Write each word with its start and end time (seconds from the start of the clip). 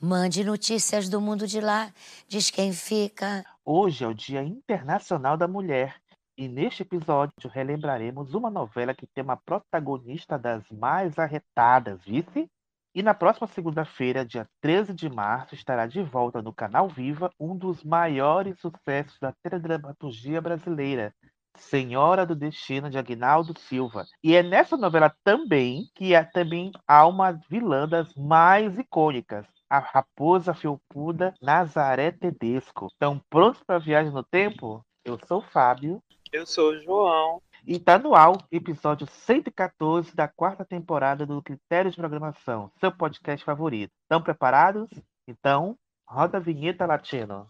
Mande 0.00 0.44
notícias 0.44 1.08
do 1.08 1.22
mundo 1.22 1.46
de 1.46 1.58
lá, 1.58 1.90
diz 2.28 2.50
quem 2.50 2.70
fica. 2.70 3.42
Hoje 3.64 4.04
é 4.04 4.06
o 4.06 4.12
Dia 4.12 4.42
Internacional 4.42 5.38
da 5.38 5.48
Mulher 5.48 5.96
e 6.36 6.46
neste 6.48 6.82
episódio 6.82 7.32
relembraremos 7.50 8.34
uma 8.34 8.50
novela 8.50 8.94
que 8.94 9.06
tem 9.06 9.24
uma 9.24 9.38
protagonista 9.38 10.38
das 10.38 10.62
mais 10.70 11.18
arretadas, 11.18 12.04
vice? 12.04 12.46
E 12.94 13.02
na 13.02 13.14
próxima 13.14 13.46
segunda-feira, 13.46 14.24
dia 14.24 14.46
13 14.60 14.92
de 14.92 15.08
março, 15.08 15.54
estará 15.54 15.86
de 15.86 16.02
volta 16.02 16.42
no 16.42 16.52
canal 16.52 16.88
Viva 16.88 17.30
um 17.40 17.56
dos 17.56 17.82
maiores 17.82 18.60
sucessos 18.60 19.18
da 19.18 19.32
teledramaturgia 19.42 20.42
brasileira, 20.42 21.14
Senhora 21.56 22.26
do 22.26 22.34
Destino 22.34 22.90
de 22.90 22.98
Agnaldo 22.98 23.58
Silva. 23.58 24.04
E 24.22 24.34
é 24.34 24.42
nessa 24.42 24.76
novela 24.76 25.14
também 25.24 25.88
que 25.94 26.14
é, 26.14 26.22
também 26.22 26.70
há 26.86 27.06
uma 27.06 27.32
vilã 27.32 27.88
das 27.88 28.14
mais 28.14 28.78
icônicas, 28.78 29.46
a 29.68 29.78
raposa 29.78 30.54
felpuda 30.54 31.34
Nazaré 31.42 32.10
Tedesco. 32.10 32.86
Estão 32.86 33.20
prontos 33.30 33.62
para 33.62 33.78
viagem 33.78 34.12
no 34.12 34.22
tempo? 34.22 34.84
Eu 35.04 35.18
sou 35.26 35.38
o 35.38 35.42
Fábio. 35.50 36.02
Eu 36.32 36.46
sou 36.46 36.72
o 36.72 36.82
João. 36.82 37.42
E 37.66 37.78
tá 37.78 37.98
no 37.98 38.14
ar 38.14 38.32
episódio 38.50 39.06
114 39.06 40.14
da 40.14 40.28
quarta 40.28 40.64
temporada 40.64 41.26
do 41.26 41.42
Critério 41.42 41.90
de 41.90 41.96
Programação, 41.96 42.70
seu 42.78 42.92
podcast 42.92 43.44
favorito. 43.44 43.92
Estão 44.02 44.22
preparados? 44.22 44.88
Então, 45.26 45.76
roda 46.08 46.38
a 46.38 46.40
vinheta 46.40 46.86
latino. 46.86 47.46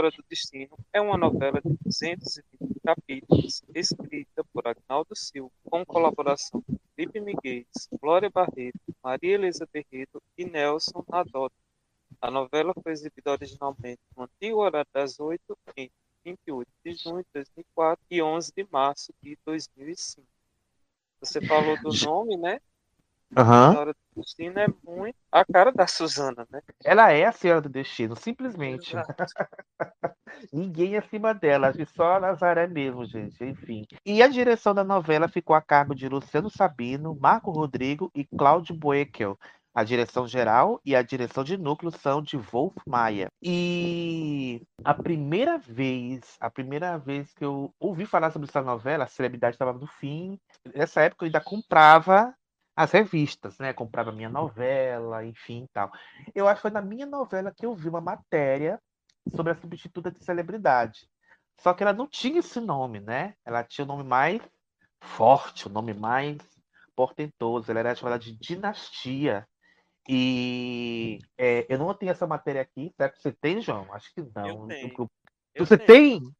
Senhora 0.00 0.16
do 0.16 0.24
Destino 0.30 0.78
é 0.94 1.00
uma 1.00 1.18
novela 1.18 1.60
de 1.60 1.76
220 1.84 2.80
capítulos, 2.82 3.62
escrita 3.74 4.42
por 4.50 4.66
Agnaldo 4.66 5.14
Silva, 5.14 5.52
com 5.62 5.84
colaboração 5.84 6.64
de 6.66 6.78
Felipe 6.96 7.20
Miguel, 7.20 7.66
Glória 8.00 8.30
Barreto, 8.30 8.80
Maria 9.04 9.34
Elisa 9.34 9.68
Berredo 9.70 10.22
e 10.38 10.46
Nelson 10.46 11.04
Nadota. 11.06 11.54
A 12.18 12.30
novela 12.30 12.72
foi 12.82 12.92
exibida 12.92 13.32
originalmente 13.32 14.00
no 14.16 14.22
antigo 14.22 14.60
horário 14.60 14.88
das 14.90 15.20
8 15.20 15.58
em 15.76 15.90
28 16.24 16.70
de 16.82 16.94
junho 16.94 17.22
de 17.22 17.28
2004 17.34 18.06
e 18.10 18.22
11 18.22 18.52
de 18.56 18.66
março 18.72 19.12
de 19.22 19.36
2005. 19.44 20.26
Você 21.20 21.46
falou 21.46 21.76
do 21.82 21.90
nome, 22.08 22.38
né? 22.38 22.58
Uhum. 23.36 23.42
A 23.42 23.70
Senhora 23.70 23.92
do 23.92 24.22
Destino 24.22 24.58
é 24.58 24.66
muito 24.84 25.16
a 25.30 25.44
cara 25.44 25.70
da 25.70 25.86
Suzana, 25.86 26.46
né? 26.50 26.60
Ela 26.84 27.12
é 27.12 27.24
a 27.24 27.32
Senhora 27.32 27.60
do 27.60 27.68
Destino, 27.68 28.16
simplesmente. 28.16 28.94
Ninguém 30.52 30.96
acima 30.96 31.32
dela, 31.32 31.68
acho 31.68 31.78
que 31.78 31.86
só 31.86 32.16
a 32.16 32.20
Nazaré 32.20 32.66
mesmo, 32.66 33.04
gente. 33.04 33.42
Enfim. 33.44 33.84
E 34.04 34.22
a 34.22 34.28
direção 34.28 34.74
da 34.74 34.82
novela 34.82 35.28
ficou 35.28 35.54
a 35.54 35.62
cargo 35.62 35.94
de 35.94 36.08
Luciano 36.08 36.50
Sabino, 36.50 37.16
Marco 37.20 37.50
Rodrigo 37.50 38.10
e 38.14 38.24
Cláudio 38.24 38.74
Boekel. 38.74 39.38
A 39.72 39.84
direção 39.84 40.26
geral 40.26 40.80
e 40.84 40.96
a 40.96 41.02
direção 41.02 41.44
de 41.44 41.56
núcleo 41.56 41.92
são 41.92 42.20
de 42.20 42.36
Wolf 42.36 42.74
Maia. 42.84 43.28
E 43.40 44.60
a 44.82 44.92
primeira 44.92 45.58
vez, 45.58 46.36
a 46.40 46.50
primeira 46.50 46.98
vez 46.98 47.32
que 47.32 47.44
eu 47.44 47.72
ouvi 47.78 48.04
falar 48.04 48.32
sobre 48.32 48.48
essa 48.48 48.62
novela, 48.62 49.04
a 49.04 49.08
celebridade 49.08 49.54
estava 49.54 49.72
no 49.72 49.86
fim. 49.86 50.40
Nessa 50.74 51.02
época 51.02 51.24
eu 51.24 51.26
ainda 51.26 51.40
comprava 51.40 52.34
as 52.82 52.92
revistas, 52.92 53.58
né? 53.58 53.74
Comprava 53.74 54.10
minha 54.10 54.30
novela, 54.30 55.24
enfim, 55.24 55.68
tal. 55.70 55.90
Eu 56.34 56.48
acho 56.48 56.56
que 56.56 56.62
foi 56.62 56.70
na 56.70 56.80
minha 56.80 57.04
novela 57.04 57.52
que 57.54 57.66
eu 57.66 57.74
vi 57.74 57.90
uma 57.90 58.00
matéria 58.00 58.80
sobre 59.36 59.52
a 59.52 59.56
substituta 59.56 60.10
de 60.10 60.24
celebridade. 60.24 61.06
Só 61.60 61.74
que 61.74 61.82
ela 61.82 61.92
não 61.92 62.08
tinha 62.08 62.38
esse 62.38 62.58
nome, 62.58 62.98
né? 63.00 63.34
Ela 63.44 63.62
tinha 63.62 63.84
o 63.84 63.88
um 63.88 63.96
nome 63.96 64.08
mais 64.08 64.40
forte, 64.98 65.66
o 65.66 65.70
um 65.70 65.74
nome 65.74 65.92
mais 65.92 66.38
portentoso. 66.96 67.70
Ela 67.70 67.80
era 67.80 67.94
chamada 67.94 68.18
de 68.18 68.34
Dinastia. 68.38 69.46
E 70.08 71.18
é, 71.36 71.66
eu 71.68 71.78
não 71.78 71.92
tenho 71.92 72.12
essa 72.12 72.26
matéria 72.26 72.62
aqui. 72.62 72.90
Será 72.96 73.10
que 73.10 73.20
você 73.20 73.30
tem, 73.30 73.60
João? 73.60 73.92
Acho 73.92 74.12
que 74.14 74.22
não. 74.34 74.46
Eu 74.46 74.66
tenho. 74.68 75.10
Eu 75.54 75.66
você 75.66 75.76
tenho. 75.76 76.20
tem? 76.20 76.36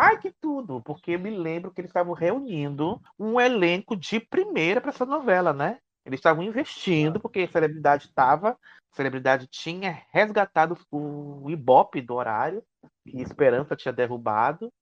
Ai, 0.00 0.16
que 0.20 0.30
tudo! 0.30 0.80
Porque 0.80 1.10
eu 1.10 1.18
me 1.18 1.28
lembro 1.28 1.72
que 1.72 1.80
eles 1.80 1.90
estavam 1.90 2.14
reunindo 2.14 3.02
um 3.18 3.40
elenco 3.40 3.96
de 3.96 4.20
primeira 4.20 4.80
para 4.80 4.90
essa 4.90 5.04
novela, 5.04 5.52
né? 5.52 5.80
Eles 6.06 6.20
estavam 6.20 6.44
investindo, 6.44 7.18
porque 7.18 7.40
a 7.40 7.48
celebridade 7.48 8.06
estava, 8.06 8.50
a 8.50 8.96
celebridade 8.96 9.48
tinha 9.48 10.04
resgatado 10.12 10.78
o 10.88 11.50
Ibope 11.50 12.00
do 12.00 12.14
horário, 12.14 12.62
que 13.04 13.20
Esperança 13.20 13.74
tinha 13.74 13.92
derrubado, 13.92 14.72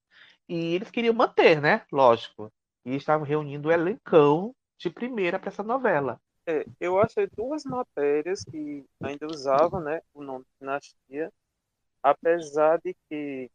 e 0.47 0.75
eles 0.75 0.91
queriam 0.91 1.15
manter, 1.15 1.62
né? 1.62 1.82
Lógico. 1.91 2.53
E 2.84 2.94
estavam 2.94 3.26
reunindo 3.26 3.69
o 3.69 3.72
elencão 3.72 4.55
de 4.78 4.91
primeira 4.91 5.38
para 5.38 5.49
essa 5.49 5.62
novela. 5.62 6.21
É, 6.47 6.65
eu 6.78 7.00
achei 7.00 7.26
duas 7.34 7.65
matérias 7.65 8.44
que 8.44 8.84
ainda 9.03 9.26
usavam 9.26 9.81
né, 9.81 10.00
o 10.12 10.22
nome 10.22 10.44
Dinastia, 10.60 11.32
apesar 12.03 12.78
de 12.84 12.94
que 13.09 13.50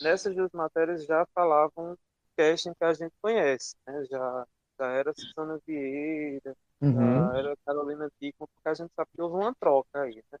nessas 0.00 0.34
duas 0.34 0.50
matérias 0.52 1.04
já 1.04 1.26
falavam 1.34 1.96
casting 2.36 2.72
que 2.74 2.84
a 2.84 2.92
gente 2.92 3.14
conhece, 3.22 3.76
né? 3.86 4.04
Já, 4.10 4.46
já 4.78 4.86
era 4.88 5.12
Susana 5.14 5.60
Vieira, 5.66 6.56
Uhum. 6.80 6.94
já 6.94 7.38
era 7.38 7.56
Carolina 7.64 8.10
Dickman, 8.20 8.48
porque 8.54 8.68
a 8.68 8.74
gente 8.74 8.92
sabe 8.94 9.10
que 9.14 9.22
houve 9.22 9.36
uma 9.36 9.54
troca 9.54 10.02
aí, 10.02 10.22
né? 10.32 10.38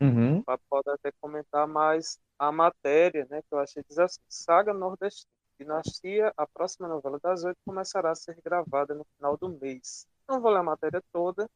Uhum. 0.00 0.42
Pode 0.68 0.90
até 0.90 1.12
comentar 1.20 1.66
mais 1.66 2.18
a 2.38 2.50
matéria, 2.52 3.26
né? 3.30 3.40
Que 3.42 3.54
eu 3.54 3.58
achei 3.58 3.82
diz 3.88 3.98
assim, 3.98 4.20
Saga 4.28 4.72
Nordestina. 4.72 5.28
Dinastia, 5.56 6.32
a 6.36 6.48
próxima 6.48 6.88
novela 6.88 7.16
das 7.22 7.44
oito 7.44 7.56
começará 7.64 8.10
a 8.10 8.14
ser 8.16 8.36
gravada 8.44 8.92
no 8.92 9.06
final 9.16 9.36
do 9.36 9.48
mês. 9.50 10.04
Não 10.28 10.40
vou 10.40 10.50
ler 10.50 10.58
a 10.58 10.62
matéria 10.64 11.00
toda, 11.12 11.48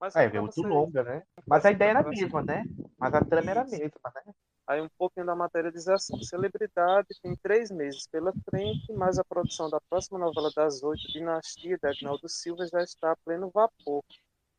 mas 0.00 0.16
É, 0.16 0.24
é 0.24 0.40
muito 0.40 0.62
você- 0.62 0.66
longa, 0.66 1.02
né? 1.04 1.22
Mas 1.46 1.66
a 1.66 1.70
ideia 1.70 1.90
era 1.90 2.00
a 2.00 2.04
mesma, 2.04 2.42
né? 2.42 2.64
Mas 2.98 3.12
a 3.12 3.22
trama 3.22 3.50
era 3.50 3.60
a 3.60 3.64
mesma, 3.64 4.12
né? 4.14 4.32
Aí 4.68 4.82
um 4.82 4.88
pouquinho 4.98 5.24
da 5.24 5.34
matéria 5.34 5.72
diz 5.72 5.88
assim: 5.88 6.22
celebridade 6.22 7.08
tem 7.22 7.34
três 7.36 7.70
meses 7.70 8.06
pela 8.06 8.34
frente, 8.44 8.92
mas 8.92 9.18
a 9.18 9.24
produção 9.24 9.70
da 9.70 9.80
próxima 9.88 10.18
novela 10.18 10.50
das 10.54 10.82
oito, 10.82 11.08
Dinastia 11.10 11.78
de 11.78 11.88
Agnaldo 11.88 12.28
Silva, 12.28 12.66
já 12.66 12.82
está 12.82 13.12
a 13.12 13.16
pleno 13.16 13.48
vapor. 13.48 14.04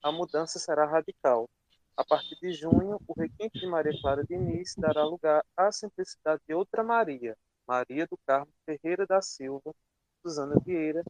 A 0.01 0.11
mudança 0.11 0.57
será 0.57 0.87
radical. 0.87 1.47
A 1.95 2.03
partir 2.03 2.35
de 2.41 2.51
junho, 2.53 2.99
o 3.07 3.13
requinte 3.13 3.59
de 3.59 3.67
Maria 3.67 3.91
Clara 4.01 4.23
Diniz 4.23 4.73
dará 4.75 5.03
lugar 5.03 5.45
à 5.55 5.71
simplicidade 5.71 6.41
de 6.47 6.55
outra 6.55 6.83
Maria, 6.83 7.37
Maria 7.67 8.07
do 8.07 8.17
Carmo 8.25 8.51
Ferreira 8.65 9.05
da 9.05 9.21
Silva, 9.21 9.75
Suzana 10.23 10.55
Vieira, 10.65 11.03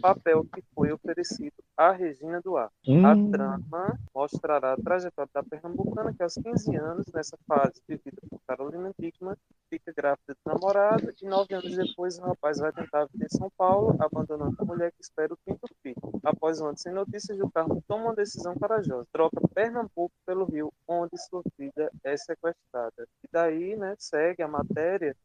papel 0.00 0.44
que 0.52 0.62
foi 0.74 0.92
oferecido 0.92 1.54
à 1.76 1.92
Regina 1.92 2.40
Duarte. 2.40 2.74
A 3.04 3.14
Hum. 3.14 3.30
trama 3.30 3.98
mostrará 4.14 4.72
a 4.72 4.76
trajetória 4.76 5.30
da 5.32 5.42
pernambucana 5.42 6.12
que 6.12 6.22
aos 6.22 6.34
15 6.34 6.76
anos, 6.76 7.06
nessa 7.12 7.36
fase 7.46 7.80
vivida 7.88 8.20
por 8.28 8.40
Carolina 8.46 8.92
Dickman, 8.98 9.36
fica 9.70 9.92
grávida 9.92 10.34
do 10.34 10.52
namorado 10.52 11.12
e 11.20 11.26
nove 11.26 11.54
anos 11.54 11.74
depois 11.76 12.18
o 12.18 12.22
rapaz 12.22 12.58
vai 12.58 12.72
tentar 12.72 13.06
vir 13.14 13.24
em 13.24 13.28
São 13.36 13.50
Paulo, 13.56 13.96
abandonando 14.00 14.56
a 14.58 14.64
mulher 14.64 14.92
que 14.92 15.02
espera 15.02 15.32
o 15.32 15.38
quinto 15.44 15.66
filho. 15.82 15.96
Após 16.22 16.60
um 16.60 16.66
ano 16.66 16.78
sem 16.78 16.92
notícias, 16.92 17.38
o 17.40 17.50
Carmo 17.50 17.82
toma 17.88 18.04
uma 18.06 18.14
decisão 18.14 18.54
corajosa. 18.54 19.06
Troca 19.12 19.40
Pernambuco 19.54 20.12
pelo 20.26 20.44
Rio, 20.44 20.72
onde 20.86 21.16
sua 21.18 21.42
filha 21.56 21.90
é 22.04 22.16
sequestrada. 22.16 23.08
E 23.24 23.28
daí, 23.32 23.76
né, 23.76 23.94
segue 23.98 24.42
a 24.42 24.48
matéria 24.48 25.16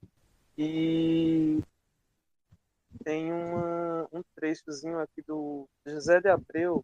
e 0.58 1.62
tem 3.08 3.32
uma, 3.32 4.06
um 4.12 4.22
trechozinho 4.36 5.00
aqui 5.00 5.22
do 5.22 5.66
José 5.86 6.20
de 6.20 6.28
Abreu, 6.28 6.84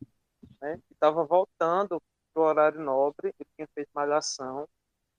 né, 0.62 0.78
que 0.78 0.94
estava 0.94 1.26
voltando 1.26 2.02
pro 2.34 2.44
horário 2.44 2.80
nobre, 2.80 3.36
ele 3.38 3.50
tinha 3.58 3.68
feito 3.76 3.90
malhação, 3.94 4.66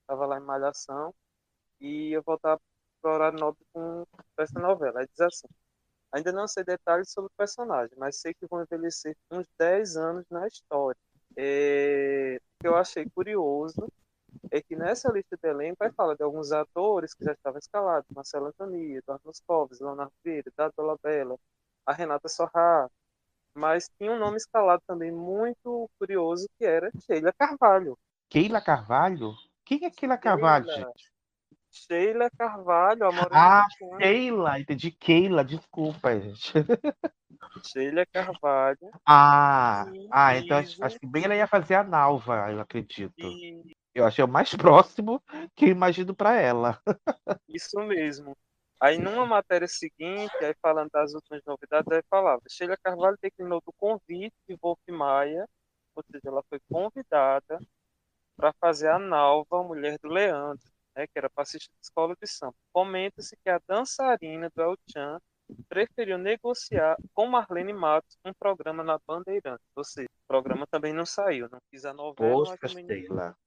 estava 0.01 0.25
lá 0.25 0.39
em 0.39 0.43
malhação, 0.43 1.13
e 1.79 2.09
ia 2.09 2.21
voltar 2.21 2.59
pro 2.99 3.11
horário 3.11 3.37
nobre 3.37 3.63
com 3.71 4.03
essa 4.39 4.59
novela. 4.59 5.01
Aí 5.01 5.07
diz 5.07 5.19
assim, 5.19 5.47
ainda 6.11 6.31
não 6.31 6.47
sei 6.47 6.63
detalhes 6.63 7.11
sobre 7.11 7.27
o 7.31 7.37
personagem, 7.37 7.95
mas 7.99 8.19
sei 8.19 8.33
que 8.33 8.47
vão 8.47 8.63
envelhecer 8.63 9.15
uns 9.29 9.47
10 9.59 9.97
anos 9.97 10.25
na 10.31 10.47
história. 10.47 10.99
É, 11.37 12.41
o 12.63 12.67
eu 12.67 12.75
achei 12.75 13.07
curioso 13.11 13.87
é 14.51 14.61
que 14.61 14.75
nessa 14.75 15.11
lista 15.11 15.37
de 15.41 15.49
elenco 15.49 15.77
vai 15.79 15.91
falar 15.91 16.15
de 16.15 16.23
alguns 16.23 16.51
atores 16.51 17.13
que 17.13 17.23
já 17.23 17.33
estavam 17.33 17.59
escalados, 17.59 18.09
Marcelo 18.15 18.47
Antoni, 18.47 18.95
Eduardo 18.97 19.23
Moscovis, 19.25 19.79
Leonardo 19.79 20.13
Vieira, 20.23 20.51
Dado 20.55 20.73
Dolabella, 20.77 21.37
a 21.85 21.93
Renata 21.93 22.27
Sorra, 22.27 22.89
Mas 23.53 23.89
tinha 23.97 24.11
um 24.11 24.19
nome 24.19 24.37
escalado 24.37 24.81
também 24.85 25.11
muito 25.11 25.89
curioso 25.97 26.47
que 26.57 26.65
era 26.65 26.91
Sheila 27.01 27.31
Carvalho. 27.33 27.97
Keila 28.29 28.61
Carvalho? 28.61 29.33
Quem 29.63 29.85
é 29.85 29.89
Keila 29.89 30.17
Carvalho, 30.17 30.65
Sheila. 30.65 30.87
gente? 30.87 31.15
Sheila 31.71 32.29
Carvalho, 32.37 33.05
a 33.05 33.09
Ah. 33.31 33.67
Keila, 33.97 34.59
entendi. 34.59 34.91
Keila, 34.91 35.43
desculpa, 35.43 36.19
gente. 36.19 36.53
Sheila 37.65 38.05
Carvalho. 38.05 38.91
Ah, 39.05 39.85
E 39.93 40.07
ah, 40.11 40.37
então 40.37 40.57
acho, 40.57 40.83
acho 40.83 40.99
que 40.99 41.05
bem 41.07 41.25
ela 41.25 41.35
ia 41.35 41.47
fazer 41.47 41.75
a 41.75 41.83
Nalva, 41.83 42.51
eu 42.51 42.59
acredito. 42.59 43.27
Eu 43.95 44.05
achei 44.05 44.23
o 44.23 44.27
mais 44.27 44.53
próximo 44.57 45.23
que 45.55 45.65
eu 45.65 45.69
imagino 45.69 46.13
pra 46.13 46.35
ela. 46.35 46.81
isso 47.47 47.79
mesmo. 47.79 48.35
Aí 48.79 48.99
numa 48.99 49.25
matéria 49.25 49.67
seguinte, 49.67 50.35
aí 50.43 50.53
falando 50.61 50.89
das 50.91 51.13
últimas 51.13 51.41
novidades, 51.45 51.89
aí 51.91 52.03
falava, 52.09 52.41
Sheila 52.49 52.75
Carvalho 52.77 53.17
declinou 53.21 53.61
do 53.65 53.71
convite 53.73 54.35
de 54.47 54.57
Wolf 54.61 54.79
Maia, 54.89 55.47
ou 55.95 56.03
seja, 56.11 56.27
ela 56.27 56.43
foi 56.49 56.59
convidada 56.69 57.57
para 58.35 58.51
fazer 58.59 58.89
a 58.89 58.99
Nalva, 58.99 59.63
mulher 59.63 59.97
do 59.99 60.09
Leandro, 60.09 60.69
né, 60.93 61.07
que 61.07 61.17
era 61.17 61.29
passista 61.29 61.71
de 61.71 61.79
escola 61.81 62.13
de 62.21 62.27
samba. 62.27 62.53
Comenta-se 62.73 63.37
que 63.41 63.49
a 63.49 63.61
dançarina 63.65 64.51
do 64.53 64.61
El 64.61 64.75
Chan 64.91 65.21
preferiu 65.69 66.17
negociar 66.17 66.97
com 67.13 67.27
Marlene 67.27 67.71
Matos 67.71 68.17
um 68.25 68.33
programa 68.33 68.83
na 68.83 68.99
Bandeirantes. 69.07 69.65
Ou 69.73 69.85
seja, 69.85 70.09
o 70.09 70.27
programa 70.27 70.67
também 70.67 70.93
não 70.93 71.05
saiu, 71.05 71.47
não 71.49 71.59
quis 71.71 71.85
a 71.85 71.93
novela, 71.93 72.57
Poxa, 72.57 72.67
Sheila. 72.67 73.37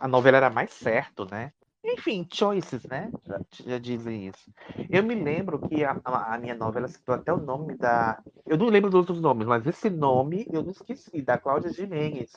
A 0.00 0.08
novela 0.08 0.36
era 0.38 0.50
mais 0.50 0.72
certo, 0.72 1.24
né? 1.30 1.52
Enfim, 1.86 2.26
choices, 2.32 2.82
né? 2.84 3.10
Já, 3.26 3.40
já 3.66 3.78
dizem 3.78 4.26
isso. 4.28 4.50
Eu 4.90 5.02
me 5.02 5.14
lembro 5.14 5.58
que 5.60 5.84
a, 5.84 6.00
a- 6.04 6.38
minha 6.38 6.54
novela 6.54 6.88
citou 6.88 7.14
até 7.14 7.30
o 7.32 7.36
nome 7.38 7.76
da. 7.76 8.22
Eu 8.46 8.56
não 8.56 8.66
lembro 8.68 8.90
dos 8.90 9.00
outros 9.00 9.20
nomes, 9.20 9.46
mas 9.46 9.66
esse 9.66 9.90
nome 9.90 10.46
eu 10.50 10.62
não 10.62 10.70
esqueci, 10.70 11.20
da 11.20 11.36
Cláudia 11.38 11.70
Gimenez. 11.70 12.30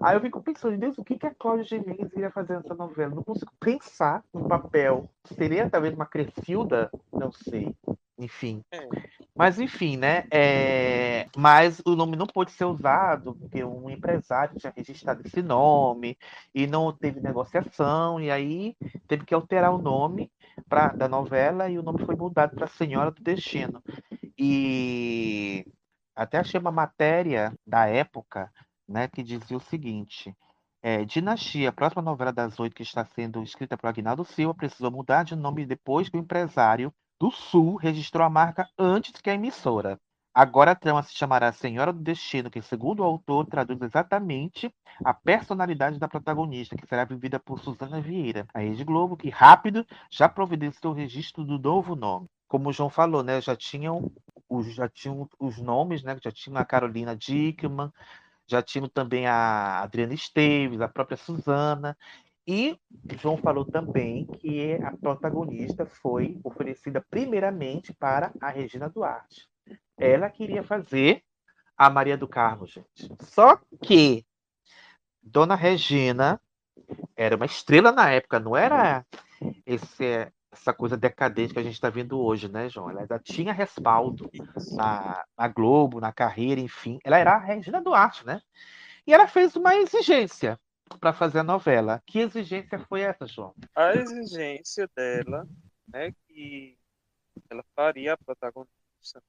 Aí 0.00 0.16
eu 0.16 0.20
fico 0.20 0.40
pensando, 0.42 0.78
Deus, 0.78 0.96
o 0.96 1.04
que, 1.04 1.18
que 1.18 1.26
a 1.26 1.34
Cláudia 1.34 1.64
Gimenez 1.64 2.12
iria 2.12 2.30
fazer 2.30 2.56
nessa 2.56 2.74
novela? 2.74 3.14
Não 3.14 3.24
consigo 3.24 3.52
pensar 3.58 4.22
no 4.32 4.46
papel. 4.46 5.10
Seria 5.36 5.68
talvez 5.68 5.92
uma 5.94 6.06
Crefilda? 6.06 6.88
Não 7.12 7.32
sei. 7.32 7.74
Enfim. 8.18 8.62
É. 8.70 8.88
Mas 9.36 9.58
enfim, 9.58 9.96
né? 9.96 10.24
é, 10.30 11.26
Mas 11.36 11.80
o 11.84 11.96
nome 11.96 12.16
não 12.16 12.26
pôde 12.26 12.52
ser 12.52 12.64
usado 12.64 13.34
porque 13.34 13.64
um 13.64 13.90
empresário 13.90 14.56
tinha 14.56 14.72
registrado 14.74 15.22
esse 15.24 15.42
nome 15.42 16.16
e 16.54 16.66
não 16.66 16.92
teve 16.92 17.20
negociação, 17.20 18.20
e 18.20 18.30
aí 18.30 18.76
teve 19.08 19.24
que 19.24 19.34
alterar 19.34 19.74
o 19.74 19.78
nome 19.78 20.30
pra... 20.68 20.88
da 20.88 21.08
novela 21.08 21.68
e 21.68 21.78
o 21.78 21.82
nome 21.82 22.04
foi 22.04 22.14
mudado 22.14 22.54
para 22.54 22.68
Senhora 22.68 23.10
do 23.10 23.22
Destino. 23.22 23.82
E 24.38 25.66
até 26.14 26.38
achei 26.38 26.60
uma 26.60 26.70
matéria 26.70 27.52
da 27.66 27.86
época, 27.86 28.52
né, 28.88 29.08
que 29.08 29.22
dizia 29.22 29.56
o 29.56 29.60
seguinte. 29.60 30.34
É, 30.80 31.04
Dinastia, 31.04 31.70
a 31.70 31.72
próxima 31.72 32.02
novela 32.02 32.32
das 32.32 32.60
oito 32.60 32.76
que 32.76 32.82
está 32.82 33.04
sendo 33.06 33.42
escrita 33.42 33.76
por 33.76 33.88
Agnaldo 33.88 34.24
Silva, 34.24 34.54
precisou 34.54 34.90
mudar 34.90 35.24
de 35.24 35.34
nome 35.34 35.66
depois 35.66 36.08
que 36.08 36.16
o 36.16 36.20
empresário 36.20 36.92
do 37.24 37.30
Sul 37.30 37.76
registrou 37.76 38.22
a 38.22 38.28
marca 38.28 38.68
antes 38.78 39.18
que 39.22 39.30
a 39.30 39.34
emissora. 39.34 39.98
Agora 40.34 40.72
a 40.72 40.74
trama 40.74 41.02
se 41.02 41.14
chamará 41.14 41.50
Senhora 41.52 41.90
do 41.90 41.98
Destino, 41.98 42.50
que, 42.50 42.60
segundo 42.60 43.00
o 43.00 43.02
autor, 43.02 43.46
traduz 43.46 43.80
exatamente 43.80 44.70
a 45.02 45.14
personalidade 45.14 45.98
da 45.98 46.06
protagonista, 46.06 46.76
que 46.76 46.86
será 46.86 47.02
vivida 47.06 47.40
por 47.40 47.58
Suzana 47.60 47.98
Vieira, 47.98 48.46
a 48.52 48.58
Rede 48.58 48.84
Globo, 48.84 49.16
que 49.16 49.30
rápido 49.30 49.86
já 50.10 50.28
providenciou 50.28 50.92
o 50.92 50.96
registro 50.96 51.44
do 51.44 51.58
novo 51.58 51.96
nome. 51.96 52.26
Como 52.46 52.68
o 52.68 52.72
João 52.74 52.90
falou, 52.90 53.22
né, 53.22 53.40
já 53.40 53.56
tinham 53.56 54.12
os, 54.46 54.74
já 54.74 54.86
tinham 54.86 55.26
os 55.40 55.56
nomes, 55.56 56.02
né, 56.02 56.18
já 56.22 56.30
tinha 56.30 56.58
a 56.58 56.64
Carolina 56.64 57.16
Dickman, 57.16 57.90
já 58.46 58.60
tinham 58.60 58.86
também 58.86 59.26
a 59.26 59.80
Adriana 59.80 60.12
Esteves, 60.12 60.82
a 60.82 60.88
própria 60.88 61.16
Suzana, 61.16 61.96
e 62.46 62.78
João 63.20 63.36
falou 63.36 63.64
também 63.64 64.26
que 64.26 64.74
a 64.82 64.96
protagonista 64.96 65.86
foi 65.86 66.38
oferecida 66.44 67.04
primeiramente 67.10 67.92
para 67.94 68.32
a 68.40 68.50
Regina 68.50 68.88
Duarte. 68.88 69.48
Ela 69.98 70.28
queria 70.28 70.62
fazer 70.62 71.22
a 71.76 71.88
Maria 71.88 72.16
do 72.16 72.28
Carmo, 72.28 72.66
gente. 72.66 73.10
Só 73.20 73.58
que 73.82 74.24
Dona 75.22 75.54
Regina 75.54 76.40
era 77.16 77.36
uma 77.36 77.46
estrela 77.46 77.90
na 77.90 78.10
época, 78.10 78.38
não 78.38 78.56
era 78.56 79.04
esse- 79.64 80.30
essa 80.52 80.72
coisa 80.72 80.96
decadente 80.96 81.52
que 81.52 81.58
a 81.58 81.62
gente 81.62 81.74
está 81.74 81.90
vendo 81.90 82.20
hoje, 82.20 82.48
né, 82.48 82.68
João? 82.68 82.90
Ela 82.90 83.06
já 83.06 83.18
tinha 83.18 83.52
respaldo 83.52 84.30
na, 84.76 85.24
na 85.36 85.48
Globo, 85.48 86.00
na 86.00 86.12
carreira, 86.12 86.60
enfim. 86.60 86.98
Ela 87.04 87.18
era 87.18 87.32
a 87.32 87.38
Regina 87.38 87.80
Duarte, 87.80 88.24
né? 88.26 88.40
E 89.06 89.12
ela 89.12 89.26
fez 89.26 89.56
uma 89.56 89.74
exigência 89.74 90.58
para 90.98 91.12
fazer 91.12 91.40
a 91.40 91.44
novela. 91.44 92.02
Que 92.06 92.20
exigência 92.20 92.78
foi 92.78 93.02
essa, 93.02 93.26
João? 93.26 93.54
A 93.74 93.94
exigência 93.94 94.88
dela, 94.96 95.46
né, 95.88 96.12
que 96.26 96.78
ela 97.50 97.64
faria 97.74 98.14
a 98.14 98.16
protagonista. 98.16 99.22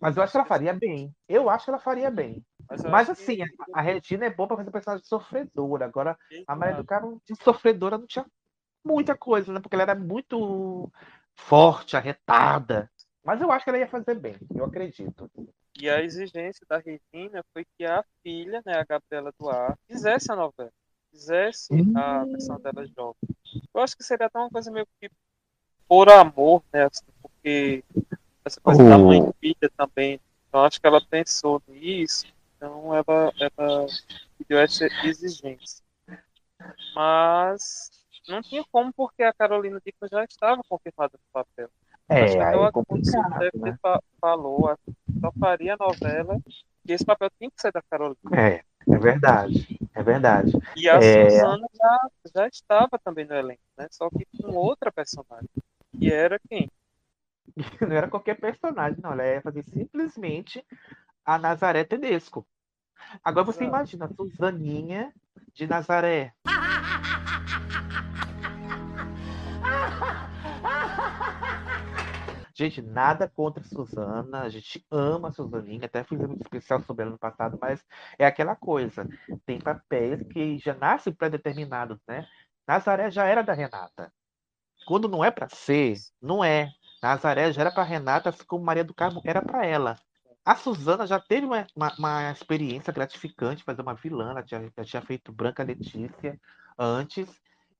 Mas 0.00 0.16
eu 0.16 0.22
acho 0.22 0.32
que 0.32 0.38
ela 0.38 0.46
faria 0.46 0.72
bem. 0.74 1.14
Eu 1.28 1.48
acho 1.48 1.64
que 1.64 1.70
ela 1.70 1.80
faria 1.80 2.10
bem. 2.10 2.44
Mas, 2.68 2.82
Mas 2.82 3.10
assim, 3.10 3.36
que- 3.36 3.44
a, 3.72 3.80
Regina 3.80 4.26
é 4.26 4.30
boa 4.30 4.48
para 4.48 4.58
fazer 4.58 4.70
personagem 4.70 5.04
sofredora. 5.06 5.86
Agora, 5.86 6.18
a 6.46 6.56
Maria 6.56 6.76
do. 6.76 6.84
Carmo 6.84 7.22
de 7.24 7.34
sofredora 7.42 7.96
não 7.98 8.06
tinha 8.06 8.26
muita 8.84 9.16
coisa, 9.16 9.52
né? 9.52 9.60
Porque 9.60 9.74
ela 9.74 9.82
era 9.82 9.94
muito 9.94 10.90
forte, 11.36 11.96
arretada. 11.96 12.90
Mas 13.24 13.40
eu 13.40 13.50
acho 13.50 13.64
que 13.64 13.70
ela 13.70 13.78
ia 13.78 13.88
fazer 13.88 14.14
bem, 14.16 14.36
eu 14.54 14.64
acredito. 14.64 15.30
E 15.80 15.88
a 15.88 16.02
exigência 16.02 16.64
da 16.68 16.78
Regina 16.78 17.42
foi 17.52 17.64
que 17.76 17.84
a 17.84 18.04
filha, 18.22 18.62
né, 18.64 18.74
a 18.78 18.84
Gabriela 18.84 19.32
Duarte, 19.38 19.78
fizesse 19.88 20.30
a 20.30 20.36
novela, 20.36 20.70
fizesse 21.14 21.68
a 21.94 22.24
Hum. 22.24 22.30
versão 22.32 22.58
dela 22.60 22.86
jovem. 22.96 23.16
Eu 23.74 23.82
acho 23.82 23.96
que 23.96 24.04
seria 24.04 24.26
até 24.26 24.38
uma 24.38 24.50
coisa 24.50 24.70
meio 24.70 24.86
que 25.00 25.10
por 25.88 26.10
amor, 26.10 26.62
né, 26.72 26.84
assim, 26.84 27.04
porque 27.22 27.84
essa 28.44 28.60
coisa 28.60 28.84
da 28.84 28.98
mãe 28.98 29.20
e 29.20 29.32
filha 29.40 29.70
também. 29.76 30.20
Então 30.48 30.64
acho 30.64 30.80
que 30.80 30.86
ela 30.86 31.00
pensou 31.06 31.62
nisso, 31.68 32.26
então 32.56 32.94
ela, 32.94 33.32
ela 33.40 33.86
pediu 34.38 34.58
essa 34.58 34.86
exigência. 35.04 35.84
Mas 36.94 37.90
não 38.28 38.42
tinha 38.42 38.64
como, 38.70 38.92
porque 38.92 39.22
a 39.22 39.32
Carolina 39.32 39.80
Dickman 39.84 40.08
já 40.10 40.24
estava 40.24 40.62
confirmada 40.68 41.12
no 41.18 41.32
papel. 41.32 41.68
Acho 42.08 42.36
É, 42.36 42.36
que 42.36 42.42
até 42.42 42.56
o 42.56 42.66
é 42.66 42.72
complicado, 42.72 43.38
deve 43.38 43.58
né? 43.58 43.78
falou, 44.20 44.68
acho 44.68 44.82
só 45.20 45.32
faria 45.40 45.74
a 45.74 45.76
novela 45.78 46.38
e 46.86 46.92
esse 46.92 47.04
papel 47.04 47.30
tinha 47.38 47.50
que 47.50 47.60
ser 47.60 47.72
da 47.72 47.82
Carolina. 47.82 48.18
É, 48.36 48.64
é 48.88 48.98
verdade. 48.98 49.78
É 49.94 50.02
verdade. 50.02 50.52
E 50.76 50.88
a 50.88 50.96
É. 50.96 51.30
Suzana 51.30 51.66
já, 51.74 52.10
já 52.36 52.48
estava 52.48 52.98
também 53.02 53.24
no 53.24 53.34
elenco, 53.34 53.62
né? 53.76 53.88
Só 53.90 54.08
que 54.10 54.26
com 54.40 54.52
outra 54.52 54.92
personagem. 54.92 55.48
E 55.98 56.10
era 56.10 56.38
quem? 56.48 56.70
Não 57.80 57.96
era 57.96 58.08
qualquer 58.08 58.40
personagem, 58.40 58.98
não. 59.00 59.12
Ela 59.12 59.26
ia 59.26 59.42
fazer 59.42 59.62
simplesmente 59.62 60.64
a 61.24 61.38
Nazaré 61.38 61.84
Tedesco. 61.84 62.46
Agora 63.22 63.46
você 63.46 63.64
Exato. 63.64 63.76
imagina 63.76 64.04
a 64.06 64.08
Suzaninha 64.08 65.12
de 65.52 65.66
Nazaré. 65.66 66.32
Gente, 72.54 72.80
nada 72.80 73.28
contra 73.28 73.62
a 73.62 73.66
Suzana. 73.66 74.42
A 74.42 74.48
gente 74.48 74.86
ama 74.90 75.28
a 75.28 75.32
Suzaninha. 75.32 75.86
Até 75.86 76.04
fizemos 76.04 76.36
um 76.36 76.40
especial 76.40 76.80
sobre 76.82 77.02
ela 77.02 77.12
no 77.12 77.18
passado, 77.18 77.58
mas 77.60 77.84
é 78.18 78.24
aquela 78.24 78.54
coisa. 78.54 79.08
Tem 79.44 79.60
papéis 79.60 80.22
que 80.28 80.58
já 80.58 80.72
nascem 80.74 81.12
pré-determinados, 81.12 81.98
né? 82.06 82.26
Nazaré 82.66 83.10
já 83.10 83.24
era 83.26 83.42
da 83.42 83.52
Renata. 83.52 84.12
Quando 84.86 85.08
não 85.08 85.24
é 85.24 85.30
para 85.30 85.48
ser, 85.48 85.96
não 86.22 86.44
é. 86.44 86.72
Nazaré 87.02 87.52
já 87.52 87.62
era 87.62 87.72
para 87.72 87.82
Renata, 87.82 88.30
assim 88.30 88.44
como 88.44 88.64
Maria 88.64 88.84
do 88.84 88.94
Carmo 88.94 89.20
era 89.24 89.42
para 89.42 89.66
ela. 89.66 89.98
A 90.44 90.54
Suzana 90.56 91.06
já 91.06 91.18
teve 91.18 91.46
uma, 91.46 91.66
uma, 91.74 91.94
uma 91.98 92.30
experiência 92.30 92.92
gratificante 92.92 93.64
fazer 93.64 93.82
uma 93.82 93.94
vilã, 93.94 94.30
ela 94.30 94.42
tinha, 94.42 94.70
já 94.76 94.84
tinha 94.84 95.02
feito 95.02 95.32
Branca 95.32 95.62
Letícia 95.62 96.38
antes. 96.78 97.28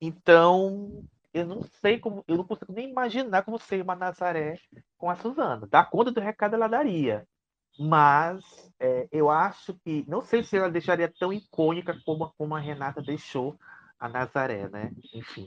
Então, 0.01 1.03
eu 1.35 1.45
não 1.45 1.61
sei 1.81 1.99
como, 1.99 2.23
eu 2.29 2.37
não 2.37 2.45
consigo 2.45 2.71
nem 2.71 2.89
imaginar 2.89 3.43
como 3.43 3.59
seria 3.59 3.83
uma 3.83 3.93
Nazaré 3.93 4.57
com 4.97 5.09
a 5.09 5.15
Suzana. 5.17 5.67
Da 5.67 5.83
conta 5.83 6.09
do 6.09 6.21
recado 6.21 6.55
ela 6.55 6.69
daria. 6.69 7.27
Mas 7.77 8.41
é, 8.79 9.05
eu 9.11 9.29
acho 9.29 9.73
que, 9.83 10.05
não 10.07 10.21
sei 10.21 10.43
se 10.43 10.55
ela 10.57 10.71
deixaria 10.71 11.13
tão 11.19 11.33
icônica 11.33 11.93
como, 12.05 12.33
como 12.37 12.55
a 12.55 12.59
Renata 12.59 13.01
deixou 13.01 13.59
a 13.99 14.07
Nazaré, 14.07 14.69
né? 14.69 14.91
Enfim. 15.13 15.45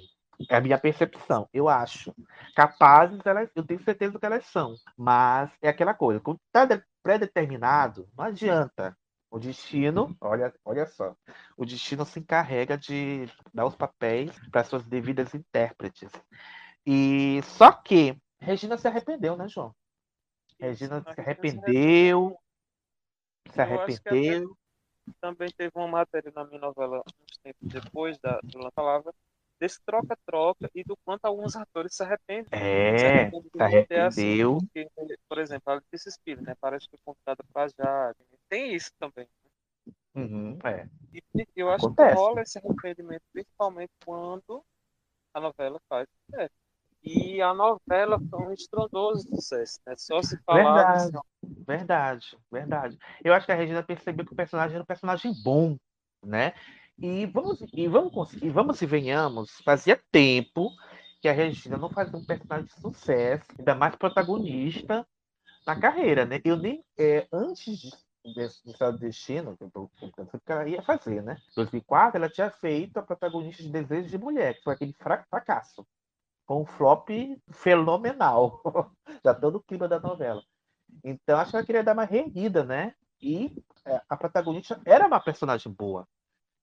É 0.50 0.56
a 0.56 0.60
minha 0.60 0.78
percepção, 0.78 1.48
eu 1.54 1.70
acho. 1.70 2.14
Capazes, 2.54 3.24
elas, 3.24 3.50
eu 3.56 3.64
tenho 3.64 3.82
certeza 3.82 4.18
que 4.18 4.26
elas 4.26 4.44
são. 4.44 4.74
Mas 4.94 5.50
é 5.62 5.70
aquela 5.70 5.94
coisa, 5.94 6.20
quando 6.20 6.38
está 6.46 6.82
pré-determinado, 7.02 8.06
não 8.14 8.26
adianta. 8.26 8.94
O 9.30 9.38
destino, 9.38 10.16
olha, 10.20 10.54
olha 10.64 10.86
só, 10.86 11.14
o 11.56 11.66
destino 11.66 12.04
se 12.06 12.18
encarrega 12.18 12.78
de 12.78 13.26
dar 13.52 13.66
os 13.66 13.76
papéis 13.76 14.32
para 14.50 14.64
suas 14.64 14.86
devidas 14.86 15.34
intérpretes. 15.34 16.10
E 16.86 17.40
só 17.42 17.70
que 17.70 18.16
Regina 18.40 18.78
se 18.78 18.88
arrependeu, 18.88 19.36
né, 19.36 19.46
João? 19.46 19.74
Regina 20.58 21.02
se 21.02 21.20
arrependeu, 21.20 22.38
se 23.50 23.60
arrependeu. 23.60 24.56
Também 25.20 25.48
teve 25.56 25.72
uma 25.74 25.88
matéria 25.88 26.32
na 26.34 26.44
minha 26.44 26.60
novela, 26.60 27.02
uns 27.06 27.38
tempos 27.42 27.68
depois 27.68 28.18
da, 28.18 28.40
do 28.44 28.72
palavra, 28.72 29.12
desse 29.60 29.80
troca-troca 29.84 30.70
e 30.74 30.84
do 30.84 30.96
quanto 31.04 31.24
alguns 31.24 31.56
atores 31.56 31.94
se 31.94 32.02
arrependem. 32.02 32.48
É, 32.52 32.98
se, 32.98 33.62
arrependeu. 33.62 34.06
Assim, 34.06 34.66
porque, 34.66 34.88
por 35.28 35.38
exemplo, 35.38 35.72
a 35.72 35.74
Letícia 35.76 36.10
Spiller, 36.10 36.44
né? 36.44 36.54
Parece 36.60 36.88
que 36.88 36.96
foi 36.96 37.14
convidada 37.14 37.44
para 37.52 37.68
já. 37.68 38.14
Tem 38.48 38.74
isso 38.74 38.90
também. 38.98 39.28
Uhum, 40.14 40.58
é. 40.64 40.88
E 41.12 41.22
eu 41.56 41.70
acho 41.70 41.86
Acontece. 41.86 42.10
que 42.10 42.16
rola 42.16 42.42
esse 42.42 42.58
arrependimento, 42.58 43.22
principalmente 43.32 43.92
quando 44.04 44.64
a 45.34 45.40
novela 45.40 45.80
faz 45.88 46.08
sucesso. 46.08 46.54
E 47.02 47.40
a 47.40 47.54
novela 47.54 48.18
foi 48.28 48.40
um 48.40 48.52
estrondoso 48.52 49.28
sucesso, 49.28 49.80
né? 49.86 49.94
Só 49.96 50.20
se 50.20 50.36
falava. 50.44 50.74
Verdade, 50.74 51.16
assim, 51.16 51.64
verdade, 51.64 52.38
verdade. 52.50 52.98
Eu 53.24 53.32
acho 53.32 53.46
que 53.46 53.52
a 53.52 53.54
Regina 53.54 53.82
percebeu 53.82 54.26
que 54.26 54.32
o 54.32 54.36
personagem 54.36 54.74
era 54.74 54.82
um 54.82 54.86
personagem 54.86 55.32
bom, 55.42 55.76
né? 56.24 56.52
E 57.00 57.26
vamos, 57.26 57.60
e 57.72 57.86
vamos, 57.86 58.32
e 58.34 58.50
vamos 58.50 58.82
e 58.82 58.86
venhamos, 58.86 59.60
fazia 59.64 60.00
tempo 60.10 60.72
que 61.20 61.28
a 61.28 61.32
Regina 61.32 61.76
não 61.76 61.88
fazia 61.88 62.18
um 62.18 62.24
personagem 62.24 62.66
de 62.66 62.80
sucesso, 62.80 63.44
ainda 63.56 63.74
mais 63.74 63.94
protagonista 63.94 65.06
na 65.64 65.78
carreira, 65.78 66.24
né? 66.24 66.40
Eu 66.44 66.56
nem, 66.56 66.84
é, 66.98 67.28
antes 67.32 67.78
de, 67.78 67.90
do 68.64 68.76
Céu 68.76 68.92
do 68.92 68.98
Destino, 68.98 69.56
que 69.56 69.62
eu 69.62 69.90
ela 70.48 70.68
ia 70.68 70.82
fazer, 70.82 71.22
né? 71.22 71.36
Em 71.52 71.54
2004, 71.54 72.18
ela 72.18 72.28
tinha 72.28 72.50
feito 72.50 72.98
a 72.98 73.02
protagonista 73.02 73.62
de 73.62 73.70
Desejo 73.70 74.08
de 74.08 74.18
Mulher, 74.18 74.54
que 74.54 74.62
foi 74.62 74.74
aquele 74.74 74.92
fracasso. 74.92 75.86
Com 76.46 76.62
um 76.62 76.66
flop 76.66 77.10
fenomenal. 77.50 78.60
Já 79.24 79.34
todo 79.34 79.56
o 79.56 79.62
clima 79.62 79.86
da 79.86 80.00
novela. 80.00 80.42
Então, 81.04 81.38
acho 81.38 81.50
que 81.52 81.56
ela 81.56 81.66
queria 81.66 81.84
dar 81.84 81.92
uma 81.92 82.04
reerguida, 82.04 82.64
né? 82.64 82.94
E 83.20 83.62
é, 83.84 84.00
a 84.08 84.16
protagonista 84.16 84.80
era 84.84 85.06
uma 85.06 85.20
personagem 85.20 85.70
boa. 85.72 86.08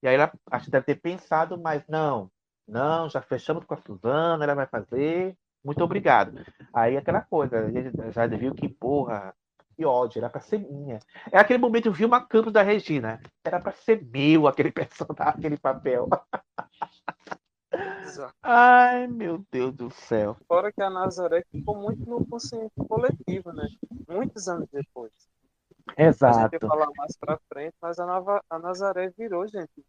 E 0.06 0.08
aí 0.08 0.14
ela 0.14 0.32
acho 0.52 0.66
que 0.66 0.72
deve 0.72 0.86
ter 0.86 1.02
pensado, 1.02 1.60
mas 1.60 1.84
não, 1.88 2.30
não, 2.68 3.10
já 3.10 3.24
fechamos 3.24 3.66
com 3.66 3.74
a 3.74 3.78
Suzana, 3.78 4.44
ela 4.44 4.54
vai 4.54 4.68
fazer, 4.68 5.36
muito 5.64 5.84
obrigado. 5.84 6.46
Aí 6.72 6.96
aquela 6.96 7.22
coisa, 7.22 7.58
já 8.12 8.28
viu 8.28 8.54
que 8.54 8.70
porra, 8.70 9.34
que 9.76 9.84
ódio, 9.84 10.20
era 10.20 10.30
para 10.30 10.42
ser 10.42 10.60
minha. 10.60 11.00
É 11.32 11.40
aquele 11.40 11.58
momento, 11.58 11.92
viu 11.92 12.08
uma 12.08 12.24
Campos 12.24 12.54
da 12.54 12.62
Regina, 12.62 13.20
era 13.44 13.60
para 13.60 13.72
ser 13.72 14.06
meu 14.06 14.48
aquele 14.48 14.70
personagem, 14.72 15.40
aquele 15.40 15.58
papel. 15.58 16.08
Exato. 18.04 18.36
Ai, 18.44 19.08
meu 19.08 19.44
Deus 19.52 19.74
do 19.74 19.90
céu. 19.90 20.38
Fora 20.48 20.72
que 20.72 20.84
a 20.84 20.90
Nazaré 20.92 21.44
ficou 21.52 21.82
muito 21.82 22.08
no 22.08 22.24
consciente 22.28 22.76
coletivo, 22.88 23.52
né? 23.52 23.68
Muitos 24.08 24.48
anos 24.48 24.70
depois. 24.72 25.12
Exato. 25.98 26.38
A 26.38 26.42
gente 26.44 26.60
falar 26.60 26.90
mais 26.96 27.18
pra 27.18 27.40
frente, 27.52 27.76
mas 27.82 27.98
a, 27.98 28.06
Nava, 28.06 28.44
a 28.48 28.60
Nazaré 28.60 29.12
virou, 29.18 29.48
gente, 29.48 29.84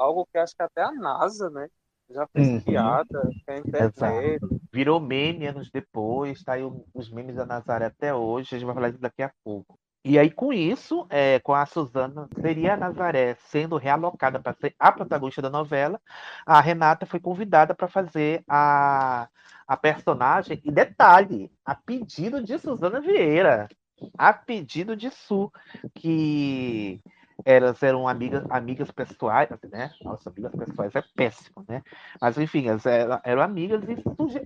algo 0.00 0.26
que 0.26 0.38
acho 0.38 0.56
que 0.56 0.62
até 0.62 0.82
a 0.82 0.92
NASA, 0.92 1.50
né? 1.50 1.68
Já 2.10 2.26
fez 2.26 2.48
uhum. 2.48 2.60
piada, 2.60 3.30
que 3.44 3.50
a 3.50 3.58
internet. 3.58 3.96
Exato. 3.96 4.60
Virou 4.72 4.98
meme 4.98 5.46
anos 5.46 5.70
depois, 5.70 6.42
tá 6.42 6.54
aí 6.54 6.62
os 6.92 7.10
memes 7.10 7.36
da 7.36 7.46
Nazaré 7.46 7.86
até 7.86 8.14
hoje, 8.14 8.54
a 8.54 8.58
gente 8.58 8.66
vai 8.66 8.74
falar 8.74 8.88
disso 8.88 9.02
daqui 9.02 9.22
a 9.22 9.32
pouco. 9.44 9.78
E 10.02 10.18
aí, 10.18 10.30
com 10.30 10.52
isso, 10.52 11.06
é, 11.10 11.38
com 11.40 11.54
a 11.54 11.66
Suzana, 11.66 12.26
seria 12.40 12.72
a 12.72 12.76
Nazaré 12.76 13.34
sendo 13.34 13.76
realocada 13.76 14.40
para 14.40 14.54
ser 14.54 14.74
a 14.78 14.90
protagonista 14.90 15.42
da 15.42 15.50
novela, 15.50 16.00
a 16.46 16.58
Renata 16.60 17.04
foi 17.04 17.20
convidada 17.20 17.74
para 17.74 17.86
fazer 17.86 18.42
a, 18.48 19.28
a 19.68 19.76
personagem, 19.76 20.60
e 20.64 20.70
detalhe, 20.72 21.52
a 21.64 21.74
pedido 21.74 22.42
de 22.42 22.58
Suzana 22.58 23.00
Vieira 23.00 23.68
a 24.16 24.32
pedido 24.32 24.96
de 24.96 25.10
Su, 25.10 25.52
que 25.94 27.00
elas 27.44 27.82
eram 27.82 28.06
amigas, 28.08 28.44
amigas 28.50 28.90
pessoais, 28.90 29.48
né? 29.70 29.92
Nossa, 30.02 30.30
amigas 30.30 30.52
pessoais 30.54 30.94
é 30.94 31.02
péssimo, 31.14 31.64
né? 31.68 31.82
Mas 32.20 32.38
enfim, 32.38 32.68
elas 32.68 32.86
eram, 32.86 33.20
eram 33.24 33.42
amigas 33.42 33.82
e 33.88 33.96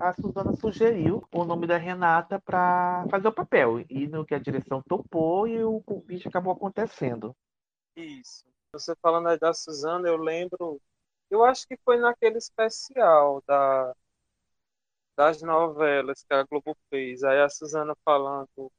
a 0.00 0.12
Suzana 0.14 0.54
sugeriu 0.56 1.26
o 1.32 1.44
nome 1.44 1.66
da 1.66 1.76
Renata 1.76 2.40
para 2.40 3.06
fazer 3.10 3.28
o 3.28 3.32
papel. 3.32 3.80
E 3.88 4.06
no 4.06 4.24
que 4.24 4.34
a 4.34 4.38
direção 4.38 4.82
topou 4.82 5.46
e 5.46 5.62
o 5.62 5.80
convite 5.82 6.28
acabou 6.28 6.52
acontecendo. 6.52 7.34
Isso. 7.96 8.44
Você 8.72 8.94
falando 9.00 9.28
aí 9.28 9.38
da 9.38 9.52
Suzana, 9.52 10.08
eu 10.08 10.16
lembro. 10.16 10.80
Eu 11.30 11.44
acho 11.44 11.66
que 11.66 11.76
foi 11.84 11.98
naquele 11.98 12.38
especial 12.38 13.42
da, 13.46 13.94
das 15.16 15.42
novelas 15.42 16.24
que 16.24 16.34
a 16.34 16.42
Globo 16.44 16.76
fez. 16.90 17.22
Aí 17.22 17.40
a 17.40 17.48
Suzana 17.48 17.94
falando 18.04 18.70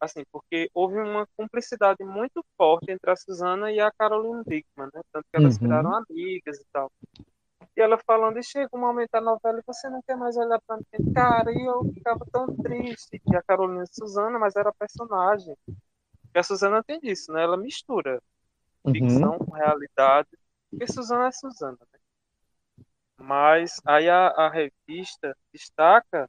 assim, 0.00 0.22
porque 0.30 0.70
houve 0.74 0.98
uma 0.98 1.26
cumplicidade 1.36 2.04
muito 2.04 2.44
forte 2.56 2.90
entre 2.90 3.10
a 3.10 3.16
Susana 3.16 3.70
e 3.72 3.80
a 3.80 3.90
Caroline 3.90 4.42
Dickman, 4.46 4.88
né? 4.92 5.02
Tanto 5.12 5.26
que 5.30 5.36
elas 5.36 5.54
uhum. 5.56 5.60
viraram 5.60 5.94
amigas 5.94 6.58
e 6.58 6.64
tal. 6.72 6.90
E 7.76 7.80
ela 7.80 7.98
falando, 7.98 8.38
e 8.38 8.42
chega 8.42 8.68
um 8.72 8.80
momento 8.80 9.10
da 9.12 9.20
novela 9.20 9.60
e 9.60 9.62
você 9.66 9.88
não 9.88 10.02
quer 10.02 10.16
mais 10.16 10.36
olhar 10.36 10.60
pra 10.66 10.76
mim. 10.76 11.12
Cara, 11.12 11.52
e 11.52 11.64
eu 11.64 11.84
ficava 11.92 12.26
tão 12.32 12.56
triste. 12.56 13.22
E 13.24 13.36
a 13.36 13.42
Carolina 13.42 13.84
e 13.84 13.94
Suzana, 13.94 14.38
mas 14.38 14.56
era 14.56 14.72
personagem. 14.72 15.56
E 15.68 16.38
a 16.38 16.42
Suzana 16.42 16.82
tem 16.82 16.98
disso, 16.98 17.32
né? 17.32 17.42
Ela 17.42 17.56
mistura 17.56 18.20
uhum. 18.84 18.92
ficção 18.92 19.38
com 19.38 19.52
realidade. 19.52 20.28
Porque 20.70 20.86
Suzana 20.86 21.28
é 21.28 21.30
Suzana, 21.32 21.78
né? 21.80 21.98
Mas 23.16 23.80
aí 23.84 24.08
a, 24.08 24.28
a 24.28 24.50
revista 24.50 25.36
destaca, 25.52 26.28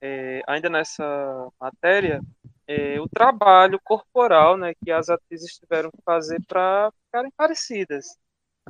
é, 0.00 0.42
ainda 0.46 0.68
nessa 0.68 1.48
matéria, 1.60 2.20
é, 2.66 3.00
o 3.00 3.08
trabalho 3.08 3.80
corporal 3.82 4.56
né, 4.56 4.74
que 4.84 4.90
as 4.90 5.08
atrizes 5.08 5.56
tiveram 5.56 5.90
que 5.90 6.02
fazer 6.02 6.42
para 6.46 6.92
ficarem 7.04 7.30
parecidas. 7.36 8.16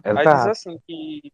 Exato. 0.04 0.18
Aí 0.18 0.36
diz 0.36 0.46
assim 0.46 0.78
que 0.86 1.32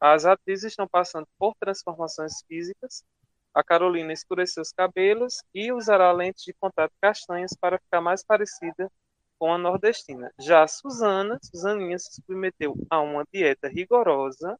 as 0.00 0.24
atrizes 0.24 0.72
estão 0.72 0.86
passando 0.86 1.26
por 1.38 1.54
transformações 1.58 2.42
físicas. 2.46 3.04
A 3.52 3.64
Carolina 3.64 4.12
escureceu 4.12 4.62
os 4.62 4.70
cabelos 4.70 5.42
e 5.54 5.72
usará 5.72 6.12
lentes 6.12 6.44
de 6.44 6.52
contato 6.52 6.92
castanhas 7.00 7.54
para 7.58 7.78
ficar 7.78 8.00
mais 8.00 8.22
parecida 8.22 8.90
com 9.38 9.52
a 9.52 9.58
nordestina. 9.58 10.32
Já 10.38 10.62
a 10.62 10.68
Suzana, 10.68 11.38
Suzaninha 11.42 11.98
se 11.98 12.14
submeteu 12.14 12.76
a 12.90 13.00
uma 13.00 13.24
dieta 13.32 13.68
rigorosa, 13.68 14.58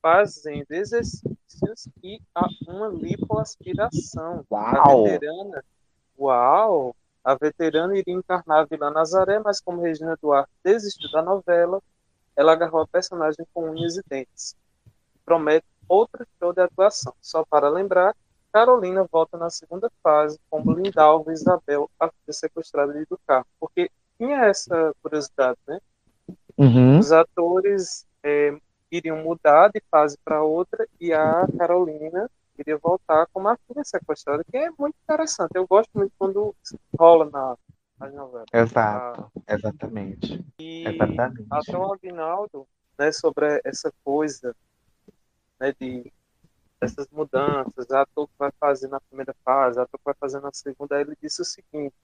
fazendo 0.00 0.70
exercícios 0.70 1.88
e 2.02 2.20
a 2.34 2.46
uma 2.66 2.88
lipoaspiração. 2.88 4.44
Uau. 4.50 5.06
A 5.06 5.10
veterana 5.10 5.64
Uau! 6.20 6.94
A 7.24 7.34
veterana 7.34 7.96
iria 7.96 8.14
encarnar 8.14 8.60
a 8.60 8.64
Vila 8.64 8.90
Nazaré, 8.90 9.38
mas 9.38 9.60
como 9.60 9.80
Regina 9.80 10.16
Duarte 10.20 10.50
desistiu 10.62 11.10
da 11.10 11.22
novela, 11.22 11.80
ela 12.36 12.52
agarrou 12.52 12.82
a 12.82 12.86
personagem 12.86 13.46
com 13.52 13.70
unhas 13.70 13.96
e 13.96 14.02
dentes. 14.06 14.54
Promete 15.24 15.66
outra 15.88 16.26
show 16.38 16.52
de 16.52 16.60
atuação. 16.60 17.14
Só 17.20 17.44
para 17.44 17.68
lembrar, 17.68 18.14
Carolina 18.52 19.06
volta 19.10 19.36
na 19.36 19.50
segunda 19.50 19.90
fase 20.02 20.38
como 20.48 20.72
Lindalva 20.72 21.32
Isabel, 21.32 21.90
a 21.98 22.08
filha 22.08 22.32
sequestrada 22.32 22.92
de 22.92 23.04
do 23.06 23.18
carro. 23.26 23.46
Porque 23.58 23.90
tinha 24.18 24.44
essa 24.44 24.94
curiosidade, 25.02 25.58
né? 25.66 25.80
Uhum. 26.56 26.98
Os 26.98 27.12
atores 27.12 28.06
é, 28.22 28.56
iriam 28.90 29.22
mudar 29.22 29.68
de 29.68 29.82
fase 29.90 30.18
para 30.24 30.42
outra 30.42 30.86
e 31.00 31.12
a 31.12 31.46
Carolina 31.56 32.30
queria 32.60 32.76
voltar 32.76 33.26
com 33.32 33.40
uma 33.40 33.56
filha 33.66 33.82
sequestrada, 33.82 34.44
que 34.44 34.56
é 34.56 34.70
muito 34.78 34.94
interessante. 35.02 35.52
Eu 35.54 35.66
gosto 35.66 35.90
muito 35.94 36.12
quando 36.18 36.54
rola 36.98 37.30
na, 37.30 37.56
nas 37.98 38.12
novelas. 38.12 38.46
Exato, 38.52 39.32
exatamente. 39.48 40.44
E 40.58 40.86
exatamente. 40.86 41.46
até 41.50 41.78
o 41.78 41.92
Aguinaldo, 41.92 42.68
né, 42.98 43.10
sobre 43.12 43.62
essa 43.64 43.90
coisa 44.04 44.54
né, 45.58 45.74
de 45.80 46.12
essas 46.80 47.08
mudanças, 47.10 47.90
ator 47.90 48.26
que 48.26 48.34
vai 48.38 48.50
fazer 48.60 48.88
na 48.88 49.00
primeira 49.00 49.34
fase, 49.42 49.80
ator 49.80 49.98
que 49.98 50.04
vai 50.04 50.14
fazer 50.14 50.40
na 50.40 50.50
segunda, 50.52 51.00
ele 51.00 51.16
disse 51.22 51.40
o 51.40 51.44
seguinte: 51.44 51.94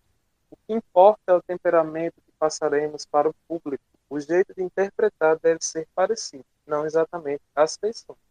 o 0.51 0.57
que 0.57 0.73
importa 0.73 1.21
é 1.27 1.33
o 1.35 1.43
temperamento 1.43 2.15
que 2.15 2.33
passaremos 2.39 3.05
para 3.05 3.29
o 3.29 3.35
público. 3.47 3.85
O 4.09 4.19
jeito 4.21 4.55
de 4.55 4.63
interpretar 4.63 5.39
deve 5.39 5.63
ser 5.63 5.87
parecido, 5.95 6.45
não 6.67 6.87
exatamente 6.87 7.43
as 7.55 7.77
feições. 7.77 8.26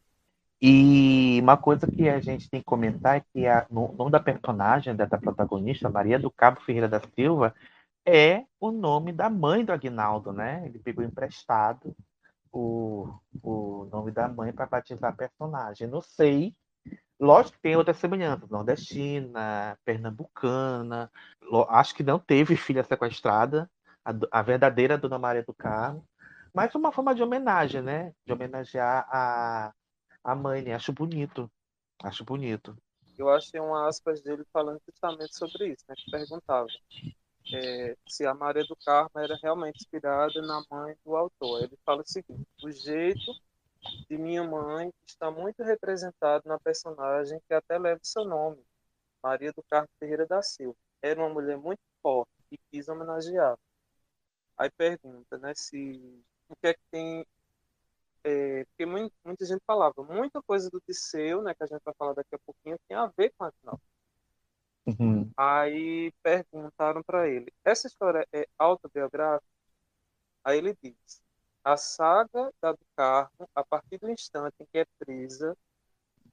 E 0.61 1.39
uma 1.41 1.57
coisa 1.57 1.85
que 1.85 2.07
a 2.07 2.19
gente 2.19 2.49
tem 2.49 2.61
que 2.61 2.65
comentar 2.65 3.17
é 3.17 3.23
que 3.33 3.45
a, 3.45 3.65
no 3.69 3.93
nome 3.93 4.11
da 4.11 4.19
personagem, 4.19 4.95
dessa 4.95 5.17
protagonista, 5.17 5.89
Maria 5.89 6.17
do 6.17 6.31
Cabo 6.31 6.61
Ferreira 6.61 6.87
da 6.87 7.01
Silva, 7.13 7.53
é 8.05 8.45
o 8.59 8.71
nome 8.71 9.11
da 9.11 9.29
mãe 9.29 9.65
do 9.65 9.73
Agnaldo, 9.73 10.31
né? 10.31 10.63
Ele 10.65 10.79
pegou 10.79 11.03
emprestado 11.03 11.95
o, 12.51 13.13
o 13.43 13.85
nome 13.91 14.11
da 14.11 14.27
mãe 14.27 14.53
para 14.53 14.65
batizar 14.65 15.11
a 15.11 15.15
personagem. 15.15 15.87
Não 15.87 16.01
sei. 16.01 16.55
Lógico 17.19 17.55
que 17.57 17.61
tem 17.61 17.75
outras 17.75 17.97
semelhanças, 17.97 18.49
nordestina, 18.49 19.77
pernambucana. 19.83 21.11
Acho 21.69 21.95
que 21.95 22.03
não 22.03 22.19
teve 22.19 22.55
filha 22.55 22.83
sequestrada, 22.83 23.69
a, 24.03 24.13
a 24.31 24.41
verdadeira 24.41 24.97
Dona 24.97 25.17
Maria 25.17 25.43
do 25.43 25.53
Carmo. 25.53 26.05
Mas 26.53 26.73
uma 26.75 26.91
forma 26.91 27.13
de 27.13 27.23
homenagem, 27.23 27.81
né? 27.81 28.13
De 28.25 28.31
homenagear 28.31 29.05
a, 29.09 29.73
a 30.25 30.35
mãe, 30.35 30.61
né? 30.63 30.73
Acho 30.75 30.91
bonito. 30.93 31.49
Acho 32.03 32.25
bonito. 32.25 32.77
Eu 33.17 33.29
achei 33.29 33.59
uma 33.59 33.87
aspas 33.87 34.21
dele 34.21 34.43
falando 34.51 34.81
justamente 34.87 35.35
sobre 35.35 35.69
isso, 35.73 35.85
né? 35.89 35.95
Que 35.97 36.11
perguntava. 36.11 36.67
é, 37.53 37.97
se 38.07 38.25
a 38.25 38.33
Maria 38.33 38.63
do 38.65 38.75
Carmo 38.77 39.11
era 39.19 39.37
realmente 39.41 39.77
inspirada 39.81 40.41
na 40.41 40.63
mãe 40.71 40.95
do 41.05 41.15
autor. 41.15 41.63
Ele 41.63 41.77
fala 41.85 42.01
o 42.01 42.07
seguinte: 42.07 42.47
o 42.63 42.71
jeito 42.71 43.31
de 44.09 44.17
minha 44.17 44.43
mãe 44.43 44.91
está 45.07 45.31
muito 45.31 45.63
representado 45.63 46.43
na 46.47 46.59
personagem 46.59 47.39
que 47.47 47.53
até 47.53 47.77
leva 47.77 47.99
seu 48.03 48.25
nome, 48.25 48.63
Maria 49.23 49.53
do 49.53 49.63
Carmo 49.63 49.89
Ferreira 49.99 50.25
da 50.27 50.41
Silva. 50.41 50.77
Era 51.01 51.19
uma 51.21 51.29
mulher 51.29 51.57
muito 51.57 51.81
forte 52.01 52.31
e 52.51 52.57
quis 52.71 52.87
homenagear. 52.89 53.57
Aí 54.57 54.69
pergunta, 54.71 55.37
né, 55.37 55.53
se 55.55 56.23
o 56.49 56.55
que 56.57 56.67
é 56.67 56.73
que 56.73 56.81
tem 56.91 57.25
é, 58.25 58.65
porque 58.65 58.87
muita, 58.87 59.15
muita 59.23 59.45
gente 59.45 59.61
falava, 59.67 60.03
muita 60.03 60.41
coisa 60.41 60.67
do 60.71 60.81
Tiseu, 60.81 61.43
né, 61.43 61.53
que 61.53 61.63
a 61.63 61.67
gente 61.67 61.83
vai 61.85 61.93
falar 61.93 62.13
daqui 62.13 62.33
a 62.33 62.39
pouquinho, 62.39 62.75
tem 62.87 62.97
a 62.97 63.05
ver 63.15 63.31
com 63.37 63.45
a 63.45 63.51
final. 63.51 63.79
Uhum. 64.87 65.31
Aí 65.37 66.11
perguntaram 66.23 67.03
para 67.03 67.29
ele, 67.29 67.53
essa 67.63 67.85
história 67.85 68.27
é 68.33 68.47
autobiográfica? 68.57 69.45
Aí 70.43 70.57
ele 70.57 70.75
diz, 70.81 71.21
a 71.63 71.77
saga 71.77 72.51
da 72.59 72.71
do 72.71 72.85
Carmo, 72.95 73.47
a 73.53 73.63
partir 73.63 73.99
do 73.99 74.09
instante 74.09 74.55
em 74.59 74.65
que 74.65 74.79
é 74.79 74.85
presa, 74.97 75.55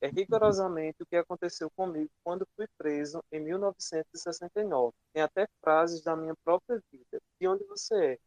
é 0.01 0.09
rigorosamente 0.09 1.03
o 1.03 1.07
que 1.07 1.17
aconteceu 1.17 1.71
comigo 1.71 2.11
quando 2.25 2.49
fui 2.57 2.67
preso 2.79 3.23
em 3.31 3.39
1969. 3.41 4.95
Tem 5.13 5.23
até 5.23 5.47
frases 5.61 6.03
da 6.03 6.17
minha 6.17 6.35
própria 6.43 6.83
vida. 6.91 7.21
De 7.39 7.47
onde 7.47 7.65
você 7.65 8.15
é? 8.15 8.19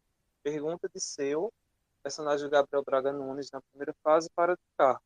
Pergunta 0.42 0.88
de 0.88 1.00
seu 1.00 1.52
personagem 2.06 2.48
Gabriel 2.48 2.84
Braga 2.84 3.12
Nunes 3.12 3.50
na 3.50 3.60
primeira 3.60 3.92
fase 4.04 4.30
para 4.30 4.56
carro. 4.78 5.00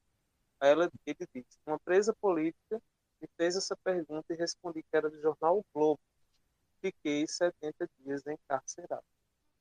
Aí 0.61 0.71
ela, 0.71 0.91
ele 1.07 1.27
disse, 1.35 1.59
uma 1.67 1.79
presa 1.79 2.15
política 2.21 2.79
me 3.23 3.29
fez 3.39 3.57
essa 3.57 3.75
pergunta 3.83 4.27
e 4.35 4.37
respondi 4.37 4.83
que 4.83 4.95
era 4.95 5.09
do 5.09 5.19
jornal 5.19 5.61
o 5.61 5.65
Globo. 5.75 5.99
Fiquei 6.83 7.27
70 7.27 7.89
dias 7.99 8.23
encarcerado. 8.27 9.03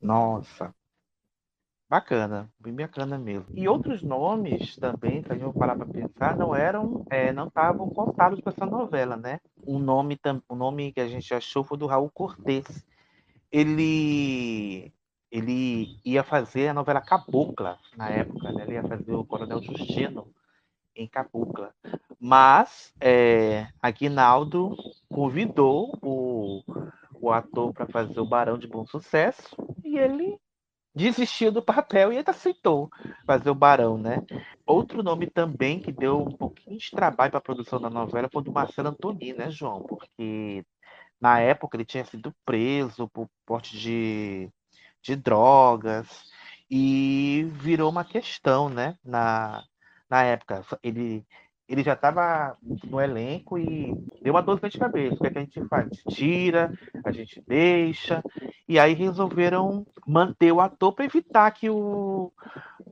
Nossa. 0.01 0.75
Bacana, 1.87 2.51
bem 2.59 2.75
bacana 2.75 3.17
mesmo. 3.17 3.47
E 3.53 3.69
outros 3.69 4.03
nomes 4.03 4.75
também, 4.75 5.23
se 5.23 5.31
a 5.31 5.37
gente 5.37 5.57
parar 5.57 5.77
para 5.77 5.85
pensar, 5.85 6.35
não 6.35 6.53
eram, 6.53 7.05
é, 7.09 7.31
não 7.31 7.47
estavam 7.47 7.89
contados 7.89 8.41
para 8.41 8.51
essa 8.51 8.65
novela, 8.65 9.15
né? 9.15 9.39
O 9.65 9.79
nome, 9.79 10.19
o 10.49 10.55
nome 10.55 10.91
que 10.91 10.99
a 10.99 11.07
gente 11.07 11.33
achou 11.33 11.63
foi 11.63 11.77
do 11.77 11.87
Raul 11.87 12.11
Cortez. 12.11 12.85
Ele 13.49 14.93
ele 15.31 15.99
ia 16.03 16.23
fazer 16.23 16.69
a 16.69 16.73
novela 16.73 17.01
Cabocla 17.01 17.77
na 17.95 18.09
época, 18.09 18.51
né? 18.51 18.63
ele 18.63 18.73
ia 18.73 18.83
fazer 18.83 19.13
o 19.13 19.25
Coronel 19.25 19.61
Justino 19.61 20.33
em 20.95 21.07
Cabocla. 21.07 21.73
Mas 22.19 22.93
é, 22.99 23.67
Aguinaldo 23.81 24.75
convidou 25.07 25.97
o, 26.01 26.63
o 27.13 27.31
ator 27.31 27.73
para 27.73 27.85
fazer 27.87 28.19
o 28.19 28.25
Barão 28.25 28.57
de 28.57 28.67
Bom 28.67 28.85
Sucesso 28.85 29.55
e 29.83 29.97
ele 29.97 30.37
desistiu 30.93 31.51
do 31.51 31.61
papel 31.61 32.11
e 32.11 32.17
ele 32.17 32.29
aceitou 32.29 32.89
fazer 33.25 33.49
o 33.49 33.55
Barão, 33.55 33.97
né? 33.97 34.17
Outro 34.65 35.01
nome 35.03 35.27
também 35.27 35.79
que 35.79 35.91
deu 35.91 36.21
um 36.21 36.31
pouquinho 36.31 36.77
de 36.77 36.91
trabalho 36.91 37.31
para 37.31 37.37
a 37.37 37.41
produção 37.41 37.79
da 37.79 37.89
novela 37.89 38.29
foi 38.31 38.41
o 38.41 38.45
do 38.45 38.51
Marcelo 38.51 38.89
Antoni, 38.89 39.33
né, 39.33 39.49
João? 39.49 39.83
Porque 39.83 40.65
na 41.21 41.39
época 41.39 41.77
ele 41.77 41.85
tinha 41.85 42.03
sido 42.03 42.33
preso 42.43 43.07
por 43.09 43.29
porte 43.45 43.77
de 43.77 44.49
de 45.01 45.15
drogas, 45.15 46.29
e 46.69 47.47
virou 47.53 47.89
uma 47.89 48.03
questão, 48.03 48.69
né? 48.69 48.95
Na, 49.03 49.63
na 50.09 50.23
época, 50.23 50.63
ele, 50.83 51.25
ele 51.67 51.83
já 51.83 51.93
estava 51.93 52.57
no 52.83 53.01
elenco 53.01 53.57
e 53.57 53.93
deu 54.21 54.33
uma 54.33 54.41
dor 54.41 54.59
de 54.59 54.77
cabeça. 54.77 55.15
O 55.15 55.19
que, 55.19 55.27
é 55.27 55.31
que 55.31 55.37
a 55.37 55.41
gente 55.41 55.65
faz? 55.67 55.89
Tira, 56.09 56.71
a 57.03 57.11
gente 57.11 57.41
deixa, 57.47 58.23
e 58.67 58.77
aí 58.79 58.93
resolveram 58.93 59.85
manter 60.05 60.51
o 60.51 60.61
ator 60.61 60.93
para 60.93 61.05
evitar 61.05 61.49
que 61.51 61.69
o, 61.69 62.31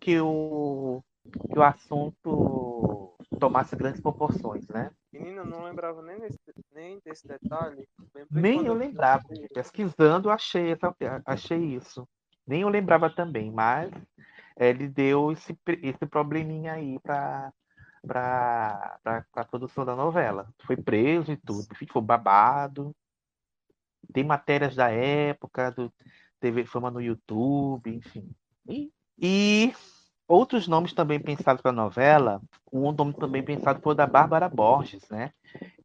que 0.01 0.19
o, 0.19 1.03
que 1.51 1.59
o 1.59 1.63
assunto 1.63 3.15
tomasse 3.39 3.75
grandes 3.75 4.01
proporções, 4.01 4.67
né? 4.69 4.89
Menina, 5.17 5.41
eu 5.41 5.45
não 5.45 5.63
lembrava 5.63 6.01
nem 6.01 6.19
desse, 6.19 6.39
nem 6.73 6.99
desse 6.99 7.27
detalhe. 7.27 7.87
nem 8.29 8.65
eu 8.65 8.73
lembrava. 8.73 9.23
Pesquisando, 9.53 10.29
achei, 10.29 10.77
achei 11.25 11.59
isso. 11.75 12.07
Nem 12.45 12.61
eu 12.61 12.69
lembrava 12.69 13.09
também, 13.09 13.51
mas 13.51 13.91
ele 14.55 14.87
deu 14.87 15.31
esse, 15.31 15.57
esse 15.81 16.05
probleminha 16.05 16.73
aí 16.73 16.99
para 16.99 17.51
para 18.05 18.99
a 19.33 19.45
produção 19.45 19.83
da 19.83 19.95
novela. 19.95 20.49
Foi 20.65 20.77
preso 20.77 21.31
e 21.31 21.37
tudo, 21.37 21.67
foi 21.75 22.01
babado. 22.01 22.95
Tem 24.13 24.23
matérias 24.23 24.75
da 24.75 24.89
época, 24.89 25.71
do 25.71 25.91
TV 26.39 26.65
Fama 26.65 26.89
no 26.89 27.01
YouTube, 27.01 27.93
enfim. 27.93 28.29
E, 28.67 28.91
e 29.19 29.73
outros 30.27 30.67
nomes 30.67 30.93
também 30.93 31.19
pensados 31.19 31.61
para 31.61 31.71
a 31.71 31.73
novela, 31.73 32.41
um 32.71 32.91
nome 32.91 33.13
também 33.13 33.43
pensado 33.43 33.81
foi 33.81 33.93
o 33.93 33.95
da 33.95 34.05
Bárbara 34.05 34.49
Borges, 34.49 35.07
né? 35.09 35.31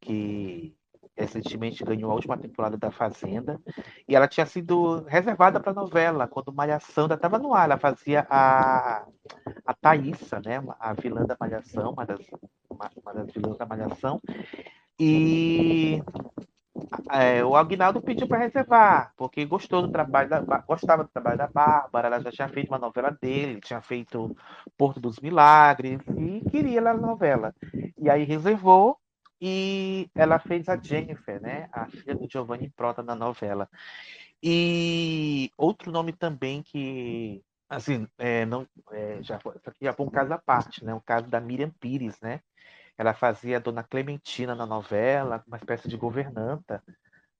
Que 0.01 0.75
recentemente 1.15 1.83
ganhou 1.83 2.11
a 2.11 2.15
última 2.15 2.37
temporada 2.37 2.75
da 2.75 2.91
Fazenda, 2.91 3.61
e 4.07 4.15
ela 4.15 4.27
tinha 4.27 4.45
sido 4.45 5.03
reservada 5.07 5.59
para 5.59 5.71
a 5.71 5.75
novela, 5.75 6.27
quando 6.27 6.51
Malhação 6.51 7.03
ainda 7.03 7.15
estava 7.15 7.37
no 7.37 7.53
ar, 7.53 7.65
ela 7.65 7.77
fazia 7.77 8.25
a, 8.29 9.05
a 9.65 9.73
Thaísa, 9.75 10.41
né, 10.43 10.63
a 10.79 10.93
vilã 10.93 11.23
da 11.23 11.37
Malhação, 11.39 11.91
uma 11.91 12.05
das, 12.05 12.19
uma, 12.69 12.89
uma 13.01 13.13
das 13.13 13.31
vilãs 13.31 13.57
da 13.57 13.65
Malhação, 13.65 14.19
e 14.99 16.01
é, 17.11 17.43
o 17.43 17.55
Agnaldo 17.55 18.01
pediu 18.01 18.27
para 18.27 18.39
reservar, 18.39 19.13
porque 19.15 19.45
gostou 19.45 19.83
do 19.83 19.91
trabalho 19.91 20.29
da, 20.29 20.39
gostava 20.59 21.03
do 21.03 21.09
trabalho 21.09 21.37
da 21.37 21.47
Bárbara, 21.47 22.07
ela 22.07 22.19
já 22.21 22.31
tinha 22.31 22.49
feito 22.49 22.69
uma 22.69 22.79
novela 22.79 23.11
dele, 23.11 23.61
tinha 23.61 23.81
feito 23.81 24.35
Porto 24.77 24.99
dos 24.99 25.19
Milagres, 25.19 25.99
e 26.17 26.49
queria 26.49 26.79
ela 26.79 26.93
na 26.93 27.07
novela. 27.07 27.53
E 27.97 28.09
aí 28.09 28.23
reservou, 28.23 28.97
e 29.39 30.09
ela 30.15 30.39
fez 30.39 30.69
a 30.69 30.77
Jennifer, 30.77 31.41
né? 31.41 31.67
A 31.71 31.85
filha 31.85 32.15
do 32.15 32.27
Giovanni 32.29 32.69
Prota 32.69 33.03
na 33.03 33.13
novela. 33.13 33.69
E 34.41 35.51
outro 35.57 35.91
nome 35.91 36.13
também 36.13 36.63
que, 36.63 37.43
assim, 37.69 38.07
é, 38.17 38.45
não, 38.45 38.67
é, 38.91 39.21
já, 39.21 39.39
já 39.81 39.93
foi 39.93 40.05
um 40.05 40.09
caso 40.09 40.33
à 40.33 40.37
parte, 40.37 40.83
né? 40.83 40.93
O 40.93 41.01
caso 41.01 41.27
da 41.27 41.39
Miriam 41.41 41.69
Pires, 41.79 42.19
né? 42.21 42.41
Ela 42.97 43.13
fazia 43.13 43.57
a 43.57 43.59
Dona 43.59 43.83
Clementina 43.83 44.55
na 44.55 44.65
novela, 44.65 45.43
uma 45.47 45.57
espécie 45.57 45.87
de 45.87 45.97
governanta 45.97 46.83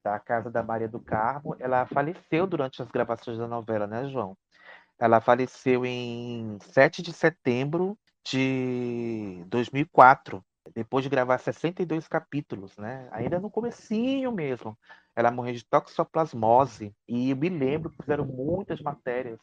da 0.03 0.19
casa 0.19 0.49
da 0.51 0.63
Maria 0.63 0.87
do 0.87 0.99
Carmo. 0.99 1.55
Ela 1.59 1.85
faleceu 1.85 2.45
durante 2.45 2.81
as 2.81 2.89
gravações 2.89 3.37
da 3.37 3.47
novela, 3.47 3.87
né, 3.87 4.07
João? 4.09 4.37
Ela 4.99 5.21
faleceu 5.21 5.85
em 5.85 6.57
7 6.59 7.01
de 7.01 7.13
setembro 7.13 7.97
de 8.25 9.43
2004 9.47 10.43
depois 10.73 11.03
de 11.03 11.09
gravar 11.09 11.37
62 11.37 12.07
capítulos, 12.07 12.77
né? 12.77 13.07
Ainda 13.11 13.39
no 13.39 13.49
comecinho 13.49 14.31
mesmo. 14.31 14.77
Ela 15.15 15.31
morreu 15.31 15.53
de 15.53 15.65
toxoplasmose. 15.65 16.95
E 17.07 17.31
eu 17.31 17.37
me 17.37 17.49
lembro 17.49 17.89
que 17.89 17.97
fizeram 17.97 18.25
muitas 18.25 18.81
matérias 18.81 19.39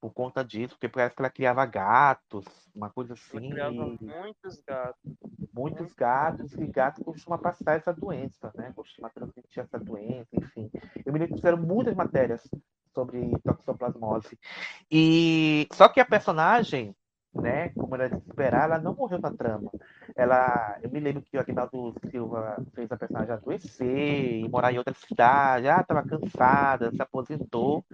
por 0.00 0.12
conta 0.12 0.44
disso, 0.44 0.74
porque 0.74 0.88
parece 0.88 1.14
que 1.14 1.22
ela 1.22 1.30
criava 1.30 1.66
gatos, 1.66 2.44
uma 2.74 2.90
coisa 2.90 3.14
assim. 3.14 3.38
Ela 3.38 3.50
criava 3.50 3.96
muitos 4.00 4.62
gatos. 4.66 5.12
Muitos 5.52 5.94
gatos, 5.94 6.52
e 6.54 6.66
gato 6.66 7.02
costuma 7.02 7.38
passar 7.38 7.76
essa 7.76 7.92
doença, 7.92 8.52
né? 8.54 8.72
Costuma 8.76 9.08
transmitir 9.08 9.62
essa 9.62 9.78
doença, 9.78 10.28
enfim. 10.34 10.70
Eu 11.04 11.12
me 11.12 11.18
lembro 11.18 11.34
que 11.34 11.40
fizeram 11.40 11.58
muitas 11.58 11.94
matérias 11.94 12.46
sobre 12.94 13.30
toxoplasmose. 13.42 14.38
E 14.90 15.66
só 15.72 15.88
que 15.88 16.00
a 16.00 16.04
personagem 16.04 16.94
né? 17.40 17.70
Como 17.70 17.94
era 17.94 18.08
de 18.08 18.16
esperar, 18.16 18.64
ela 18.64 18.78
não 18.78 18.94
morreu 18.94 19.18
na 19.18 19.32
trama. 19.32 19.70
Ela, 20.14 20.78
eu 20.82 20.90
me 20.90 21.00
lembro 21.00 21.22
que 21.22 21.36
o 21.36 21.40
Aguinaldo 21.40 21.94
Silva 22.10 22.56
fez 22.74 22.90
a 22.90 22.96
personagem 22.96 23.32
adoecer 23.32 24.40
e 24.40 24.48
morar 24.48 24.72
em 24.72 24.78
outra 24.78 24.94
cidade, 24.94 25.68
ah, 25.68 25.80
estava 25.80 26.02
cansada, 26.02 26.90
se 26.90 27.02
aposentou. 27.02 27.84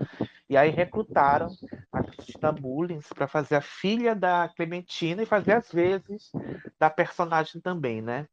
E 0.48 0.56
aí 0.56 0.70
recrutaram 0.70 1.48
a 1.92 2.02
Cristina 2.02 2.52
Mullins 2.52 3.08
para 3.08 3.26
fazer 3.26 3.56
a 3.56 3.60
filha 3.60 4.14
da 4.14 4.48
Clementina 4.54 5.22
e 5.22 5.26
fazer 5.26 5.52
as 5.52 5.70
vezes 5.70 6.30
da 6.78 6.90
personagem 6.90 7.60
também, 7.60 8.02
né? 8.02 8.26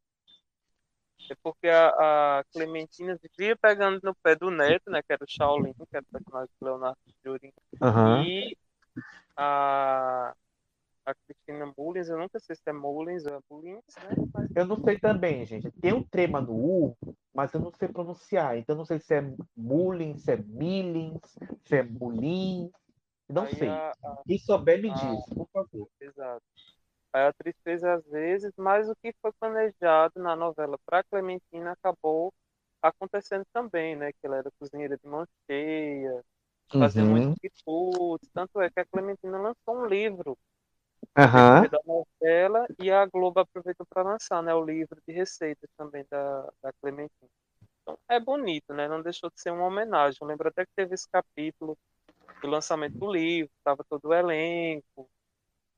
É 1.30 1.34
porque 1.42 1.68
a, 1.68 1.88
a, 1.88 2.44
Clementina 2.52 3.16
vivia 3.22 3.56
pegando 3.56 4.00
no 4.02 4.14
pé 4.16 4.34
do 4.34 4.50
neto, 4.50 4.90
né? 4.90 5.00
Que 5.00 5.12
era 5.12 5.24
o 5.24 5.28
Shaolin, 5.28 5.72
que 5.72 5.96
era 5.96 6.04
o 6.04 6.12
personagem 6.12 6.50
do 6.60 6.64
Leonardo 6.66 6.98
Jurin. 7.24 7.52
Uhum. 7.80 8.22
E 8.24 8.56
a 9.36 10.34
a 11.06 11.14
Cristina 11.14 11.72
Mullins, 11.76 12.08
eu 12.08 12.18
nunca 12.18 12.38
sei 12.38 12.54
se 12.54 12.62
é 12.66 12.72
Mullins 12.72 13.24
ou 13.26 13.36
é 13.36 13.40
Mullins, 13.50 13.84
né? 13.96 14.28
Mas... 14.32 14.48
Eu 14.54 14.66
não 14.66 14.76
sei 14.82 14.98
também, 14.98 15.44
gente. 15.44 15.70
Tem 15.72 15.92
um 15.92 16.02
trema 16.02 16.40
no 16.40 16.54
U, 16.54 16.96
mas 17.34 17.52
eu 17.52 17.60
não 17.60 17.72
sei 17.72 17.88
pronunciar. 17.88 18.56
Então 18.56 18.76
não 18.76 18.84
sei 18.84 18.98
se 18.98 19.14
é 19.14 19.22
Mullins, 19.56 20.22
se 20.22 20.32
é 20.32 20.36
Millins, 20.36 21.20
se 21.64 21.76
é 21.76 21.82
Mullins. 21.82 22.70
Não 23.28 23.44
Aí 23.44 23.54
sei. 23.54 23.68
A, 23.68 23.90
a, 23.90 24.22
Quem 24.26 24.38
souber 24.38 24.80
me 24.80 24.90
a, 24.90 24.94
diz, 24.94 25.34
por 25.34 25.48
favor. 25.52 25.88
Exato. 26.00 26.42
A 27.12 27.28
atriz 27.28 27.56
fez 27.64 27.82
às 27.82 28.04
vezes, 28.06 28.52
mas 28.56 28.88
o 28.88 28.94
que 28.96 29.12
foi 29.20 29.32
planejado 29.32 30.20
na 30.20 30.36
novela 30.36 30.78
para 30.86 31.02
Clementina 31.02 31.72
acabou 31.72 32.32
acontecendo 32.80 33.44
também, 33.52 33.96
né? 33.96 34.12
Que 34.12 34.26
ela 34.26 34.36
era 34.36 34.50
cozinheira 34.58 34.96
de 34.96 35.08
mão 35.08 35.26
cheia, 35.46 36.22
fazia 36.70 37.02
uhum. 37.02 37.10
muito 37.10 37.40
quitutes. 37.40 38.28
Tanto 38.32 38.60
é 38.60 38.70
que 38.70 38.80
a 38.80 38.84
Clementina 38.84 39.38
lançou 39.38 39.82
um 39.82 39.86
livro 39.86 40.38
uhum. 41.16 41.68
da 41.68 41.80
novela 41.84 42.66
e 42.78 42.90
a 42.90 43.04
Globo 43.06 43.40
aproveitou 43.40 43.86
para 43.86 44.02
lançar 44.02 44.42
né, 44.42 44.54
o 44.54 44.64
livro 44.64 45.00
de 45.06 45.12
receitas 45.12 45.68
também 45.76 46.04
da, 46.10 46.42
da 46.62 46.72
Clementina. 46.80 47.30
Então 47.82 47.98
é 48.08 48.20
bonito, 48.20 48.72
né? 48.72 48.86
Não 48.88 49.02
deixou 49.02 49.30
de 49.30 49.40
ser 49.40 49.50
uma 49.50 49.66
homenagem. 49.66 50.18
Eu 50.20 50.26
lembro 50.26 50.48
até 50.48 50.64
que 50.64 50.72
teve 50.76 50.94
esse 50.94 51.08
capítulo 51.08 51.76
do 52.40 52.48
lançamento 52.48 52.96
do 52.98 53.10
livro, 53.10 53.50
estava 53.58 53.84
todo 53.84 54.08
o 54.08 54.14
elenco, 54.14 55.08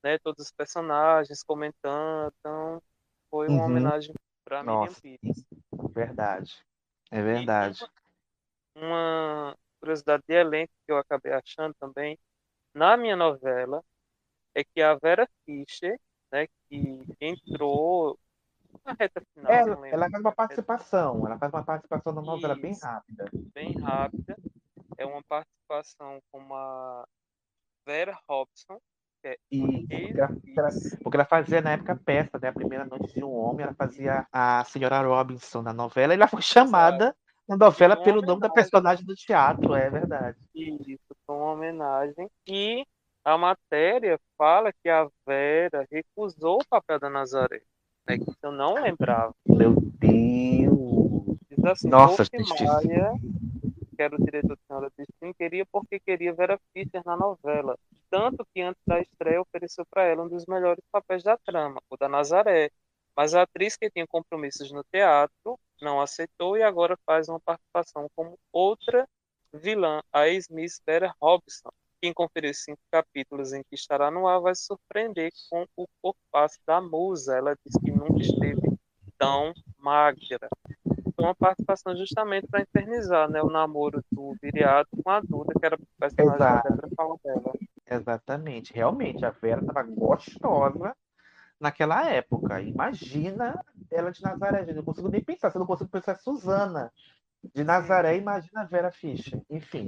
né? 0.02 0.18
Todos 0.18 0.46
os 0.46 0.52
personagens 0.52 1.42
comentando. 1.42 2.32
Então 2.38 2.82
foi 3.30 3.48
uma 3.48 3.60
uhum. 3.60 3.66
homenagem 3.66 4.14
para 4.44 4.62
Miriam 4.62 4.94
Pires. 5.00 5.44
Verdade. 5.94 6.64
É 7.10 7.22
verdade. 7.22 7.86
uma 8.74 9.56
curiosidade 9.80 10.22
de 10.26 10.34
elenco 10.34 10.72
que 10.86 10.92
eu 10.92 10.96
acabei 10.96 11.32
achando 11.32 11.74
também 11.74 12.18
na 12.74 12.96
minha 12.96 13.16
novela 13.16 13.82
é 14.54 14.64
que 14.64 14.80
a 14.80 14.94
Vera 14.94 15.28
Fischer, 15.44 15.98
né, 16.30 16.46
que 16.68 17.04
entrou 17.20 18.18
na 18.84 18.92
reta 18.98 19.22
final. 19.34 19.52
Ela, 19.52 19.88
ela 19.88 20.10
faz 20.10 20.24
uma 20.24 20.32
participação, 20.32 21.26
ela 21.26 21.38
faz 21.38 21.52
uma 21.52 21.64
participação 21.64 22.12
na 22.12 22.22
novela 22.22 22.54
bem 22.54 22.74
rápida. 22.80 23.30
Bem 23.54 23.78
rápida. 23.78 24.36
É 24.96 25.06
uma 25.06 25.22
participação 25.28 26.20
com 26.30 26.54
a 26.54 27.04
Vera 27.86 28.18
Robson, 28.28 28.78
que 29.20 29.28
é 29.28 29.36
e 29.50 29.60
porque 29.60 30.58
ela, 30.60 30.68
porque 31.02 31.16
ela, 31.16 31.24
fazia 31.24 31.60
na 31.60 31.72
época 31.72 32.00
peça, 32.04 32.38
né? 32.40 32.48
A 32.48 32.52
primeira 32.52 32.84
noite 32.84 33.14
de 33.14 33.24
um 33.24 33.32
homem, 33.32 33.64
ela 33.64 33.74
fazia 33.74 34.26
a 34.32 34.64
senhora 34.64 35.00
Robinson 35.00 35.62
na 35.62 35.72
novela, 35.72 36.12
e 36.12 36.16
ela 36.16 36.28
foi 36.28 36.42
chamada 36.42 37.14
na 37.48 37.56
novela 37.56 37.96
pelo 37.96 38.22
nome 38.22 38.40
da 38.40 38.50
personagem 38.50 39.04
do 39.04 39.14
teatro, 39.14 39.74
é 39.74 39.90
verdade. 39.90 40.38
Isso, 40.54 41.16
foi 41.26 41.36
uma 41.36 41.52
homenagem. 41.52 42.30
E 42.46 42.86
a 43.24 43.38
matéria 43.38 44.18
fala 44.36 44.72
que 44.72 44.88
a 44.88 45.08
Vera 45.26 45.86
recusou 45.90 46.60
o 46.60 46.68
papel 46.68 46.98
da 46.98 47.08
Nazaré. 47.08 47.62
Né, 48.08 48.18
que 48.18 48.34
eu 48.42 48.50
não 48.50 48.74
lembrava. 48.74 49.34
Meu 49.46 49.74
Deus! 49.80 51.38
Diz 51.48 51.64
assim, 51.64 51.88
Nossa, 51.88 52.24
gente. 52.24 52.64
Maia, 52.64 53.12
que 53.94 54.02
era 54.02 54.16
o 54.16 54.24
diretor 54.24 54.56
de 54.56 54.62
Senhora 54.66 54.92
Destino, 54.96 55.34
queria 55.34 55.64
porque 55.66 56.00
queria 56.00 56.34
Vera 56.34 56.58
Fischer 56.72 57.02
na 57.04 57.16
novela. 57.16 57.78
Tanto 58.10 58.44
que 58.52 58.60
antes 58.60 58.82
da 58.86 59.00
estreia 59.00 59.40
ofereceu 59.40 59.86
para 59.86 60.02
ela 60.02 60.24
um 60.24 60.28
dos 60.28 60.46
melhores 60.46 60.84
papéis 60.90 61.22
da 61.22 61.36
trama, 61.36 61.80
o 61.88 61.96
da 61.96 62.08
Nazaré. 62.08 62.70
Mas 63.16 63.34
a 63.34 63.42
atriz 63.42 63.76
que 63.76 63.90
tinha 63.90 64.06
compromissos 64.06 64.72
no 64.72 64.82
teatro 64.84 65.58
não 65.80 66.00
aceitou 66.00 66.56
e 66.56 66.62
agora 66.62 66.98
faz 67.06 67.28
uma 67.28 67.38
participação 67.38 68.08
como 68.16 68.38
outra 68.52 69.06
vilã, 69.52 70.00
a 70.12 70.28
ex-miss 70.28 70.80
Vera 70.84 71.14
Robson, 71.20 71.70
quem 72.02 72.12
conferir 72.12 72.52
cinco 72.52 72.80
capítulos 72.90 73.52
em 73.52 73.62
que 73.62 73.76
estará 73.76 74.10
no 74.10 74.26
ar 74.26 74.40
vai 74.40 74.52
se 74.56 74.64
surpreender 74.64 75.30
com 75.48 75.64
o 75.76 75.86
corpaço 76.02 76.58
da 76.66 76.80
musa. 76.80 77.36
Ela 77.36 77.56
diz 77.64 77.80
que 77.80 77.92
nunca 77.92 78.20
esteve 78.20 78.76
tão 79.16 79.54
magra. 79.78 80.48
Foi 81.14 81.24
uma 81.24 81.34
participação 81.34 81.96
justamente 81.96 82.48
para 82.48 82.62
infernizar 82.62 83.30
né, 83.30 83.40
o 83.40 83.48
namoro 83.48 84.02
do 84.10 84.34
Viriato 84.42 84.90
com 85.00 85.10
a 85.10 85.20
Duda, 85.20 85.54
que 85.56 85.64
era 85.64 85.78
personagem 85.96 86.34
Exato. 86.34 86.68
da 86.68 86.88
Débora 86.88 87.18
dela. 87.22 87.52
Exatamente. 87.88 88.74
Realmente, 88.74 89.24
a 89.24 89.30
Vera 89.30 89.60
estava 89.60 89.84
gostosa 89.84 90.96
naquela 91.60 92.10
época. 92.10 92.60
Imagina 92.60 93.64
ela 93.88 94.10
de 94.10 94.20
Nazaré. 94.22 94.64
Eu 94.68 94.74
não 94.74 94.82
consigo 94.82 95.08
nem 95.08 95.22
pensar. 95.22 95.50
Se 95.50 95.56
eu 95.56 95.60
não 95.60 95.66
consigo 95.66 95.88
pensar 95.88 96.18
Suzana 96.18 96.92
de 97.54 97.62
Nazaré, 97.62 98.16
imagina 98.16 98.62
a 98.62 98.64
Vera 98.64 98.90
Fischer. 98.90 99.40
Enfim. 99.48 99.86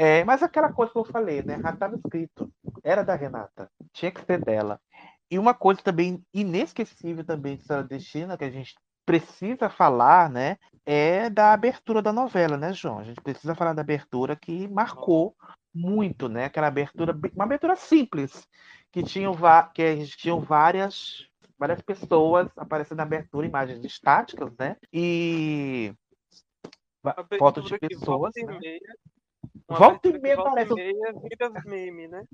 É, 0.00 0.22
mas 0.22 0.44
aquela 0.44 0.72
coisa 0.72 0.92
que 0.92 0.98
eu 0.98 1.04
falei, 1.04 1.42
né? 1.42 1.58
Já 1.60 1.70
estava 1.70 1.96
escrito. 1.96 2.48
Era 2.84 3.02
da 3.02 3.16
Renata. 3.16 3.68
Tinha 3.92 4.12
que 4.12 4.24
ser 4.24 4.40
dela. 4.40 4.80
E 5.28 5.36
uma 5.40 5.52
coisa 5.52 5.82
também 5.82 6.24
inesquecível 6.32 7.24
também 7.24 7.56
de 7.56 7.64
Sara 7.64 7.82
Destina, 7.82 8.38
que 8.38 8.44
a 8.44 8.50
gente 8.50 8.76
precisa 9.04 9.68
falar, 9.68 10.30
né? 10.30 10.56
É 10.86 11.28
da 11.28 11.52
abertura 11.52 12.00
da 12.00 12.12
novela, 12.12 12.56
né, 12.56 12.72
João? 12.72 13.00
A 13.00 13.02
gente 13.02 13.20
precisa 13.20 13.56
falar 13.56 13.72
da 13.72 13.82
abertura 13.82 14.36
que 14.36 14.68
marcou 14.68 15.34
muito, 15.74 16.28
né? 16.28 16.44
Aquela 16.44 16.68
abertura, 16.68 17.12
uma 17.34 17.44
abertura 17.44 17.74
simples, 17.74 18.46
que 18.92 19.02
tinham, 19.02 19.34
que 19.74 20.06
tinham 20.16 20.40
várias 20.40 21.26
várias 21.58 21.82
pessoas 21.82 22.48
aparecendo 22.56 22.98
na 22.98 23.02
abertura, 23.02 23.44
imagens 23.44 23.84
estáticas, 23.84 24.52
né? 24.56 24.76
E 24.92 25.92
fotos 27.36 27.64
de 27.64 27.76
pessoas. 27.80 28.32
Né? 28.36 28.78
Volta 29.68 30.08
e 30.08 30.18
meia 30.18 30.42
parece. 30.42 30.74
Meia 30.74 31.12
vira 31.12 31.62
meme, 31.64 32.08
né? 32.08 32.24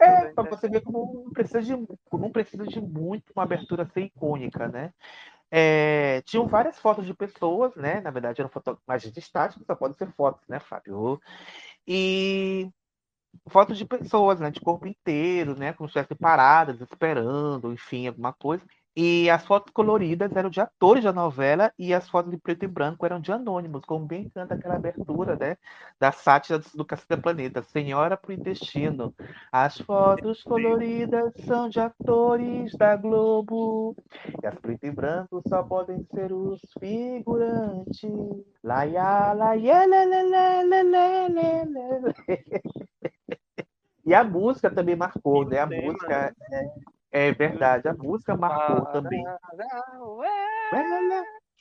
É, 0.00 0.26
pra 0.32 0.44
você 0.44 0.68
ver 0.68 0.82
como 0.82 1.24
não 1.24 1.32
precisa 1.32 1.62
de, 1.62 1.72
não 2.12 2.30
precisa 2.30 2.66
de 2.66 2.80
muito 2.80 3.32
uma 3.34 3.44
abertura 3.44 3.86
ser 3.86 4.02
icônica, 4.02 4.68
né? 4.68 4.92
É, 5.50 6.22
tinham 6.22 6.46
várias 6.46 6.78
fotos 6.78 7.06
de 7.06 7.14
pessoas, 7.14 7.74
né? 7.76 8.00
Na 8.00 8.10
verdade, 8.10 8.40
eram 8.40 8.50
fotografias 8.50 9.16
estáticas, 9.16 9.64
só 9.66 9.74
podem 9.74 9.96
ser 9.96 10.12
fotos, 10.12 10.46
né, 10.48 10.58
Fábio? 10.58 11.20
E 11.86 12.68
fotos 13.48 13.78
de 13.78 13.84
pessoas, 13.84 14.40
né? 14.40 14.50
De 14.50 14.60
corpo 14.60 14.86
inteiro, 14.86 15.56
né? 15.56 15.72
Como 15.72 15.88
se 15.88 15.92
estivessem 15.92 16.16
paradas, 16.16 16.80
esperando, 16.80 17.72
enfim, 17.72 18.08
alguma 18.08 18.32
coisa. 18.32 18.64
E 18.96 19.28
as 19.28 19.44
fotos 19.44 19.70
coloridas 19.74 20.34
eram 20.34 20.48
de 20.48 20.58
atores 20.58 21.04
da 21.04 21.12
novela 21.12 21.70
e 21.78 21.92
as 21.92 22.08
fotos 22.08 22.30
de 22.30 22.38
preto 22.38 22.64
e 22.64 22.66
branco 22.66 23.04
eram 23.04 23.20
de 23.20 23.30
anônimos, 23.30 23.84
como 23.84 24.06
bem 24.06 24.30
canta 24.30 24.54
aquela 24.54 24.76
abertura, 24.76 25.36
né? 25.36 25.58
Da 26.00 26.10
sátira 26.10 26.58
do 26.74 26.82
Caceta 26.82 27.18
Planeta, 27.18 27.62
Senhora 27.62 28.16
pro 28.16 28.32
Intestino. 28.32 29.14
As 29.52 29.78
fotos 29.78 30.42
coloridas 30.42 31.34
são 31.46 31.68
de 31.68 31.78
atores 31.78 32.74
da 32.74 32.96
Globo 32.96 33.94
e 34.42 34.46
as 34.46 34.58
preto 34.58 34.86
e 34.86 34.90
branco 34.90 35.42
só 35.46 35.62
podem 35.62 36.02
ser 36.14 36.32
os 36.32 36.58
figurantes. 36.80 38.10
Laia, 38.64 39.34
laia, 39.34 39.84
E 44.06 44.14
a 44.14 44.22
música 44.22 44.70
também 44.70 44.94
marcou, 44.94 45.44
né? 45.44 45.58
A 45.58 45.66
música 45.66 46.32
é, 46.52 46.70
é 47.10 47.32
verdade, 47.32 47.88
a 47.88 47.94
música 47.94 48.36
marcou 48.36 48.84
também. 48.86 49.24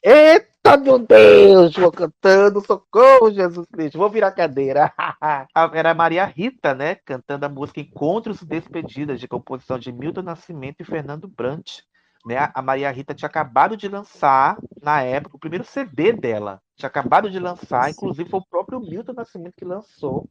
Eita, 0.03 0.77
meu 0.77 0.99
Deus! 0.99 1.75
Vou 1.75 1.91
cantando, 1.91 2.61
socorro, 2.61 3.31
Jesus 3.31 3.65
Cristo. 3.73 3.97
Vou 3.97 4.07
virar 4.07 4.31
cadeira. 4.31 4.93
Era 5.73 5.95
Maria 5.95 6.25
Rita, 6.25 6.75
né? 6.75 6.93
Cantando 6.93 7.45
a 7.45 7.49
música 7.49 7.79
Encontros 7.79 8.41
e 8.41 8.45
Despedidas, 8.45 9.19
de 9.19 9.27
composição 9.27 9.79
de 9.79 9.91
Milton 9.91 10.21
Nascimento 10.21 10.81
e 10.81 10.85
Fernando 10.85 11.27
Brant. 11.27 11.79
Né? 12.25 12.49
A 12.53 12.61
Maria 12.61 12.89
Rita 12.89 13.13
tinha 13.13 13.27
acabado 13.27 13.77
de 13.77 13.87
lançar, 13.87 14.57
na 14.81 15.01
época, 15.01 15.35
o 15.35 15.39
primeiro 15.39 15.63
CD 15.63 16.11
dela. 16.11 16.59
Tinha 16.75 16.87
acabado 16.87 17.29
de 17.29 17.39
lançar, 17.39 17.91
inclusive 17.91 18.29
foi 18.29 18.39
o 18.39 18.45
próprio 18.45 18.79
Milton 18.79 19.13
Nascimento 19.13 19.53
que 19.55 19.63
lançou 19.63 20.27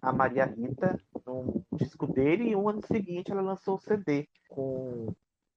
a 0.00 0.12
Maria 0.12 0.44
Rita 0.44 0.98
no 1.26 1.64
disco 1.72 2.06
dele 2.06 2.50
e 2.50 2.56
um 2.56 2.68
ano 2.68 2.80
seguinte 2.86 3.32
ela 3.32 3.40
lançou 3.40 3.76
o 3.76 3.80
CD 3.80 4.28
com 4.48 5.14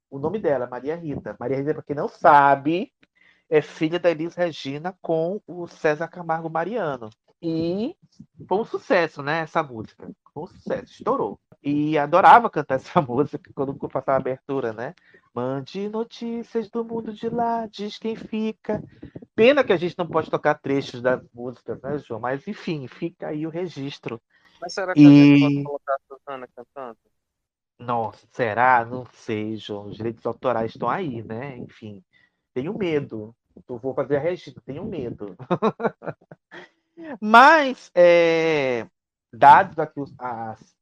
o 0.10 0.18
nome 0.18 0.40
dela, 0.40 0.68
Maria 0.68 0.96
Rita. 0.96 1.36
Maria 1.40 1.58
Rita, 1.58 1.74
para 1.74 1.84
quem 1.84 1.96
não 1.96 2.08
sabe, 2.08 2.92
é 3.50 3.62
filha 3.62 4.00
da 4.00 4.10
Elis 4.10 4.34
Regina 4.34 4.98
com 5.02 5.42
o 5.46 5.68
César 5.68 6.08
Camargo 6.08 6.50
Mariano. 6.50 7.10
E 7.42 7.96
foi 8.48 8.58
um 8.60 8.66
sucesso, 8.66 9.22
né, 9.22 9.40
essa 9.40 9.62
música. 9.62 10.10
Foi 10.34 10.44
um 10.44 10.48
sucesso, 10.48 10.94
estourou. 10.94 11.40
E 11.62 11.98
adorava 11.98 12.50
cantar 12.50 12.76
essa 12.76 13.02
música 13.02 13.52
quando 13.54 13.76
passava 13.76 14.14
a 14.14 14.22
abertura, 14.22 14.72
né? 14.72 14.96
Mande 15.36 15.90
notícias 15.90 16.70
do 16.70 16.86
mundo 16.86 17.12
de 17.12 17.28
lá, 17.28 17.68
diz 17.68 17.98
quem 17.98 18.16
fica. 18.16 18.82
Pena 19.36 19.64
que 19.64 19.74
a 19.74 19.78
gente 19.78 19.98
não 19.98 20.08
pode 20.08 20.32
tocar 20.32 20.56
trechos 20.56 21.02
das 21.02 21.22
músicas, 21.34 21.82
né, 21.82 21.98
João? 21.98 22.22
Mas 22.22 22.48
enfim, 22.48 22.88
fica 22.88 23.28
aí 23.28 23.46
o 23.46 23.50
registro 23.50 24.22
mas 24.60 24.74
será 24.74 24.94
que 24.94 25.00
e... 25.00 25.06
a 25.06 25.10
gente 25.10 25.40
pode 25.42 25.64
colocar 25.64 25.94
a 25.94 26.00
Suzana 26.08 26.48
cantando? 26.56 26.98
Nossa, 27.78 28.28
será? 28.32 28.86
Não 28.86 29.06
sei, 29.06 29.58
João. 29.58 29.88
Os 29.88 29.98
direitos 29.98 30.26
autorais 30.26 30.72
estão 30.72 30.90
aí, 30.90 31.22
né? 31.22 31.58
Enfim, 31.58 32.04
tenho 32.54 32.78
medo. 32.78 33.36
Eu 33.68 33.78
vou 33.78 33.94
fazer 33.94 34.18
a 34.18 34.20
registro, 34.20 34.62
tenho 34.62 34.86
medo. 34.86 35.36
Mas, 37.22 37.92
é, 37.94 38.88
dados 39.32 39.78
aqui 39.78 40.02
as, 40.18 40.75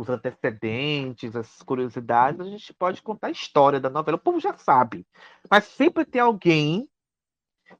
os 0.00 0.08
antecedentes, 0.08 1.36
as 1.36 1.62
curiosidades, 1.62 2.40
a 2.40 2.44
gente 2.44 2.72
pode 2.72 3.02
contar 3.02 3.26
a 3.26 3.32
história 3.32 3.78
da 3.78 3.90
novela. 3.90 4.16
O 4.16 4.20
povo 4.20 4.40
já 4.40 4.56
sabe. 4.56 5.06
Mas 5.50 5.64
sempre 5.64 6.06
tem 6.06 6.22
alguém 6.22 6.88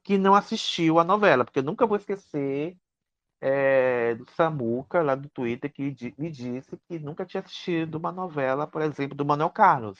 que 0.03 0.19
não 0.19 0.35
assistiu 0.35 0.99
a 0.99 1.03
novela, 1.03 1.43
porque 1.43 1.59
eu 1.59 1.63
nunca 1.63 1.87
vou 1.87 1.97
esquecer 1.97 2.77
é, 3.41 4.13
do 4.13 4.29
Samuca, 4.31 5.01
lá 5.01 5.15
do 5.15 5.29
Twitter, 5.29 5.73
que 5.73 5.95
me 6.15 6.29
disse 6.29 6.77
que 6.87 6.99
nunca 6.99 7.25
tinha 7.25 7.41
assistido 7.41 7.95
uma 7.95 8.11
novela, 8.11 8.67
por 8.67 8.83
exemplo, 8.83 9.17
do 9.17 9.25
Manuel 9.25 9.49
Carlos. 9.49 9.97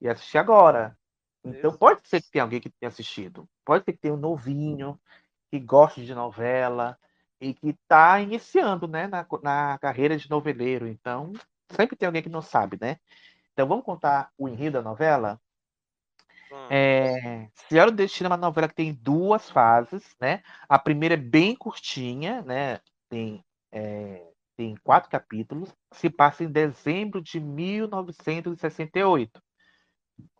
E 0.00 0.08
assisti 0.08 0.38
agora. 0.38 0.96
Então 1.44 1.70
Isso. 1.70 1.78
pode 1.78 2.00
ser 2.08 2.22
que 2.22 2.30
tenha 2.30 2.44
alguém 2.44 2.60
que 2.60 2.70
tenha 2.70 2.88
assistido. 2.88 3.46
Pode 3.62 3.84
ser 3.84 3.92
que 3.92 3.98
tenha 3.98 4.14
um 4.14 4.16
novinho 4.16 4.98
que 5.50 5.60
gosta 5.60 6.00
de 6.00 6.14
novela 6.14 6.98
e 7.38 7.52
que 7.52 7.68
está 7.68 8.20
iniciando 8.20 8.88
né, 8.88 9.06
na, 9.06 9.26
na 9.42 9.78
carreira 9.78 10.16
de 10.16 10.30
noveleiro. 10.30 10.88
Então, 10.88 11.34
sempre 11.70 11.96
tem 11.96 12.06
alguém 12.06 12.22
que 12.22 12.28
não 12.28 12.42
sabe, 12.42 12.78
né? 12.80 12.98
Então, 13.52 13.66
vamos 13.66 13.84
contar 13.84 14.30
o 14.38 14.48
enredo 14.48 14.78
da 14.78 14.82
novela? 14.82 15.40
É, 16.70 17.48
Senhora 17.68 17.90
do 17.90 17.96
Destino 17.96 18.28
é 18.28 18.30
uma 18.30 18.36
novela 18.36 18.68
que 18.68 18.74
tem 18.74 18.94
duas 18.94 19.50
fases, 19.50 20.16
né? 20.20 20.42
A 20.68 20.78
primeira 20.78 21.14
é 21.14 21.18
bem 21.18 21.54
curtinha, 21.54 22.42
né? 22.42 22.80
Tem, 23.08 23.44
é, 23.72 24.26
tem 24.56 24.76
quatro 24.82 25.10
capítulos. 25.10 25.74
Se 25.92 26.08
passa 26.08 26.44
em 26.44 26.50
dezembro 26.50 27.20
de 27.20 27.40
1968. 27.40 29.42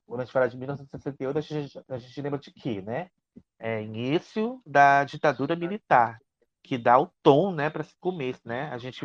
Quando 0.07 0.21
a 0.21 0.25
gente 0.25 0.33
fala 0.33 0.49
de 0.49 0.57
1968, 0.57 1.39
a 1.39 1.41
gente, 1.41 1.85
a 1.89 1.99
gente 1.99 2.23
lembra 2.23 2.39
de 2.39 2.51
quê, 2.51 2.81
né? 2.81 3.11
É 3.59 3.83
início 3.83 4.63
da 4.65 5.05
ditadura 5.05 5.55
militar, 5.55 6.19
que 6.69 6.77
dá 6.77 7.01
o 7.01 7.11
tom, 7.23 7.51
né, 7.51 7.71
para 7.71 7.81
esse 7.81 7.97
começo, 7.99 8.47
né? 8.47 8.69
A 8.71 8.77
gente 8.77 9.01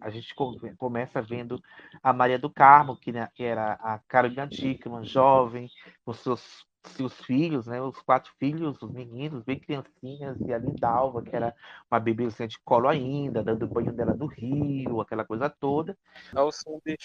a 0.00 0.10
gente 0.10 0.34
começa 0.76 1.22
vendo 1.22 1.62
a 2.02 2.12
Maria 2.12 2.40
do 2.40 2.50
Carmo, 2.50 2.96
que, 2.96 3.12
né, 3.12 3.28
que 3.36 3.44
era 3.44 3.74
a 3.74 4.00
Carolina 4.08 4.48
Dickman, 4.48 5.04
jovem, 5.04 5.70
com 6.04 6.12
seus 6.12 6.66
seus 6.88 7.18
filhos, 7.22 7.66
né, 7.66 7.80
os 7.80 7.98
quatro 8.02 8.30
filhos, 8.38 8.82
os 8.82 8.90
meninos, 8.90 9.42
bem 9.42 9.58
criancinhas, 9.58 10.38
e 10.40 10.52
a 10.52 10.58
Lindalva, 10.58 11.22
que 11.22 11.34
era 11.34 11.54
uma 11.90 11.98
bebezinha 11.98 12.46
de 12.46 12.58
colo 12.58 12.88
ainda, 12.88 13.42
dando 13.42 13.66
banho 13.66 13.90
dela 13.90 14.12
do 14.12 14.26
rio, 14.26 15.00
aquela 15.00 15.24
coisa 15.24 15.48
toda. 15.48 15.96
Ao 16.34 16.52
som 16.52 16.78
de 16.84 16.98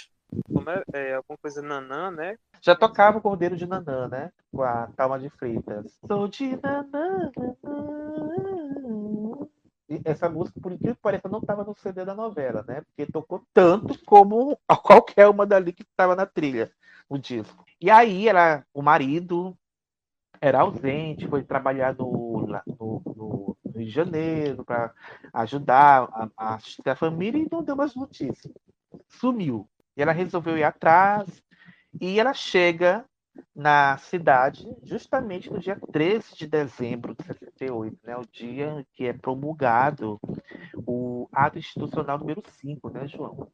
como 0.51 0.69
é, 0.69 0.83
é, 0.93 1.13
alguma 1.13 1.37
coisa 1.37 1.61
nanã, 1.61 2.11
né? 2.11 2.35
Já 2.61 2.75
tocava 2.75 3.19
o 3.19 3.21
Cordeiro 3.21 3.55
de 3.55 3.65
Nanã, 3.65 4.09
né? 4.09 4.31
Com 4.51 4.63
a 4.63 4.87
Talma 4.87 5.17
de 5.17 5.29
Freitas. 5.29 5.97
Sou 6.05 6.27
de 6.27 6.59
Nanã, 6.61 7.31
E 7.33 8.58
essa 10.05 10.29
música, 10.29 10.59
por 10.59 10.71
incrível 10.71 10.95
que 10.95 11.01
pareça, 11.01 11.27
não 11.27 11.39
estava 11.39 11.63
no 11.63 11.75
CD 11.75 12.05
da 12.05 12.13
novela, 12.13 12.63
né? 12.67 12.81
Porque 12.81 13.11
tocou 13.11 13.43
tanto 13.53 13.97
como 14.05 14.57
qualquer 14.83 15.27
uma 15.27 15.45
dali 15.45 15.73
que 15.73 15.83
estava 15.83 16.15
na 16.15 16.25
trilha, 16.25 16.71
o 17.07 17.17
disco. 17.17 17.65
E 17.81 17.89
aí, 17.89 18.27
ela, 18.27 18.65
o 18.73 18.81
marido 18.81 19.57
era 20.41 20.61
ausente, 20.61 21.27
foi 21.27 21.43
trabalhar 21.43 21.95
no, 21.95 22.47
no, 22.79 23.01
no 23.15 23.57
Rio 23.75 23.85
de 23.85 23.91
Janeiro 23.91 24.63
para 24.63 24.93
ajudar 25.33 26.07
a, 26.37 26.55
a 26.55 26.59
a 26.85 26.95
família 26.95 27.41
e 27.41 27.47
não 27.51 27.63
deu 27.63 27.75
mais 27.75 27.95
notícias. 27.95 28.53
Sumiu. 29.07 29.67
E 29.97 30.01
ela 30.01 30.11
resolveu 30.11 30.57
ir 30.57 30.63
atrás 30.63 31.43
e 31.99 32.19
ela 32.19 32.33
chega 32.33 33.05
na 33.55 33.97
cidade 33.97 34.67
justamente 34.83 35.51
no 35.51 35.59
dia 35.59 35.79
13 35.91 36.35
de 36.35 36.47
dezembro 36.47 37.15
de 37.15 37.23
68, 37.23 37.97
né, 38.03 38.17
o 38.17 38.25
dia 38.25 38.85
que 38.93 39.05
é 39.05 39.13
promulgado 39.13 40.19
o 40.87 41.27
ato 41.31 41.57
institucional 41.57 42.17
número 42.17 42.43
5, 42.45 42.89
né, 42.89 43.07
João? 43.07 43.51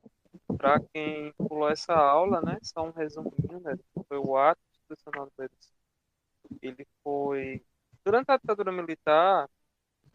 Para 0.58 0.80
quem 0.94 1.34
pulou 1.34 1.70
essa 1.70 1.94
aula, 1.94 2.42
né, 2.42 2.58
só 2.62 2.88
um 2.88 2.92
resuminho, 2.92 3.60
né, 3.62 3.76
foi 4.08 4.18
o 4.18 4.38
ato 4.38 4.62
institucional 4.72 5.30
número 5.38 5.54
5. 5.60 5.76
Ele 6.62 6.88
foi 7.04 7.64
durante 8.04 8.32
a 8.32 8.38
ditadura 8.38 8.72
militar 8.72 9.50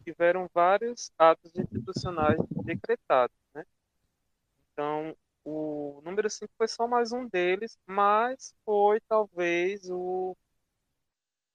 tiveram 0.03 0.49
vários 0.53 1.11
atos 1.17 1.51
institucionais 1.55 2.39
decretados, 2.63 3.35
né? 3.53 3.63
Então, 4.71 5.15
o 5.45 6.01
número 6.03 6.29
5 6.29 6.51
foi 6.57 6.67
só 6.67 6.87
mais 6.87 7.11
um 7.11 7.27
deles, 7.27 7.77
mas 7.85 8.53
foi 8.65 8.99
talvez 9.01 9.89
o, 9.89 10.35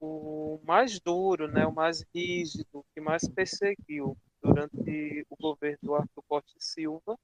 o 0.00 0.60
mais 0.64 1.00
duro, 1.00 1.48
né, 1.48 1.66
o 1.66 1.72
mais 1.72 2.04
rígido, 2.14 2.84
que 2.94 3.00
mais 3.00 3.28
perseguiu 3.28 4.16
durante 4.42 5.26
o 5.30 5.36
governo 5.36 5.78
do 5.82 5.94
Arthur 5.94 6.22
Costa 6.28 6.54
Silva, 6.58 7.18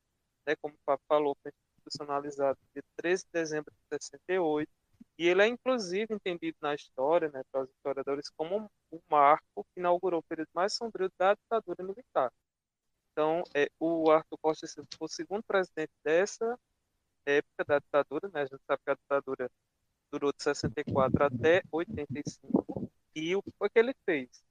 né, 0.46 0.56
como 0.60 0.74
o 0.74 0.78
Papo 0.84 1.02
falou, 1.08 1.36
foi 1.42 1.52
institucionalizado 1.78 2.58
de 2.74 2.82
13 2.96 3.24
de 3.24 3.30
dezembro 3.32 3.72
de 3.72 3.96
68, 3.98 4.70
e 5.18 5.28
ele 5.28 5.42
é 5.42 5.46
inclusive 5.46 6.14
entendido 6.14 6.56
na 6.60 6.74
história, 6.74 7.30
né, 7.30 7.42
pelos 7.52 7.70
historiadores, 7.70 8.30
como 8.30 8.70
um 8.92 9.00
marco 9.10 9.64
que 9.74 9.80
inaugurou 9.80 10.20
o 10.20 10.22
período 10.22 10.50
mais 10.54 10.74
sombrio 10.74 11.10
da 11.18 11.34
ditadura 11.34 11.84
militar. 11.84 12.32
Então, 13.12 13.42
é, 13.54 13.68
o 13.78 14.10
Arthur 14.10 14.38
Costa 14.38 14.66
foi 14.66 15.06
o 15.06 15.08
segundo 15.08 15.42
presidente 15.42 15.92
dessa 16.02 16.58
época 17.26 17.64
da 17.66 17.78
ditadura, 17.78 18.30
né? 18.32 18.42
A 18.42 18.46
gente 18.46 18.62
sabe 18.66 18.82
que 18.84 18.90
a 18.90 18.94
ditadura 18.94 19.50
durou 20.10 20.32
de 20.32 20.42
64 20.42 21.24
até 21.24 21.62
85. 21.70 22.90
E 23.14 23.36
o 23.36 23.42
que 23.42 23.52
foi 23.58 23.68
que 23.68 23.78
ele 23.78 23.94
fez? 24.06 24.42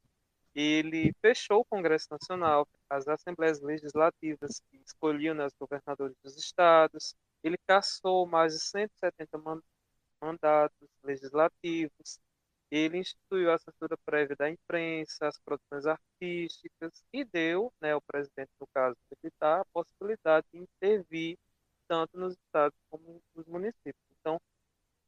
Ele 0.53 1.13
fechou 1.21 1.61
o 1.61 1.65
Congresso 1.65 2.07
Nacional, 2.11 2.67
as 2.89 3.07
assembleias 3.07 3.61
legislativas 3.61 4.61
que 4.69 4.77
escolhiam 4.85 5.33
né, 5.33 5.45
os 5.45 5.53
governadores 5.53 6.15
dos 6.23 6.37
estados. 6.37 7.15
Ele 7.43 7.57
cassou 7.67 8.27
mais 8.27 8.53
de 8.53 8.59
170 8.59 9.39
mandatos 10.21 10.89
legislativos 11.03 12.19
ele 12.71 12.97
instituiu 12.99 13.51
a 13.51 13.57
censura 13.59 13.97
prévia 14.05 14.35
da 14.35 14.49
imprensa, 14.49 15.27
as 15.27 15.37
produções 15.39 15.85
artísticas 15.85 17.03
e 17.13 17.25
deu, 17.25 17.71
né, 17.81 17.91
ao 17.91 18.01
presidente, 18.01 18.51
no 18.59 18.67
caso 18.73 18.95
militar, 19.21 19.61
a 19.61 19.65
possibilidade 19.73 20.47
de 20.53 20.59
intervir 20.59 21.37
tanto 21.87 22.17
nos 22.17 22.33
estados 22.33 22.77
como 22.89 23.21
nos 23.35 23.45
municípios. 23.47 23.95
Então, 24.19 24.39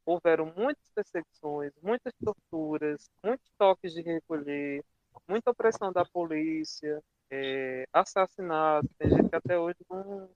houveram 0.04 0.52
muitas 0.56 0.90
perseguições, 0.94 1.72
muitas 1.82 2.12
torturas, 2.22 3.08
muitos 3.22 3.50
toques 3.58 3.94
de 3.94 4.02
recolher, 4.02 4.84
muita 5.26 5.50
opressão 5.50 5.92
da 5.92 6.04
polícia, 6.04 7.02
é, 7.30 7.86
assassinatos. 7.92 8.90
Tem 8.98 9.08
gente 9.08 9.30
que 9.30 9.36
até 9.36 9.58
hoje 9.58 9.78
não, 9.88 10.28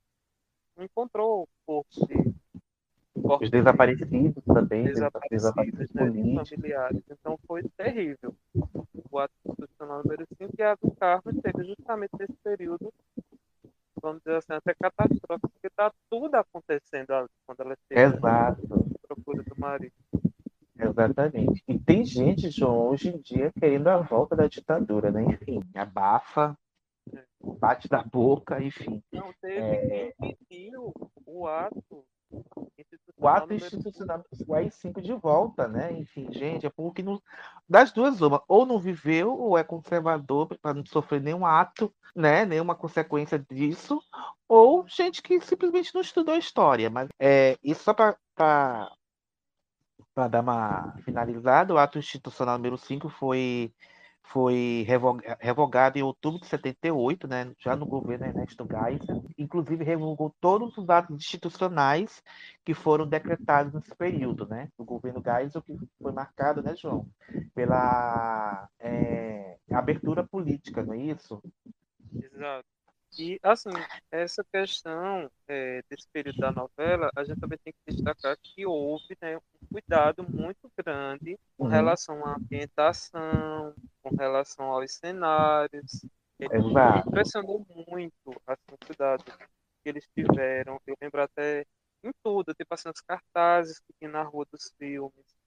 não 0.77 0.85
encontrou 0.85 1.43
o 1.43 1.49
corpo 1.67 1.91
de, 2.07 2.35
os 3.23 3.51
desaparecidos 3.51 4.45
também, 4.45 4.85
desaparecidos, 4.85 5.43
desaparecidos 5.43 5.93
né, 5.93 6.07
políticos. 6.07 6.51
familiares. 6.51 7.03
Então 7.11 7.39
foi 7.47 7.63
terrível. 7.77 8.35
O 9.11 9.19
ato 9.19 9.35
constitucional 9.45 10.03
número 10.03 10.27
5 10.37 10.55
e 10.59 10.63
a 10.63 10.75
do 10.75 10.91
Carmo 10.93 11.43
teve 11.43 11.65
justamente 11.65 12.11
nesse 12.19 12.35
período, 12.43 12.93
vamos 14.01 14.19
dizer 14.23 14.37
assim, 14.37 14.53
até 14.53 14.75
catastrófico, 14.75 15.49
porque 15.51 15.67
está 15.67 15.93
tudo 16.11 16.35
acontecendo 16.35 17.11
ali, 17.13 17.29
quando 17.47 17.61
ela 17.61 17.75
esteve 17.75 18.17
Exato. 18.17 18.87
procura 19.07 19.43
do 19.43 19.61
marido. 19.61 19.93
Exatamente. 20.79 21.63
E 21.67 21.79
tem 21.79 22.05
gente, 22.05 22.51
João, 22.51 22.89
hoje 22.89 23.09
em 23.09 23.19
dia 23.19 23.53
querendo 23.59 23.89
a 23.89 23.99
volta 23.99 24.37
da 24.37 24.47
ditadura, 24.47 25.11
né? 25.11 25.25
Enfim, 25.25 25.61
abafa, 25.75 26.57
é. 27.13 27.25
bate 27.59 27.89
da 27.89 28.03
boca, 28.03 28.63
enfim. 28.63 29.03
Não, 29.13 29.33
teve 29.41 29.59
é... 29.59 30.13
quem 30.21 30.37
pediu 30.49 30.95
o 31.27 31.49
ato 31.49 32.05
o 33.17 33.27
ato 33.27 33.53
institucional 33.53 34.25
o 34.47 34.55
AI-5 34.55 35.01
de 35.01 35.13
volta, 35.13 35.67
né? 35.67 35.93
Enfim, 35.93 36.33
gente, 36.33 36.67
é 36.67 36.71
porque 36.71 37.03
não, 37.03 37.21
das 37.69 37.91
duas 37.93 38.21
uma, 38.21 38.43
ou 38.47 38.65
não 38.65 38.79
viveu 38.79 39.37
ou 39.37 39.59
é 39.59 39.65
conservador 39.65 40.47
para 40.61 40.75
não 40.75 40.85
sofrer 40.87 41.21
nenhum 41.21 41.45
ato, 41.45 41.93
né? 42.15 42.45
Nenhuma 42.45 42.75
consequência 42.75 43.39
disso, 43.39 44.01
ou 44.47 44.87
gente 44.87 45.23
que 45.23 45.41
simplesmente 45.41 45.95
não 45.95 46.01
estudou 46.01 46.37
história. 46.37 46.89
Mas 46.89 47.09
é, 47.19 47.59
isso 47.63 47.83
só 47.83 47.93
para 47.93 48.17
para 50.15 50.27
dar 50.27 50.41
uma 50.41 50.97
finalizada, 51.05 51.73
o 51.73 51.79
ato 51.79 51.97
institucional 51.97 52.57
número 52.59 52.77
5 52.77 53.09
foi 53.09 53.73
foi 54.31 54.87
revogado 55.41 55.99
em 55.99 56.03
outubro 56.03 56.41
de 56.41 56.47
78, 56.47 57.27
né, 57.27 57.53
já 57.59 57.75
no 57.75 57.87
governo 57.87 58.27
Ernesto 58.27 58.67
Geisel, 58.67 59.25
inclusive 59.39 59.85
revogou 59.85 60.35
todos 60.41 60.77
os 60.77 60.89
atos 60.89 61.17
institucionais 61.17 62.23
que 62.65 62.75
foram 62.75 63.07
decretados 63.07 63.73
nesse 63.73 63.95
período, 63.95 64.47
né, 64.47 64.69
do 64.77 64.85
governo 64.85 65.23
Geisel, 65.25 65.63
que 65.63 65.77
foi 66.01 66.13
marcado, 66.13 66.63
né, 66.63 66.77
João, 66.77 67.07
pela 67.55 68.69
é, 68.79 69.57
abertura 69.71 70.23
política, 70.27 70.83
não 70.83 70.95
é 70.95 70.99
isso? 70.99 71.43
Exato. 72.15 72.78
E, 73.17 73.39
assim, 73.43 73.71
essa 74.11 74.45
questão 74.45 75.31
é, 75.47 75.83
desse 75.89 76.09
período 76.13 76.39
da 76.39 76.53
novela, 76.53 77.11
a 77.17 77.25
gente 77.25 77.41
também 77.41 77.59
tem 77.65 77.73
que 77.73 77.95
destacar 77.95 78.37
que 78.43 78.67
houve 78.67 79.17
né, 79.21 79.37
um 79.37 79.67
cuidado 79.73 80.23
muito 80.29 80.71
grande 80.77 81.39
com 81.57 81.65
uhum. 81.65 81.71
relação 81.71 82.25
à 82.25 82.37
ambientação, 82.37 83.75
com 84.03 84.15
relação 84.15 84.67
aos 84.67 84.93
cenários. 84.95 86.05
Exato. 86.39 87.09
Impressionou 87.09 87.67
muito 87.89 88.41
assim, 88.47 88.73
o 88.73 88.87
cuidado 88.87 89.25
que 89.25 89.89
eles 89.89 90.07
tiveram. 90.15 90.81
Eu 90.87 90.97
lembro 91.01 91.23
até 91.23 91.67
em 92.05 92.13
tudo, 92.23 92.55
tipo 92.55 92.73
assim, 92.73 92.89
os 92.89 93.01
cartazes 93.01 93.81
que 93.81 93.93
tinha 93.99 94.11
na 94.11 94.23
rua 94.23 94.47
dos 94.51 94.73
filmes. 94.79 95.39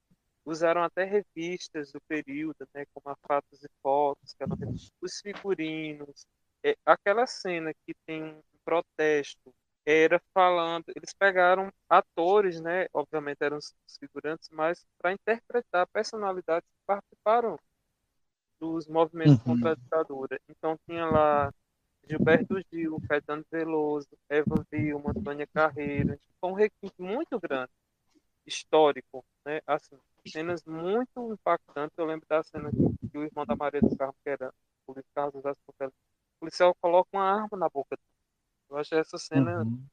Usaram 0.44 0.84
até 0.84 1.04
revistas 1.04 1.92
do 1.92 2.02
período, 2.02 2.68
né, 2.74 2.86
como 2.94 3.14
a 3.14 3.16
Fatos 3.28 3.64
e 3.64 3.70
Fotos, 3.82 4.34
que 4.34 4.44
eram 4.44 4.58
os 5.02 5.20
figurinos, 5.22 6.26
é, 6.64 6.76
aquela 6.86 7.26
cena 7.28 7.74
que 7.86 7.94
tem 8.06 8.24
um 8.24 8.42
protesto 8.66 9.54
era 9.86 10.22
falando, 10.34 10.86
eles 10.96 11.14
pegaram 11.14 11.72
atores, 11.90 12.62
né, 12.62 12.88
obviamente 12.94 13.40
eram 13.42 13.58
os 13.58 13.74
figurantes, 14.00 14.50
mas 14.52 14.86
para 15.00 15.12
interpretar 15.14 15.88
personalidades 15.88 16.68
que 16.70 16.86
participaram 16.86 17.58
dos 18.60 18.88
movimentos 18.88 19.38
Uhum. 19.38 19.44
contra 19.46 19.72
a 19.72 19.76
ditadura. 19.76 20.40
Então 20.50 20.78
tinha 20.88 21.06
lá 21.06 21.54
Gilberto 22.08 22.56
Gil, 22.72 23.02
Caetano 23.10 23.46
Veloso, 23.52 24.10
Eva 24.30 24.66
Vilma, 24.72 25.12
Antônia 25.12 25.48
Carreiro. 25.48 26.20
Foi 26.40 26.52
um 26.52 26.54
requinte 26.54 26.96
muito 27.00 27.40
grande, 27.40 27.72
histórico, 28.46 29.26
né? 29.46 29.62
Assim, 29.68 29.98
cenas 30.26 30.64
muito 30.66 31.34
impactantes. 31.34 31.98
Eu 31.98 32.06
lembro 32.06 32.28
da 32.30 32.44
cena 32.44 32.72
que 33.12 33.18
o 33.18 33.24
irmão 33.24 33.46
da 33.46 33.56
Maria 33.56 33.82
do 33.82 33.96
Carmo, 33.98 34.16
que 34.24 34.30
era 34.30 34.54
o 34.88 34.94
Luiz 34.94 35.06
Carlos 35.16 35.36
José 35.44 35.54
Portela, 35.66 35.92
o 35.92 36.11
policial 36.42 36.76
coloca 36.82 37.10
uma 37.14 37.44
arma 37.44 37.58
na 37.58 37.70
boca 37.70 37.96
dele. 37.96 38.08
Eu 38.70 38.78
acho 38.78 38.96
essa 38.96 39.18
cena 39.20 39.64
Uhum. 39.64 39.86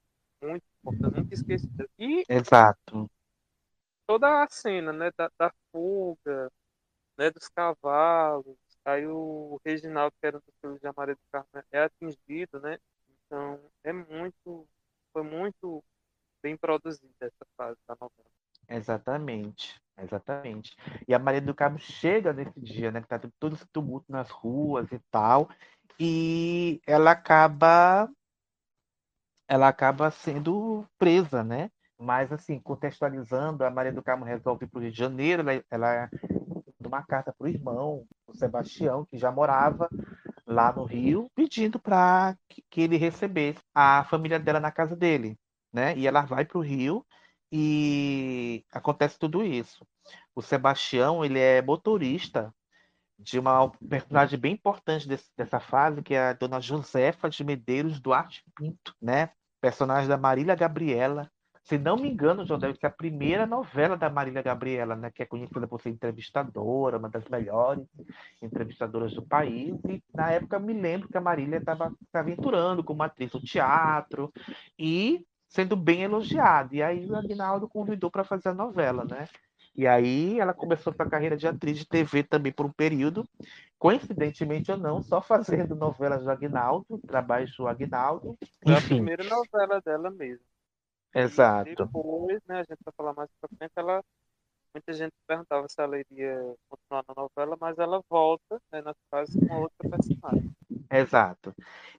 muito 0.42 0.64
importante, 0.80 1.14
muito 1.16 1.32
esquecida. 1.34 1.88
E 1.98 2.24
Exato. 2.28 3.10
toda 4.06 4.42
a 4.42 4.48
cena, 4.50 4.92
né, 4.92 5.10
da, 5.16 5.30
da 5.38 5.52
fuga, 5.70 6.50
né, 7.18 7.30
dos 7.30 7.48
cavalos, 7.48 8.56
aí 8.84 9.06
o 9.06 9.60
Reginaldo, 9.64 10.14
que 10.20 10.26
era 10.26 10.40
dos 10.40 10.54
filhos 10.60 10.80
de 10.80 10.88
Maria 10.96 11.14
do 11.14 11.20
Carmo, 11.32 11.48
é 11.72 11.80
atingido, 11.82 12.60
né, 12.60 12.78
então 13.26 13.60
é 13.84 13.92
muito, 13.92 14.66
foi 15.12 15.22
muito 15.22 15.84
bem 16.42 16.56
produzida 16.56 17.12
essa 17.20 17.46
fase 17.56 17.78
da 17.86 17.96
novela. 18.00 18.30
Exatamente, 18.68 19.80
exatamente. 19.98 20.76
E 21.08 21.14
a 21.14 21.18
Maria 21.18 21.40
do 21.40 21.54
Carmo 21.54 21.78
chega 21.78 22.32
nesse 22.34 22.60
dia, 22.60 22.90
né? 22.92 23.00
Que 23.00 23.08
tá 23.08 23.18
todo 23.40 23.54
esse 23.56 23.66
tumulto 23.68 24.12
nas 24.12 24.30
ruas 24.30 24.90
e 24.92 24.98
tal, 25.10 25.48
e 25.98 26.80
ela 26.86 27.12
acaba, 27.12 28.08
ela 29.48 29.68
acaba 29.68 30.10
sendo 30.10 30.86
presa, 30.98 31.42
né? 31.42 31.70
Mas 31.98 32.32
assim, 32.32 32.60
contextualizando, 32.60 33.64
a 33.64 33.70
Maria 33.70 33.92
do 33.92 34.02
Carmo 34.02 34.24
resolve 34.24 34.64
ir 34.64 34.68
para 34.68 34.78
o 34.78 34.82
Rio 34.82 34.92
de 34.92 34.98
Janeiro, 34.98 35.42
ela, 35.42 35.64
ela 35.70 36.10
uma 36.86 37.02
carta 37.02 37.34
para 37.36 37.44
o 37.44 37.48
irmão, 37.48 38.06
o 38.26 38.34
Sebastião, 38.34 39.04
que 39.04 39.18
já 39.18 39.30
morava 39.30 39.88
lá 40.46 40.72
no 40.72 40.84
Rio, 40.84 41.30
pedindo 41.34 41.78
para 41.78 42.36
que, 42.48 42.62
que 42.70 42.80
ele 42.80 42.96
recebesse 42.96 43.60
a 43.74 44.04
família 44.04 44.38
dela 44.38 44.60
na 44.60 44.72
casa 44.72 44.96
dele, 44.96 45.38
né? 45.72 45.96
E 45.96 46.06
ela 46.06 46.22
vai 46.22 46.44
para 46.44 46.58
o 46.58 46.62
Rio 46.62 47.04
e 47.52 48.64
acontece 48.72 49.18
tudo 49.18 49.44
isso. 49.44 49.86
O 50.34 50.42
Sebastião, 50.42 51.24
ele 51.24 51.38
é 51.38 51.60
motorista 51.62 52.54
de 53.18 53.38
uma 53.38 53.70
personagem 53.88 54.38
bem 54.38 54.52
importante 54.54 55.08
desse- 55.08 55.30
dessa 55.36 55.58
fase, 55.60 56.02
que 56.02 56.14
é 56.14 56.28
a 56.30 56.32
dona 56.32 56.60
Josefa 56.60 57.28
de 57.28 57.42
Medeiros 57.44 58.00
Duarte 58.00 58.44
Pinto, 58.56 58.94
né? 59.00 59.30
Personagem 59.60 60.08
da 60.08 60.16
Marília 60.16 60.54
Gabriela. 60.54 61.30
Se 61.64 61.76
não 61.76 61.96
me 61.96 62.08
engano, 62.08 62.46
João, 62.46 62.58
deve 62.58 62.78
ser 62.78 62.86
a 62.86 62.90
primeira 62.90 63.44
novela 63.46 63.94
da 63.96 64.08
Marília 64.08 64.40
Gabriela, 64.40 64.96
né? 64.96 65.10
Que 65.10 65.22
é 65.22 65.26
conhecida 65.26 65.66
por 65.68 65.80
ser 65.82 65.90
entrevistadora, 65.90 66.96
uma 66.96 67.10
das 67.10 67.28
melhores 67.28 67.84
entrevistadoras 68.40 69.12
do 69.12 69.26
país. 69.26 69.74
E 69.88 70.02
na 70.14 70.30
época 70.30 70.56
eu 70.56 70.60
me 70.60 70.72
lembro 70.72 71.08
que 71.08 71.18
a 71.18 71.20
Marília 71.20 71.58
estava 71.58 71.90
se 71.90 72.16
aventurando 72.16 72.82
como 72.82 73.02
atriz 73.02 73.32
no 73.32 73.40
teatro 73.40 74.32
e 74.78 75.26
sendo 75.48 75.76
bem 75.76 76.02
elogiada. 76.02 76.74
E 76.74 76.82
aí 76.82 77.04
o 77.06 77.16
Aguinaldo 77.16 77.68
convidou 77.68 78.10
para 78.10 78.24
fazer 78.24 78.50
a 78.50 78.54
novela, 78.54 79.04
né? 79.04 79.28
E 79.78 79.86
aí 79.86 80.40
ela 80.40 80.52
começou 80.52 80.92
sua 80.92 81.08
carreira 81.08 81.36
de 81.36 81.46
atriz 81.46 81.78
de 81.78 81.86
TV 81.86 82.24
também 82.24 82.50
por 82.50 82.66
um 82.66 82.72
período, 82.72 83.24
coincidentemente 83.78 84.72
ou 84.72 84.76
não, 84.76 85.00
só 85.00 85.22
fazendo 85.22 85.76
novelas 85.76 86.24
do 86.24 86.30
Aguinaldo, 86.32 86.98
trabalhos 87.06 87.56
do 87.56 87.68
Aguinaldo. 87.68 88.36
Foi 88.60 88.74
a 88.74 88.80
primeira 88.80 89.22
novela 89.22 89.80
dela 89.80 90.10
mesmo. 90.10 90.44
E 91.14 91.20
exato. 91.20 91.76
depois, 91.76 92.40
né, 92.48 92.56
a 92.56 92.64
gente 92.64 92.80
vai 92.84 92.92
falar 92.96 93.14
mais 93.14 93.30
pra 93.40 93.48
frente, 93.56 93.70
ela, 93.76 94.02
muita 94.74 94.92
gente 94.92 95.12
perguntava 95.28 95.68
se 95.68 95.80
ela 95.80 95.96
iria 95.96 96.56
continuar 96.68 97.04
na 97.08 97.14
novela, 97.22 97.56
mas 97.60 97.78
ela 97.78 98.02
volta, 98.10 98.60
né, 98.72 98.82
nas 98.82 98.96
fases 99.08 99.36
com 99.46 99.60
outra 99.60 99.88
personagem. 99.88 100.50
Exato. 100.90 101.54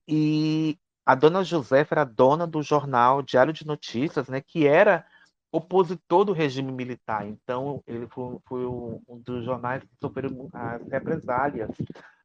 E 0.06 0.78
a 1.06 1.16
dona 1.16 1.46
Josefa 1.46 1.96
era 1.96 2.04
dona 2.04 2.46
do 2.46 2.62
jornal 2.62 3.22
Diário 3.22 3.54
de 3.54 3.66
Notícias, 3.66 4.28
né, 4.28 4.42
que 4.42 4.68
era 4.68 5.06
opositor 5.52 6.26
do 6.26 6.34
regime 6.34 6.72
militar. 6.72 7.28
Então, 7.28 7.84
ele 7.88 8.08
foi, 8.08 8.38
foi 8.46 8.66
um 8.66 9.22
dos 9.26 9.44
jornais 9.44 9.84
que 9.84 9.90
sofreram 10.00 10.50
as 10.54 10.88
represálias 10.88 11.70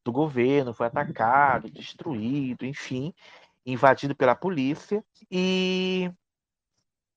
do 0.05 0.13
governo, 0.13 0.75
foi 0.75 0.87
atacado, 0.87 1.71
destruído, 1.71 2.67
enfim, 2.67 3.15
invadido 3.65 4.15
pela 4.15 4.35
polícia. 4.35 5.03
E 5.31 6.11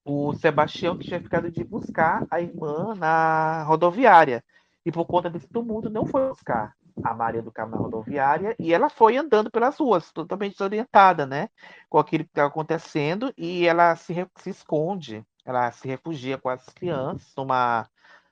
o 0.06 0.34
Sebastião 0.36 0.98
tinha 0.98 1.20
ficado 1.20 1.52
de 1.52 1.64
buscar 1.64 2.26
a 2.32 2.40
irmã 2.40 2.96
na 2.96 3.64
rodoviária. 3.64 4.44
E 4.86 4.92
por 4.92 5.06
conta 5.06 5.30
desse 5.30 5.50
tumulto, 5.50 5.90
não 5.90 6.06
foi 6.06 6.30
buscar 6.30 6.74
a 7.04 7.14
Maria 7.14 7.42
do 7.42 7.52
Carmo 7.52 7.76
na 7.76 7.82
rodoviária 7.82 8.56
e 8.58 8.74
ela 8.74 8.90
foi 8.90 9.18
andando 9.18 9.52
pelas 9.52 9.78
ruas, 9.78 10.12
totalmente 10.12 10.54
desorientada, 10.54 11.26
né? 11.26 11.50
Com 11.90 12.00
aquilo 12.00 12.24
que 12.24 12.32
estava 12.32 12.48
acontecendo 12.48 13.34
e 13.38 13.68
ela 13.68 13.96
se, 13.96 14.14
se 14.38 14.50
esconde, 14.50 15.24
ela 15.48 15.72
se 15.72 15.88
refugia 15.88 16.38
com 16.38 16.50
as 16.50 16.66
crianças 16.66 17.34
numa, 17.36 17.88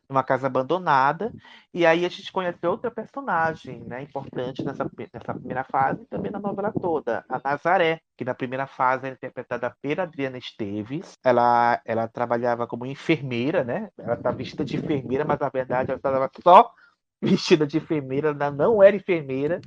numa 0.09 0.21
casa 0.21 0.47
abandonada. 0.47 1.31
E 1.73 1.85
aí 1.85 2.05
a 2.05 2.09
gente 2.09 2.29
conhece 2.29 2.67
outra 2.67 2.91
personagem, 2.91 3.79
né? 3.85 4.01
Importante 4.01 4.63
nessa, 4.65 4.83
nessa 4.83 5.33
primeira 5.33 5.63
fase 5.63 6.01
e 6.03 6.05
também 6.07 6.29
na 6.29 6.39
novela 6.39 6.73
toda, 6.73 7.23
a 7.29 7.39
Nazaré, 7.41 8.01
que 8.17 8.25
na 8.25 8.35
primeira 8.35 8.67
fase 8.67 9.05
era 9.05 9.15
interpretada 9.15 9.73
pela 9.81 10.03
Adriana 10.03 10.37
Esteves. 10.37 11.17
Ela, 11.23 11.81
ela 11.85 12.05
trabalhava 12.09 12.67
como 12.67 12.85
enfermeira, 12.85 13.63
né? 13.63 13.89
Ela 13.97 14.15
está 14.15 14.31
vestida 14.31 14.65
de 14.65 14.75
enfermeira, 14.75 15.23
mas 15.23 15.39
na 15.39 15.47
verdade 15.49 15.91
ela 15.91 15.97
estava 15.97 16.29
só 16.43 16.69
vestida 17.21 17.65
de 17.65 17.77
enfermeira, 17.77 18.29
ela 18.31 18.51
não 18.51 18.83
era 18.83 18.95
enfermeira. 18.95 19.61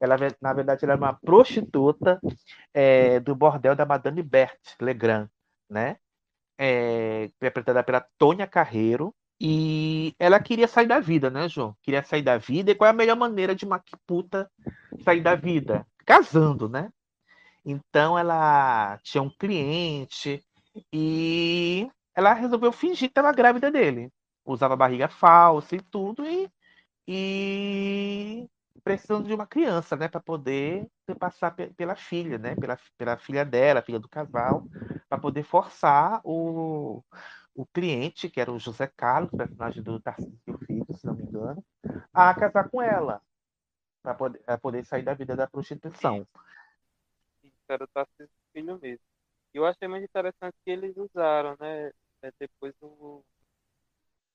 Ela, 0.00 0.16
na 0.40 0.52
verdade, 0.52 0.84
ela 0.84 0.94
era 0.94 1.00
uma 1.00 1.14
prostituta 1.14 2.18
é, 2.72 3.20
do 3.20 3.34
bordel 3.34 3.76
da 3.76 3.86
Madame 3.86 4.22
Berthe 4.22 4.74
Legrand, 4.80 5.28
né? 5.70 5.96
É, 6.58 7.24
interpretada 7.26 7.82
pela 7.82 8.06
Tônia 8.18 8.46
Carreiro. 8.46 9.14
E 9.40 10.14
ela 10.18 10.40
queria 10.40 10.68
sair 10.68 10.86
da 10.86 11.00
vida, 11.00 11.30
né, 11.30 11.48
João? 11.48 11.76
Queria 11.82 12.02
sair 12.04 12.22
da 12.22 12.38
vida. 12.38 12.70
E 12.70 12.74
qual 12.74 12.86
é 12.88 12.90
a 12.90 12.94
melhor 12.94 13.16
maneira 13.16 13.54
de 13.54 13.64
uma 13.64 13.82
puta 14.06 14.50
sair 15.04 15.20
da 15.22 15.34
vida? 15.34 15.86
Casando, 16.06 16.68
né? 16.68 16.90
Então 17.64 18.18
ela 18.18 18.98
tinha 19.02 19.22
um 19.22 19.30
cliente 19.30 20.44
e 20.92 21.88
ela 22.14 22.32
resolveu 22.34 22.72
fingir 22.72 23.08
que 23.08 23.12
estava 23.12 23.32
grávida 23.32 23.70
dele. 23.70 24.10
Usava 24.44 24.76
barriga 24.76 25.08
falsa 25.08 25.74
e 25.76 25.80
tudo, 25.80 26.24
e, 26.26 26.50
e 27.08 28.48
precisando 28.84 29.26
de 29.26 29.34
uma 29.34 29.46
criança, 29.46 29.96
né, 29.96 30.08
para 30.08 30.20
poder 30.20 30.86
passar 31.18 31.52
pe- 31.52 31.72
pela 31.74 31.96
filha, 31.96 32.38
né, 32.38 32.56
pela, 32.56 32.78
pela 32.98 33.16
filha 33.18 33.44
dela, 33.44 33.82
filha 33.82 34.00
do 34.00 34.08
casal, 34.08 34.66
para 35.08 35.18
poder 35.18 35.44
forçar 35.44 36.20
o, 36.24 37.02
o 37.54 37.66
cliente, 37.66 38.28
que 38.28 38.40
era 38.40 38.52
o 38.52 38.58
José 38.58 38.86
Carlos, 38.96 39.30
personagem 39.30 39.82
do 39.82 40.00
Tarcísio 40.00 40.58
Filho, 40.66 40.86
se 40.96 41.06
não 41.06 41.14
me 41.14 41.22
engano, 41.22 41.64
a 42.12 42.34
casar 42.34 42.68
com 42.68 42.82
ela, 42.82 43.22
para 44.02 44.14
poder, 44.14 44.38
pra 44.40 44.58
poder 44.58 44.84
sair 44.84 45.02
da 45.02 45.14
vida 45.14 45.36
da 45.36 45.46
prostituição. 45.46 46.26
Isso 47.42 47.54
era 47.68 47.84
o 47.84 47.88
Tarcísio 47.88 48.30
Filho 48.52 48.78
mesmo. 48.80 49.04
E 49.52 49.58
eu 49.58 49.66
achei 49.66 49.86
muito 49.86 50.04
interessante 50.04 50.54
que 50.64 50.70
eles 50.70 50.96
usaram, 50.96 51.56
né, 51.60 51.92
é, 52.22 52.32
depois 52.38 52.74
o 52.80 53.22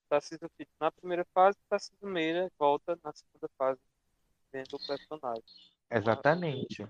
Tarcísio 0.10 0.50
Filho 0.58 0.70
na 0.80 0.92
primeira 0.92 1.26
fase, 1.34 1.58
o 1.58 1.70
Tarcísio 1.70 2.08
Meira 2.08 2.52
volta 2.58 2.98
na 3.04 3.12
segunda 3.12 3.50
fase 3.58 3.80
dentro 4.52 4.78
do 4.78 4.86
personagem. 4.86 5.44
Exatamente. 5.92 6.84
Aí, 6.84 6.90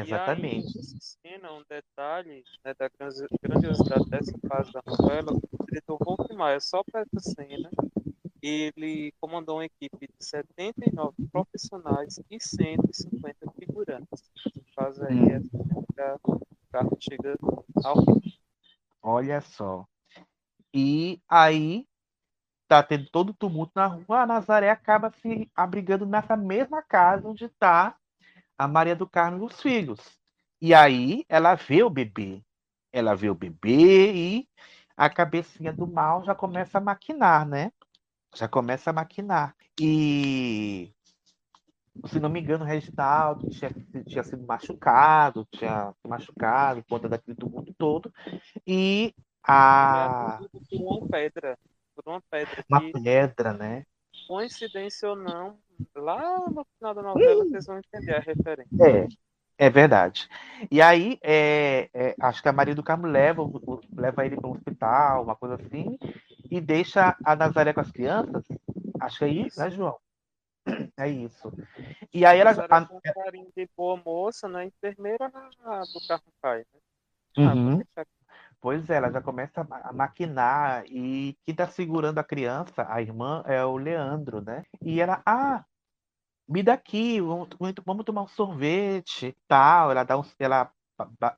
Exatamente. 0.00 0.78
essa 0.78 0.96
cena, 1.00 1.52
um 1.52 1.62
detalhe 1.68 2.44
né, 2.64 2.74
da 2.78 2.88
grandiosi- 2.88 3.26
grandiosidade 3.42 4.08
dessa 4.10 4.38
fase 4.48 4.72
da 4.72 4.82
novela, 4.86 5.32
o 5.32 5.66
diretor 5.66 5.98
Wolf 6.04 6.30
Maia, 6.32 6.60
só 6.60 6.82
para 6.84 7.00
essa 7.02 7.30
cena, 7.30 7.70
ele 8.42 9.12
comandou 9.20 9.56
uma 9.56 9.64
equipe 9.64 10.06
de 10.06 10.24
79 10.24 11.14
profissionais 11.32 12.20
e 12.30 12.38
150 12.38 13.50
figurantes. 13.58 14.30
Faz 14.74 15.00
aí 15.00 15.14
Hum. 15.16 15.30
essa 15.30 16.20
carta 16.70 16.96
chega 17.00 17.36
ao. 17.84 17.96
Olha 19.02 19.40
só. 19.40 19.86
E 20.74 21.20
aí 21.28 21.86
tá 22.68 22.82
tendo 22.82 23.08
todo 23.10 23.30
o 23.30 23.34
tumulto 23.34 23.72
na 23.76 23.86
rua, 23.86 24.22
a 24.22 24.26
Nazaré 24.26 24.68
acaba 24.68 25.10
se 25.22 25.50
abrigando 25.54 26.04
nessa 26.04 26.36
mesma 26.36 26.82
casa 26.82 27.28
onde 27.28 27.48
tá 27.48 27.96
a 28.58 28.68
Maria 28.68 28.96
do 28.96 29.06
Carmo 29.06 29.42
e 29.42 29.46
os 29.46 29.60
filhos. 29.60 30.00
E 30.60 30.74
aí 30.74 31.24
ela 31.28 31.54
vê 31.54 31.82
o 31.82 31.90
bebê. 31.90 32.42
Ela 32.92 33.14
vê 33.14 33.28
o 33.28 33.34
bebê 33.34 34.12
e 34.12 34.48
a 34.96 35.10
cabecinha 35.10 35.72
do 35.72 35.86
mal 35.86 36.24
já 36.24 36.34
começa 36.34 36.78
a 36.78 36.80
maquinar, 36.80 37.46
né? 37.46 37.70
Já 38.34 38.48
começa 38.48 38.90
a 38.90 38.92
maquinar. 38.92 39.54
E 39.80 40.92
se 42.06 42.20
não 42.20 42.28
me 42.28 42.40
engano, 42.40 42.64
o 42.64 42.66
Reginaldo 42.66 43.48
tinha, 43.50 43.70
tinha 44.06 44.22
sido 44.22 44.46
machucado, 44.46 45.46
tinha 45.50 45.92
se 46.00 46.08
machucado 46.08 46.82
por 46.82 46.88
conta 46.88 47.08
daquele 47.08 47.36
tumulto 47.36 47.74
todo. 47.74 48.12
E 48.66 49.14
a 49.42 50.40
por 50.68 50.80
uma 50.80 51.08
pedra, 51.08 51.58
por 51.94 52.10
uma 52.10 52.22
pedra 52.30 52.64
uma 52.70 52.80
que 52.80 52.92
pedra, 52.92 53.52
né? 53.52 53.86
Coincidência 54.26 55.08
ou 55.08 55.16
não, 55.16 55.58
lá 55.94 56.50
no 56.50 56.64
final 56.76 56.94
da 56.94 57.02
novela 57.02 57.44
vocês 57.44 57.66
vão 57.66 57.78
entender 57.78 58.14
a 58.14 58.20
referência. 58.20 59.08
É, 59.58 59.66
é 59.66 59.70
verdade. 59.70 60.28
E 60.70 60.82
aí, 60.82 61.18
é, 61.22 61.88
é, 61.94 62.14
acho 62.20 62.42
que 62.42 62.48
a 62.48 62.52
Maria 62.52 62.74
do 62.74 62.82
Carmo 62.82 63.06
leva, 63.06 63.42
leva 63.94 64.26
ele 64.26 64.36
para 64.36 64.48
um 64.48 64.52
hospital, 64.52 65.22
uma 65.24 65.36
coisa 65.36 65.54
assim, 65.56 65.98
e 66.50 66.60
deixa 66.60 67.16
a 67.24 67.36
Nazaré 67.36 67.72
com 67.72 67.80
as 67.80 67.90
crianças. 67.90 68.44
Acho 69.00 69.18
que 69.18 69.24
é 69.24 69.28
isso, 69.28 69.60
né, 69.60 69.70
João? 69.70 69.96
É 70.96 71.08
isso. 71.08 71.52
E 72.12 72.26
aí 72.26 72.40
ela. 72.40 72.54
Com 72.54 72.96
um 72.96 73.00
carinho 73.00 73.48
de 73.56 73.68
boa 73.76 74.00
moça, 74.04 74.48
né? 74.48 74.64
Enfermeira 74.64 75.30
na, 75.62 75.80
do 75.80 76.06
carro 76.08 76.24
pai, 76.40 76.58
né? 76.58 76.80
Ah, 77.38 77.54
Uhum. 77.54 77.82
Pois 78.60 78.88
é, 78.90 78.96
ela 78.96 79.10
já 79.12 79.20
começa 79.22 79.60
a 79.60 79.64
ma- 79.64 79.80
a 79.84 79.92
maquinar. 79.92 80.84
E 80.86 81.36
quem 81.44 81.52
está 81.52 81.66
segurando 81.68 82.18
a 82.18 82.24
criança, 82.24 82.86
a 82.88 83.00
irmã, 83.00 83.42
é 83.46 83.64
o 83.64 83.76
Leandro, 83.76 84.40
né? 84.40 84.64
E 84.82 85.00
ela, 85.00 85.22
ah, 85.24 85.64
me 86.48 86.62
dá 86.62 86.74
aqui, 86.74 87.20
vamos, 87.20 87.48
vamos 87.86 88.04
tomar 88.04 88.22
um 88.22 88.28
sorvete, 88.28 89.36
tal. 89.48 89.90
Ela 89.92 90.04
dá 90.04 90.18
um, 90.18 90.24
ela 90.38 90.72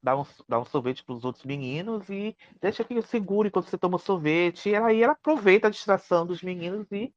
dá 0.03 0.17
um, 0.19 0.25
dá 0.49 0.61
um 0.61 0.65
sorvete 0.67 1.05
para 1.05 1.15
os 1.15 1.25
outros 1.25 1.45
meninos 1.45 2.09
e 2.11 2.37
deixa 2.61 2.85
que 2.85 2.95
eu 2.95 3.03
segure 3.03 3.49
enquanto 3.49 3.69
você 3.71 3.79
toma 3.79 3.97
o 3.97 3.99
sorvete. 4.01 4.71
E 4.71 4.77
aí 4.77 5.03
ela 5.03 5.15
aproveita 5.15 5.69
a 5.69 5.71
distração 5.71 6.27
dos 6.27 6.43
meninos 6.43 6.87
e, 6.93 7.13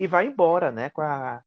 e 0.00 0.06
vai 0.08 0.26
embora, 0.28 0.70
né? 0.72 0.90
Com 0.90 1.02
a, 1.02 1.42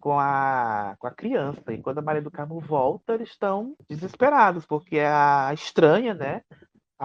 com 0.00 0.18
a, 0.18 0.96
com 0.98 1.06
a 1.06 1.10
criança. 1.12 1.72
E 1.72 1.82
quando 1.82 1.98
a 1.98 2.02
Maria 2.02 2.22
do 2.22 2.30
Carmo 2.30 2.60
volta, 2.60 3.14
eles 3.14 3.30
estão 3.30 3.76
desesperados, 3.88 4.66
porque 4.66 5.00
a 5.00 5.52
estranha, 5.54 6.14
né? 6.14 6.42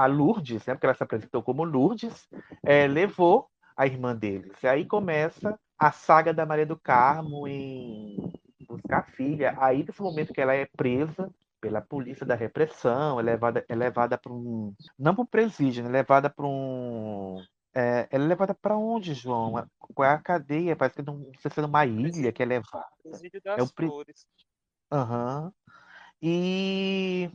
A 0.04 0.06
Lourdes, 0.06 0.66
né? 0.66 0.74
Porque 0.74 0.86
ela 0.86 0.96
se 0.96 1.04
apresentou 1.04 1.44
como 1.44 1.64
Lourdes, 1.64 2.28
é, 2.66 2.88
levou 2.88 3.48
a 3.76 3.86
irmã 3.86 4.16
deles. 4.16 4.52
E 4.64 4.68
aí 4.68 4.86
começa 4.86 5.58
a 5.78 5.92
saga 5.92 6.34
da 6.34 6.46
Maria 6.46 6.66
do 6.66 6.78
Carmo 6.80 7.48
em 7.48 8.18
buscar 8.68 9.00
a 9.00 9.04
filha. 9.04 9.56
Aí, 9.58 9.84
nesse 9.84 10.02
momento 10.02 10.34
que 10.34 10.42
ela 10.42 10.54
é 10.54 10.66
presa 10.78 11.30
pela 11.62 11.82
polícia 11.82 12.26
da 12.26 12.36
repressão, 12.36 13.20
é 13.20 13.24
levada, 13.24 13.66
é 13.68 13.76
levada 13.76 14.18
para 14.18 14.32
um. 14.32 14.74
Não 14.98 15.14
para 15.14 15.24
um 15.24 15.28
presídio, 15.28 15.84
né? 15.84 15.90
é 15.90 15.94
levada 15.94 16.30
para 16.30 16.46
um. 16.46 17.44
É, 17.74 18.08
ela 18.12 18.24
é 18.26 18.28
levada 18.28 18.54
para 18.54 18.78
onde, 18.78 19.14
João? 19.14 19.66
Qual 19.94 20.08
é 20.08 20.14
a 20.14 20.18
cadeia? 20.18 20.76
Parece 20.76 20.96
que 20.96 21.02
não, 21.02 21.18
não 21.18 21.32
sei 21.40 21.52
se 21.52 21.60
é 21.60 21.62
numa 21.62 21.86
ilha 21.86 22.32
que 22.32 22.42
é 22.42 22.46
levada. 22.46 22.88
Presídio 23.04 23.42
É 23.46 23.58
das 23.58 23.70
o 23.70 23.74
pre- 23.74 23.88
Flores. 23.88 24.26
Aham. 24.92 25.54
E, 26.22 27.30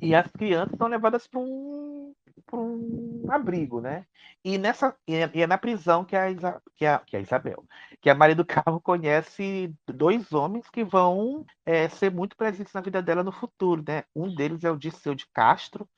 e 0.00 0.14
as 0.14 0.26
crianças 0.32 0.76
são 0.78 0.88
levadas 0.88 1.26
para 1.26 1.40
um, 1.40 2.14
para 2.46 2.58
um 2.58 3.24
abrigo, 3.30 3.80
né? 3.80 4.06
E, 4.44 4.58
nessa, 4.58 4.94
e 5.06 5.14
é, 5.16 5.46
na 5.46 5.58
prisão 5.58 6.04
que 6.04 6.16
a, 6.16 6.30
Isa- 6.30 6.60
que, 6.76 6.84
a, 6.86 6.98
que 7.00 7.16
a 7.16 7.20
Isabel, 7.20 7.64
que 8.00 8.10
a 8.10 8.14
Maria 8.14 8.34
do 8.34 8.44
Carmo 8.44 8.80
conhece 8.80 9.72
dois 9.86 10.32
homens 10.32 10.68
que 10.70 10.84
vão 10.84 11.44
é, 11.64 11.88
ser 11.88 12.10
muito 12.10 12.36
presentes 12.36 12.72
na 12.72 12.80
vida 12.80 13.00
dela 13.02 13.22
no 13.22 13.32
futuro, 13.32 13.82
né? 13.86 14.04
Um 14.14 14.34
deles 14.34 14.64
é 14.64 14.70
o 14.70 14.76
Dirceu 14.78 15.14
de 15.14 15.26
Castro, 15.32 15.88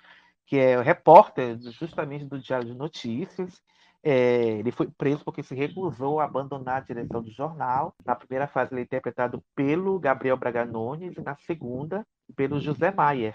que 0.46 0.56
é 0.58 0.80
repórter 0.80 1.58
justamente 1.72 2.24
do 2.24 2.38
Diário 2.38 2.66
de 2.68 2.74
Notícias. 2.74 3.62
É, 4.02 4.58
ele 4.58 4.70
foi 4.70 4.88
preso 4.90 5.24
porque 5.24 5.42
se 5.42 5.54
recusou 5.54 6.20
a 6.20 6.24
abandonar 6.24 6.76
a 6.78 6.80
direção 6.84 7.22
do 7.22 7.30
jornal. 7.30 7.94
Na 8.04 8.14
primeira 8.14 8.46
fase, 8.46 8.74
ele 8.74 8.82
é 8.82 8.84
interpretado 8.84 9.42
pelo 9.54 9.98
Gabriel 9.98 10.36
Braga 10.36 10.64
Nunes 10.64 11.16
e 11.16 11.20
na 11.22 11.36
segunda, 11.36 12.06
pelo 12.36 12.60
José 12.60 12.90
Maier. 12.92 13.34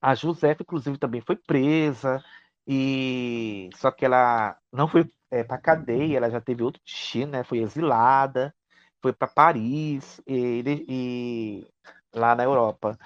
A 0.00 0.14
Josefa, 0.14 0.62
inclusive, 0.62 0.98
também 0.98 1.20
foi 1.20 1.36
presa, 1.36 2.22
e 2.66 3.70
só 3.76 3.90
que 3.90 4.04
ela 4.04 4.56
não 4.72 4.88
foi 4.88 5.10
para 5.46 5.58
cadeia, 5.58 6.16
ela 6.16 6.30
já 6.30 6.40
teve 6.40 6.62
outro 6.62 6.80
destino, 6.84 7.32
né? 7.32 7.44
Foi 7.44 7.58
exilada, 7.58 8.54
foi 9.02 9.12
para 9.12 9.28
Paris 9.28 10.20
e, 10.26 10.62
e 10.88 11.66
lá 12.14 12.34
na 12.34 12.44
Europa. 12.44 12.98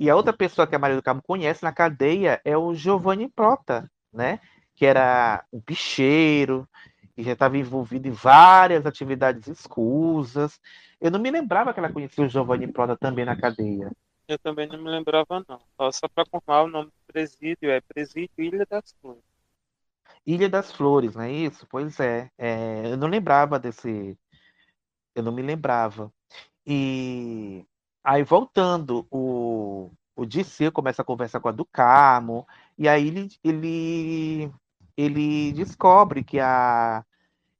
E 0.00 0.10
a 0.10 0.16
outra 0.16 0.32
pessoa 0.32 0.66
que 0.66 0.74
a 0.74 0.78
Maria 0.78 0.96
do 0.96 1.02
Carmo 1.02 1.22
conhece 1.22 1.62
na 1.62 1.72
cadeia 1.72 2.40
é 2.44 2.56
o 2.56 2.74
Giovanni 2.74 3.28
Prota, 3.28 3.90
né? 4.12 4.40
Que 4.74 4.86
era 4.86 5.44
um 5.52 5.60
bicheiro, 5.66 6.68
que 7.14 7.22
já 7.22 7.32
estava 7.32 7.58
envolvido 7.58 8.08
em 8.08 8.12
várias 8.12 8.86
atividades 8.86 9.46
escusas. 9.48 10.60
Eu 11.00 11.10
não 11.10 11.20
me 11.20 11.30
lembrava 11.30 11.72
que 11.72 11.80
ela 11.80 11.92
conhecia 11.92 12.24
o 12.24 12.28
Giovanni 12.28 12.68
Prota 12.68 12.96
também 12.96 13.24
na 13.24 13.36
cadeia. 13.36 13.90
Eu 14.26 14.36
também 14.36 14.66
não 14.66 14.82
me 14.82 14.90
lembrava, 14.90 15.44
não. 15.48 15.60
Ó, 15.78 15.92
Só 15.92 16.08
para 16.08 16.28
confirmar, 16.28 16.64
o 16.64 16.68
nome 16.68 16.86
do 16.90 17.06
presídio 17.06 17.70
é 17.70 17.80
Presídio 17.80 18.44
Ilha 18.44 18.66
das 18.66 18.92
Flores. 19.00 19.22
Ilha 20.26 20.48
das 20.48 20.72
Flores, 20.72 21.14
não 21.14 21.22
é 21.24 21.32
isso? 21.32 21.66
Pois 21.68 21.98
é. 22.00 22.30
é, 22.38 22.92
eu 22.92 22.96
não 22.96 23.08
lembrava 23.08 23.58
desse. 23.58 24.18
Eu 25.14 25.22
não 25.22 25.32
me 25.32 25.42
lembrava. 25.42 26.12
E 26.66 27.66
aí, 28.04 28.24
voltando, 28.24 29.06
o, 29.10 29.90
o 30.16 30.26
Dirceu 30.26 30.72
começa 30.72 31.02
a 31.02 31.04
conversar 31.04 31.40
com 31.40 31.48
a 31.50 31.52
do 31.52 31.64
Carmo, 31.66 32.46
e 32.78 32.88
aí 32.88 33.08
ele, 33.08 33.28
ele, 33.44 34.52
ele 34.96 35.52
descobre 35.54 36.24
que 36.24 36.40
a 36.40 37.04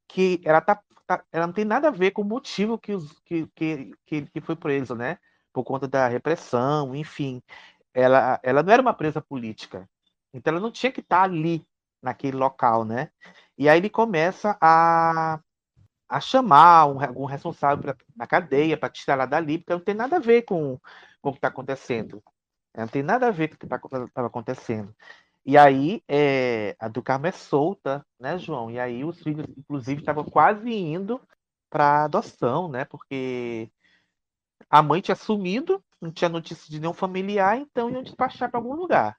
que 0.09 0.41
ela 0.45 0.61
tá, 0.61 0.83
tá- 1.07 1.25
ela 1.33 1.47
não 1.47 1.55
tem 1.55 1.65
nada 1.65 1.89
a 1.89 1.91
ver 1.93 2.13
com 2.13 2.23
o 2.23 2.25
motivo 2.25 2.79
que, 2.79 2.93
os, 2.95 3.19
que, 3.21 3.47
que, 3.57 3.93
que, 4.07 4.23
que 4.27 4.41
foi 4.41 4.57
preso, 4.57 4.95
né? 4.95 5.19
Por 5.53 5.65
conta 5.65 5.87
da 5.89 6.09
repressão, 6.09 6.95
enfim. 6.95 7.43
Ela, 7.95 8.41
ela 8.43 8.63
não 8.63 8.73
era 8.73 8.83
uma 8.83 8.95
presa 8.95 9.21
política. 9.21 9.89
Então 10.33 10.53
ela 10.53 10.61
não 10.61 10.71
tinha 10.71 10.91
que 10.93 11.01
estar 11.01 11.23
ali, 11.23 11.67
naquele 12.03 12.37
local, 12.37 12.85
né? 12.85 13.11
E 13.57 13.69
aí 13.69 13.79
ele 13.79 13.89
começa 13.89 14.59
a, 14.61 15.41
a 16.09 16.21
chamar 16.21 16.87
um, 16.87 17.01
algum 17.01 17.25
responsável 17.25 17.83
pra, 17.83 17.97
na 18.17 18.27
cadeia 18.27 18.77
para 18.77 18.91
tirar 18.91 19.15
ela 19.15 19.27
dali, 19.27 19.59
porque 19.59 19.73
não 19.73 19.81
tem 19.81 19.95
nada 19.95 20.17
a 20.17 20.21
ver 20.21 20.43
com, 20.43 20.79
com 21.21 21.31
o 21.31 21.33
que 21.33 21.39
está 21.39 21.49
acontecendo. 21.49 22.23
Não 22.77 22.89
tem 22.89 23.03
nada 23.03 23.29
a 23.29 23.31
ver 23.31 23.49
com 23.49 23.55
o 23.55 23.59
que 23.59 23.67
estava 23.67 24.27
acontecendo. 24.27 24.95
E 25.45 25.57
aí 25.59 26.03
é, 26.09 26.77
a 26.79 26.89
do 26.89 27.03
Carmo 27.03 27.27
é 27.27 27.33
solta, 27.33 28.05
né, 28.19 28.39
João? 28.39 28.71
E 28.71 28.79
aí 28.81 29.05
os 29.05 29.23
filhos, 29.23 29.47
inclusive, 29.57 30.01
estavam 30.01 30.25
quase 30.25 30.71
indo 30.73 31.21
para 31.71 32.05
adoção, 32.05 32.69
né? 32.69 32.85
Porque 32.85 33.71
a 34.73 34.83
mãe 34.83 35.03
tinha 35.03 35.15
sumido, 35.15 35.85
não 36.01 36.11
tinha 36.11 36.31
notícia 36.31 36.71
de 36.71 36.81
nenhum 36.81 36.95
familiar, 36.95 37.59
então 37.59 37.91
iam 37.91 38.03
despachar 38.03 38.51
para 38.51 38.59
algum 38.59 38.75
lugar. 38.75 39.19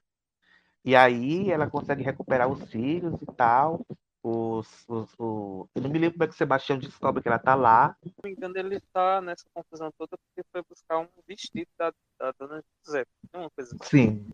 E 0.84 0.96
aí 0.96 1.48
ela 1.48 1.70
consegue 1.70 2.02
recuperar 2.02 2.48
os 2.48 2.68
filhos 2.68 3.14
e 3.22 3.26
tal. 3.36 3.86
Os, 4.20 4.84
os, 4.88 5.14
o... 5.16 5.68
Eu 5.74 5.82
não 5.82 5.90
me 5.90 5.98
lembro 5.98 6.14
como 6.14 6.24
é 6.24 6.26
que 6.26 6.34
o 6.34 6.36
Sebastião 6.36 6.76
descobre 6.76 7.22
que 7.22 7.28
ela 7.28 7.38
tá 7.38 7.54
lá. 7.54 7.96
Se 8.02 8.08
não 8.08 8.14
me 8.24 8.32
engano, 8.32 8.58
ele 8.58 8.76
está 8.76 9.20
nessa 9.20 9.44
confusão 9.54 9.92
toda 9.96 10.18
porque 10.18 10.46
foi 10.50 10.62
buscar 10.68 10.98
um 10.98 11.08
vestido 11.26 11.68
da, 11.78 11.92
da 12.18 12.32
dona 12.32 12.62
José. 12.84 13.06
Uma 13.32 13.50
coisa 13.50 13.76
assim. 13.80 13.88
Sim. 13.88 14.30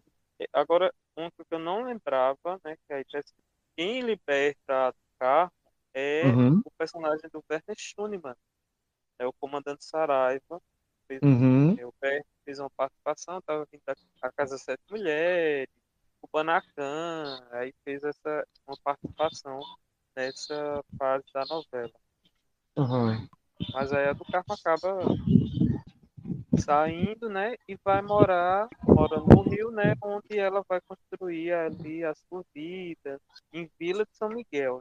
Agora, 0.55 0.93
uma 1.15 1.31
coisa 1.33 1.47
que 1.47 1.55
eu 1.55 1.59
não 1.59 1.85
lembrava, 1.85 2.59
né? 2.65 2.77
Que 2.87 2.95
aí 2.95 3.05
tá 3.05 3.19
escrito, 3.19 3.45
quem 3.77 4.01
liberta 4.01 4.95
carro 5.19 5.53
é 5.93 6.25
Uhum. 6.25 6.63
o 6.65 6.71
personagem 6.79 7.29
do 7.31 7.45
Werner 7.51 7.77
Schunemann. 7.77 8.37
É 9.19 9.27
o 9.27 9.33
comandante 9.35 9.85
Saraiva. 9.85 10.63
Fez, 11.11 11.21
Uhum. 11.25 11.73
o 11.73 11.95
Werner 12.01 12.25
fez 12.45 12.61
uma 12.61 12.71
participação, 12.71 13.39
estava 13.39 13.67
vindo 13.73 13.83
da 13.85 13.97
a 14.23 14.31
Casa 14.31 14.57
Sete 14.59 14.81
Mulheres, 14.89 15.69
o 16.23 16.29
Banacan, 16.33 17.45
aí 17.51 17.75
fez 17.85 18.05
essa 18.05 18.47
uma 18.65 18.77
participação 18.85 19.59
nessa 20.15 20.85
fase 20.97 21.25
da 21.35 21.45
novela. 21.47 21.91
Uhum. 22.77 23.29
Mas 23.73 23.93
aí 23.93 24.07
a 24.07 24.13
do 24.13 24.25
Carmo 24.25 24.55
acaba 24.55 25.01
saindo, 26.57 27.29
né? 27.29 27.57
E 27.69 27.77
vai 27.85 28.01
morar, 28.03 28.69
mora 28.85 29.19
no 29.19 29.43
Rio, 29.43 29.73
né? 29.73 29.95
Onde 30.01 30.39
ela 30.39 30.63
vai 30.69 30.81
construir 30.83 31.53
ali 31.53 32.05
a 32.05 32.15
sua 32.15 32.45
vida 32.55 33.21
em 33.53 33.69
Vila 33.81 34.05
de 34.05 34.17
São 34.17 34.29
Miguel. 34.29 34.81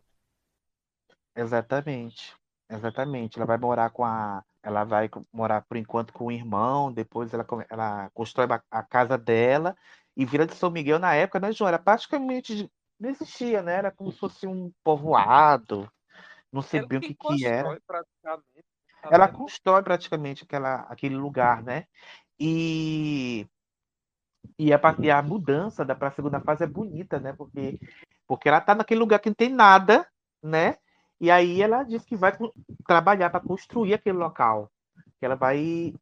Exatamente. 1.36 2.36
Exatamente. 2.70 3.40
Ela 3.40 3.48
vai 3.48 3.58
morar 3.58 3.90
com 3.90 4.06
a. 4.06 4.44
Ela 4.62 4.84
vai 4.84 5.10
morar 5.32 5.62
por 5.62 5.78
enquanto 5.78 6.12
com 6.12 6.26
o 6.26 6.32
irmão, 6.32 6.92
depois 6.92 7.34
ela, 7.34 7.46
ela 7.70 8.10
constrói 8.14 8.48
a 8.70 8.84
casa 8.84 9.18
dela. 9.18 9.76
E 10.16 10.26
Vila 10.26 10.46
de 10.46 10.56
São 10.56 10.70
Miguel, 10.70 11.00
na 11.00 11.14
época, 11.14 11.40
né, 11.40 11.52
João? 11.52 11.70
Era 11.70 11.80
praticamente. 11.80 12.70
Não 13.00 13.10
existia, 13.10 13.62
né? 13.62 13.76
Era 13.76 13.92
como 13.92 14.12
se 14.12 14.20
fosse 14.20 14.46
um 14.46 14.72
povoado. 14.84 15.90
Não 16.52 16.62
sei 16.62 16.86
bem 16.86 16.98
o 16.98 17.02
que 17.02 17.14
que 17.14 17.46
era. 17.46 17.80
praticamente. 17.88 18.66
tá 19.02 19.10
Ela 19.12 19.28
vendo? 19.28 19.38
constrói 19.38 19.82
praticamente 19.82 20.44
aquela, 20.44 20.82
aquele 20.90 21.16
lugar, 21.16 21.64
né? 21.64 21.86
E, 22.38 23.48
e, 24.58 24.74
a, 24.74 24.80
e 25.00 25.12
a 25.12 25.22
mudança 25.22 25.86
da 25.86 25.96
para 25.96 26.10
a 26.10 26.12
segunda 26.12 26.42
fase 26.42 26.64
é 26.64 26.68
bonita, 26.68 27.20
né? 27.20 27.34
Porque, 27.34 27.80
porque 28.28 28.50
ela 28.50 28.60
tá 28.60 28.76
naquele 28.76 29.00
lugar 29.00 29.20
que 29.20 29.30
não 29.30 29.36
tem 29.36 29.50
nada, 29.50 30.08
né? 30.44 30.78
E 31.20 31.30
aí 31.30 31.62
ela 31.62 31.84
diz 31.84 32.04
que 32.06 32.16
vai 32.16 32.32
trabalhar 32.88 33.30
para 33.30 33.40
construir 33.40 33.94
aquele 33.94 34.18
local. 34.18 34.72
Que 35.20 35.26
ela 35.26 35.36
vai 35.36 35.94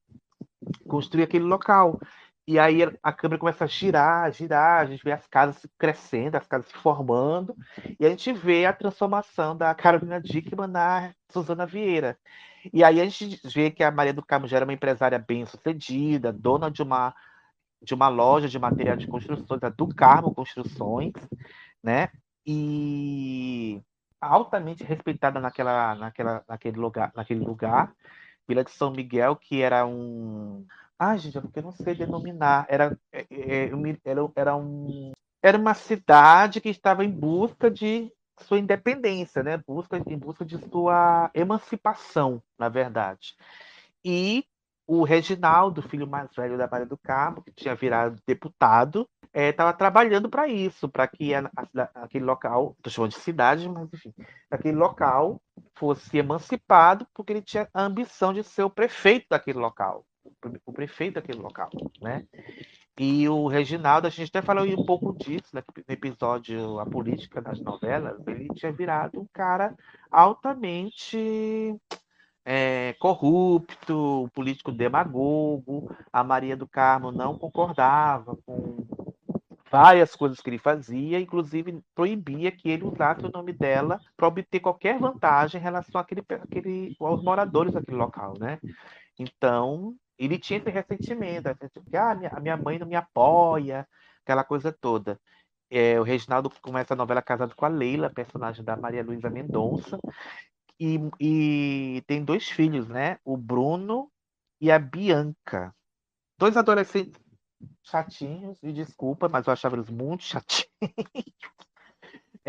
construir 0.88 1.24
aquele 1.24 1.45
local. 1.45 1.99
E 2.47 2.57
aí 2.57 2.80
a 3.03 3.11
câmera 3.11 3.39
começa 3.39 3.65
a 3.65 3.68
girar, 3.68 4.32
girar, 4.32 4.82
a 4.82 4.86
gente 4.86 5.03
vê 5.03 5.11
as 5.11 5.28
casas 5.28 5.65
crescendo, 5.78 6.36
as 6.36 6.47
casas 6.47 6.68
se 6.68 6.76
formando, 6.76 7.53
e 7.99 8.05
a 8.05 8.09
gente 8.09 8.32
vê 8.32 8.65
a 8.65 8.72
transformação 8.72 9.55
da 9.55 9.76
Carolina 9.76 10.22
Dickman 10.22 10.68
na 10.68 11.13
Suzana 11.30 11.65
Vieira. 11.65 12.18
E 12.74 12.86
aí 12.86 13.01
a 13.01 13.03
gente 13.05 13.41
vê 13.53 13.70
que 13.70 13.84
a 13.84 13.91
Maria 13.91 14.13
do 14.13 14.26
Carmo 14.26 14.47
já 14.47 14.57
era 14.57 14.65
uma 14.65 14.74
empresária 14.74 15.20
bem-sucedida, 15.20 16.32
dona 16.32 16.72
de 16.72 16.82
uma, 16.82 17.13
de 17.82 17.93
uma 17.93 18.07
loja 18.07 18.47
de 18.47 18.57
material 18.57 18.95
de 18.95 19.07
construções, 19.07 19.61
a 19.61 19.70
do 19.70 19.88
Carmo 19.93 20.34
Construções, 20.34 21.13
né? 21.84 22.09
E 22.45 23.82
altamente 24.22 24.84
respeitada 24.84 25.39
naquela, 25.39 25.95
naquela, 25.95 26.43
naquele 26.47 26.78
lugar, 26.78 27.11
naquele 27.15 27.43
lugar, 27.45 27.93
Vila 28.47 28.63
de 28.63 28.72
São 28.72 28.91
Miguel, 28.91 29.36
que 29.36 29.61
era 29.61 29.86
um 29.86 30.65
ah, 30.99 31.15
gente, 31.15 31.38
é 31.38 31.41
porque 31.41 31.59
eu 31.59 31.63
não 31.63 31.72
sei 31.72 31.93
denominar. 31.93 32.65
Era, 32.68 32.97
é, 33.11 33.26
é, 33.30 33.70
era, 34.03 34.32
era, 34.36 34.55
um, 34.55 35.11
era 35.43 35.57
uma 35.57 35.76
cidade 35.76 36.59
que 36.59 36.70
estava 36.70 37.05
em 37.05 37.11
busca 37.11 37.70
de 37.70 38.11
sua 38.39 38.57
independência, 38.57 39.43
né? 39.43 39.61
Busca, 39.68 40.01
em 40.07 40.18
busca 40.18 40.43
de 40.43 40.57
sua 40.70 41.30
emancipação, 41.36 42.41
na 42.57 42.68
verdade. 42.68 43.36
E 44.03 44.43
o 44.88 45.03
Reginaldo, 45.03 45.81
filho 45.81 46.07
mais 46.07 46.33
velho 46.35 46.57
da 46.57 46.67
Maria 46.67 46.88
do 46.88 46.97
Carmo, 46.97 47.43
que 47.43 47.51
tinha 47.51 47.75
virado 47.75 48.21
deputado, 48.25 49.07
estava 49.33 49.71
é, 49.71 49.73
trabalhando 49.73 50.29
para 50.29 50.47
isso, 50.47 50.88
para 50.88 51.07
que 51.07 51.35
a, 51.35 51.51
a, 51.55 52.03
aquele 52.03 52.23
local, 52.23 52.73
estou 52.77 52.91
chamando 52.91 53.11
de 53.11 53.19
cidade, 53.19 53.69
mas 53.69 53.89
enfim, 53.93 54.13
aquele 54.49 54.77
local 54.77 55.41
fosse 55.75 56.17
emancipado, 56.17 57.05
porque 57.13 57.33
ele 57.33 57.41
tinha 57.41 57.67
a 57.73 57.83
ambição 57.83 58.33
de 58.33 58.43
ser 58.43 58.63
o 58.63 58.69
prefeito 58.69 59.27
daquele 59.29 59.59
local 59.59 60.05
o 60.65 60.73
prefeito 60.73 61.15
daquele 61.15 61.39
local, 61.39 61.69
né? 62.01 62.25
E 62.99 63.29
o 63.29 63.47
Reginaldo, 63.47 64.07
a 64.07 64.09
gente 64.09 64.29
até 64.29 64.41
falou 64.41 64.65
um 64.65 64.85
pouco 64.85 65.13
disso 65.13 65.55
né, 65.55 65.61
no 65.88 65.93
episódio 65.93 66.79
A 66.79 66.85
Política 66.85 67.41
das 67.41 67.59
Novelas, 67.61 68.19
ele 68.27 68.47
tinha 68.55 68.71
virado 68.71 69.19
um 69.19 69.27
cara 69.31 69.75
altamente 70.09 71.75
é, 72.49 72.93
corrupto, 72.93 74.29
político 74.33 74.71
demagogo. 74.71 75.93
A 76.13 76.23
Maria 76.23 76.55
do 76.55 76.65
Carmo 76.65 77.11
não 77.11 77.37
concordava 77.37 78.37
com 78.45 78.87
várias 79.69 80.15
coisas 80.15 80.39
que 80.39 80.49
ele 80.49 80.57
fazia, 80.57 81.19
inclusive 81.19 81.83
proibia 81.93 82.49
que 82.49 82.69
ele 82.69 82.85
usasse 82.85 83.25
o 83.25 83.31
nome 83.31 83.51
dela 83.51 83.99
para 84.15 84.29
obter 84.29 84.61
qualquer 84.61 84.97
vantagem 84.97 85.59
em 85.59 85.63
relação 85.63 85.99
àquele, 85.99 86.21
àquele, 86.21 86.95
aos 87.01 87.21
moradores 87.21 87.73
daquele 87.73 87.97
local, 87.97 88.35
né? 88.39 88.59
Então, 89.19 89.93
ele 90.17 90.39
tinha 90.39 90.57
esse 90.57 90.69
ressentimento, 90.69 91.49
que 91.89 91.97
ah, 91.97 92.15
minha, 92.15 92.29
a 92.29 92.39
minha 92.39 92.55
mãe 92.55 92.79
não 92.79 92.87
me 92.87 92.95
apoia, 92.95 93.85
aquela 94.23 94.45
coisa 94.45 94.71
toda. 94.71 95.19
É, 95.69 95.99
o 95.99 96.03
Reginaldo 96.03 96.49
começa 96.61 96.93
a 96.93 96.97
novela 96.97 97.21
casado 97.21 97.53
com 97.53 97.65
a 97.65 97.67
Leila, 97.67 98.09
personagem 98.09 98.63
da 98.63 98.77
Maria 98.77 99.03
Luísa 99.03 99.29
Mendonça, 99.29 99.99
e, 100.80 100.99
e, 101.19 102.01
tem 102.07 102.23
dois 102.23 102.47
filhos, 102.47 102.88
né? 102.88 103.19
O 103.23 103.36
Bruno 103.36 104.11
e 104.61 104.71
a 104.71 104.80
Bianca. 104.80 105.73
Dois 106.38 106.55
adolescentes 106.55 107.19
chatinhos, 107.84 108.61
e 108.61 108.71
desculpa, 108.71 109.28
mas 109.28 109.47
eu 109.47 109.53
achava 109.53 109.75
eles 109.75 109.89
muito 109.89 110.23
chatinhos. 110.23 110.67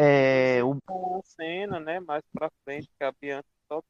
É, 0.01 0.62
o... 0.62 0.79
Uma 0.89 1.20
cena, 1.24 1.81
né, 1.81 1.99
mais 1.99 2.22
pra 2.33 2.49
frente, 2.62 2.89
que 2.97 3.03
a 3.03 3.11
Bianca 3.11 3.49
só 3.66 3.83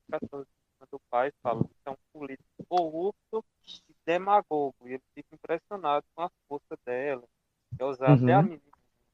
do 0.90 1.00
pai 1.10 1.30
fala 1.42 1.62
que 1.62 1.70
é 1.84 1.90
um 1.90 1.96
político 2.12 2.64
corrupto 2.66 3.44
e 3.66 3.94
demagogo. 4.06 4.74
E 4.86 4.94
ele 4.94 5.02
fica 5.14 5.34
impressionado 5.34 6.06
com 6.14 6.22
a 6.22 6.30
força 6.48 6.78
dela. 6.86 7.24
É 7.78 7.84
usar 7.84 8.08
uhum. 8.08 8.24
até 8.24 8.32
a 8.32 8.42
menina. 8.42 8.62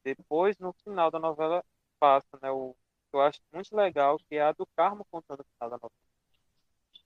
Depois, 0.04 0.58
no 0.58 0.72
final 0.84 1.10
da 1.10 1.18
novela, 1.18 1.64
passa, 1.98 2.38
né? 2.40 2.50
O 2.50 2.76
que 3.14 3.16
eu 3.16 3.20
acho 3.20 3.40
muito 3.52 3.74
legal, 3.76 4.18
que 4.18 4.34
é 4.34 4.42
a 4.42 4.50
do 4.50 4.66
Carmo 4.76 5.06
contando 5.08 5.40
o 5.40 5.44
final 5.44 5.70
da 5.70 5.76
novela. 5.76 5.90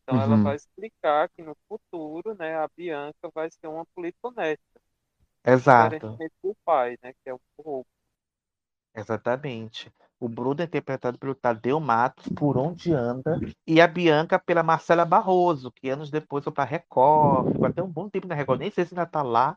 Então 0.02 0.16
uhum. 0.16 0.22
ela 0.22 0.36
vai 0.42 0.56
explicar 0.56 1.28
que 1.28 1.42
no 1.42 1.54
futuro, 1.68 2.34
né, 2.34 2.56
a 2.56 2.66
Bianca 2.74 3.30
vai 3.34 3.50
ser 3.50 3.66
uma 3.66 3.84
política 3.94 4.28
honesta. 4.28 4.80
Exato. 5.44 6.16
do 6.42 6.56
pai, 6.64 6.96
né, 7.02 7.12
que 7.12 7.28
é 7.28 7.34
o 7.34 7.40
corrupto. 7.56 7.90
Exatamente. 8.94 9.92
O 10.18 10.28
Bruno 10.28 10.62
é 10.62 10.64
interpretado 10.64 11.18
pelo 11.18 11.34
Tadeu 11.34 11.78
Matos, 11.78 12.26
por 12.34 12.56
onde 12.56 12.92
anda, 12.92 13.38
e 13.66 13.80
a 13.80 13.86
Bianca 13.86 14.38
pela 14.38 14.62
Marcela 14.62 15.04
Barroso, 15.04 15.70
que 15.70 15.90
anos 15.90 16.10
depois 16.10 16.42
foi 16.42 16.52
para 16.52 16.64
Record, 16.64 17.52
ficou 17.52 17.66
até 17.66 17.82
um 17.82 17.90
bom 17.90 18.08
tempo 18.08 18.26
na 18.26 18.34
Record, 18.34 18.60
nem 18.60 18.70
sei 18.70 18.84
se 18.84 18.94
ainda 18.94 19.04
está 19.04 19.22
lá, 19.22 19.56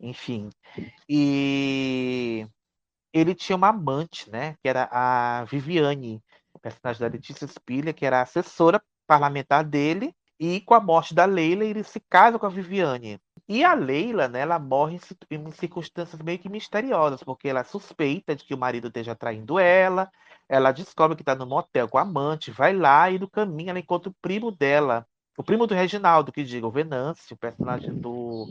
enfim. 0.00 0.48
E 1.08 2.48
ele 3.12 3.34
tinha 3.34 3.56
uma 3.56 3.68
amante, 3.68 4.30
né, 4.30 4.56
que 4.62 4.68
era 4.68 4.88
a 4.90 5.44
Viviane, 5.44 6.22
personagem 6.60 7.00
da 7.00 7.08
Letícia 7.08 7.46
Spiller, 7.46 7.94
que 7.94 8.06
era 8.06 8.22
assessora 8.22 8.82
parlamentar 9.06 9.64
dele, 9.64 10.14
e 10.38 10.60
com 10.60 10.74
a 10.74 10.80
morte 10.80 11.14
da 11.14 11.24
Leila, 11.24 11.64
ele 11.64 11.82
se 11.84 12.00
casa 12.00 12.38
com 12.38 12.46
a 12.46 12.48
Viviane. 12.48 13.20
E 13.48 13.64
a 13.64 13.74
Leila, 13.74 14.28
né, 14.28 14.40
ela 14.40 14.58
morre 14.58 14.98
em 15.30 15.50
circunstâncias 15.52 16.20
meio 16.22 16.38
que 16.38 16.48
misteriosas, 16.48 17.22
porque 17.22 17.48
ela 17.48 17.64
suspeita 17.64 18.34
de 18.34 18.44
que 18.44 18.54
o 18.54 18.58
marido 18.58 18.88
esteja 18.88 19.14
traindo 19.14 19.58
ela, 19.58 20.10
ela 20.48 20.72
descobre 20.72 21.16
que 21.16 21.22
está 21.22 21.34
no 21.34 21.46
motel 21.46 21.88
com 21.88 21.98
a 21.98 22.02
amante, 22.02 22.50
vai 22.50 22.72
lá 22.72 23.10
e 23.10 23.18
no 23.18 23.28
caminho 23.28 23.70
ela 23.70 23.78
encontra 23.78 24.10
o 24.10 24.14
primo 24.22 24.50
dela, 24.50 25.06
o 25.36 25.42
primo 25.42 25.66
do 25.66 25.74
Reginaldo, 25.74 26.30
que 26.30 26.44
diga, 26.44 26.66
o 26.66 26.70
Venâncio, 26.70 27.34
o 27.34 27.38
personagem 27.38 27.92
do 27.94 28.46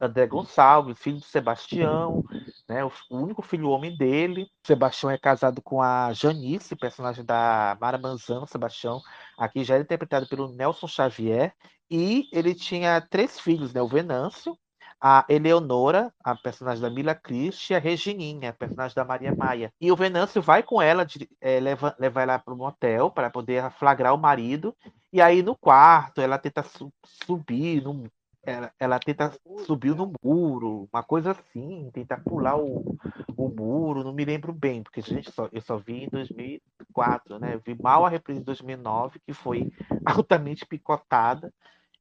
André 0.00 0.26
Gonçalves, 0.26 0.98
filho 0.98 1.18
do 1.18 1.24
Sebastião, 1.24 2.24
né, 2.68 2.84
o 2.84 2.90
único 3.10 3.42
filho 3.42 3.68
homem 3.70 3.96
dele. 3.96 4.44
O 4.44 4.66
Sebastião 4.66 5.10
é 5.10 5.18
casado 5.18 5.60
com 5.60 5.82
a 5.82 6.12
Janice, 6.12 6.76
personagem 6.76 7.24
da 7.24 7.76
Mara 7.80 7.98
Manzano, 7.98 8.46
Sebastião, 8.46 9.00
aqui 9.36 9.64
já 9.64 9.76
é 9.76 9.80
interpretado 9.80 10.28
pelo 10.28 10.52
Nelson 10.52 10.86
Xavier. 10.86 11.54
E 11.90 12.28
ele 12.32 12.54
tinha 12.54 13.00
três 13.00 13.38
filhos, 13.38 13.72
né, 13.74 13.82
o 13.82 13.88
Venâncio, 13.88 14.56
a 15.04 15.24
Eleonora, 15.28 16.14
a 16.22 16.36
personagem 16.36 16.80
da 16.80 16.88
Mila 16.88 17.12
Christi, 17.12 17.72
e 17.72 17.76
a 17.76 17.80
Regininha, 17.80 18.50
a 18.50 18.52
personagem 18.52 18.94
da 18.94 19.04
Maria 19.04 19.34
Maia. 19.34 19.72
E 19.80 19.90
o 19.90 19.96
Venâncio 19.96 20.40
vai 20.40 20.62
com 20.62 20.80
ela, 20.80 21.04
é, 21.40 21.58
leva, 21.58 21.96
leva 21.98 22.22
ela 22.22 22.38
para 22.38 22.54
o 22.54 22.56
motel 22.56 23.10
para 23.10 23.28
poder 23.28 23.68
flagrar 23.72 24.14
o 24.14 24.18
marido. 24.18 24.72
E 25.12 25.20
aí 25.20 25.42
no 25.42 25.56
quarto 25.56 26.20
ela 26.20 26.38
tenta 26.38 26.62
su 26.62 26.92
subir 27.04 27.82
num 27.82 28.06
ela, 28.44 28.72
ela 28.78 28.98
tenta 28.98 29.32
subir 29.64 29.94
no 29.94 30.12
muro, 30.22 30.88
uma 30.92 31.02
coisa 31.02 31.30
assim, 31.30 31.90
tentar 31.92 32.18
pular 32.24 32.56
o, 32.56 32.96
o 33.36 33.48
muro, 33.48 34.02
não 34.02 34.12
me 34.12 34.24
lembro 34.24 34.52
bem, 34.52 34.82
porque 34.82 35.00
gente, 35.00 35.30
só, 35.30 35.48
eu 35.52 35.60
só 35.60 35.78
vi 35.78 36.04
em 36.04 36.08
2004, 36.08 37.38
né? 37.38 37.54
Eu 37.54 37.60
vi 37.64 37.80
mal 37.80 38.04
a 38.04 38.08
reprise 38.08 38.40
de 38.40 38.46
2009, 38.46 39.20
que 39.20 39.32
foi 39.32 39.70
altamente 40.04 40.66
picotada, 40.66 41.52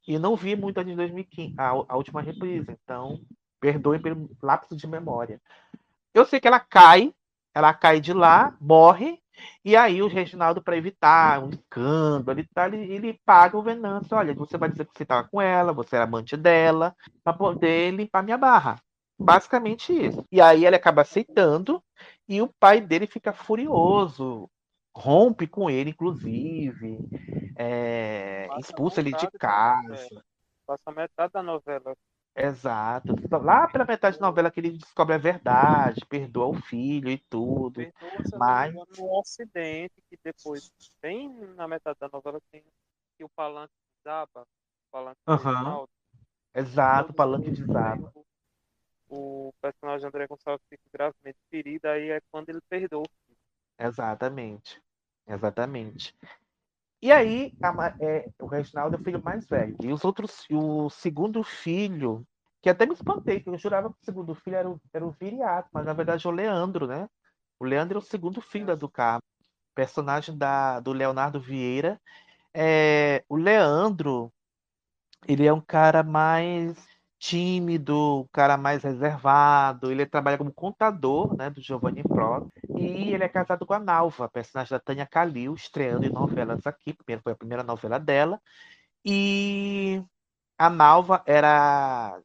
e 0.07 0.17
não 0.17 0.35
vi 0.35 0.55
muito 0.55 0.79
a 0.79 0.83
de 0.83 0.95
2015, 0.95 1.55
a, 1.57 1.69
a 1.69 1.95
última 1.95 2.21
reprise, 2.21 2.77
então 2.83 3.21
perdoe 3.59 3.99
pelo 3.99 4.29
lapso 4.41 4.75
de 4.75 4.87
memória. 4.87 5.39
Eu 6.13 6.25
sei 6.25 6.39
que 6.39 6.47
ela 6.47 6.59
cai, 6.59 7.13
ela 7.53 7.73
cai 7.73 8.01
de 8.01 8.13
lá, 8.13 8.55
morre, 8.59 9.21
e 9.63 9.75
aí 9.75 10.01
o 10.01 10.07
Reginaldo, 10.07 10.61
para 10.61 10.77
evitar 10.77 11.43
um 11.43 11.49
escândalo 11.49 12.39
e 12.39 12.47
tal, 12.53 12.67
ele, 12.67 12.91
ele 12.93 13.19
paga 13.25 13.57
o 13.57 13.63
Venâncio. 13.63 14.15
Olha, 14.17 14.33
você 14.33 14.57
vai 14.57 14.69
dizer 14.69 14.85
que 14.85 14.91
você 14.95 15.03
estava 15.03 15.27
com 15.27 15.41
ela, 15.41 15.73
você 15.73 15.95
era 15.95 16.05
amante 16.05 16.35
dela, 16.35 16.95
para 17.23 17.33
poder 17.33 17.91
limpar 17.91 18.23
minha 18.23 18.37
barra. 18.37 18.79
Basicamente 19.19 19.93
isso. 19.93 20.25
E 20.31 20.41
aí 20.41 20.65
ele 20.65 20.75
acaba 20.75 21.03
aceitando 21.03 21.81
e 22.27 22.41
o 22.41 22.51
pai 22.59 22.81
dele 22.81 23.05
fica 23.05 23.31
furioso, 23.31 24.49
rompe 24.95 25.47
com 25.47 25.69
ele, 25.69 25.91
inclusive, 25.91 26.99
é, 27.57 28.47
expulsa 28.59 28.99
ele 28.99 29.11
de 29.13 29.29
casa. 29.31 30.23
Passa 30.65 30.91
metade 30.91 31.33
da 31.33 31.43
novela 31.43 31.95
Exato. 32.35 33.13
Lá 33.29 33.67
pela 33.67 33.85
metade 33.85 34.17
da 34.17 34.27
novela 34.27 34.49
que 34.49 34.59
ele 34.59 34.71
descobre 34.71 35.15
a 35.15 35.17
verdade, 35.17 36.05
perdoa 36.05 36.47
o 36.47 36.61
filho 36.61 37.09
e 37.09 37.17
tudo. 37.17 37.81
Perdoa, 37.81 38.09
mas 38.37 38.73
um 38.99 39.19
acidente 39.19 40.01
que 40.09 40.17
depois, 40.23 40.71
bem 41.01 41.29
na 41.55 41.67
metade 41.67 41.99
da 41.99 42.09
novela, 42.11 42.39
tem 42.49 42.63
que 43.17 43.23
o 43.23 43.29
palanque 43.29 43.73
desaba. 43.97 44.43
O 44.43 44.91
palanque 44.91 45.19
uhum. 45.27 45.87
Exato, 46.55 47.11
o 47.11 47.15
palanque 47.15 47.51
desaba. 47.51 48.13
O 49.09 49.53
personagem 49.61 50.07
André 50.07 50.25
Gonçalves 50.25 50.65
fica 50.69 50.83
gravemente 50.91 51.37
ferido, 51.49 51.85
aí 51.87 52.11
é 52.11 52.21
quando 52.31 52.47
ele 52.47 52.61
perdoa 52.69 53.01
o 53.01 53.25
filho. 53.25 53.30
Exatamente. 53.79 54.81
Exatamente. 55.27 56.15
E 57.01 57.11
aí, 57.11 57.53
a, 57.61 57.95
é, 57.99 58.29
o 58.39 58.45
Reginaldo 58.45 58.95
é 58.95 58.99
o 58.99 59.03
filho 59.03 59.23
mais 59.23 59.47
velho. 59.47 59.75
E 59.81 59.91
os 59.91 60.05
outros, 60.05 60.45
o 60.51 60.89
segundo 60.89 61.43
filho, 61.43 62.25
que 62.61 62.69
até 62.69 62.85
me 62.85 62.93
espantei, 62.93 63.37
porque 63.39 63.49
eu 63.49 63.57
jurava 63.57 63.89
que 63.89 63.95
o 64.01 64.05
segundo 64.05 64.35
filho 64.35 64.55
era 64.55 64.69
o, 64.69 64.79
era 64.93 65.05
o 65.05 65.11
Viriato, 65.11 65.69
mas 65.73 65.85
na 65.85 65.93
verdade 65.93 66.27
é 66.27 66.29
o 66.29 66.33
Leandro, 66.33 66.85
né? 66.85 67.09
O 67.59 67.65
Leandro 67.65 67.97
é 67.97 68.01
o 68.01 68.05
segundo 68.05 68.39
filho 68.39 68.67
da 68.67 68.75
do 68.75 68.87
Carmo, 68.89 69.23
personagem 69.73 70.37
da, 70.37 70.79
do 70.79 70.93
Leonardo 70.93 71.39
Vieira. 71.39 71.99
É, 72.53 73.23
o 73.27 73.35
Leandro, 73.35 74.31
ele 75.27 75.45
é 75.47 75.53
um 75.53 75.61
cara 75.61 76.03
mais 76.03 76.77
tímido, 77.21 78.21
o 78.21 78.27
cara 78.29 78.57
mais 78.57 78.83
reservado. 78.83 79.91
Ele 79.91 80.05
trabalha 80.07 80.39
como 80.39 80.51
contador, 80.51 81.37
né, 81.37 81.51
do 81.51 81.61
Giovanni 81.61 82.03
Pro. 82.03 82.49
E 82.75 83.13
ele 83.13 83.23
é 83.23 83.29
casado 83.29 83.65
com 83.65 83.73
a 83.75 83.79
Nalva, 83.79 84.27
personagem 84.27 84.71
da 84.71 84.79
Tânia 84.79 85.05
Calil, 85.05 85.53
estreando 85.53 86.03
em 86.03 86.09
novelas 86.09 86.65
aqui. 86.65 86.93
Primeiro 86.93 87.21
foi 87.21 87.33
a 87.33 87.35
primeira 87.35 87.63
novela 87.63 87.99
dela. 87.99 88.41
E 89.05 90.03
a 90.57 90.69
Nalva 90.69 91.23
era 91.25 92.19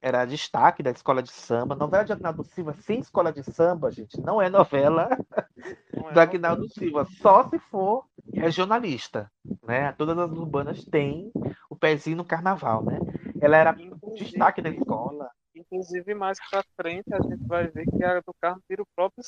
era 0.00 0.24
destaque 0.24 0.80
da 0.82 0.92
escola 0.92 1.22
de 1.22 1.30
samba. 1.30 1.74
Novela 1.74 2.04
de 2.04 2.12
Agnaldo 2.12 2.44
Silva 2.44 2.72
sem 2.72 3.00
escola 3.00 3.32
de 3.32 3.42
samba, 3.42 3.90
gente, 3.90 4.20
não 4.20 4.40
é 4.40 4.48
novela 4.48 5.08
não 5.92 6.08
é 6.10 6.12
do 6.12 6.20
Agnaldo 6.20 6.68
Silva, 6.68 7.04
só 7.20 7.48
se 7.48 7.58
for 7.58 8.04
regionalista, 8.32 9.30
né? 9.66 9.92
Todas 9.92 10.16
as 10.18 10.30
urbanas 10.30 10.84
têm 10.84 11.32
o 11.68 11.74
pezinho 11.74 12.18
no 12.18 12.24
carnaval, 12.24 12.84
né? 12.84 12.98
Ela 13.40 13.56
era 13.56 13.76
inclusive, 13.78 14.24
destaque 14.24 14.62
da 14.62 14.70
escola. 14.70 15.30
Inclusive, 15.54 16.14
mais 16.14 16.38
para 16.50 16.64
frente, 16.80 17.12
a 17.12 17.20
gente 17.20 17.44
vai 17.46 17.68
ver 17.68 17.84
que 17.86 18.04
a 18.04 18.20
do 18.20 18.34
Carmo 18.40 18.62
vira 18.68 18.82
o 18.82 18.88
próprio 18.94 19.24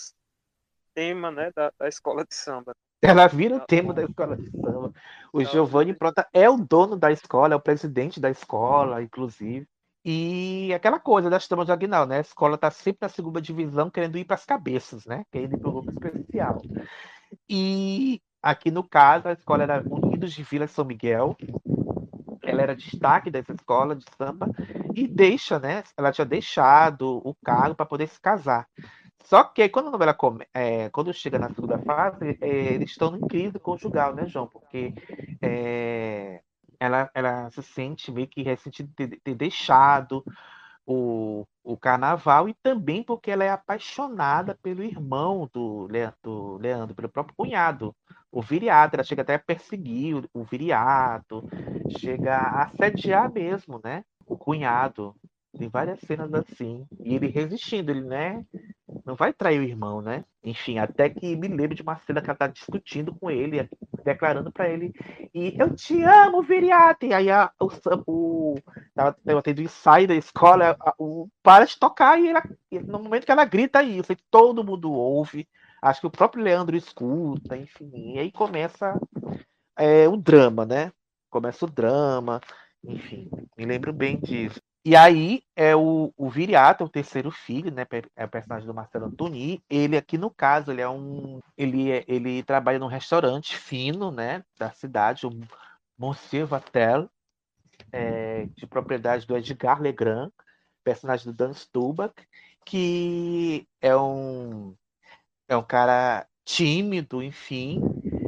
tema, 0.94 1.30
né, 1.30 1.50
da, 1.54 1.72
da 1.78 1.88
escola 1.88 2.24
de 2.24 2.34
samba. 2.34 2.72
Ela 3.02 3.26
vira 3.26 3.56
o 3.56 3.60
tema 3.60 3.94
da 3.94 4.04
escola 4.04 4.36
de 4.36 4.50
samba. 4.50 4.92
O 5.32 5.42
Giovanni 5.42 5.94
Prota 5.94 6.28
é 6.32 6.48
o 6.50 6.58
dono 6.58 6.96
da 6.96 7.10
escola, 7.10 7.54
é 7.54 7.56
o 7.56 7.60
presidente 7.60 8.20
da 8.20 8.30
escola, 8.30 9.02
inclusive. 9.02 9.66
E 10.04 10.72
aquela 10.74 10.98
coisa 10.98 11.28
das 11.28 11.46
tramas 11.46 11.66
de 11.66 11.72
Aguinaldo, 11.72 12.10
né? 12.10 12.18
A 12.18 12.22
escola 12.22 12.54
está 12.54 12.70
sempre 12.70 12.98
na 13.02 13.08
segunda 13.08 13.40
divisão, 13.40 13.90
querendo 13.90 14.16
ir 14.18 14.24
para 14.24 14.34
as 14.34 14.44
cabeças, 14.44 15.04
né? 15.04 15.24
Querendo 15.30 15.54
ir 15.54 15.58
para 15.58 15.68
o 15.68 15.72
grupo 15.72 15.92
especial. 15.92 16.60
E 17.48 18.20
aqui 18.42 18.70
no 18.70 18.82
caso, 18.82 19.28
a 19.28 19.32
escola 19.32 19.62
era 19.62 19.84
Unidos 19.86 20.32
de 20.32 20.42
Vila 20.42 20.66
São 20.66 20.84
Miguel. 20.84 21.36
Ela 22.42 22.62
era 22.62 22.76
destaque 22.76 23.30
dessa 23.30 23.52
escola 23.52 23.94
de 23.94 24.04
samba 24.16 24.48
e 24.94 25.06
deixa, 25.06 25.58
né? 25.58 25.82
Ela 25.96 26.12
tinha 26.12 26.24
deixado 26.24 27.20
o 27.24 27.34
cargo 27.44 27.74
para 27.74 27.86
poder 27.86 28.08
se 28.08 28.20
casar. 28.20 28.66
Só 29.24 29.44
que 29.44 29.68
quando 29.68 29.88
a 29.88 29.92
novela 29.92 30.14
come, 30.14 30.46
é, 30.52 30.88
quando 30.90 31.12
chega 31.12 31.38
na 31.38 31.50
segunda 31.50 31.78
fase, 31.78 32.36
é, 32.40 32.48
eles 32.48 32.90
estão 32.90 33.14
em 33.16 33.20
crise 33.20 33.58
conjugal, 33.58 34.14
né, 34.14 34.26
João? 34.26 34.46
Porque 34.46 34.92
é, 35.40 36.40
ela, 36.80 37.10
ela 37.14 37.50
se 37.50 37.62
sente 37.62 38.10
meio 38.10 38.26
que 38.26 38.42
ressentida 38.42 38.90
de 38.96 39.16
ter 39.18 39.34
deixado 39.34 40.24
o, 40.86 41.46
o 41.62 41.76
carnaval 41.76 42.48
e 42.48 42.54
também 42.62 43.02
porque 43.02 43.30
ela 43.30 43.44
é 43.44 43.50
apaixonada 43.50 44.56
pelo 44.62 44.82
irmão 44.82 45.48
do, 45.52 45.88
do 46.22 46.56
Leandro, 46.58 46.94
pelo 46.94 47.08
próprio 47.08 47.34
cunhado, 47.36 47.94
o 48.30 48.42
Viriato. 48.42 48.96
Ela 48.96 49.04
chega 49.04 49.22
até 49.22 49.34
a 49.34 49.38
perseguir 49.38 50.16
o, 50.16 50.40
o 50.40 50.44
Viriato, 50.44 51.44
chega 51.88 52.36
a 52.36 52.64
assediar 52.64 53.30
mesmo, 53.32 53.80
né? 53.84 54.04
O 54.26 54.36
cunhado. 54.36 55.16
Tem 55.56 55.68
várias 55.68 56.00
cenas 56.00 56.32
assim. 56.32 56.86
E 57.00 57.14
ele 57.14 57.26
resistindo, 57.26 57.90
ele, 57.90 58.02
né? 58.02 58.44
Não 59.04 59.14
vai 59.14 59.32
trair 59.32 59.58
o 59.58 59.64
irmão, 59.64 60.00
né? 60.00 60.24
Enfim, 60.42 60.78
até 60.78 61.08
que 61.08 61.36
me 61.36 61.48
lembro 61.48 61.74
de 61.74 61.82
uma 61.82 61.96
cena 61.98 62.20
que 62.20 62.30
ela 62.30 62.38
tá 62.38 62.46
discutindo 62.46 63.14
com 63.14 63.30
ele, 63.30 63.68
declarando 64.04 64.50
para 64.52 64.68
ele, 64.68 64.92
e 65.34 65.54
eu 65.58 65.74
te 65.74 66.02
amo, 66.02 66.42
Viriato! 66.42 67.04
E 67.04 67.12
aí 67.12 67.30
a, 67.30 67.50
o, 67.60 67.68
o, 68.06 68.54
ela 68.96 69.42
tendo 69.42 69.60
ensaio 69.60 70.08
da 70.08 70.14
escola, 70.14 70.76
a, 70.80 70.94
o, 70.98 71.28
para 71.42 71.64
de 71.64 71.78
tocar, 71.78 72.18
e 72.18 72.28
ela, 72.28 72.42
no 72.86 73.02
momento 73.02 73.26
que 73.26 73.32
ela 73.32 73.44
grita 73.44 73.82
isso, 73.82 74.16
todo 74.30 74.64
mundo 74.64 74.92
ouve, 74.92 75.48
acho 75.82 76.00
que 76.00 76.06
o 76.06 76.10
próprio 76.10 76.42
Leandro 76.42 76.76
escuta, 76.76 77.56
enfim, 77.56 78.14
e 78.14 78.18
aí 78.18 78.32
começa 78.32 78.98
é, 79.76 80.08
o 80.08 80.16
drama, 80.16 80.64
né? 80.64 80.92
Começa 81.28 81.64
o 81.64 81.70
drama, 81.70 82.40
enfim, 82.84 83.28
me 83.56 83.64
lembro 83.64 83.92
bem 83.92 84.18
disso. 84.18 84.60
E 84.82 84.96
aí 84.96 85.42
é 85.54 85.76
o, 85.76 86.12
o 86.16 86.30
Viriato, 86.30 86.84
o 86.84 86.88
terceiro 86.88 87.30
filho, 87.30 87.70
né? 87.70 87.86
É 88.16 88.24
o 88.24 88.28
personagem 88.28 88.66
do 88.66 88.72
Marcelo 88.72 89.06
Antoni. 89.06 89.62
Ele 89.68 89.96
aqui 89.96 90.16
no 90.16 90.30
caso, 90.30 90.70
ele 90.72 90.80
é 90.80 90.88
um, 90.88 91.40
ele 91.56 91.90
é, 91.90 92.04
ele 92.08 92.42
trabalha 92.42 92.78
num 92.78 92.86
restaurante 92.86 93.56
fino, 93.56 94.10
né? 94.10 94.42
Da 94.58 94.70
cidade, 94.72 95.26
o 95.26 95.30
Monsieur 95.98 96.46
Vatel, 96.46 97.10
é, 97.92 98.46
de 98.56 98.66
propriedade 98.66 99.26
do 99.26 99.36
Edgar 99.36 99.82
Legrand, 99.82 100.30
personagem 100.82 101.26
do 101.26 101.34
Dan 101.34 101.52
Stubach, 101.52 102.14
que 102.64 103.66
é 103.82 103.94
um 103.96 104.74
é 105.48 105.56
um 105.56 105.62
cara 105.62 106.26
tímido, 106.44 107.22
enfim, 107.22 107.80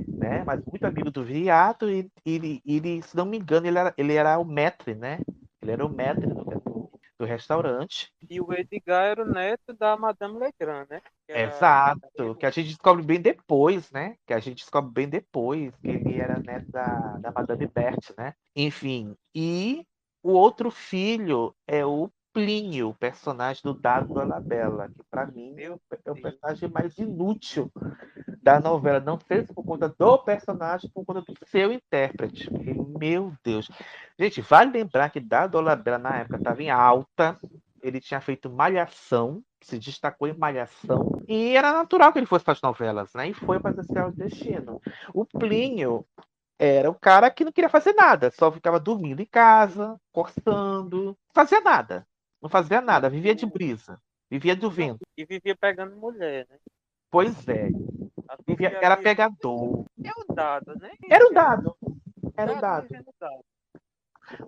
né? 0.09 0.45
Mas 0.45 0.61
muito 0.67 0.85
amigo 0.85 1.11
do 1.11 1.25
Viriato 1.25 1.89
e 1.91 2.11
ele, 2.27 2.61
ele, 2.67 3.03
se 3.03 3.17
não 3.17 3.25
me 3.25 3.39
engano, 3.39 3.67
ele 3.67 3.79
era, 3.79 3.95
ele 3.97 4.15
era 4.15 4.39
o 4.39 4.45
maître, 4.45 4.95
né? 4.95 5.21
Ele 5.63 5.73
era 5.73 5.87
o 5.87 5.89
maître 5.89 6.27
do, 6.27 6.91
do 7.19 7.25
restaurante. 7.25 8.13
E 8.29 8.41
o 8.41 8.53
Edgar 8.53 9.05
era 9.05 9.23
o 9.23 9.29
neto 9.29 9.73
da 9.73 9.97
Madame 9.97 10.39
Legrand, 10.39 10.89
né? 10.91 11.01
Que 11.25 11.33
era... 11.33 11.55
Exato, 11.55 12.35
que 12.35 12.45
a 12.45 12.51
gente 12.51 12.69
descobre 12.69 13.05
bem 13.05 13.21
depois, 13.21 13.91
né? 13.93 14.17
Que 14.27 14.35
a 14.35 14.41
gente 14.41 14.57
descobre 14.57 14.93
bem 14.93 15.09
depois 15.09 15.75
que 15.77 15.89
ele 15.89 16.21
era 16.21 16.39
neto 16.41 16.71
da, 16.71 17.19
da 17.19 17.31
Madame 17.31 17.67
Berthe, 17.67 18.13
né? 18.19 18.35
Enfim, 18.57 19.17
e 19.35 19.87
o 20.23 20.33
outro 20.33 20.71
filho 20.71 21.55
é 21.67 21.87
o 21.87 22.11
Plínio, 22.33 22.89
o 22.89 22.95
personagem 22.95 23.63
do 23.63 23.75
Dado 23.75 24.15
Dolabella, 24.15 24.89
que 24.89 25.03
para 25.11 25.27
mim 25.27 25.55
é 25.59 25.71
o 25.71 25.81
personagem 26.15 26.71
mais 26.71 26.97
inútil 26.99 27.71
da 28.43 28.59
novela. 28.59 29.01
Não 29.01 29.19
sei 29.29 29.45
se 29.45 29.53
por 29.53 29.65
conta 29.65 29.89
do 29.89 30.19
personagem, 30.19 30.91
por 30.91 31.05
conta 31.05 31.21
do 31.21 31.35
seu 31.47 31.71
intérprete. 31.71 32.49
Meu 32.99 33.33
Deus. 33.45 33.69
Gente, 34.19 34.41
vale 34.41 34.73
lembrar 34.73 35.11
que 35.11 35.21
Dado 35.21 35.53
Dolabella 35.53 35.99
na 35.99 36.19
época 36.21 36.37
estava 36.37 36.63
em 36.63 36.71
alta. 36.71 37.39
Ele 37.83 38.01
tinha 38.01 38.21
feito 38.21 38.49
Malhação, 38.49 39.43
se 39.61 39.79
destacou 39.79 40.29
em 40.29 40.39
Malhação. 40.39 41.21
E 41.29 41.57
era 41.57 41.73
natural 41.73 42.13
que 42.13 42.19
ele 42.19 42.27
fosse 42.27 42.45
para 42.45 42.55
as 42.55 42.63
novelas, 42.63 43.13
né? 43.15 43.29
E 43.29 43.35
foi 43.35 43.61
para 43.61 43.81
esse 43.81 44.17
destino. 44.17 44.81
O 45.13 45.27
Plínio 45.27 46.07
era 46.59 46.89
o 46.89 46.95
cara 46.95 47.29
que 47.31 47.45
não 47.45 47.51
queria 47.51 47.69
fazer 47.69 47.93
nada, 47.93 48.31
só 48.31 48.53
ficava 48.53 48.79
dormindo 48.79 49.21
em 49.21 49.27
casa, 49.27 50.01
coçando, 50.13 51.19
fazia 51.35 51.61
nada. 51.61 52.07
Não 52.43 52.49
fazia 52.49 52.81
nada, 52.81 53.09
vivia 53.09 53.37
de 53.37 53.47
brisa, 53.47 54.01
vivia 54.29 54.57
do 54.57 54.69
vento. 54.69 55.07
E 55.17 55.25
vivia 55.25 55.57
pegando 55.57 55.97
mulher, 55.97 56.45
né? 56.51 56.57
Pois 57.09 57.47
é. 57.47 57.69
Vivia, 58.47 58.79
era 58.83 58.97
pegador. 58.97 59.85
É 60.03 60.11
o 60.11 60.35
dado, 60.35 60.75
né? 60.77 60.91
Era 61.09 61.29
o 61.29 61.33
dado. 61.33 61.77
Era 62.37 62.53
o 62.53 62.61
dado. 62.61 62.89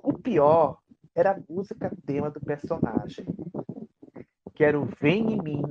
O 0.03 0.13
pior 0.15 0.79
era 1.15 1.33
a 1.33 1.41
música 1.49 1.93
tema 2.05 2.31
do 2.31 2.41
personagem. 2.41 3.27
Que 4.55 4.65
era 4.65 4.81
o 4.81 4.89
Vem 5.01 5.35
em 5.35 5.43
mim. 5.43 5.63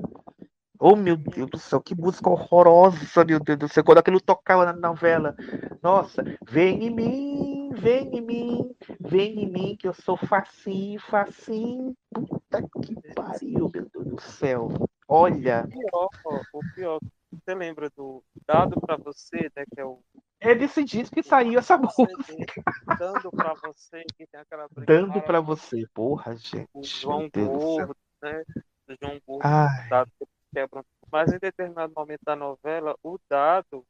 Oh, 0.80 0.96
meu 0.96 1.18
Deus 1.18 1.50
do 1.50 1.58
céu, 1.58 1.82
que 1.82 1.96
música 1.96 2.30
horrorosa, 2.30 3.24
meu 3.26 3.40
Deus 3.40 3.58
do 3.58 3.68
céu. 3.70 3.84
Quando 3.84 4.00
aquilo 4.00 4.20
tocava 4.22 4.66
na 4.66 4.74
novela. 4.74 5.36
Nossa, 5.82 6.24
vem 6.46 6.86
em 6.86 6.90
mim, 6.90 7.53
vem 7.74 8.18
em 8.18 8.22
mim, 8.22 8.76
vem 9.00 9.44
em 9.44 9.50
mim, 9.50 9.76
que 9.76 9.88
eu 9.88 9.94
sou 9.94 10.18
facinho, 10.18 11.00
facinho. 11.00 11.96
Puta 12.14 12.62
que 12.82 12.96
pariu, 13.14 13.70
meu 13.74 13.90
Deus 13.90 14.06
do 14.06 14.22
céu. 14.22 14.70
Olha. 15.08 15.66
O 15.66 15.70
pior, 15.70 16.10
o 16.54 16.60
pior, 16.76 17.00
você 17.32 17.56
lembra 17.56 17.90
do 17.90 18.24
Dado 18.46 18.80
para 18.80 18.98
Você, 18.98 19.52
né, 19.56 19.66
que 19.74 19.80
é 19.80 19.86
o 19.86 20.00
é 20.44 20.54
desse 20.54 20.84
disco 20.84 21.16
que 21.16 21.24
saiu 21.24 21.58
essa 21.58 21.78
música. 21.78 22.62
Dando 23.00 23.32
para 23.32 23.54
você, 23.54 24.04
que 24.18 24.28
tem 24.28 24.42
aquela 24.42 24.68
Dando 24.86 25.22
para 25.22 25.40
você, 25.40 25.88
porra, 25.94 26.36
gente. 26.36 26.68
O 26.74 26.84
João 26.84 27.30
Gordo, 27.34 27.96
né? 28.22 28.44
O 28.90 28.94
João 29.02 29.22
Gordo, 29.26 29.44
Dado 29.90 30.12
quebra. 30.54 30.84
Mas 31.10 31.32
em 31.32 31.40
determinado 31.40 31.94
momento 31.96 32.24
da 32.26 32.36
novela, 32.36 32.94
o 33.02 33.18
Dado, 33.30 33.86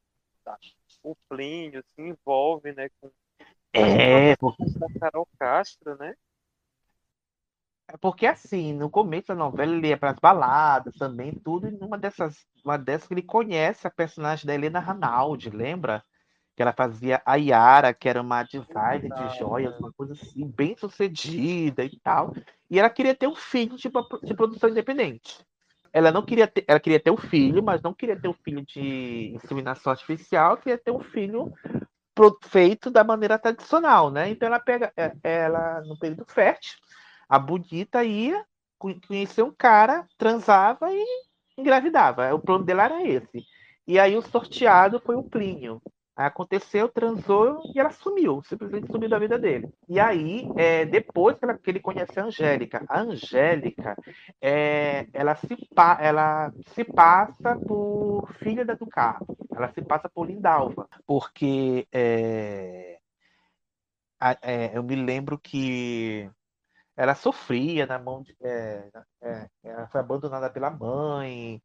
o 1.02 1.16
Plínio, 1.28 1.84
se 1.96 2.02
envolve, 2.04 2.72
né, 2.72 2.88
com 3.02 3.10
é, 3.74 4.36
porque... 4.36 4.64
com 4.66 5.00
Carol 5.00 5.28
Castro, 5.40 5.96
né? 5.98 6.14
É 7.88 7.98
porque 7.98 8.26
assim, 8.26 8.74
no 8.74 8.90
começo 8.90 9.28
da 9.28 9.36
novela 9.36 9.76
ele 9.76 9.88
ia 9.88 9.98
para 9.98 10.12
as 10.12 10.20
baladas 10.20 10.96
também, 10.96 11.34
tudo, 11.34 11.68
e 11.68 11.72
numa 11.72 11.98
dessas, 11.98 12.46
uma 12.64 12.78
dessas 12.78 13.08
que 13.08 13.14
ele 13.14 13.22
conhece 13.22 13.86
a 13.86 13.92
personagem 13.92 14.46
da 14.46 14.54
Helena 14.54 14.80
Ranaldi, 14.80 15.50
lembra? 15.50 16.04
Que 16.56 16.62
ela 16.62 16.74
fazia 16.74 17.22
a 17.26 17.36
Yara, 17.36 17.94
que 17.94 18.08
era 18.08 18.22
uma 18.22 18.44
designer 18.44 19.12
de 19.12 19.38
joias, 19.38 19.78
uma 19.80 19.92
coisa 19.92 20.14
assim, 20.14 20.48
bem 20.48 20.78
sucedida 20.78 21.84
e 21.84 22.00
tal. 22.00 22.34
E 22.70 22.80
ela 22.80 22.90
queria 22.90 23.16
ter 23.16 23.28
um 23.28 23.36
filho 23.36 23.76
de, 23.76 23.92
de 24.24 24.34
produção 24.34 24.70
independente. 24.70 25.46
Ela 25.92 26.12
não 26.12 26.24
queria 26.24 26.48
ter, 26.48 26.64
ela 26.68 26.80
queria 26.80 27.00
ter 27.00 27.12
um 27.12 27.18
filho, 27.18 27.62
mas 27.62 27.82
não 27.82 27.94
queria 27.94 28.20
ter 28.20 28.28
um 28.28 28.34
filho 28.34 28.66
de 28.66 29.32
inseminação 29.36 29.92
artificial, 29.92 30.58
queria 30.58 30.78
ter 30.78 30.90
um 30.90 31.00
filho 31.00 31.54
feito 32.44 32.90
da 32.90 33.04
maneira 33.04 33.40
tradicional, 33.40 34.12
né? 34.12 34.30
Então 34.30 34.48
ela 34.48 34.60
pega, 34.60 34.92
é, 34.96 35.14
ela 35.24 35.82
no 35.82 35.98
período 35.98 36.26
fértil, 36.26 36.78
a 37.28 37.40
bonita 37.40 38.04
ia 38.04 38.46
conhecer 38.78 39.42
um 39.42 39.52
cara, 39.52 40.06
transava 40.18 40.92
e 40.92 41.06
engravidava. 41.58 42.34
O 42.34 42.40
plano 42.40 42.66
dela 42.66 42.86
era 42.86 43.08
esse. 43.08 43.46
E 43.88 44.00
aí 44.00 44.16
o 44.18 44.22
sorteado 44.22 45.00
foi 45.00 45.16
o 45.16 45.24
Plínio. 45.24 45.82
Aconteceu, 46.16 46.88
transou 46.90 47.60
e 47.74 47.80
ela 47.80 47.90
sumiu, 47.90 48.44
simplesmente 48.44 48.92
sumiu 48.92 49.10
da 49.10 49.18
vida 49.18 49.40
dele. 49.40 49.74
E 49.90 50.00
aí, 50.00 50.48
é, 50.56 50.86
depois 50.86 51.38
que, 51.38 51.46
ela, 51.46 51.58
que, 51.58 51.72
ele 51.72 51.80
conhece 51.80 52.20
a 52.20 52.26
Angélica, 52.26 52.86
a 52.88 53.00
Angélica, 53.00 53.96
é, 54.40 55.08
ela, 55.12 55.36
se, 55.36 55.58
ela 56.00 56.54
se 56.68 56.84
passa 56.84 57.58
por 57.68 58.32
filha 58.36 58.64
da 58.64 58.76
do 58.76 58.86
carro, 58.86 59.26
ela 59.56 59.72
se 59.74 59.82
passa 59.82 60.08
por 60.08 60.28
Lindalva, 60.28 60.88
porque 61.08 61.88
é, 61.92 63.00
é, 64.42 64.78
eu 64.78 64.84
me 64.84 64.96
lembro 64.96 65.38
que 65.40 66.30
ela 66.96 67.16
sofria 67.16 67.86
na 67.86 68.00
mão 68.00 68.22
de. 68.22 68.36
É, 68.42 68.90
é, 69.22 69.48
ela 69.64 69.88
foi 69.88 70.00
abandonada 70.00 70.50
pela 70.50 70.70
mãe 70.70 71.62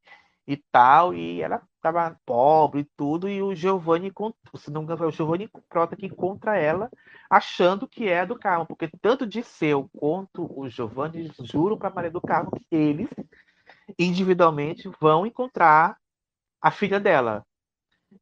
e 0.48 0.56
tal, 0.72 1.12
e 1.12 1.42
ela 1.42 1.62
estava 1.76 2.18
pobre 2.24 2.80
e 2.80 2.88
tudo, 2.96 3.28
e 3.28 3.42
o 3.42 3.54
Giovanni, 3.54 4.10
se 4.56 4.70
não 4.70 4.82
engano, 4.82 5.06
o 5.06 5.10
Giovanni 5.10 5.46
Prota 5.68 5.94
que 5.94 6.06
encontra 6.06 6.56
ela, 6.56 6.90
achando 7.28 7.86
que 7.86 8.08
é 8.08 8.24
do 8.24 8.38
Carmo, 8.38 8.64
porque 8.64 8.88
tanto 9.02 9.26
de 9.26 9.42
seu 9.42 9.90
quanto 9.92 10.50
o 10.58 10.66
Giovanni 10.70 11.30
juram 11.42 11.76
para 11.76 11.94
Maria 11.94 12.10
do 12.10 12.20
Carmo 12.22 12.50
que 12.50 12.74
eles 12.74 13.10
individualmente 13.98 14.90
vão 14.98 15.26
encontrar 15.26 15.98
a 16.62 16.70
filha 16.70 16.98
dela. 16.98 17.44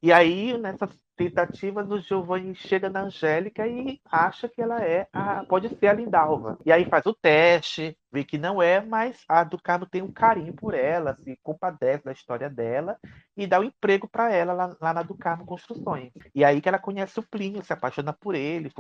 E 0.03 0.13
aí, 0.13 0.59
nessa 0.59 0.89
tentativa 1.17 1.83
do 1.83 1.99
Giovanni 1.99 2.55
chega 2.55 2.91
na 2.91 3.03
Angélica 3.03 3.67
e 3.67 4.01
acha 4.05 4.49
que 4.49 4.61
ela 4.61 4.85
é 4.85 5.09
a, 5.13 5.45
pode 5.45 5.69
ser 5.77 5.87
a 5.89 5.93
Lindalva. 5.93 6.59
E 6.65 6.71
aí 6.71 6.85
faz 6.85 7.07
o 7.07 7.15
teste, 7.15 7.97
vê 8.13 8.23
que 8.23 8.37
não 8.37 8.63
é, 8.63 8.81
mas 8.81 9.25
a 9.29 9.43
do 9.43 9.61
Carmo 9.61 9.87
tem 9.87 10.03
um 10.03 10.13
carinho 10.13 10.53
por 10.55 10.75
ela, 10.75 11.17
se 11.17 11.39
compadece 11.43 12.05
da 12.05 12.13
história 12.13 12.51
dela 12.51 12.99
e 13.37 13.47
dá 13.47 13.59
um 13.59 13.65
emprego 13.65 14.07
para 14.07 14.31
ela 14.31 14.53
lá, 14.53 14.77
lá, 14.81 14.93
na 14.93 15.03
do 15.03 15.17
Carmo 15.17 15.47
Construções. 15.47 16.13
E 16.35 16.45
aí 16.45 16.61
que 16.61 16.69
ela 16.69 16.79
conhece 16.79 17.19
o 17.19 17.27
Plínio, 17.27 17.65
se 17.65 17.73
apaixona 17.73 18.13
por 18.13 18.35
ele, 18.35 18.71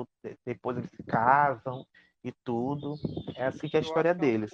depois 0.44 0.76
eles 0.76 0.90
se 0.90 1.02
casam 1.04 1.86
e 2.22 2.30
tudo. 2.44 2.96
É 3.34 3.46
assim 3.46 3.68
que 3.68 3.76
é 3.76 3.80
a 3.80 3.82
história 3.82 4.14
deles. 4.14 4.50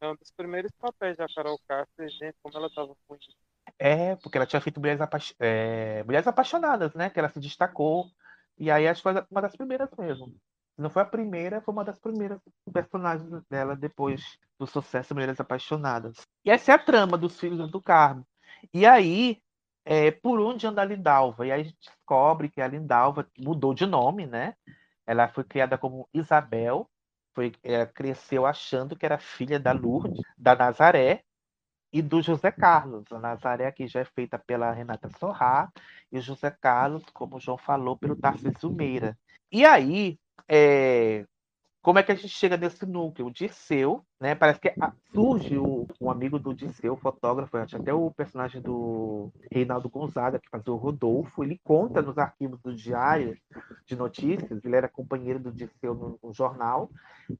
É 0.00 0.08
um 0.08 0.14
dos 0.14 0.30
primeiros 0.30 0.72
papéis 0.78 1.16
da 1.16 1.26
Carol 1.34 1.58
Castro, 1.66 2.08
gente, 2.08 2.36
como 2.42 2.56
ela 2.56 2.66
estava 2.66 2.94
muito 3.08 3.26
é, 3.80 4.14
porque 4.16 4.36
ela 4.36 4.46
tinha 4.46 4.60
feito 4.60 4.78
Mulheres, 4.78 5.00
Apa 5.00 5.18
é, 5.40 6.04
Mulheres 6.04 6.26
Apaixonadas, 6.26 6.94
né? 6.94 7.08
Que 7.08 7.18
ela 7.18 7.30
se 7.30 7.40
destacou. 7.40 8.10
E 8.58 8.70
aí 8.70 8.86
acho 8.86 9.02
que 9.02 9.10
foi 9.10 9.24
uma 9.30 9.40
das 9.40 9.56
primeiras 9.56 9.88
mesmo. 9.98 10.26
Se 10.76 10.82
não 10.82 10.90
foi 10.90 11.00
a 11.00 11.06
primeira, 11.06 11.62
foi 11.62 11.72
uma 11.72 11.82
das 11.84 11.98
primeiras 11.98 12.38
personagens 12.70 13.42
dela 13.48 13.74
depois 13.74 14.38
do 14.58 14.66
sucesso 14.66 15.14
Mulheres 15.14 15.40
Apaixonadas. 15.40 16.18
E 16.44 16.50
essa 16.50 16.72
é 16.72 16.74
a 16.74 16.78
trama 16.78 17.16
dos 17.16 17.40
Filhos 17.40 17.70
do 17.70 17.80
Carmo. 17.80 18.26
E 18.74 18.84
aí, 18.84 19.40
é, 19.86 20.10
por 20.10 20.38
onde 20.38 20.66
anda 20.66 20.82
a 20.82 20.84
Lindalva? 20.84 21.46
E 21.46 21.50
aí 21.50 21.62
a 21.62 21.64
gente 21.64 21.78
descobre 21.80 22.50
que 22.50 22.60
a 22.60 22.68
Lindalva 22.68 23.26
mudou 23.38 23.72
de 23.72 23.86
nome, 23.86 24.26
né? 24.26 24.54
Ela 25.06 25.26
foi 25.28 25.42
criada 25.42 25.78
como 25.78 26.06
Isabel, 26.12 26.86
foi, 27.34 27.52
ela 27.62 27.86
cresceu 27.86 28.44
achando 28.44 28.94
que 28.94 29.06
era 29.06 29.18
filha 29.18 29.58
da 29.58 29.72
Lourdes, 29.72 30.20
da 30.36 30.54
Nazaré, 30.54 31.24
e 31.92 32.00
do 32.02 32.22
José 32.22 32.50
Carlos. 32.50 33.04
A 33.10 33.18
Nazaré 33.18 33.70
que 33.72 33.86
já 33.86 34.00
é 34.00 34.04
feita 34.04 34.38
pela 34.38 34.72
Renata 34.72 35.08
Sorrá 35.18 35.70
e 36.10 36.18
o 36.18 36.22
José 36.22 36.50
Carlos, 36.50 37.04
como 37.12 37.36
o 37.36 37.40
João 37.40 37.58
falou, 37.58 37.96
pelo 37.96 38.16
Tarcísio 38.16 38.70
Meira. 38.70 39.16
E 39.50 39.64
aí, 39.64 40.18
é, 40.48 41.24
como 41.82 41.98
é 41.98 42.02
que 42.02 42.12
a 42.12 42.14
gente 42.14 42.28
chega 42.28 42.58
nesse 42.58 42.84
núcleo? 42.84 43.28
O 43.28 43.32
Dirceu, 43.32 44.04
né? 44.20 44.34
Parece 44.34 44.60
que 44.60 44.70
surge 45.14 45.56
o, 45.56 45.86
um 45.98 46.10
amigo 46.10 46.38
do 46.38 46.54
Dirceu, 46.54 46.94
fotógrafo, 46.96 47.56
até 47.56 47.92
o 47.92 48.10
personagem 48.10 48.60
do 48.60 49.32
Reinaldo 49.50 49.88
Gonzaga, 49.88 50.38
que 50.38 50.50
fazia 50.50 50.72
o 50.72 50.76
Rodolfo, 50.76 51.42
ele 51.42 51.58
conta 51.64 52.02
nos 52.02 52.18
arquivos 52.18 52.60
do 52.60 52.74
diário 52.74 53.34
de 53.86 53.96
notícias, 53.96 54.62
ele 54.62 54.76
era 54.76 54.88
companheiro 54.88 55.38
do 55.38 55.50
Dirceu 55.50 55.94
no, 55.94 56.18
no 56.22 56.34
jornal, 56.34 56.90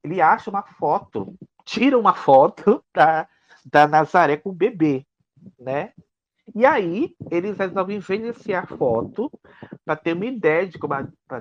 ele 0.02 0.22
acha 0.22 0.48
uma 0.48 0.62
foto, 0.62 1.34
tira 1.64 1.98
uma 1.98 2.14
foto 2.14 2.82
da, 2.94 3.28
da 3.64 3.86
Nazaré 3.86 4.36
com 4.36 4.50
o 4.50 4.54
bebê, 4.54 5.06
né? 5.58 5.92
E 6.54 6.66
aí 6.66 7.14
eles 7.30 7.56
resolvem 7.56 7.98
envelhecer 7.98 8.58
a 8.58 8.66
foto 8.66 9.30
para 9.84 9.94
ter 9.96 10.14
uma 10.14 10.26
ideia 10.26 10.66
de 10.66 10.78
como, 10.78 10.94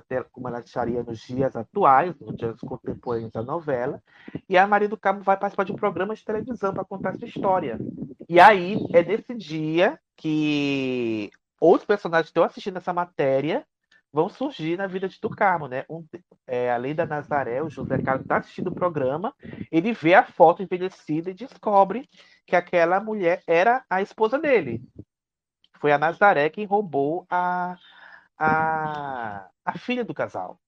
ter, 0.08 0.24
como 0.32 0.48
ela 0.48 0.60
estaria 0.60 1.04
nos 1.04 1.20
dias 1.20 1.56
atuais, 1.56 2.16
nos 2.20 2.36
dias 2.38 2.60
contemporâneos 2.60 3.32
da 3.32 3.42
novela. 3.42 4.02
E 4.48 4.58
a 4.58 4.68
Maria 4.68 4.88
do 4.88 4.98
Cabo 4.98 5.24
vai 5.24 5.38
participar 5.38 5.64
de 5.64 5.72
um 5.72 5.76
programa 5.76 6.16
de 6.16 6.24
televisão 6.24 6.74
para 6.74 6.86
contar 6.86 7.16
essa 7.16 7.26
história. 7.26 7.80
E 8.28 8.40
aí 8.40 8.78
é 8.94 9.04
nesse 9.04 9.34
dia 9.34 10.00
que 10.16 11.32
outros 11.60 11.88
personagens 11.88 12.28
estão 12.28 12.44
assistindo 12.44 12.78
essa 12.78 12.94
matéria 12.94 13.66
vão 14.12 14.30
surgir 14.30 14.78
na 14.78 14.88
vida 14.88 15.08
de 15.08 15.20
Tucamo, 15.20 15.68
né? 15.68 15.86
Um, 15.90 16.06
é, 16.48 16.72
além 16.72 16.96
da 16.96 17.06
Nazaré, 17.06 17.62
o 17.62 17.70
José 17.70 18.02
Carlos 18.02 18.24
está 18.24 18.38
assistindo 18.38 18.68
o 18.68 18.76
programa, 18.76 19.34
ele 19.72 19.94
vê 19.94 20.14
a 20.16 20.24
foto 20.24 20.64
envelhecida 20.64 21.30
e 21.30 21.34
descobre 21.34 22.10
que 22.46 22.56
aquela 22.56 23.00
mulher 23.00 23.44
era 23.46 23.84
a 23.90 24.02
esposa 24.02 24.40
dele. 24.40 24.82
Foi 25.80 25.92
a 25.92 25.98
Nazaré 25.98 26.50
quem 26.50 26.66
roubou 26.66 27.26
a, 27.30 27.78
a, 28.38 29.48
a 29.64 29.78
filha 29.78 30.04
do 30.04 30.14
casal. 30.14 30.60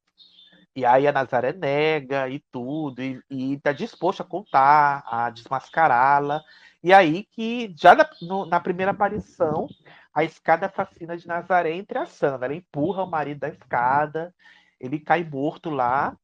E 0.76 0.86
aí 0.86 1.06
a 1.06 1.12
Nazaré 1.12 1.52
nega 1.52 2.30
e 2.30 2.40
tudo, 2.52 3.02
e 3.02 3.20
está 3.54 3.74
disposto 3.74 4.22
a 4.22 4.26
contar, 4.26 5.04
a 5.06 5.30
desmascará-la. 5.30 6.42
E 6.84 6.94
aí 6.94 7.26
que, 7.26 7.74
já 7.78 7.94
na, 7.94 8.10
no, 8.22 8.46
na 8.46 8.60
primeira 8.60 8.92
aparição, 8.92 9.68
a 10.14 10.24
escada 10.24 10.70
fascina 10.70 11.18
de 11.18 11.28
Nazaré 11.28 11.72
entre 11.72 11.98
a 11.98 12.06
Sandra. 12.06 12.48
Ela 12.48 12.56
empurra 12.56 13.04
o 13.04 13.10
marido 13.10 13.40
da 13.40 13.50
escada, 13.50 14.34
ele 14.80 15.00
cai 15.00 15.24
morto 15.24 15.70
lá, 15.70 16.18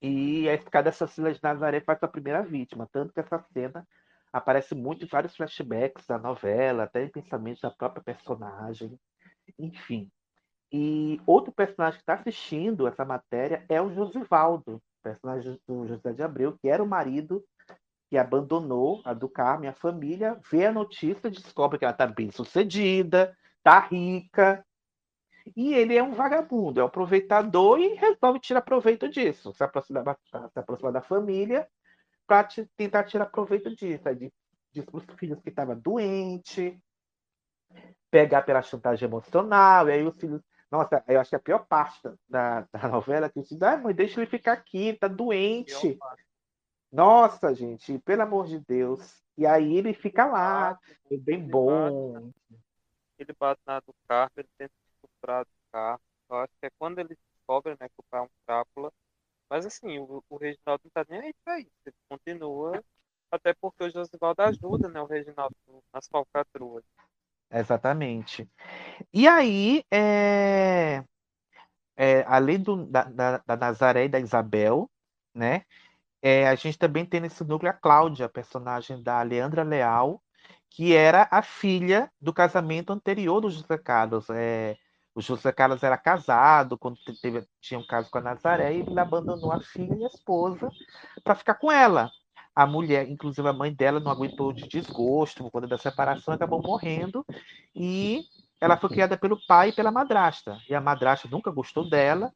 e 0.00 0.48
a 0.48 0.54
escada 0.54 0.90
assassina 0.90 1.32
de 1.32 1.42
Nazaré 1.42 1.80
faz 1.80 2.02
a 2.02 2.08
primeira 2.08 2.42
vítima. 2.42 2.88
Tanto 2.92 3.12
que 3.12 3.20
essa 3.20 3.38
cena 3.52 3.86
aparece 4.32 4.74
muito 4.74 5.04
em 5.04 5.08
vários 5.08 5.36
flashbacks 5.36 6.06
da 6.06 6.18
novela, 6.18 6.84
até 6.84 7.04
em 7.04 7.08
pensamentos 7.08 7.62
da 7.62 7.70
própria 7.70 8.02
personagem. 8.02 8.98
Enfim. 9.58 10.10
E 10.72 11.20
outro 11.26 11.52
personagem 11.52 11.98
que 11.98 12.02
está 12.02 12.14
assistindo 12.14 12.86
essa 12.86 13.04
matéria 13.04 13.64
é 13.68 13.80
o 13.80 13.94
Josivaldo, 13.94 14.82
personagem 15.02 15.60
do 15.66 15.86
José 15.86 16.12
de 16.12 16.22
Abreu, 16.22 16.58
que 16.58 16.68
era 16.68 16.82
o 16.82 16.86
marido 16.86 17.44
que 18.14 18.18
abandonou 18.18 19.02
a 19.04 19.12
do 19.12 19.28
Carmen, 19.28 19.68
a 19.68 19.72
família, 19.72 20.38
vê 20.48 20.66
a 20.66 20.72
notícia, 20.72 21.28
descobre 21.28 21.80
que 21.80 21.84
ela 21.84 21.90
está 21.90 22.06
bem 22.06 22.30
sucedida, 22.30 23.36
está 23.58 23.80
rica, 23.80 24.64
e 25.56 25.74
ele 25.74 25.96
é 25.96 26.02
um 26.02 26.12
vagabundo, 26.12 26.78
é 26.78 26.84
um 26.84 26.86
aproveitador 26.86 27.80
e 27.80 27.94
resolve 27.94 28.38
tirar 28.38 28.62
proveito 28.62 29.08
disso, 29.08 29.52
se 29.52 29.64
aproximar, 29.64 30.16
se 30.24 30.58
aproximar 30.60 30.92
da 30.92 31.02
família 31.02 31.66
para 32.24 32.46
tentar 32.76 33.02
tirar 33.02 33.26
proveito 33.26 33.74
disso. 33.74 34.08
Aí 34.08 34.30
diz 34.70 34.84
para 34.84 34.96
os 34.96 35.04
filhos 35.18 35.42
que 35.42 35.48
estava 35.48 35.74
doente, 35.74 36.80
pegar 38.12 38.42
pela 38.42 38.62
chantagem 38.62 39.08
emocional, 39.08 39.88
e 39.88 39.92
aí 39.92 40.06
os 40.06 40.16
filhos. 40.16 40.40
Nossa, 40.70 41.02
eu 41.08 41.20
acho 41.20 41.30
que 41.30 41.36
a 41.36 41.40
pior 41.40 41.66
parte 41.66 42.08
da, 42.28 42.60
da 42.72 42.86
novela 42.88 43.26
é 43.26 43.28
que 43.28 43.42
diz, 43.42 43.60
ah, 43.60 43.76
mãe, 43.76 43.92
deixa 43.92 44.20
ele 44.20 44.30
ficar 44.30 44.52
aqui, 44.52 44.92
tá 44.92 45.08
doente. 45.08 45.98
Nossa, 46.94 47.52
gente, 47.52 47.98
pelo 47.98 48.22
amor 48.22 48.46
de 48.46 48.60
Deus. 48.60 49.20
E 49.36 49.44
aí 49.44 49.76
ele 49.76 49.92
fica 49.92 50.26
lá, 50.26 50.78
é 51.10 51.16
bem 51.16 51.44
bom. 51.44 52.30
Ele 53.18 53.34
bate 53.36 53.60
na 53.66 53.80
do 53.80 53.92
carro, 54.06 54.30
ele 54.36 54.48
tenta 54.56 54.72
estuprar 54.92 55.44
do 55.44 55.50
carro. 55.72 56.00
Eu 56.30 56.36
acho 56.36 56.52
que 56.60 56.66
é 56.66 56.70
quando 56.78 57.00
ele 57.00 57.18
descobre 57.32 57.72
né, 57.80 57.88
que 57.88 57.98
o 57.98 58.04
pai 58.08 58.20
é 58.20 58.22
um 58.22 58.28
crápula. 58.46 58.92
Mas 59.50 59.66
assim, 59.66 59.98
o, 59.98 60.22
o 60.30 60.36
Reginaldo 60.36 60.82
não 60.84 60.90
tá 60.92 61.04
nem 61.10 61.20
aí 61.20 61.34
pra 61.44 61.58
isso. 61.58 61.72
Ele 61.84 61.96
continua, 62.08 62.80
até 63.28 63.52
porque 63.54 63.82
o 63.82 63.90
Josivaldo 63.90 64.42
ajuda 64.42 64.88
né, 64.88 65.00
o 65.00 65.06
Reginaldo 65.06 65.56
nas 65.92 66.06
falcatruas. 66.06 66.84
Exatamente. 67.50 68.48
E 69.12 69.26
aí, 69.26 69.84
é... 69.90 71.02
É, 71.96 72.22
além 72.28 72.60
do, 72.60 72.86
da, 72.86 73.02
da, 73.04 73.38
da 73.38 73.56
Nazaré 73.56 74.04
e 74.04 74.08
da 74.08 74.20
Isabel, 74.20 74.88
né? 75.34 75.64
É, 76.26 76.48
a 76.48 76.54
gente 76.54 76.78
também 76.78 77.04
tem 77.04 77.20
nesse 77.20 77.44
núcleo 77.44 77.70
a 77.70 77.74
Cláudia, 77.74 78.30
personagem 78.30 79.02
da 79.02 79.20
Leandra 79.20 79.62
Leal, 79.62 80.22
que 80.70 80.94
era 80.94 81.28
a 81.30 81.42
filha 81.42 82.10
do 82.18 82.32
casamento 82.32 82.94
anterior 82.94 83.42
do 83.42 83.50
José 83.50 83.76
Carlos. 83.76 84.30
É, 84.30 84.74
o 85.14 85.20
José 85.20 85.52
Carlos 85.52 85.82
era 85.82 85.98
casado 85.98 86.78
quando 86.78 86.96
teve, 87.20 87.46
tinha 87.60 87.78
um 87.78 87.86
caso 87.86 88.10
com 88.10 88.16
a 88.16 88.22
Nazaré 88.22 88.72
e 88.72 88.80
ele 88.80 88.98
abandonou 88.98 89.52
a 89.52 89.60
filha 89.60 89.94
e 89.94 90.04
a 90.04 90.06
esposa 90.06 90.70
para 91.22 91.34
ficar 91.34 91.56
com 91.56 91.70
ela. 91.70 92.10
A 92.56 92.66
mulher, 92.66 93.06
inclusive 93.06 93.46
a 93.46 93.52
mãe 93.52 93.70
dela, 93.74 94.00
não 94.00 94.10
aguentou 94.10 94.50
de 94.50 94.66
desgosto 94.66 95.42
por 95.42 95.50
conta 95.50 95.66
da 95.66 95.76
separação, 95.76 96.32
acabou 96.32 96.62
morrendo 96.62 97.22
e 97.76 98.22
ela 98.58 98.78
foi 98.78 98.88
criada 98.88 99.18
pelo 99.18 99.38
pai 99.46 99.68
e 99.68 99.72
pela 99.72 99.90
madrasta. 99.90 100.58
E 100.70 100.74
a 100.74 100.80
madrasta 100.80 101.28
nunca 101.28 101.50
gostou 101.50 101.86
dela 101.86 102.32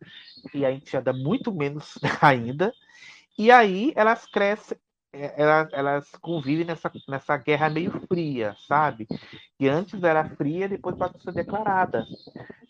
e 0.53 0.67
a 0.67 0.71
enteada 0.71 1.11
muito 1.11 1.51
menos 1.51 1.99
ainda. 2.21 2.71
E 3.39 3.51
aí 3.51 3.93
elas 3.95 4.27
crescem, 4.27 4.77
é, 5.13 5.41
elas, 5.41 5.73
elas 5.73 6.11
convivem 6.21 6.67
nessa, 6.67 6.91
nessa 7.09 7.37
guerra 7.37 7.71
meio 7.71 7.93
fria, 8.07 8.55
sabe? 8.67 9.07
Que 9.59 9.69
antes 9.69 10.03
era 10.03 10.29
fria, 10.37 10.69
depois 10.69 10.97
passou 10.97 11.19
a 11.21 11.23
ser 11.23 11.33
declarada. 11.33 12.05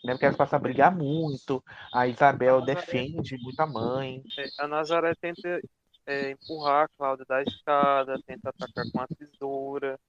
Né? 0.03 0.13
Porque 0.13 0.25
elas 0.25 0.37
passam 0.37 0.57
a 0.57 0.61
brigar 0.61 0.95
muito, 0.95 1.63
a 1.93 2.07
Isabel 2.07 2.61
defende 2.61 3.37
muito 3.41 3.59
a 3.59 3.67
mãe. 3.67 4.23
É, 4.37 4.63
a 4.63 4.67
Nazaré 4.67 5.13
tenta 5.15 5.59
é, 6.05 6.31
empurrar 6.31 6.85
a 6.85 6.87
Cláudia 6.97 7.25
da 7.27 7.41
escada, 7.43 8.19
tenta 8.25 8.49
atacar 8.49 8.85
com 8.91 9.01
a 9.01 9.07
tesoura, 9.07 9.99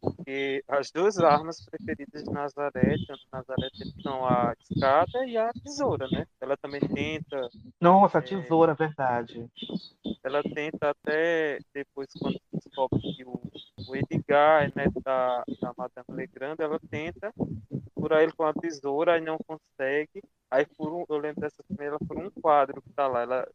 porque 0.00 0.62
as 0.68 0.90
duas 0.90 1.18
armas 1.18 1.64
preferidas 1.64 2.24
de 2.24 2.30
Nazaré, 2.30 2.96
tanto 3.06 3.22
Nazaré 3.32 3.68
são 4.02 4.26
a 4.26 4.54
escada 4.60 5.26
e 5.26 5.36
a 5.36 5.52
tesoura, 5.52 6.06
né? 6.10 6.26
Ela 6.40 6.56
também 6.56 6.80
tenta. 6.80 7.48
Nossa, 7.80 8.18
a 8.18 8.22
tesoura, 8.22 8.72
é, 8.72 8.74
verdade. 8.74 9.48
Ela 10.22 10.42
tenta 10.42 10.90
até 10.90 11.58
depois, 11.72 12.08
quando 12.18 12.40
descobre 12.52 13.00
que 13.00 13.24
o, 13.24 13.40
o 13.88 13.96
Edgar 13.96 14.64
é 14.64 14.72
neto 14.74 15.00
da, 15.00 15.44
da 15.60 15.74
Madame 15.76 16.08
Legrand, 16.10 16.56
ela 16.58 16.78
tenta 16.90 17.32
furar 17.94 18.22
ele 18.22 18.32
com 18.32 18.44
a 18.44 18.54
tesoura 18.54 19.18
e 19.18 19.20
não 19.20 19.38
consegue. 19.38 20.22
Aí 20.50 20.64
por 20.76 20.92
um, 20.92 21.04
eu 21.08 21.18
lembro 21.18 21.40
dessa 21.40 21.62
primeira 21.64 21.98
por 21.98 22.16
um 22.16 22.30
quadro 22.30 22.80
que 22.80 22.92
tá 22.92 23.06
lá. 23.06 23.22
Ela 23.22 23.48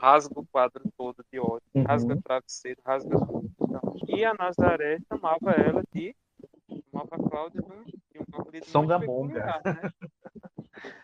rasga 0.00 0.40
o 0.40 0.46
quadro 0.46 0.82
todo 0.96 1.24
de 1.32 1.38
ódio, 1.38 1.66
uhum. 1.74 1.84
rasga 1.84 2.14
o 2.14 2.22
travesseiro, 2.22 2.80
rasga 2.84 3.18
tudo. 3.18 3.50
Então, 3.60 3.96
e 4.06 4.24
a 4.24 4.34
Nazaré 4.34 4.98
chamava 5.08 5.50
ela 5.52 5.82
de 5.92 6.14
chamava 6.90 7.16
a 7.16 7.30
Cláudia 7.30 7.62
de 7.62 7.72
um, 7.72 7.84
de 7.84 8.36
um 8.36 8.40
apelido 8.40 8.66
Songamonga. 8.66 9.60
Né? 9.64 9.90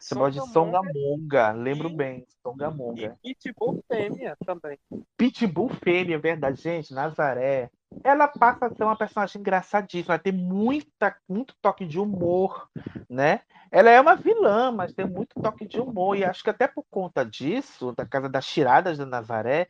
Chamava 0.00 0.30
de 0.30 0.40
Songamonga, 0.50 1.52
lembro 1.52 1.88
e, 1.88 1.96
bem, 1.96 2.26
Songamonga. 2.42 3.18
E 3.24 3.34
Pitbull 3.34 3.82
fêmea 3.88 4.36
também. 4.44 4.78
Pitbull 5.16 5.68
fêmea, 5.68 6.18
verdade. 6.18 6.60
Gente, 6.60 6.94
Nazaré, 6.94 7.70
ela 8.02 8.26
passa 8.26 8.66
a 8.66 8.74
ser 8.74 8.84
uma 8.84 8.96
personagem 8.96 9.40
engraçadíssima, 9.40 10.14
ela 10.14 10.22
tem 10.22 10.32
muita, 10.32 11.16
muito 11.28 11.54
toque 11.60 11.86
de 11.86 11.98
humor, 11.98 12.68
né? 13.08 13.40
Ela 13.70 13.90
é 13.90 14.00
uma 14.00 14.14
vilã, 14.14 14.70
mas 14.70 14.92
tem 14.92 15.06
muito 15.06 15.34
toque 15.40 15.66
de 15.66 15.80
humor. 15.80 16.16
E 16.16 16.24
acho 16.24 16.42
que 16.42 16.50
até 16.50 16.66
por 16.66 16.84
conta 16.90 17.24
disso, 17.24 17.92
da 17.92 18.06
casa 18.06 18.28
das 18.28 18.46
tiradas 18.46 18.98
da 18.98 19.06
Nazaré, 19.06 19.68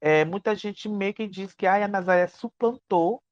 é, 0.00 0.24
muita 0.24 0.54
gente 0.54 0.88
meio 0.88 1.14
que 1.14 1.26
diz 1.26 1.54
que 1.54 1.66
ah, 1.66 1.84
a 1.84 1.88
Nazaré 1.88 2.26
suplantou 2.26 3.22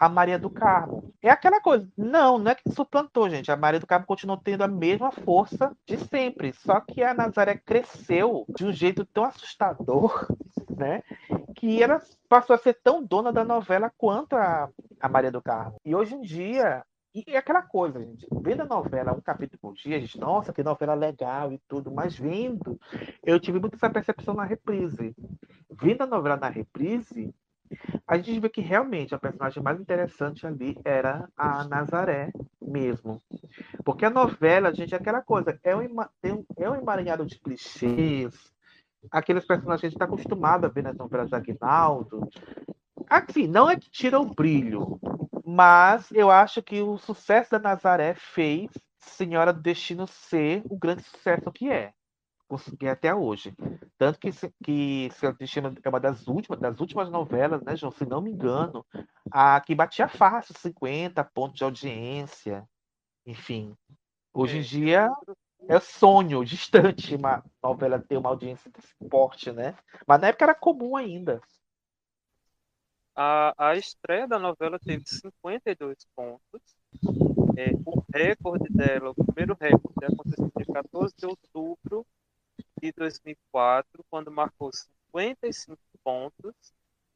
a 0.00 0.08
Maria 0.08 0.38
do 0.38 0.48
Carmo. 0.48 1.12
É 1.20 1.28
aquela 1.28 1.60
coisa. 1.60 1.86
Não, 1.94 2.38
não 2.38 2.50
é 2.50 2.54
que 2.54 2.72
suplantou, 2.72 3.28
gente. 3.28 3.52
A 3.52 3.56
Maria 3.56 3.78
do 3.78 3.86
Carmo 3.86 4.06
continuou 4.06 4.38
tendo 4.38 4.62
a 4.62 4.68
mesma 4.68 5.12
força 5.12 5.76
de 5.86 5.98
sempre. 5.98 6.54
Só 6.54 6.80
que 6.80 7.02
a 7.02 7.12
Nazaré 7.12 7.58
cresceu 7.58 8.46
de 8.56 8.64
um 8.64 8.72
jeito 8.72 9.04
tão 9.04 9.24
assustador, 9.24 10.26
né? 10.74 11.02
Que 11.54 11.82
ela 11.82 12.00
passou 12.30 12.54
a 12.54 12.58
ser 12.58 12.80
tão 12.82 13.04
dona 13.04 13.30
da 13.30 13.44
novela 13.44 13.92
quanto 13.98 14.36
a, 14.36 14.70
a 14.98 15.08
Maria 15.08 15.30
do 15.30 15.42
Carmo. 15.42 15.76
E 15.84 15.94
hoje 15.94 16.14
em 16.14 16.22
dia, 16.22 16.82
e 17.14 17.22
é 17.26 17.36
aquela 17.36 17.60
coisa, 17.60 18.00
gente, 18.00 18.26
vendo 18.40 18.62
a 18.62 18.66
novela 18.66 19.12
um 19.12 19.20
capítulo 19.20 19.58
por 19.60 19.74
dia, 19.74 20.00
gente, 20.00 20.18
nossa, 20.18 20.50
que 20.50 20.62
novela 20.62 20.94
legal 20.94 21.52
e 21.52 21.60
tudo, 21.68 21.90
mas 21.90 22.16
vendo, 22.16 22.80
eu 23.22 23.38
tive 23.38 23.58
muito 23.60 23.74
essa 23.74 23.90
percepção 23.90 24.32
na 24.32 24.44
reprise. 24.44 25.14
Vendo 25.70 26.02
a 26.02 26.06
novela 26.06 26.36
na 26.36 26.48
reprise, 26.48 27.34
a 28.06 28.16
gente 28.16 28.40
vê 28.40 28.48
que 28.48 28.60
realmente 28.60 29.14
a 29.14 29.18
personagem 29.18 29.62
mais 29.62 29.80
interessante 29.80 30.46
ali 30.46 30.76
era 30.84 31.28
a 31.36 31.64
Nazaré 31.64 32.32
mesmo. 32.60 33.20
Porque 33.84 34.04
a 34.04 34.10
novela, 34.10 34.74
gente, 34.74 34.94
é 34.94 34.96
aquela 34.96 35.22
coisa, 35.22 35.58
é 35.62 35.76
um, 35.76 35.84
é 36.56 36.70
um 36.70 36.74
emaranhado 36.74 37.24
de 37.24 37.38
clichês, 37.38 38.34
aqueles 39.10 39.44
personagens 39.44 39.80
que 39.80 39.86
a 39.86 39.88
gente 39.88 39.96
está 39.96 40.04
acostumado 40.04 40.66
a 40.66 40.68
ver 40.68 40.82
nas 40.82 40.96
novelas 40.96 41.30
da 41.30 41.38
Aguinaldo. 41.38 42.28
Assim, 43.08 43.46
não 43.46 43.68
é 43.68 43.76
que 43.76 43.90
tira 43.90 44.20
o 44.20 44.34
brilho, 44.34 45.00
mas 45.44 46.10
eu 46.12 46.30
acho 46.30 46.62
que 46.62 46.80
o 46.80 46.98
sucesso 46.98 47.50
da 47.50 47.58
Nazaré 47.58 48.14
fez 48.14 48.70
Senhora 48.98 49.52
do 49.52 49.60
Destino 49.60 50.06
ser 50.06 50.62
o 50.68 50.78
grande 50.78 51.02
sucesso 51.02 51.50
que 51.50 51.70
é. 51.70 51.92
Consegui 52.50 52.88
até 52.88 53.14
hoje. 53.14 53.54
Tanto 53.96 54.18
que, 54.18 54.30
que 54.64 55.08
Senhora 55.12 55.36
do 55.36 55.38
Destino 55.38 55.72
é 55.80 55.88
uma 55.88 56.00
das 56.00 56.26
últimas, 56.26 56.58
das 56.58 56.80
últimas 56.80 57.08
novelas, 57.08 57.62
né, 57.62 57.76
João? 57.76 57.92
Se 57.92 58.04
não 58.04 58.20
me 58.20 58.32
engano, 58.32 58.84
a 59.30 59.60
que 59.60 59.72
batia 59.72 60.08
fácil 60.08 60.52
50 60.58 61.22
pontos 61.22 61.58
de 61.58 61.62
audiência. 61.62 62.68
Enfim. 63.24 63.76
Hoje 64.34 64.56
em 64.56 64.60
é, 64.62 64.64
dia 64.64 65.12
é 65.68 65.78
sonho 65.78 66.44
distante 66.44 67.14
uma 67.14 67.44
novela 67.62 68.00
ter 68.00 68.16
uma 68.16 68.30
audiência 68.30 68.68
desse 68.68 68.96
porte, 69.08 69.52
né? 69.52 69.76
Mas 70.04 70.20
na 70.20 70.26
época 70.26 70.46
era 70.46 70.54
comum 70.54 70.96
ainda. 70.96 71.40
A, 73.14 73.54
a 73.56 73.76
estreia 73.76 74.26
da 74.26 74.40
novela 74.40 74.76
teve 74.76 75.04
52 75.06 75.98
pontos. 76.16 76.62
É, 77.56 77.70
o 77.86 78.02
recorde 78.12 78.68
dela, 78.72 79.10
o 79.10 79.24
primeiro 79.24 79.56
recorde, 79.60 80.04
aconteceu 80.04 80.50
em 80.58 80.72
14 80.72 81.14
de 81.16 81.26
outubro 81.26 82.04
de 82.80 82.92
2004, 82.92 84.04
quando 84.10 84.30
marcou 84.30 84.70
55 84.72 85.78
pontos. 86.02 86.54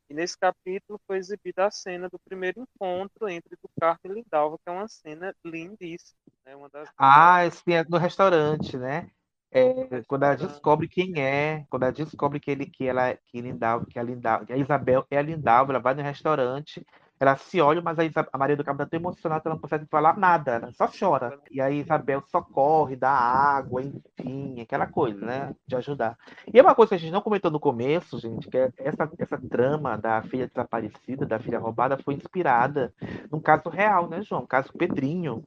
E 0.08 0.14
nesse 0.14 0.38
capítulo 0.38 1.00
foi 1.06 1.16
exibida 1.16 1.66
a 1.66 1.70
cena 1.70 2.08
do 2.08 2.18
primeiro 2.18 2.60
encontro 2.60 3.28
entre 3.28 3.56
o 3.62 3.68
Carmo 3.80 4.00
e 4.04 4.08
Lindalva, 4.08 4.58
que 4.58 4.68
é 4.68 4.72
uma 4.72 4.86
cena 4.86 5.34
lindíssima. 5.44 6.18
Né? 6.44 6.54
Uma 6.54 6.68
das... 6.68 6.90
Ah, 6.98 7.46
esse 7.46 7.72
é 7.72 7.82
no 7.84 7.96
restaurante, 7.96 8.76
né? 8.76 9.10
É, 9.50 10.02
quando 10.08 10.24
ela 10.24 10.34
descobre 10.34 10.88
quem 10.88 11.22
é, 11.22 11.64
quando 11.70 11.84
ela 11.84 11.92
descobre 11.92 12.40
que 12.40 12.50
ele 12.50 12.66
que 12.66 12.88
ela 12.88 13.16
que 13.24 13.40
Lindalva, 13.40 13.86
que 13.86 13.96
a 13.96 14.02
Lindalva, 14.02 14.44
que 14.44 14.52
a 14.52 14.56
Isabel 14.56 15.06
é 15.08 15.16
a 15.16 15.22
Lindalva, 15.22 15.70
ela 15.70 15.80
vai 15.80 15.94
no 15.94 16.02
restaurante, 16.02 16.84
ela 17.24 17.36
se 17.36 17.60
olha, 17.60 17.80
mas 17.80 17.98
a, 17.98 18.04
Isabel, 18.04 18.30
a 18.32 18.38
Maria 18.38 18.56
do 18.56 18.64
Carmo 18.64 18.82
está 18.82 18.90
tão 18.90 19.00
emocionada 19.00 19.40
que 19.40 19.48
ela 19.48 19.54
não 19.54 19.60
consegue 19.60 19.86
falar 19.86 20.16
nada, 20.16 20.52
ela 20.52 20.72
só 20.72 20.88
chora. 20.88 21.38
E 21.50 21.60
aí 21.60 21.80
Isabel 21.80 22.22
socorre, 22.26 22.96
dá 22.96 23.10
água, 23.10 23.82
enfim, 23.82 24.60
aquela 24.60 24.86
coisa, 24.86 25.24
né? 25.24 25.54
De 25.66 25.76
ajudar. 25.76 26.16
E 26.52 26.58
é 26.58 26.62
uma 26.62 26.74
coisa 26.74 26.90
que 26.90 26.94
a 26.96 26.98
gente 26.98 27.12
não 27.12 27.22
comentou 27.22 27.50
no 27.50 27.60
começo, 27.60 28.18
gente, 28.18 28.48
que 28.48 28.56
é 28.56 28.70
essa, 28.76 29.10
essa 29.18 29.38
trama 29.38 29.96
da 29.96 30.22
filha 30.22 30.46
desaparecida, 30.46 31.26
da 31.26 31.38
filha 31.38 31.58
roubada, 31.58 31.98
foi 31.98 32.14
inspirada 32.14 32.92
num 33.30 33.40
caso 33.40 33.68
real, 33.68 34.08
né, 34.08 34.22
João? 34.22 34.42
Um 34.42 34.46
caso 34.46 34.72
Pedrinho, 34.72 35.44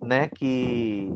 né? 0.00 0.28
Que 0.28 1.12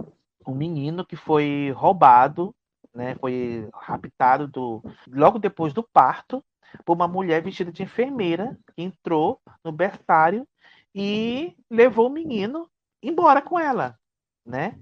um 0.46 0.54
menino 0.54 1.04
que 1.04 1.16
foi 1.16 1.72
roubado, 1.76 2.54
né, 2.94 3.14
foi 3.20 3.68
raptado 3.74 4.48
do, 4.48 4.82
logo 5.06 5.38
depois 5.38 5.72
do 5.72 5.82
parto 5.82 6.42
por 6.84 6.94
uma 6.94 7.08
mulher 7.08 7.42
vestida 7.42 7.72
de 7.72 7.82
enfermeira 7.82 8.58
que 8.74 8.82
entrou 8.82 9.40
no 9.64 9.72
berçário 9.72 10.46
e 10.94 11.54
levou 11.70 12.06
o 12.06 12.12
menino 12.12 12.68
embora 13.02 13.40
com 13.40 13.58
ela, 13.58 13.96
né? 14.44 14.78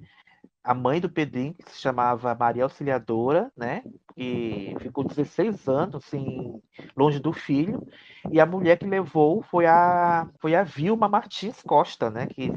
A 0.62 0.74
mãe 0.74 1.01
do 1.01 1.09
Pedrinho, 1.09 1.55
que 1.55 1.70
se 1.70 1.80
chamava 1.80 2.34
Maria 2.34 2.64
Auxiliadora, 2.64 3.53
né? 3.57 3.84
Que 4.16 4.74
ficou 4.80 5.05
16 5.05 5.68
anos 5.68 5.95
assim, 5.95 6.61
longe 6.97 7.20
do 7.20 7.32
filho, 7.32 7.87
e 8.32 8.41
a 8.41 8.47
mulher 8.47 8.76
que 8.78 8.87
levou 8.87 9.43
foi 9.43 9.66
a, 9.66 10.28
foi 10.41 10.57
a 10.57 10.64
Vilma 10.64 11.09
Martins 11.09 11.62
Costa, 11.62 12.11
né? 12.11 12.26
Que, 12.26 12.51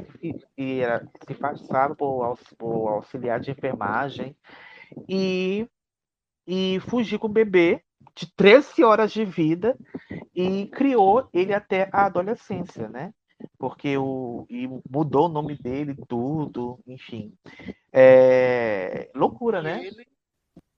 que 0.56 0.80
era, 0.80 1.06
se 1.26 1.34
passava 1.34 1.94
por, 1.94 2.36
por 2.58 2.88
auxiliar 2.88 3.38
de 3.38 3.52
enfermagem, 3.52 4.34
e, 5.08 5.68
e 6.46 6.80
fugiu 6.88 7.18
com 7.18 7.28
o 7.28 7.30
bebê 7.30 7.84
de 8.14 8.32
13 8.34 8.84
horas 8.84 9.12
de 9.12 9.24
vida 9.24 9.76
e 10.34 10.66
criou 10.68 11.28
ele 11.32 11.52
até 11.52 11.88
a 11.92 12.06
adolescência, 12.06 12.88
né? 12.88 13.12
Porque 13.58 13.96
o, 13.96 14.46
e 14.50 14.68
mudou 14.90 15.26
o 15.26 15.32
nome 15.32 15.56
dele, 15.56 15.96
tudo, 16.08 16.78
enfim. 16.86 17.32
É, 17.92 19.10
loucura, 19.14 19.62
né? 19.62 19.84
Ele, 19.84 20.06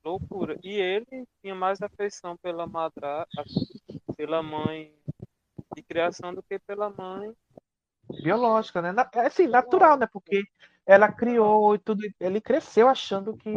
loucura. 0.04 0.58
E 0.62 0.74
ele 0.74 1.26
tinha 1.40 1.54
mais 1.54 1.80
afeição 1.82 2.36
pela 2.36 2.66
madrasta, 2.66 3.44
pela 4.16 4.42
mãe 4.42 4.94
de 5.74 5.82
criação 5.82 6.34
do 6.34 6.42
que 6.42 6.58
pela 6.58 6.90
mãe 6.90 7.32
biológica, 8.22 8.82
né? 8.82 8.94
É 9.14 9.26
assim, 9.26 9.46
natural, 9.46 9.96
né? 9.96 10.06
Porque 10.06 10.44
ela 10.86 11.10
criou 11.10 11.74
e 11.74 11.78
tudo, 11.78 12.02
ele 12.20 12.40
cresceu 12.40 12.88
achando 12.88 13.36
que 13.36 13.54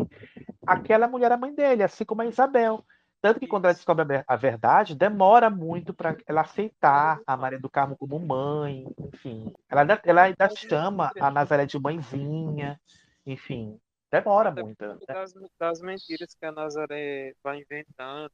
aquela 0.66 1.08
mulher 1.08 1.28
era 1.28 1.36
a 1.36 1.40
mãe 1.40 1.54
dele, 1.54 1.84
assim 1.84 2.06
como 2.06 2.22
a 2.22 2.26
Isabel. 2.26 2.84
Tanto 3.26 3.40
que 3.40 3.48
quando 3.48 3.66
ela 3.66 3.74
descobre 3.74 4.24
a 4.28 4.36
verdade, 4.36 4.94
demora 4.94 5.50
muito 5.50 5.96
para 5.96 6.16
ela 6.28 6.42
aceitar 6.42 7.20
a 7.26 7.36
Maria 7.36 7.58
do 7.58 7.68
Carmo 7.68 7.98
como 7.98 8.20
mãe, 8.20 8.86
enfim. 9.00 9.52
Ela, 9.68 10.00
ela 10.04 10.22
ainda 10.22 10.48
chama 10.56 11.12
a 11.20 11.32
Nazaré 11.32 11.66
de 11.66 11.80
mãezinha, 11.80 12.80
enfim. 13.26 13.80
Demora 14.12 14.52
muito. 14.52 14.80
Né? 14.80 14.98
Das, 15.08 15.34
das, 15.60 15.82
mentiras 15.82 16.36
que 16.36 16.46
a 16.46 16.52
Nazaré 16.52 17.34
vai 17.44 17.62
inventando. 17.62 18.30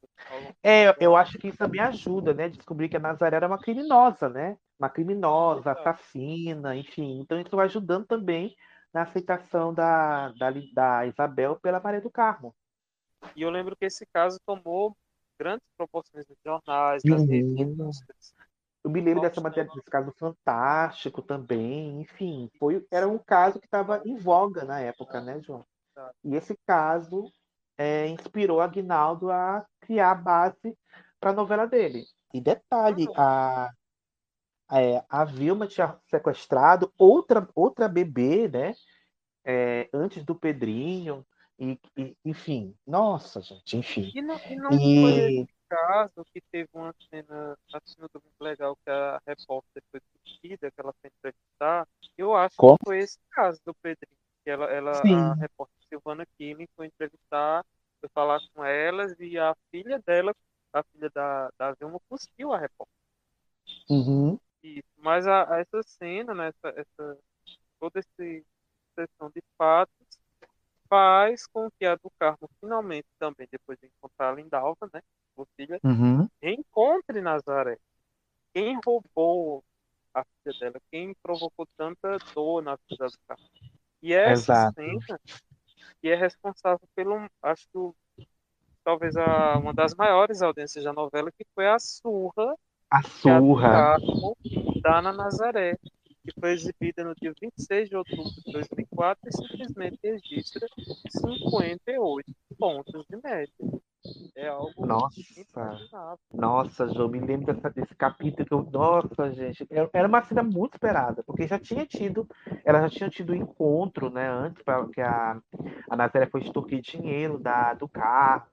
É, 0.62 0.94
eu 1.00 1.16
acho 1.16 1.38
que 1.38 1.48
isso 1.48 1.58
também 1.58 1.80
ajuda, 1.80 2.34
né? 2.34 2.50
Descobrir 2.50 2.90
que 2.90 2.98
a 2.98 3.00
Nazaré 3.00 3.38
era 3.38 3.48
uma 3.48 3.60
criminosa, 3.60 4.28
né? 4.28 4.58
Uma 4.78 4.90
criminosa, 4.90 5.72
assassina, 5.72 6.76
enfim. 6.76 7.22
Então 7.22 7.40
isso 7.40 7.56
vai 7.56 7.68
ajudando 7.68 8.06
também 8.06 8.54
na 8.94 9.04
aceitação 9.04 9.74
da, 9.74 10.34
da, 10.38 10.52
da 10.74 11.06
Isabel 11.06 11.56
pela 11.62 11.80
Maria 11.80 12.02
do 12.02 12.12
Carmo. 12.12 12.54
E 13.36 13.42
eu 13.42 13.50
lembro 13.50 13.76
que 13.76 13.86
esse 13.86 14.06
caso 14.06 14.40
tomou 14.46 14.96
grandes 15.38 15.66
proporções 15.78 16.26
nos 16.28 16.38
jornais, 16.46 17.04
nas 17.04 17.26
revistas. 17.26 18.34
Eu 18.84 18.90
me 18.90 19.00
lembro 19.00 19.22
dessa 19.22 19.42
matéria 19.42 19.70
desse 19.72 19.90
caso 19.90 20.12
fantástico 20.18 21.22
também, 21.22 22.02
enfim, 22.02 22.50
foi, 22.58 22.86
era 22.90 23.08
um 23.08 23.20
caso 23.20 23.60
que 23.60 23.68
estava 23.68 24.02
em 24.06 24.16
voga 24.16 24.66
na 24.66 24.80
época, 24.80 25.22
né, 25.22 25.40
João? 25.40 25.64
E 26.24 26.36
esse 26.36 26.58
caso 26.66 27.32
é, 27.78 28.08
inspirou 28.08 28.60
Aguinaldo 28.60 29.30
a 29.32 29.66
criar 29.82 30.12
a 30.12 30.16
base 30.16 30.78
para 31.20 31.30
a 31.30 31.34
novela 31.34 31.68
dele. 31.68 32.06
E 32.34 32.42
detalhe, 32.42 33.08
a, 33.16 33.70
é, 34.72 35.04
a 35.08 35.26
Vilma 35.26 35.68
tinha 35.68 35.96
sequestrado 36.10 36.92
outra, 36.98 37.48
outra 37.54 37.88
bebê, 37.88 38.48
né? 38.48 38.74
é, 39.44 39.90
antes 39.94 40.24
do 40.24 40.36
Pedrinho, 40.36 41.26
e, 41.62 41.80
e- 41.98 42.18
enfim, 42.26 42.76
nossa, 42.88 43.42
gente, 43.42 43.78
enfim. 43.78 44.14
E 44.14 44.22
não, 44.22 44.42
e 44.50 44.56
não 44.56 44.80
foi 45.00 45.20
E 45.20 45.28
esse 45.28 45.48
caso 45.70 46.26
que 46.34 46.42
teve 46.52 46.70
uma 46.74 46.94
cena 47.10 47.58
assim, 47.74 47.96
no 48.02 48.10
Domingo 48.10 48.36
Legal 48.42 48.76
que 48.84 48.90
a 48.90 49.22
repórter 49.26 49.84
foi 49.92 50.02
despedida, 50.02 50.72
que 50.72 50.82
ela 50.82 50.94
foi 51.02 51.10
entrevistar. 51.10 51.88
Eu 52.18 52.36
acho 52.36 52.58
Como? 52.58 52.78
que 52.78 52.78
foi 52.84 53.00
esse 53.00 53.20
caso 53.32 53.62
do 53.66 53.74
Pedrinho. 53.76 54.18
Que 54.44 54.50
ela, 54.50 54.66
ela, 54.66 55.04
Sim. 55.06 55.32
a 55.32 55.36
repórter 55.36 55.76
Silvana 55.88 56.26
Kimi 56.38 56.68
foi 56.76 56.88
entrevistar, 56.88 57.64
foi 58.02 58.10
falar 58.14 58.40
com 58.54 58.66
elas 58.66 59.16
e 59.20 59.38
a 59.38 59.56
filha 59.72 60.00
dela, 60.06 60.36
a 60.74 60.84
filha 60.84 61.10
da, 61.14 61.50
da 61.58 61.74
Vilma, 61.74 62.00
cuspiu 62.10 62.52
a 62.54 62.58
repórter. 62.60 62.94
Uhum, 63.90 64.40
Isso. 64.64 64.84
Mas 64.98 65.28
a, 65.28 65.56
a 65.56 65.60
essa 65.60 65.82
cena, 65.84 66.34
né, 66.34 66.48
essa, 66.50 66.70
essa, 66.80 67.18
toda 67.80 68.00
essa 68.00 68.10
sucessão 68.96 69.30
de 69.32 69.42
fatos 69.58 70.01
faz 70.92 71.48
com 71.48 71.72
que 71.80 71.86
a 71.86 71.96
do 71.96 72.12
Carmo 72.20 72.50
finalmente 72.60 73.08
também, 73.18 73.48
depois 73.50 73.80
de 73.80 73.88
encontrar 73.88 74.32
a 74.32 74.36
Lindalva, 74.36 74.90
né, 74.94 75.02
sua 75.34 75.48
filha, 75.56 75.80
uhum, 75.86 76.28
reencontre 76.42 77.22
Nazaré. 77.22 77.78
Quem 78.54 78.78
roubou 78.86 79.64
a 80.14 80.26
filha 80.26 80.60
dela? 80.60 80.82
Quem 80.92 81.16
provocou 81.24 81.66
tanta 81.78 82.18
dor 82.36 82.62
na 82.62 82.78
vida 82.90 83.08
do 83.08 83.18
Carmo? 83.26 83.44
E 84.02 84.14
essa 84.14 84.34
Exato. 84.34 84.76
cena 84.76 85.20
que 86.02 86.10
é 86.10 86.16
responsável 86.16 86.86
pelo, 86.94 87.30
acho 87.42 87.66
que 87.72 87.80
talvez 88.84 89.16
a, 89.16 89.58
uma 89.60 89.74
das 89.74 89.96
maiores 89.96 90.42
audiências 90.42 90.84
da 90.84 90.92
novela, 90.92 91.32
que 91.32 91.46
foi 91.56 91.68
a 91.68 91.80
surra 91.80 92.54
a 92.90 93.02
que 93.22 93.30
a 93.30 93.40
do 93.40 93.48
surra. 93.48 93.72
Carmo 93.72 94.38
dá 94.84 95.02
na 95.02 95.14
Nazaré, 95.14 95.78
que 96.24 96.40
foi 96.40 96.52
exibida 96.52 97.04
no 97.04 97.16
dia 97.16 97.34
26 97.40 97.90
de 97.90 97.96
outubro 97.96 98.32
de 98.46 98.52
2004 98.52 99.30
e 99.30 99.36
simplesmente 99.36 100.00
registra 100.04 100.68
58 101.10 102.32
pontos 102.58 103.06
de 103.10 103.18
média. 103.24 103.54
É 104.36 104.48
algo 104.48 104.86
Nossa. 104.86 105.16
Nossa, 106.34 106.88
João, 106.88 107.10
me 107.10 107.20
lembro 107.20 107.54
dessa- 107.54 107.70
desse 107.70 107.94
capítulo 107.96 108.46
que 108.46 108.54
eu. 108.54 108.64
Nossa, 108.72 109.32
gente, 109.32 109.68
era 109.70 110.08
uma 110.08 110.24
cena 110.24 110.42
muito 110.42 110.76
esperada, 110.76 111.24
porque 111.24 111.48
já 111.48 111.60
tinha 111.60 111.86
tido, 111.86 112.28
ela 112.64 112.82
já 112.82 112.90
tinha 112.90 113.10
tido 113.10 113.36
encontro, 113.36 114.10
né, 114.10 114.28
antes, 114.30 114.64
para 114.64 114.88
que 114.88 115.02
a, 115.02 115.40
a 115.90 115.96
Nazaré 115.96 116.28
foi 116.28 116.42
extorquir 116.42 116.82
dinheiro 116.82 117.38
da, 117.38 117.74
do 117.74 117.88
carro. 117.88 118.48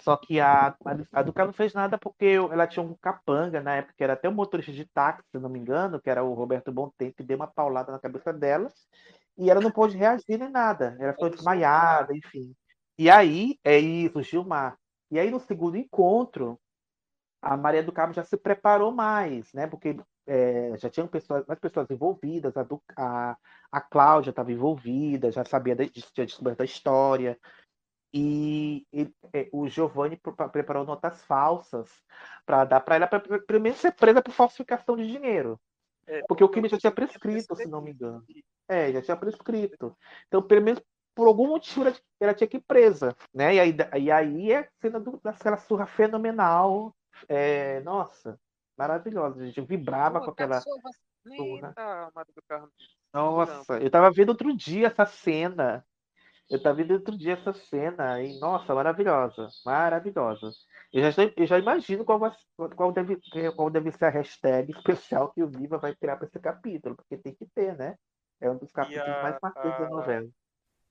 Só 0.00 0.16
que 0.16 0.40
a, 0.40 0.74
a, 0.84 1.44
não 1.44 1.52
fez 1.52 1.74
nada 1.74 1.98
porque 1.98 2.36
ela 2.50 2.66
tinha 2.66 2.84
um 2.84 2.94
capanga 2.94 3.60
na 3.60 3.76
época, 3.76 3.94
que 3.96 4.04
era 4.04 4.14
até 4.14 4.28
um 4.28 4.34
motorista 4.34 4.72
de 4.72 4.84
táxi, 4.84 5.28
se 5.30 5.38
não 5.38 5.48
me 5.48 5.58
engano, 5.58 6.00
que 6.00 6.10
era 6.10 6.22
o 6.22 6.34
Roberto 6.34 6.72
Bontempo, 6.72 7.16
que 7.16 7.22
deu 7.22 7.36
uma 7.36 7.46
paulada 7.46 7.92
na 7.92 7.98
cabeça 7.98 8.32
dela, 8.32 8.68
e 9.36 9.50
ela 9.50 9.60
não 9.60 9.70
pôde 9.70 9.96
reagir 9.96 10.38
nem 10.38 10.50
nada. 10.50 10.96
Ela 11.00 11.12
ficou 11.12 11.30
desmaiada, 11.30 12.14
enfim. 12.14 12.54
E 12.98 13.10
aí, 13.10 13.58
é 13.64 13.78
isso, 13.78 14.22
Gilmar. 14.22 14.76
E 15.10 15.18
aí, 15.18 15.30
no 15.30 15.40
segundo 15.40 15.76
encontro, 15.76 16.58
a 17.40 17.56
Maria 17.56 17.82
do 17.82 17.92
Carmo 17.92 18.14
já 18.14 18.24
se 18.24 18.36
preparou 18.36 18.92
mais, 18.92 19.52
né? 19.52 19.66
Porque 19.66 19.96
é, 20.26 20.76
já 20.78 20.88
tinham 20.88 21.08
pessoas, 21.08 21.44
mais 21.46 21.58
pessoas 21.58 21.90
envolvidas, 21.90 22.54
a, 22.56 22.66
a, 22.96 23.36
a 23.72 23.80
Cláudia 23.80 24.30
estava 24.30 24.52
envolvida, 24.52 25.32
já 25.32 25.44
sabia, 25.44 25.74
de, 25.74 25.88
tinha 25.90 26.26
descoberto 26.26 26.60
a 26.60 26.64
história. 26.64 27.38
E, 28.14 28.86
e, 28.92 29.10
é, 29.32 29.48
o 29.52 29.66
Giovanni 29.68 30.16
pre- 30.16 30.48
preparou 30.50 30.84
notas 30.84 31.24
falsas 31.24 31.90
para 32.44 32.64
dar 32.64 32.80
para 32.80 32.96
ela, 32.96 33.06
para 33.06 33.20
primeiro 33.40 33.78
ser 33.78 33.92
presa 33.92 34.20
por 34.22 34.32
falsificação 34.32 34.96
de 34.96 35.06
dinheiro. 35.06 35.58
É, 36.06 36.22
Porque 36.28 36.44
o 36.44 36.48
crime 36.48 36.68
já 36.68 36.78
tinha 36.78 36.92
prescrito, 36.92 37.56
se 37.56 37.66
não 37.66 37.80
me 37.80 37.92
engano. 37.92 38.22
É, 38.68 38.92
já 38.92 39.00
tinha 39.02 39.16
prescrito. 39.16 39.96
Então, 40.26 40.42
pelo 40.42 40.62
menos 40.62 40.82
por 41.14 41.26
algum 41.26 41.48
motivo 41.48 41.86
ela, 41.86 41.96
ela 42.20 42.34
tinha 42.34 42.48
que 42.48 42.56
ir 42.56 42.64
presa, 42.66 43.14
né? 43.32 43.54
E 43.54 43.60
aí, 43.60 43.76
e 44.00 44.10
aí 44.10 44.52
é 44.52 44.58
a 44.60 44.68
cena 44.80 44.98
do, 45.00 45.20
daquela 45.22 45.56
surra 45.56 45.86
fenomenal. 45.86 46.94
É, 47.28 47.80
nossa, 47.80 48.38
maravilhosa. 48.76 49.42
A 49.42 49.46
gente 49.46 49.60
vibrava 49.62 50.20
com 50.20 50.30
aquela. 50.30 50.60
Do 52.34 52.42
Carmo. 52.48 52.68
Nossa, 53.12 53.78
eu 53.78 53.90
tava 53.90 54.10
vendo 54.10 54.30
outro 54.30 54.54
dia 54.56 54.88
essa 54.88 55.06
cena. 55.06 55.86
Eu 56.50 56.62
tava 56.62 56.76
vendo 56.76 56.92
outro 56.92 57.16
dia 57.16 57.34
essa 57.34 57.52
cena 57.54 58.22
e, 58.22 58.38
nossa, 58.38 58.74
maravilhosa, 58.74 59.48
maravilhosa. 59.64 60.50
Eu 60.92 61.10
já, 61.10 61.22
eu 61.36 61.46
já 61.46 61.58
imagino 61.58 62.04
qual, 62.04 62.18
vai, 62.18 62.30
qual, 62.76 62.92
deve, 62.92 63.18
qual 63.56 63.70
deve 63.70 63.90
ser 63.92 64.04
a 64.06 64.10
hashtag 64.10 64.70
especial 64.72 65.32
que 65.32 65.42
o 65.42 65.48
Viva 65.48 65.78
vai 65.78 65.94
criar 65.96 66.16
para 66.16 66.26
esse 66.28 66.38
capítulo, 66.40 66.94
porque 66.96 67.16
tem 67.16 67.34
que 67.34 67.46
ter, 67.54 67.76
né? 67.76 67.96
É 68.40 68.50
um 68.50 68.58
dos 68.58 68.70
capítulos 68.72 69.18
a- 69.18 69.22
mais 69.22 69.38
marcantes 69.40 69.78
da 69.78 69.88
novela. 69.88 70.28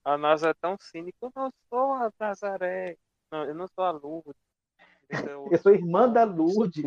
A 0.04 0.16
Nazaré 0.18 0.52
é 0.52 0.54
tão 0.60 0.76
cínica. 0.80 1.18
Eu 1.22 1.32
não 1.34 1.50
sou 1.68 1.92
a 1.94 2.12
Nazaré. 2.20 2.96
Não, 3.30 3.44
eu 3.44 3.54
não 3.54 3.68
sou 3.68 3.84
a 3.84 3.90
Lourdes. 3.90 4.40
Entendeu? 5.12 5.48
Eu 5.50 5.58
sou 5.58 5.72
irmã 5.74 6.08
da 6.08 6.24
Lourdes. 6.24 6.84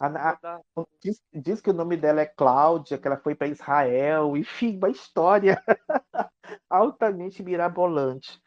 A- 0.00 0.38
a- 0.44 0.60
Diz, 1.02 1.20
diz 1.32 1.60
que 1.60 1.70
o 1.70 1.74
nome 1.74 1.96
dela 1.96 2.20
é 2.20 2.26
Cláudia, 2.26 2.98
que 2.98 3.06
ela 3.06 3.16
foi 3.18 3.34
para 3.34 3.48
Israel, 3.48 4.36
enfim, 4.36 4.76
uma 4.76 4.90
história 4.90 5.62
altamente 6.68 7.42
mirabolante. 7.42 8.40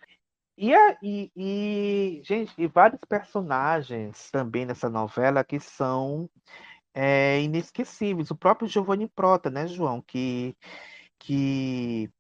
E, 0.58 0.72
e, 1.04 1.32
e, 1.36 2.22
gente, 2.24 2.54
e 2.58 2.68
vários 2.68 3.00
personagens 3.10 4.30
também 4.32 4.66
nessa 4.66 4.90
novela 4.90 5.44
que 5.44 5.60
são 5.60 6.30
é, 6.94 7.42
inesquecíveis. 7.42 8.32
O 8.32 8.36
próprio 8.38 8.68
Giovanni 8.68 9.08
Prota, 9.10 9.50
né, 9.50 9.68
João? 9.68 10.02
Que, 10.02 10.56
que 11.20 12.12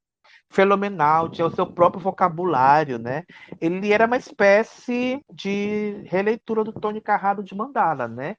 fenomenal, 0.53 1.29
tinha 1.29 1.47
o 1.47 1.51
seu 1.51 1.65
próprio 1.65 1.99
vocabulário, 1.99 2.99
né? 2.99 3.23
Ele 3.59 3.91
era 3.91 4.05
uma 4.05 4.17
espécie 4.17 5.19
de 5.33 6.03
releitura 6.05 6.63
do 6.63 6.71
Tony 6.71 7.01
Carrado 7.01 7.43
de 7.43 7.55
Mandala, 7.55 8.07
né? 8.07 8.37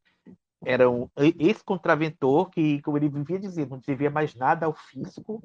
Era 0.65 0.89
um 0.89 1.09
ex-contraventor 1.17 2.49
que, 2.51 2.81
como 2.83 2.97
ele 2.97 3.09
vivia 3.09 3.39
dizendo, 3.39 3.71
não 3.71 3.79
devia 3.79 4.11
mais 4.11 4.35
nada 4.35 4.65
ao 4.65 4.73
fisco, 4.73 5.43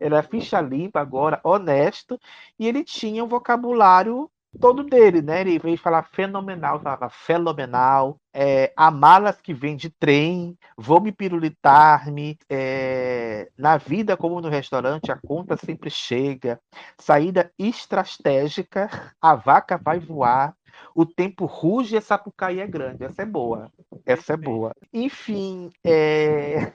era 0.00 0.22
ficha 0.22 0.60
limpa 0.60 1.00
agora, 1.00 1.38
honesto, 1.44 2.18
e 2.58 2.66
ele 2.66 2.82
tinha 2.82 3.22
um 3.22 3.28
vocabulário 3.28 4.28
todo 4.60 4.82
dele, 4.84 5.22
né? 5.22 5.40
Ele 5.42 5.58
veio 5.58 5.78
falar 5.78 6.02
fenomenal, 6.04 6.80
falava 6.80 7.08
fenomenal, 7.10 8.20
é, 8.34 8.72
há 8.76 8.90
malas 8.90 9.40
que 9.40 9.52
vêm 9.54 9.76
de 9.76 9.90
trem, 9.90 10.56
vou 10.76 11.00
me 11.00 11.12
pirulitar-me, 11.12 12.38
é, 12.50 13.50
na 13.56 13.76
vida 13.76 14.16
como 14.16 14.40
no 14.40 14.48
restaurante, 14.48 15.10
a 15.12 15.18
conta 15.26 15.56
sempre 15.56 15.90
chega, 15.90 16.60
saída 16.98 17.52
estratégica, 17.58 18.88
a 19.20 19.34
vaca 19.34 19.78
vai 19.82 19.98
voar, 19.98 20.54
o 20.94 21.06
tempo 21.06 21.46
ruge 21.46 21.94
e 21.94 21.98
a 21.98 22.00
sapucaí 22.02 22.60
é 22.60 22.66
grande. 22.66 23.04
Essa 23.04 23.22
é 23.22 23.26
boa, 23.26 23.70
essa 24.04 24.34
é 24.34 24.36
boa. 24.36 24.72
Enfim, 24.92 25.70
é... 25.84 26.72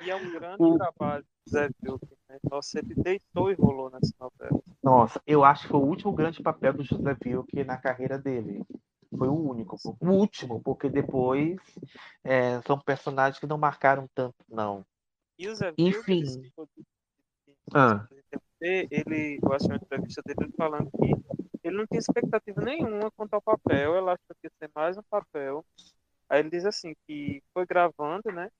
E 0.00 0.10
é 0.10 0.16
um 0.16 0.28
grande 0.30 0.64
O- 0.64 0.76
trabalho 0.76 1.24
Zé 1.48 1.68
Vilker, 1.82 2.17
né? 2.28 2.38
Nossa, 2.50 2.78
ele 2.78 2.94
deitou 2.94 3.50
e 3.50 3.54
rolou 3.54 3.90
nessa 3.90 4.12
novela. 4.18 4.60
Nossa, 4.82 5.20
eu 5.26 5.44
acho 5.44 5.62
que 5.62 5.68
foi 5.68 5.80
o 5.80 5.84
último 5.84 6.12
grande 6.12 6.42
papel 6.42 6.72
do 6.72 6.84
José 6.84 7.16
Wilke 7.24 7.64
na 7.64 7.76
carreira 7.76 8.18
dele. 8.18 8.64
Foi 9.16 9.28
o 9.28 9.34
único, 9.34 9.76
o 10.00 10.10
último, 10.10 10.60
porque 10.62 10.88
depois 10.88 11.56
é, 12.22 12.60
são 12.62 12.78
personagens 12.78 13.38
que 13.38 13.46
não 13.46 13.56
marcaram 13.56 14.06
tanto, 14.14 14.36
não. 14.48 14.84
E 15.38 15.48
o 15.48 15.54
Zé 15.54 15.72
Enfim. 15.78 16.22
Desculpa, 16.22 16.72
Ah. 17.74 18.06
ele, 18.60 19.38
eu 19.42 19.52
achei 19.52 19.68
uma 19.68 19.76
entrevista 19.76 20.22
dele 20.24 20.44
ele 20.44 20.52
falando 20.56 20.90
que 20.90 21.38
ele 21.64 21.76
não 21.76 21.86
tinha 21.86 21.98
expectativa 21.98 22.60
nenhuma 22.60 23.10
quanto 23.12 23.34
ao 23.34 23.42
papel, 23.42 23.96
ela 23.96 24.12
achou 24.12 24.36
que 24.40 24.46
ia 24.46 24.50
ser 24.58 24.70
mais 24.74 24.96
um 24.96 25.02
papel. 25.08 25.64
Aí 26.28 26.40
ele 26.40 26.50
diz 26.50 26.66
assim, 26.66 26.94
que 27.06 27.42
foi 27.54 27.64
gravando, 27.66 28.30
né? 28.30 28.50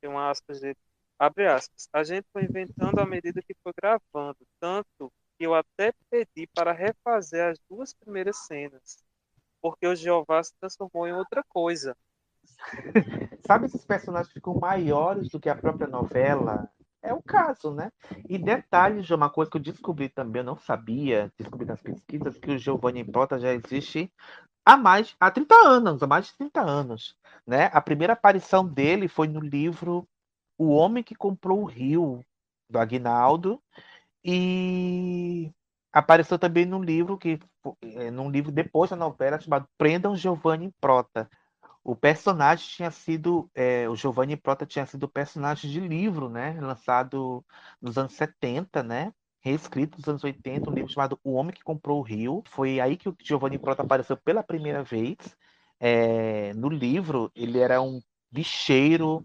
Tem 0.00 0.10
uma 0.10 0.30
aspas 0.30 0.60
dele, 0.60 0.76
abre 1.18 1.46
aspas, 1.46 1.88
a 1.92 2.04
gente 2.04 2.26
foi 2.32 2.44
inventando 2.44 2.98
à 3.00 3.06
medida 3.06 3.42
que 3.42 3.54
foi 3.62 3.72
gravando, 3.76 4.38
tanto 4.60 5.12
que 5.38 5.46
eu 5.46 5.54
até 5.54 5.92
pedi 6.10 6.46
para 6.54 6.72
refazer 6.72 7.50
as 7.50 7.58
duas 7.68 7.92
primeiras 7.94 8.36
cenas, 8.46 8.98
porque 9.60 9.86
o 9.86 9.94
Jeová 9.94 10.42
se 10.42 10.52
transformou 10.60 11.06
em 11.06 11.12
outra 11.12 11.42
coisa. 11.48 11.96
Sabe 13.46 13.66
esses 13.66 13.84
personagens 13.84 14.32
ficam 14.32 14.54
maiores 14.54 15.28
do 15.28 15.40
que 15.40 15.48
a 15.48 15.56
própria 15.56 15.86
novela? 15.88 16.68
É 17.00 17.14
o 17.14 17.22
caso, 17.22 17.72
né? 17.72 17.92
E 18.28 18.36
detalhe 18.36 19.02
de 19.02 19.14
uma 19.14 19.30
coisa 19.30 19.50
que 19.50 19.56
eu 19.56 19.62
descobri 19.62 20.08
também, 20.08 20.40
eu 20.40 20.46
não 20.46 20.56
sabia, 20.56 21.32
descobri 21.38 21.64
nas 21.64 21.80
pesquisas, 21.80 22.36
que 22.38 22.50
o 22.50 22.58
Giovanni 22.58 23.04
Prota 23.04 23.38
já 23.38 23.52
existe 23.52 24.12
há 24.64 24.76
mais 24.76 25.16
há 25.18 25.30
30 25.30 25.54
anos, 25.54 26.02
há 26.02 26.06
mais 26.06 26.26
de 26.26 26.36
30 26.36 26.60
anos. 26.60 27.16
Né? 27.46 27.70
A 27.72 27.80
primeira 27.80 28.14
aparição 28.14 28.66
dele 28.66 29.08
foi 29.08 29.28
no 29.28 29.40
livro 29.40 30.06
O 30.58 30.70
Homem 30.70 31.02
que 31.04 31.14
Comprou 31.14 31.62
o 31.62 31.64
Rio, 31.64 32.24
do 32.68 32.78
Aguinaldo, 32.78 33.62
e 34.24 35.52
apareceu 35.92 36.38
também 36.38 36.66
num 36.66 36.82
livro 36.82 37.16
que 37.16 37.38
é, 37.82 38.10
num 38.10 38.30
livro 38.30 38.52
depois 38.52 38.90
da 38.90 38.96
novela 38.96 39.40
chamado 39.40 39.68
Prendam 39.78 40.16
Giovanni 40.16 40.72
Prota. 40.80 41.30
O 41.82 41.96
personagem 41.96 42.66
tinha 42.68 42.90
sido 42.90 43.50
é, 43.54 43.88
o 43.88 43.96
Giovanni 43.96 44.36
Prota 44.36 44.66
tinha 44.66 44.84
sido 44.86 45.08
personagem 45.08 45.70
de 45.70 45.80
livro, 45.80 46.28
né, 46.28 46.58
lançado 46.60 47.44
nos 47.80 47.96
anos 47.96 48.12
70, 48.14 48.82
né? 48.82 49.12
Reescrito 49.40 49.96
nos 49.98 50.08
anos 50.08 50.24
80, 50.24 50.70
um 50.70 50.74
livro 50.74 50.92
chamado 50.92 51.18
O 51.24 51.32
Homem 51.34 51.54
que 51.54 51.62
Comprou 51.62 52.00
o 52.00 52.02
Rio. 52.02 52.42
Foi 52.48 52.80
aí 52.80 52.96
que 52.96 53.08
o 53.08 53.16
Giovanni 53.22 53.58
Prota 53.58 53.82
apareceu 53.82 54.16
pela 54.16 54.42
primeira 54.42 54.82
vez. 54.82 55.16
É, 55.80 56.52
no 56.54 56.68
livro, 56.68 57.30
ele 57.34 57.58
era 57.58 57.80
um 57.80 58.02
bicheiro 58.30 59.24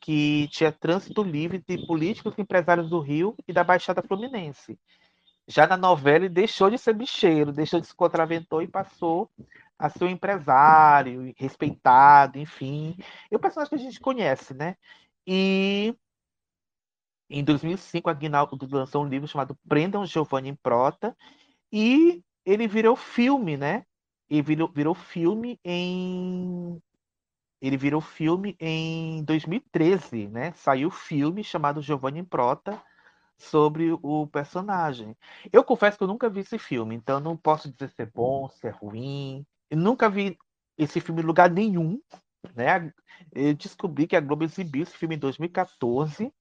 que 0.00 0.48
tinha 0.48 0.72
trânsito 0.72 1.22
livre 1.22 1.62
de 1.66 1.86
políticos 1.86 2.34
e 2.36 2.42
empresários 2.42 2.88
do 2.88 3.00
Rio 3.00 3.36
e 3.46 3.52
da 3.52 3.62
Baixada 3.62 4.02
Fluminense. 4.02 4.78
Já 5.46 5.66
na 5.66 5.76
novela, 5.76 6.24
ele 6.24 6.28
deixou 6.28 6.70
de 6.70 6.78
ser 6.78 6.94
bicheiro, 6.94 7.52
deixou 7.52 7.80
de 7.80 7.86
se 7.86 7.94
contraventor 7.94 8.62
e 8.62 8.68
passou 8.68 9.30
a 9.78 9.88
ser 9.88 10.04
um 10.04 10.08
empresário, 10.08 11.34
respeitado, 11.36 12.38
enfim. 12.38 12.96
É 13.30 13.36
um 13.36 13.40
personagem 13.40 13.70
que 13.70 13.74
a 13.76 13.90
gente 13.90 14.00
conhece, 14.00 14.54
né? 14.54 14.76
E 15.26 15.94
em 17.28 17.44
2005, 17.44 18.10
a 18.10 18.12
Guinaldo 18.12 18.58
lançou 18.70 19.04
um 19.04 19.08
livro 19.08 19.28
chamado 19.28 19.56
Prendam 19.68 20.04
Giovanni 20.04 20.56
Prota 20.56 21.16
e 21.72 22.22
ele 22.44 22.66
virou 22.66 22.96
filme, 22.96 23.56
né? 23.56 23.84
E 24.28 24.42
virou, 24.42 24.68
virou 24.68 24.94
filme 24.94 25.58
em 25.64 26.80
ele 27.60 27.76
virou 27.76 28.00
filme 28.00 28.56
em 28.58 29.22
2013, 29.24 30.28
né? 30.28 30.52
Saiu 30.52 30.88
o 30.88 30.92
filme 30.92 31.44
chamado 31.44 31.82
Giovanni 31.82 32.22
Prota 32.22 32.80
sobre 33.36 33.92
o 34.02 34.26
personagem. 34.26 35.16
Eu 35.52 35.64
confesso 35.64 35.96
que 35.96 36.04
eu 36.04 36.08
nunca 36.08 36.28
vi 36.28 36.40
esse 36.40 36.58
filme, 36.58 36.94
então 36.94 37.20
não 37.20 37.36
posso 37.36 37.70
dizer 37.70 37.90
se 37.90 38.02
é 38.02 38.06
bom, 38.06 38.48
se 38.48 38.66
é 38.66 38.70
ruim. 38.70 39.46
Eu 39.68 39.78
nunca 39.78 40.08
vi 40.08 40.38
esse 40.76 41.00
filme 41.00 41.22
em 41.22 41.26
lugar 41.26 41.50
nenhum, 41.50 42.00
né? 42.54 42.92
Eu 43.32 43.54
descobri 43.54 44.06
que 44.06 44.16
a 44.16 44.20
Globo 44.20 44.44
exibiu 44.44 44.82
esse 44.82 44.96
filme 44.96 45.16
em 45.16 45.18
2014, 45.18 46.32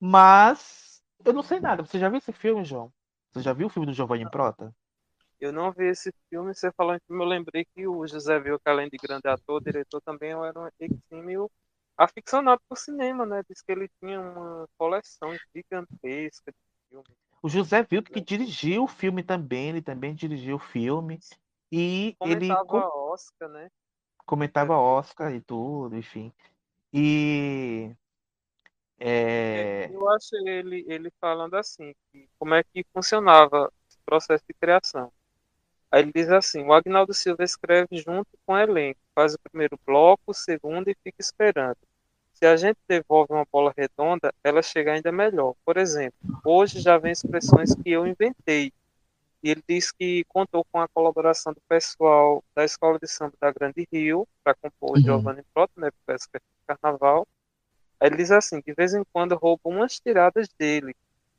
mas 0.00 1.02
eu 1.24 1.32
não 1.32 1.42
sei 1.42 1.60
nada. 1.60 1.84
Você 1.84 1.98
já 1.98 2.08
viu 2.08 2.18
esse 2.18 2.32
filme, 2.32 2.64
João? 2.64 2.92
Você 3.32 3.42
já 3.42 3.52
viu 3.52 3.66
o 3.66 3.70
filme 3.70 3.86
do 3.86 3.92
Giovanni 3.92 4.28
Prota? 4.30 4.74
Eu 5.40 5.52
não 5.52 5.72
vi 5.72 5.86
esse 5.86 6.12
filme, 6.28 6.54
você 6.54 6.72
falou 6.72 6.94
em 6.94 7.00
filme, 7.06 7.22
eu 7.22 7.28
lembrei 7.28 7.64
que 7.64 7.86
o 7.86 8.06
José 8.06 8.38
Viu, 8.40 8.58
que 8.58 8.68
além 8.68 8.88
de 8.88 8.96
grande 8.96 9.28
ator, 9.28 9.62
diretor, 9.62 10.00
também 10.00 10.30
era 10.30 10.60
um 10.60 10.68
exímio 10.80 11.50
aficionado 11.96 12.60
por 12.68 12.76
cinema, 12.76 13.24
né? 13.24 13.42
Diz 13.48 13.62
que 13.62 13.72
ele 13.72 13.88
tinha 14.00 14.20
uma 14.20 14.68
coleção 14.76 15.34
gigantesca 15.54 16.52
de 16.52 16.58
filmes. 16.88 17.16
O 17.40 17.48
José 17.48 17.82
Vilk 17.82 18.10
que 18.10 18.20
dirigiu 18.20 18.84
o 18.84 18.88
filme 18.88 19.22
também, 19.22 19.68
ele 19.68 19.82
também 19.82 20.14
dirigiu 20.14 20.56
o 20.56 20.60
filme. 20.60 21.20
E 21.70 22.16
Comentava 22.18 22.78
ele 22.78 22.84
Oscar, 22.94 23.48
né? 23.48 23.68
comentava 24.28 24.76
Oscar 24.76 25.32
e 25.32 25.40
tudo, 25.40 25.96
enfim. 25.96 26.32
E 26.92 27.94
é, 28.98 29.88
Eu 29.90 30.08
achei 30.10 30.40
ele, 30.46 30.84
ele 30.88 31.10
falando 31.20 31.54
assim, 31.54 31.94
como 32.38 32.54
é 32.54 32.62
que 32.62 32.84
funcionava 32.92 33.72
esse 33.88 33.98
processo 34.04 34.44
de 34.46 34.54
criação. 34.54 35.12
Aí 35.90 36.02
ele 36.02 36.12
diz 36.14 36.28
assim, 36.30 36.62
o 36.64 36.72
Agnaldo 36.72 37.14
Silva 37.14 37.42
escreve 37.42 37.96
junto 37.96 38.28
com 38.44 38.52
o 38.52 38.58
elenco, 38.58 39.00
faz 39.14 39.34
o 39.34 39.38
primeiro 39.38 39.78
bloco, 39.86 40.22
o 40.26 40.34
segundo 40.34 40.88
e 40.88 40.96
fica 41.02 41.20
esperando. 41.20 41.78
Se 42.34 42.46
a 42.46 42.56
gente 42.56 42.78
devolve 42.86 43.32
uma 43.32 43.46
bola 43.50 43.72
redonda, 43.76 44.32
ela 44.44 44.62
chega 44.62 44.92
ainda 44.92 45.10
melhor. 45.10 45.54
Por 45.64 45.76
exemplo, 45.76 46.18
hoje 46.44 46.80
já 46.80 46.96
vem 46.98 47.10
expressões 47.10 47.74
que 47.74 47.90
eu 47.90 48.06
inventei. 48.06 48.72
E 49.42 49.50
ele 49.50 49.62
diz 49.68 49.90
que 49.90 50.24
contou 50.28 50.64
com 50.70 50.80
a 50.80 50.88
colaboração 50.88 51.52
do 51.52 51.60
pessoal 51.68 52.44
da 52.54 52.64
Escola 52.64 52.98
de 52.98 53.08
Samba 53.08 53.34
da 53.40 53.50
Grande 53.50 53.86
Rio 53.90 54.26
para 54.44 54.54
compor 54.54 54.90
o 54.90 54.94
Uhum. 54.94 55.02
Giovanni 55.02 55.42
Prota, 55.54 55.72
né, 55.76 55.90
para 56.04 56.14
esse 56.16 56.28
carnaval. 56.66 57.26
Aí 58.00 58.08
ele 58.08 58.16
diz 58.16 58.30
assim, 58.30 58.60
de 58.64 58.72
vez 58.72 58.94
em 58.94 59.02
quando 59.12 59.34
rouba 59.34 59.62
umas 59.64 59.98
tiradas 59.98 60.48
dele, 60.58 60.94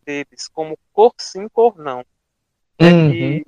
deles, 0.05 0.49
como 0.49 0.77
cor 0.91 1.13
sim, 1.17 1.47
cor 1.47 1.77
não. 1.77 2.05
Uhum. 2.81 3.11
que, 3.11 3.43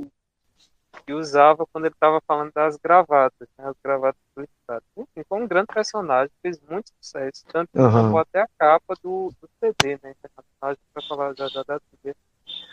que 1.05 1.13
usava 1.13 1.65
quando 1.71 1.85
ele 1.85 1.93
estava 1.93 2.21
falando 2.27 2.51
das 2.53 2.77
gravatas, 2.77 3.47
né, 3.57 3.65
as 3.67 3.75
gravatas 3.83 4.21
publicitárias. 4.33 4.83
Enfim, 4.97 5.23
foi 5.27 5.41
um 5.41 5.47
grande 5.47 5.67
personagem, 5.73 6.31
fez 6.41 6.59
muito 6.61 6.91
sucesso, 7.01 7.43
tanto 7.51 7.69
que 7.71 7.77
tomou 7.77 8.19
até 8.19 8.41
a 8.41 8.47
capa 8.57 8.95
do, 9.03 9.33
do 9.41 9.49
CD, 9.59 9.99
né, 10.03 10.11
internacional, 10.11 10.77
para 10.93 11.07
falar 11.07 11.33
já 11.37 11.47
já 11.47 11.63
da 11.63 11.79
trilha 11.79 12.15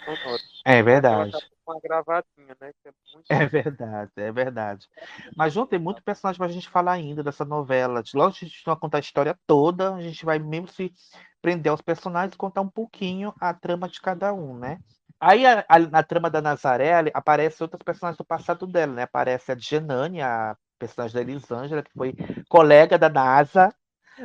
sonora. 0.04 0.42
é 0.64 0.82
verdade. 0.82 1.32
com 1.64 1.72
a 1.72 1.80
gravatinha, 1.80 2.56
né, 2.60 2.70
é 2.84 2.90
muito 3.14 3.26
É 3.28 3.46
verdade, 3.46 4.12
é 4.16 4.32
verdade. 4.32 4.88
Mas, 5.36 5.52
João, 5.52 5.66
tem 5.66 5.78
muito 5.78 6.02
personagem 6.02 6.38
pra 6.38 6.48
gente 6.48 6.68
falar 6.68 6.92
ainda 6.92 7.22
dessa 7.22 7.44
novela. 7.44 8.02
Logo 8.14 8.30
a 8.30 8.32
gente 8.32 8.62
não 8.66 8.74
vai 8.74 8.80
contar 8.80 8.98
a 8.98 9.00
história 9.00 9.38
toda, 9.46 9.94
a 9.94 10.00
gente 10.00 10.24
vai 10.24 10.38
mesmo 10.38 10.68
se 10.68 10.92
prender 11.42 11.70
aos 11.70 11.80
personagens 11.80 12.34
e 12.34 12.38
contar 12.38 12.60
um 12.60 12.68
pouquinho 12.68 13.32
a 13.40 13.54
trama 13.54 13.88
de 13.88 14.00
cada 14.00 14.32
um, 14.32 14.56
né? 14.56 14.78
Aí, 15.20 15.44
a- 15.46 15.64
a- 15.68 15.78
na 15.80 16.02
trama 16.02 16.30
da 16.30 16.40
Nazaré, 16.40 16.92
aparecem 17.12 17.64
outros 17.64 17.82
personagens 17.82 18.16
do 18.18 18.24
passado 18.24 18.66
dela, 18.66 18.92
né? 18.92 19.02
Aparece 19.02 19.50
a 19.52 19.54
Djanane, 19.54 20.22
a 20.22 20.56
personagem 20.78 21.14
da 21.14 21.20
Elisângela, 21.20 21.82
que 21.82 21.92
foi 21.92 22.14
colega 22.48 22.96
da 22.98 23.08
NASA 23.08 23.74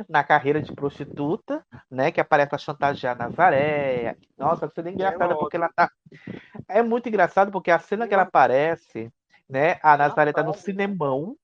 na 0.08 0.22
carreira 0.22 0.60
de 0.62 0.72
prostituta, 0.72 1.64
né? 1.90 2.12
Que 2.12 2.20
aparece 2.20 2.50
pra 2.50 2.58
chantagear 2.58 3.14
a 3.20 3.28
Nazaré. 3.28 4.16
Nossa, 4.38 4.66
isso 4.66 4.80
é 4.80 4.90
engraçada 4.90 5.34
porque 5.36 5.56
ela 5.56 5.68
tá. 5.74 5.90
É 6.68 6.82
muito 6.82 7.08
engraçado 7.08 7.50
porque 7.50 7.70
a 7.70 7.78
cena 7.78 8.06
que 8.06 8.14
ela 8.14 8.22
aparece, 8.24 9.12
né? 9.48 9.78
A 9.82 9.96
Nazaré 9.96 10.32
tá 10.32 10.42
no 10.42 10.54
cinemão. 10.54 11.36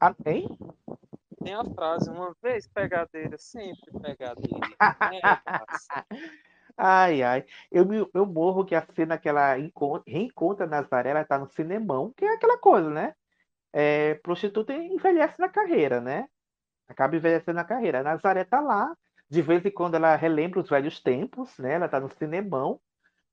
Ah, 0.00 0.14
Hein? 0.26 0.48
Tem 1.42 1.54
a 1.54 1.64
frase, 1.64 2.08
uma 2.08 2.34
vez 2.42 2.68
pegadeira, 2.68 3.36
sempre 3.36 3.90
pegadeira. 4.00 4.60
É. 5.12 6.51
Ai, 6.76 7.22
ai. 7.22 7.44
Eu, 7.70 7.84
me- 7.86 8.06
eu 8.14 8.26
morro 8.26 8.64
que 8.64 8.74
a 8.74 8.86
cena 8.94 9.18
que 9.18 9.28
ela 9.28 9.58
encon- 9.58 10.02
reencontra 10.06 10.66
Nazaré, 10.66 11.10
ela 11.10 11.24
tá 11.24 11.38
no 11.38 11.46
cinemão, 11.52 12.12
que 12.16 12.24
é 12.24 12.34
aquela 12.34 12.58
coisa, 12.58 12.88
né? 12.90 13.14
É, 13.72 14.14
prostituta 14.16 14.74
envelhece 14.74 15.36
na 15.40 15.48
carreira, 15.48 16.00
né? 16.00 16.28
Acaba 16.88 17.16
envelhecendo 17.16 17.54
na 17.56 17.64
carreira. 17.64 18.00
A 18.00 18.04
Nazaré 18.04 18.44
tá 18.44 18.60
lá, 18.60 18.96
de 19.30 19.42
vez 19.42 19.64
em 19.66 19.72
quando 19.72 19.96
ela 19.96 20.16
relembra 20.16 20.60
os 20.60 20.70
velhos 20.70 21.00
tempos, 21.02 21.58
né? 21.58 21.74
Ela 21.74 21.88
tá 21.88 22.00
no 22.00 22.10
cinemão, 22.10 22.80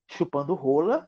chupando 0.07 0.53
rola, 0.55 1.07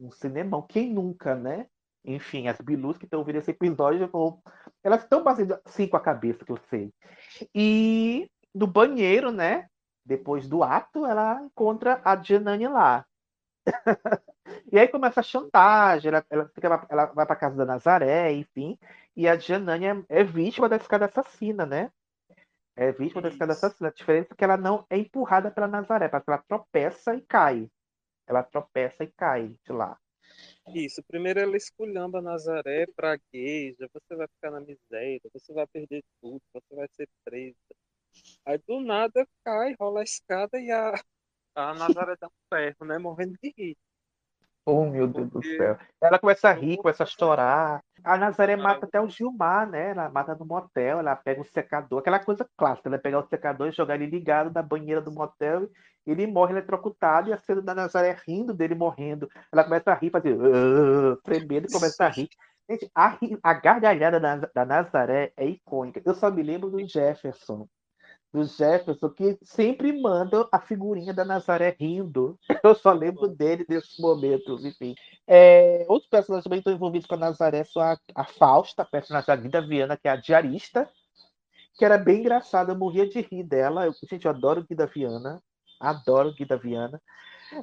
no 0.00 0.12
cinemão. 0.12 0.62
Quem 0.62 0.92
nunca, 0.92 1.34
né? 1.34 1.66
Enfim, 2.04 2.48
as 2.48 2.60
bilus 2.60 2.98
que 2.98 3.04
estão 3.06 3.20
ouvindo 3.20 3.38
esse 3.38 3.50
episódio, 3.52 4.08
vão- 4.08 4.42
elas 4.84 5.02
estão 5.02 5.22
batendo 5.24 5.58
assim 5.64 5.88
com 5.88 5.96
a 5.96 6.00
cabeça, 6.00 6.44
que 6.44 6.52
eu 6.52 6.58
sei. 6.70 6.92
E 7.54 8.30
no 8.54 8.66
banheiro, 8.66 9.32
né? 9.32 9.68
Depois 10.08 10.48
do 10.48 10.62
ato, 10.64 11.06
ela 11.06 11.42
encontra 11.42 12.00
a 12.04 12.16
Janane 12.22 12.68
lá. 12.68 13.06
e 14.72 14.78
aí 14.78 14.88
começa 14.88 15.20
a 15.20 15.22
chantagem, 15.22 16.08
ela, 16.08 16.24
ela, 16.30 16.48
fica- 16.54 16.86
ela 16.90 17.06
vai 17.06 17.26
para 17.26 17.36
casa 17.36 17.56
da 17.56 17.64
Nazaré, 17.64 18.32
enfim, 18.32 18.78
e 19.16 19.28
a 19.28 19.36
Janane 19.38 19.86
é, 19.86 20.04
é 20.08 20.24
vítima 20.24 20.68
da 20.68 20.76
escada 20.76 21.06
assassina, 21.06 21.66
né? 21.66 21.90
É 22.76 22.92
vítima 22.92 23.22
da 23.22 23.28
escada 23.28 23.52
assassina. 23.52 23.88
A 23.90 23.92
diferença 23.92 24.30
é 24.32 24.36
que 24.36 24.44
ela 24.44 24.56
não 24.56 24.86
é 24.90 24.98
empurrada 24.98 25.50
pela 25.50 25.68
Nazaré, 25.68 26.08
porque 26.08 26.30
ela 26.30 26.42
tropeça 26.48 27.14
e 27.14 27.20
cai. 27.22 27.70
Ela 28.26 28.42
tropeça 28.42 29.04
e 29.04 29.08
cai 29.12 29.56
de 29.64 29.72
lá. 29.72 29.98
Isso, 30.74 31.02
primeiro 31.02 31.40
ela 31.40 31.56
esculhamba 31.56 32.22
Nazaré, 32.22 32.86
pragueja, 32.94 33.88
você 33.92 34.14
vai 34.14 34.26
ficar 34.28 34.50
na 34.50 34.60
miséria, 34.60 35.20
você 35.32 35.52
vai 35.52 35.66
perder 35.66 36.04
tudo, 36.20 36.40
você 36.52 36.74
vai 36.74 36.86
ser 36.94 37.08
presa. 37.24 37.56
Aí 38.44 38.58
do 38.66 38.80
nada 38.80 39.26
cai, 39.44 39.74
rola 39.78 40.00
a 40.00 40.04
escada 40.04 40.58
e 40.58 40.70
a, 40.70 40.92
a 41.56 41.74
Nazaré 41.74 42.16
dá 42.20 42.28
um 42.28 42.30
ferro, 42.54 42.86
né? 42.86 42.98
Morrendo 42.98 43.36
de 43.42 43.54
rir. 43.56 43.76
Oh, 44.66 44.84
meu 44.84 45.06
Deus 45.08 45.30
do 45.30 45.42
céu. 45.42 45.78
Ela 46.00 46.18
começa 46.18 46.48
a 46.50 46.52
rir, 46.52 46.76
começa 46.76 47.02
a 47.02 47.06
chorar. 47.06 47.82
A 48.04 48.18
Nazaré 48.18 48.54
mata 48.54 48.84
até 48.84 49.00
o 49.00 49.08
Gilmar, 49.08 49.68
né? 49.68 49.90
Ela 49.92 50.10
mata 50.10 50.34
no 50.34 50.44
motel, 50.44 50.98
ela 50.98 51.16
pega 51.16 51.40
o 51.40 51.44
secador, 51.44 52.00
aquela 52.00 52.18
coisa 52.18 52.46
clássica, 52.56 52.88
ela 52.88 52.98
pegar 52.98 53.20
o 53.20 53.28
secador 53.28 53.68
e 53.68 53.72
jogar 53.72 53.94
ele 53.94 54.06
ligado 54.06 54.52
na 54.52 54.62
banheira 54.62 55.00
do 55.00 55.10
motel, 55.10 55.70
e 56.06 56.10
ele 56.10 56.26
morre 56.26 56.52
eletrocutado, 56.52 57.30
e 57.30 57.32
a 57.32 57.38
cena 57.38 57.62
da 57.62 57.74
Nazaré 57.74 58.14
rindo 58.26 58.52
dele 58.52 58.74
morrendo. 58.74 59.28
Ela 59.50 59.64
começa 59.64 59.90
a 59.90 59.94
rir, 59.94 60.10
fazer 60.10 60.36
"Ah", 60.38 61.16
tremendo 61.24 61.66
e 61.66 61.70
começa 61.70 62.04
a 62.04 62.08
rir. 62.10 62.28
Gente, 62.70 62.90
a, 62.94 63.18
a 63.42 63.54
gargalhada 63.54 64.20
da, 64.20 64.36
da 64.36 64.64
Nazaré 64.66 65.32
é 65.36 65.46
icônica. 65.46 66.02
Eu 66.04 66.14
só 66.14 66.30
me 66.30 66.42
lembro 66.42 66.70
do 66.70 66.86
Jefferson. 66.86 67.66
Do 68.32 68.44
Jefferson, 68.44 69.08
que 69.08 69.38
sempre 69.42 69.92
manda 69.92 70.46
a 70.52 70.60
figurinha 70.60 71.14
da 71.14 71.24
Nazaré 71.24 71.74
rindo. 71.78 72.38
Eu 72.62 72.74
só 72.74 72.92
lembro 72.92 73.28
dele 73.28 73.64
nesses 73.68 73.98
momentos, 73.98 74.64
enfim. 74.64 74.94
É, 75.26 75.84
outros 75.88 76.10
personagens 76.10 76.44
também 76.44 76.58
estão 76.58 76.72
envolvidos 76.72 77.06
com 77.06 77.14
a 77.14 77.18
Nazaré 77.18 77.64
são 77.64 77.82
a, 77.82 77.98
a 78.14 78.24
Fausta, 78.24 78.82
a 78.82 78.86
personagem 78.86 79.26
da 79.26 79.36
Guida 79.36 79.60
Viana, 79.66 79.96
que 79.96 80.08
é 80.08 80.10
a 80.10 80.16
diarista, 80.16 80.88
que 81.78 81.84
era 81.84 81.96
bem 81.96 82.20
engraçada, 82.20 82.72
eu 82.72 82.78
morria 82.78 83.08
de 83.08 83.20
rir 83.20 83.44
dela. 83.44 83.86
Eu, 83.86 83.94
gente, 84.10 84.24
eu 84.24 84.30
adoro 84.30 84.66
Guida 84.68 84.86
Viana, 84.86 85.42
adoro 85.80 86.34
Guida 86.34 86.56
Viana. 86.56 87.00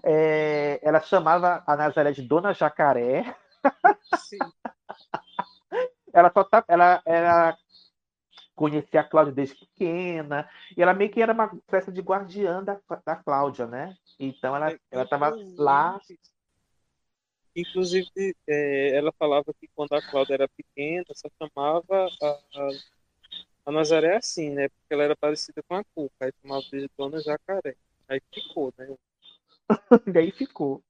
É, 0.04 0.80
ela 0.82 1.00
chamava 1.00 1.64
a 1.68 1.76
Nazaré 1.76 2.12
de 2.12 2.24
Dona 2.24 2.54
Jacaré. 2.54 3.36
Sim. 4.18 4.40
ela 6.14 6.32
só 6.34 6.44
tá, 6.44 6.64
ela 6.68 7.02
era 7.06 7.58
conhecia 8.56 9.02
a 9.02 9.04
Cláudia 9.04 9.34
desde 9.34 9.56
pequena, 9.56 10.50
e 10.76 10.82
ela 10.82 10.94
meio 10.94 11.12
que 11.12 11.22
era 11.22 11.34
uma 11.34 11.52
espécie 11.54 11.92
de 11.92 12.02
guardiã 12.02 12.64
da, 12.64 12.80
da 13.06 13.16
Cláudia, 13.18 13.68
né? 13.68 13.96
Então 14.20 14.56
ela, 14.56 14.78
ela 14.90 15.04
estava 15.04 15.36
lá. 15.58 16.00
Inclusive, 17.56 18.36
é, 18.48 18.98
ela 18.98 19.14
falava 19.18 19.54
que 19.54 19.68
quando 19.74 19.94
a 19.94 20.02
Cláudia 20.02 20.34
era 20.34 20.48
pequena, 20.50 21.06
só 21.14 21.30
chamava 21.38 22.08
a, 22.22 22.28
a, 22.28 22.70
a 23.68 23.72
Nazaré 23.72 24.18
assim, 24.18 24.50
né? 24.50 24.70
Porque 24.70 24.94
ela 24.94 25.04
era 25.04 25.16
parecida 25.16 25.62
com 25.64 25.76
a 25.76 25.84
Cuca, 25.84 26.26
aí 26.26 26.32
chamava 26.42 26.64
de 26.64 26.90
Dona 26.98 27.22
Jacaré. 27.22 27.76
Aí 28.08 28.22
ficou, 28.34 28.74
né? 28.78 28.96
e 30.16 30.18
aí 30.18 30.32
ficou. 30.32 30.84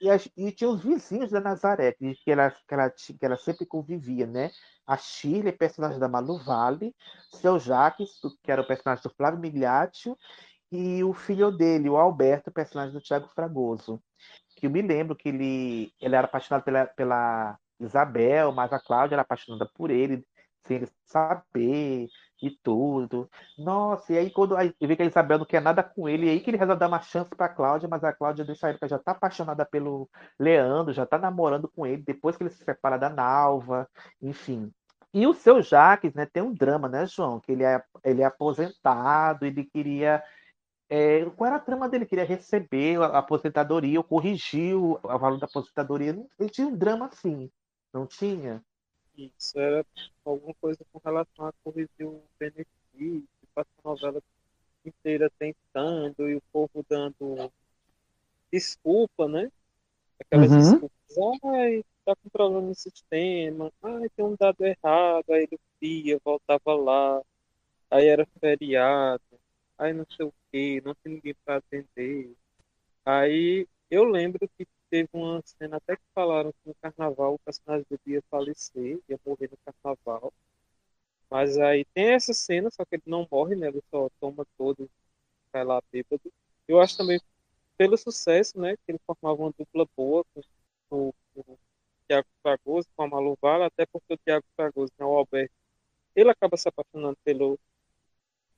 E, 0.00 0.10
as, 0.10 0.28
e, 0.36 0.52
tinha 0.52 0.68
os 0.68 0.82
vizinhos 0.82 1.30
da 1.30 1.40
Nazaré, 1.40 1.92
que 1.92 2.30
ela, 2.30 2.50
que, 2.50 2.74
ela, 2.74 2.90
que 2.90 3.18
ela 3.24 3.36
sempre 3.36 3.64
convivia, 3.64 4.26
né? 4.26 4.50
A 4.86 4.96
Shirley, 4.96 5.52
personagem 5.52 5.98
da 5.98 6.08
Malu 6.08 6.38
Vale, 6.38 6.94
seu 7.32 7.58
Jaques, 7.58 8.20
que 8.42 8.52
era 8.52 8.62
o 8.62 8.66
personagem 8.66 9.02
do 9.02 9.14
Flávio 9.14 9.40
Migliaccio, 9.40 10.16
e 10.70 11.02
o 11.02 11.12
filho 11.12 11.50
dele, 11.50 11.88
o 11.88 11.96
Alberto, 11.96 12.50
personagem 12.50 12.92
do 12.92 13.00
Tiago 13.00 13.28
Fragoso. 13.34 14.02
Que 14.56 14.66
eu 14.66 14.70
me 14.70 14.82
lembro 14.82 15.16
que 15.16 15.28
ele, 15.28 15.92
ele 16.00 16.14
era 16.14 16.26
apaixonado 16.26 16.64
pela, 16.64 16.86
pela 16.86 17.58
Isabel, 17.80 18.52
mas 18.52 18.72
a 18.72 18.80
Cláudia 18.80 19.14
era 19.14 19.22
apaixonada 19.22 19.70
por 19.74 19.90
ele, 19.90 20.26
sem 20.66 20.78
ele 20.78 20.88
saber 21.06 22.08
e 22.42 22.50
tudo. 22.50 23.30
Nossa, 23.58 24.12
e 24.12 24.18
aí 24.18 24.30
quando 24.30 24.56
eu 24.58 24.88
vi 24.88 24.96
que 24.96 25.02
a 25.02 25.06
Isabel 25.06 25.38
não 25.38 25.46
quer 25.46 25.62
nada 25.62 25.82
com 25.82 26.08
ele, 26.08 26.26
e 26.26 26.30
aí 26.30 26.40
que 26.40 26.50
ele 26.50 26.56
resolve 26.56 26.80
dar 26.80 26.88
uma 26.88 27.00
chance 27.00 27.30
pra 27.30 27.48
Cláudia, 27.48 27.88
mas 27.88 28.04
a 28.04 28.12
Cláudia 28.12 28.44
nessa 28.44 28.68
época 28.68 28.88
já 28.88 28.98
tá 28.98 29.12
apaixonada 29.12 29.64
pelo 29.64 30.08
Leandro, 30.38 30.92
já 30.92 31.06
tá 31.06 31.18
namorando 31.18 31.68
com 31.68 31.86
ele, 31.86 32.02
depois 32.02 32.36
que 32.36 32.42
ele 32.42 32.50
se 32.50 32.64
separa 32.64 32.98
da 32.98 33.08
Nalva, 33.08 33.88
enfim. 34.20 34.72
E 35.14 35.26
o 35.26 35.32
seu 35.32 35.62
Jaques, 35.62 36.12
né, 36.14 36.26
tem 36.26 36.42
um 36.42 36.52
drama, 36.52 36.88
né, 36.88 37.06
João? 37.06 37.40
Que 37.40 37.52
ele 37.52 37.64
é, 37.64 37.82
ele 38.04 38.20
é 38.22 38.26
aposentado, 38.26 39.46
ele 39.46 39.64
queria. 39.64 40.22
É, 40.90 41.24
qual 41.36 41.48
era 41.48 41.56
a 41.56 41.60
trama 41.60 41.88
dele? 41.88 42.04
Ele 42.04 42.08
queria 42.10 42.24
receber 42.24 43.00
a 43.00 43.18
aposentadoria, 43.18 43.98
ou 43.98 44.04
corrigir 44.04 44.76
o 44.76 45.00
valor 45.02 45.38
da 45.38 45.46
aposentadoria. 45.46 46.10
Ele 46.38 46.50
tinha 46.50 46.66
um 46.66 46.76
drama 46.76 47.06
assim, 47.06 47.50
não 47.94 48.06
tinha? 48.06 48.62
Isso 49.16 49.58
era 49.58 49.84
alguma 50.24 50.54
coisa 50.54 50.84
com 50.92 51.00
relação 51.02 51.46
a 51.46 51.52
corrigir 51.64 52.06
o 52.06 52.22
benefício, 52.38 53.26
passa 53.54 53.70
a 53.82 53.88
novela 53.88 54.22
inteira 54.84 55.30
tentando 55.38 56.28
e 56.28 56.36
o 56.36 56.42
povo 56.52 56.84
dando 56.88 57.50
desculpa, 58.52 59.26
né? 59.26 59.50
Aquelas 60.20 60.50
uhum. 60.50 60.58
desculpas, 60.58 61.44
ai, 61.44 61.84
tá 62.04 62.14
com 62.16 62.28
problema 62.28 62.68
no 62.68 62.74
sistema, 62.74 63.72
ai, 63.82 64.08
tem 64.14 64.24
um 64.24 64.36
dado 64.38 64.64
errado, 64.64 65.30
aí 65.30 65.42
ele 65.50 65.60
via, 65.80 66.20
voltava 66.24 66.74
lá, 66.74 67.22
aí 67.90 68.06
era 68.06 68.26
feriado, 68.40 69.22
aí 69.78 69.92
não 69.92 70.06
sei 70.16 70.26
o 70.26 70.34
que, 70.50 70.82
não 70.84 70.94
tem 70.94 71.14
ninguém 71.14 71.34
para 71.44 71.56
atender. 71.56 72.34
Aí 73.04 73.66
eu 73.90 74.04
lembro 74.04 74.48
que 74.56 74.66
teve 74.90 75.08
uma 75.12 75.42
cena 75.44 75.76
até 75.76 75.96
que 75.96 76.02
falaram 76.14 76.52
que 76.52 76.68
no 76.68 76.74
carnaval 76.76 77.34
o 77.34 77.38
personagem 77.38 77.86
dele 77.88 78.02
ia 78.06 78.22
falecer, 78.30 79.00
ia 79.08 79.18
morrer 79.24 79.50
no 79.50 79.58
carnaval. 79.72 80.32
Mas 81.30 81.58
aí 81.58 81.84
tem 81.94 82.12
essa 82.14 82.32
cena, 82.32 82.70
só 82.70 82.84
que 82.84 82.96
ele 82.96 83.02
não 83.06 83.26
morre, 83.30 83.56
né? 83.56 83.68
Ele 83.68 83.82
só 83.90 84.08
toma 84.20 84.46
todo, 84.56 84.88
cai 85.52 85.64
lá 85.64 85.82
bêbado. 85.92 86.32
Eu 86.68 86.80
acho 86.80 86.96
também 86.96 87.20
pelo 87.76 87.96
sucesso, 87.96 88.58
né? 88.60 88.76
Que 88.76 88.92
ele 88.92 89.00
formava 89.06 89.42
uma 89.42 89.52
dupla 89.58 89.86
boa 89.96 90.24
com, 90.34 90.42
com, 90.88 91.12
com 91.34 91.52
o 91.52 91.58
Tiago 92.08 92.28
Fragoso, 92.42 92.88
com 92.96 93.02
a 93.02 93.08
Malu 93.08 93.36
Vala, 93.40 93.66
até 93.66 93.86
porque 93.86 94.14
o 94.14 94.18
Tiago 94.18 94.44
Fragoso, 94.56 94.92
né, 94.98 95.04
o 95.04 95.16
Alberto, 95.16 95.52
ele 96.14 96.30
acaba 96.30 96.56
se 96.56 96.68
apaixonando 96.68 97.18
pelo, 97.24 97.58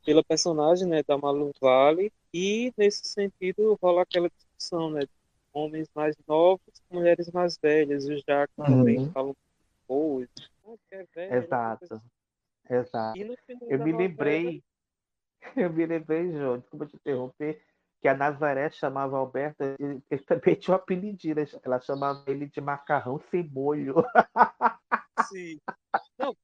pela 0.04 0.22
personagem, 0.24 0.86
né, 0.86 1.02
da 1.02 1.18
Malu 1.18 1.52
Vale, 1.60 2.12
e 2.32 2.72
nesse 2.76 3.06
sentido 3.06 3.78
rola 3.82 4.02
aquela 4.02 4.30
discussão, 4.30 4.90
né, 4.90 5.00
homens 5.58 5.88
mais 5.94 6.14
novos, 6.26 6.60
mulheres 6.90 7.30
mais 7.30 7.58
velhas. 7.58 8.06
E 8.06 8.14
o 8.14 8.22
Jacques 8.26 8.56
uhum. 8.58 8.64
também 8.64 9.10
falam 9.10 9.36
coisas. 9.86 10.30
É 10.90 11.04
velho, 11.14 11.34
Exato. 11.34 12.02
Exato. 12.68 13.18
Eu 13.68 13.84
me 13.84 13.92
lembrei, 13.92 14.62
eu 15.56 15.72
me 15.72 15.86
lembrei, 15.86 16.30
João, 16.32 16.58
desculpa 16.58 16.86
te 16.86 16.96
interromper, 16.96 17.62
que 18.00 18.08
a 18.08 18.14
Nazaré 18.14 18.70
chamava 18.70 19.16
Alberto, 19.16 19.62
ele 19.78 20.22
também 20.26 20.54
tinha 20.54 20.74
um 20.74 20.78
apelidinho, 20.78 21.34
né? 21.34 21.44
ela 21.64 21.80
chamava 21.80 22.22
ele 22.26 22.46
de 22.46 22.60
macarrão 22.60 23.20
sem 23.30 23.48
molho. 23.48 23.94
Sim. 25.28 25.58
Não, 26.18 26.34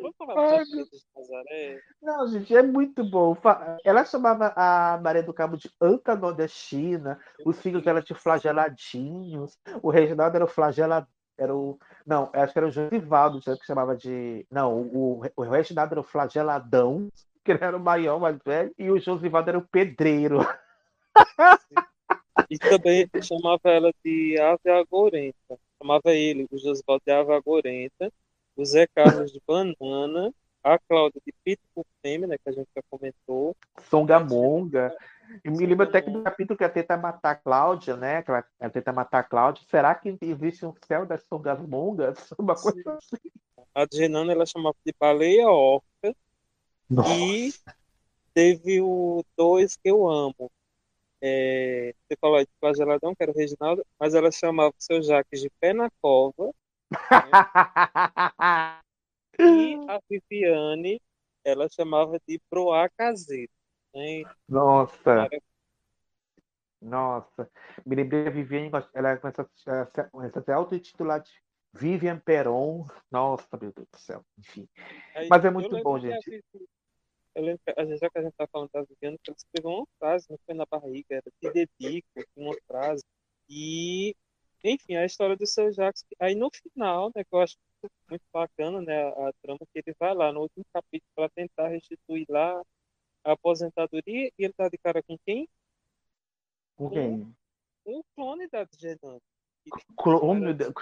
vamos 0.00 0.16
falar 0.16 0.64
de 0.64 0.84
Nazaré. 1.14 1.80
Não, 2.02 2.26
gente, 2.28 2.56
é 2.56 2.62
muito 2.62 3.04
bom. 3.04 3.36
Ela 3.84 4.04
chamava 4.04 4.52
a 4.56 4.98
Maria 5.02 5.22
do 5.22 5.34
Cabo 5.34 5.56
de 5.56 5.70
Anta 5.80 6.16
Nordestina, 6.16 7.20
os 7.44 7.60
filhos 7.60 7.82
dela 7.82 8.02
de 8.02 8.14
flageladinhos, 8.14 9.58
o 9.82 9.90
Reginaldo 9.90 10.36
era 10.36 10.44
o 10.44 10.48
flagelado. 10.48 11.06
Era 11.38 11.54
o. 11.54 11.78
Não, 12.06 12.30
acho 12.32 12.52
que 12.54 12.58
era 12.58 12.68
o 12.68 12.70
Josivaldo 12.70 13.40
que 13.40 13.66
chamava 13.66 13.94
de. 13.94 14.46
Não, 14.50 14.80
o, 14.80 15.20
o 15.36 15.42
Reginaldo 15.42 15.92
era 15.92 16.00
o 16.00 16.04
flageladão, 16.04 17.08
que 17.44 17.52
ele 17.52 17.62
era 17.62 17.76
o 17.76 17.80
maior, 17.80 18.18
mais 18.18 18.38
velho, 18.44 18.72
e 18.78 18.90
o 18.90 18.98
Josivaldo 18.98 19.50
era 19.50 19.58
o 19.58 19.68
pedreiro. 19.68 20.38
E 22.50 22.58
também 22.58 23.08
chamava 23.22 23.70
ela 23.70 23.92
de 24.04 24.38
Ave 24.38 24.70
Agorenta. 24.70 25.58
Chamava 25.80 26.14
ele, 26.14 26.46
o 26.50 26.58
Josivaldo 26.58 27.02
de 27.04 27.12
Ave 27.12 27.32
Agorenta, 27.32 28.12
o 28.56 28.64
Zé 28.64 28.86
Carlos 28.86 29.32
de 29.32 29.40
Banana, 29.46 30.32
a 30.62 30.78
Cláudia 30.78 31.20
de 31.24 31.32
Pito 31.44 31.62
por 31.74 31.84
Fêmea, 32.02 32.26
né, 32.26 32.36
que 32.38 32.48
a 32.48 32.52
gente 32.52 32.68
já 32.74 32.82
comentou. 32.90 33.56
Songamonga. 33.88 34.96
Eu 35.44 35.52
me 35.52 35.66
lembro 35.66 35.86
até 35.86 36.00
que 36.00 36.10
do 36.10 36.22
capítulo 36.22 36.56
que 36.56 36.64
ela 36.64 36.72
tenta 36.72 36.96
matar 36.96 37.30
a 37.32 37.34
Cláudia, 37.36 37.96
né? 37.96 38.22
Que 38.22 38.30
ela, 38.30 38.44
ela 38.60 38.70
tenta 38.70 38.92
matar 38.92 39.20
a 39.20 39.24
Cláudia. 39.24 39.64
Será 39.68 39.94
que 39.94 40.16
existe 40.20 40.64
um 40.64 40.74
céu 40.86 41.04
das 41.04 41.22
Songamongas? 41.24 42.30
Uma 42.38 42.54
coisa 42.54 42.98
Sim. 43.00 43.16
assim. 43.16 43.30
A 43.74 43.86
Genana 43.92 44.32
ela 44.32 44.46
chamava 44.46 44.76
de 44.84 44.94
Baleia 44.98 45.48
Orca. 45.48 46.14
Nossa. 46.88 47.12
E 47.12 47.52
teve 48.32 48.80
o 48.80 49.24
dois 49.36 49.76
que 49.76 49.90
eu 49.90 50.08
amo, 50.08 50.50
é, 51.28 51.92
você 52.06 52.16
falou 52.20 52.38
de 52.38 52.48
flageladão, 52.60 53.14
que 53.14 53.22
era 53.22 53.32
o 53.32 53.34
Reginaldo, 53.34 53.84
mas 53.98 54.14
ela 54.14 54.30
chamava 54.30 54.70
o 54.70 54.74
seu 54.78 55.02
Jaques 55.02 55.40
de 55.40 55.50
pé 55.58 55.72
na 55.72 55.90
cova. 56.00 56.52
Né? 56.92 57.30
e 59.40 59.74
a 59.90 60.00
Viviane, 60.08 61.00
ela 61.44 61.68
chamava 61.68 62.20
de 62.28 62.40
proa 62.48 62.88
caseiro. 62.96 63.50
Né? 63.92 64.22
Nossa! 64.48 65.10
Era... 65.10 65.42
Nossa! 66.80 67.50
Me 67.84 67.96
lembrei 67.96 68.24
da 68.24 68.30
Viviane, 68.30 68.70
ela 68.94 69.16
começa, 69.16 69.50
a 69.66 70.42
ser 70.42 70.52
auto-titular 70.52 71.20
de 71.20 71.32
Vivian 71.72 72.20
Peron. 72.20 72.86
Nossa, 73.10 73.58
meu 73.60 73.72
Deus 73.72 73.88
do 73.92 73.98
céu. 73.98 74.24
Enfim. 74.38 74.68
Aí, 75.14 75.28
Mas 75.28 75.44
é 75.44 75.50
muito 75.50 75.82
bom, 75.82 75.98
gente. 75.98 76.44
Eu 77.36 77.42
lembro 77.42 77.60
que, 77.66 77.96
já 77.98 78.08
que 78.08 78.18
a 78.18 78.22
gente 78.22 78.32
tá 78.32 78.46
falando 78.46 78.70
da 78.72 78.82
Viviane, 78.82 79.18
ela 79.28 79.36
escreveu 79.36 79.70
uma 79.70 79.86
frase, 79.98 80.26
não 80.30 80.38
foi 80.46 80.54
na 80.54 80.64
barriga, 80.64 81.16
era 81.16 81.30
te 81.38 81.52
dedico, 81.52 82.08
uma 82.34 82.56
frase. 82.66 83.04
E, 83.46 84.16
enfim, 84.64 84.96
a 84.96 85.04
história 85.04 85.36
do 85.36 85.46
seu 85.46 85.70
Jacques. 85.70 86.02
Aí 86.18 86.34
no 86.34 86.48
final, 86.50 87.12
né, 87.14 87.22
que 87.22 87.34
eu 87.34 87.40
acho 87.40 87.54
muito 88.08 88.24
bacana, 88.32 88.80
né, 88.80 89.02
a, 89.02 89.28
a 89.28 89.32
trama 89.42 89.58
que 89.70 89.82
ele 89.84 89.94
vai 90.00 90.14
lá 90.14 90.32
no 90.32 90.40
último 90.40 90.64
capítulo 90.72 91.10
para 91.14 91.28
tentar 91.28 91.68
restituir 91.68 92.24
lá 92.30 92.58
a 93.22 93.32
aposentadoria 93.32 94.28
e 94.28 94.32
ele 94.38 94.54
tá 94.54 94.70
de 94.70 94.78
cara 94.78 95.02
com 95.02 95.18
quem? 95.18 95.46
Com 96.74 96.88
quem? 96.88 97.34
Um, 97.86 97.98
um 97.98 98.02
clone 98.14 98.48
da 98.48 98.66
Genan. 98.78 99.18
Clone, 99.98 100.40
meu 100.40 100.54
Deus. 100.54 100.72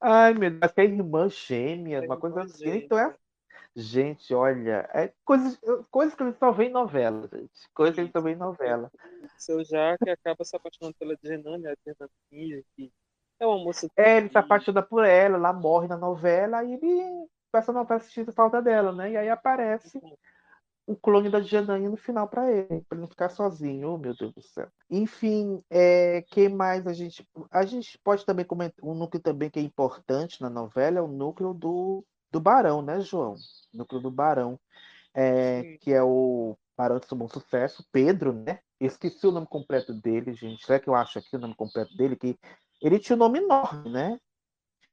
Ai, 0.00 0.32
meu 0.34 0.50
Deus, 0.50 0.72
é 0.76 0.84
irmã 0.84 1.28
gêmea, 1.28 1.98
é 1.98 2.06
uma 2.06 2.20
coisa 2.20 2.42
assim. 2.42 2.68
Então 2.68 2.96
é 2.96 3.16
Gente, 3.74 4.34
olha, 4.34 4.88
é 4.92 5.12
coisas, 5.24 5.58
coisas 5.90 6.14
que 6.14 6.22
ele 6.22 6.34
só 6.34 6.52
vê 6.52 6.64
em 6.64 6.70
novela, 6.70 7.26
gente. 7.32 7.50
Coisas 7.72 7.94
que 7.94 8.02
ele 8.02 8.10
só 8.10 8.20
vê 8.20 8.32
em 8.32 8.36
novela. 8.36 8.90
Seu 9.38 9.64
Jaque 9.64 10.10
acaba 10.10 10.44
se 10.44 10.54
apaixonando 10.54 10.94
pela 10.98 11.16
Genane, 11.22 11.66
a 11.66 11.74
Genane 11.86 12.64
que 12.76 12.92
é 13.40 13.46
uma 13.46 13.58
moça. 13.58 13.88
É, 13.96 14.18
ele 14.18 14.28
se 14.28 14.38
apaixona 14.38 14.82
por 14.82 15.04
ela, 15.04 15.36
ela 15.36 15.52
morre 15.52 15.88
na 15.88 15.96
novela, 15.96 16.62
e 16.62 16.74
ele 16.74 17.28
passa 17.50 17.72
a 17.72 17.74
novela 17.74 18.00
assistindo 18.00 18.32
falta 18.32 18.60
dela, 18.60 18.92
né? 18.92 19.12
E 19.12 19.16
aí 19.16 19.28
aparece 19.28 20.00
o 20.86 20.94
clone 20.94 21.30
da 21.30 21.40
Janaína 21.40 21.90
no 21.90 21.96
final 21.96 22.28
para 22.28 22.50
ele, 22.50 22.66
para 22.66 22.96
ele 22.96 23.00
não 23.00 23.08
ficar 23.08 23.30
sozinho. 23.30 23.94
Oh, 23.94 23.98
meu 23.98 24.14
Deus 24.14 24.32
do 24.32 24.42
céu. 24.42 24.68
Enfim, 24.90 25.62
é, 25.70 26.22
que 26.22 26.48
mais 26.48 26.86
a 26.86 26.92
gente. 26.92 27.26
A 27.50 27.64
gente 27.64 27.98
pode 28.04 28.24
também 28.26 28.44
comentar. 28.44 28.84
Um 28.84 28.94
núcleo 28.94 29.22
também 29.22 29.50
que 29.50 29.58
é 29.58 29.62
importante 29.62 30.40
na 30.42 30.50
novela 30.50 30.98
é 30.98 31.02
o 31.02 31.08
núcleo 31.08 31.54
do, 31.54 32.04
do 32.32 32.40
Barão, 32.40 32.82
né, 32.82 33.00
João? 33.00 33.36
Núcleo 33.72 34.00
do 34.00 34.10
Barão. 34.10 34.58
É, 35.14 35.76
que 35.82 35.92
é 35.92 36.02
o 36.02 36.56
Barão 36.76 36.98
de 36.98 37.06
Bom 37.14 37.28
Sucesso, 37.28 37.86
Pedro, 37.92 38.32
né? 38.32 38.60
Esqueci 38.80 39.26
o 39.26 39.30
nome 39.30 39.46
completo 39.46 39.92
dele, 39.92 40.32
gente. 40.32 40.64
Será 40.64 40.80
que 40.80 40.88
eu 40.88 40.94
acho 40.94 41.18
aqui 41.18 41.36
o 41.36 41.38
nome 41.38 41.54
completo 41.54 41.94
dele? 41.96 42.16
Que 42.16 42.36
ele 42.80 42.98
tinha 42.98 43.14
um 43.14 43.18
nome 43.18 43.38
enorme, 43.38 43.90
né? 43.90 44.18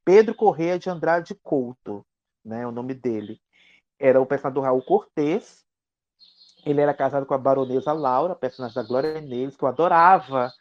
Pedro 0.04 0.34
Correia 0.34 0.78
de 0.78 0.90
Andrade 0.90 1.34
Couto, 1.42 2.06
né? 2.44 2.66
O 2.66 2.70
nome 2.70 2.94
dele. 2.94 3.40
Era 3.98 4.20
o 4.20 4.26
personagem 4.26 4.54
do 4.54 4.60
Raul 4.60 4.82
Cortez, 4.82 5.64
ele 6.64 6.80
era 6.80 6.94
casado 6.94 7.26
com 7.26 7.34
a 7.34 7.38
baronesa 7.38 7.92
Laura, 7.92 8.34
personagem 8.34 8.74
da 8.74 8.82
Glória 8.82 9.14
Menezes, 9.14 9.56
que 9.56 9.64
eu 9.64 9.68
adorava 9.68 10.52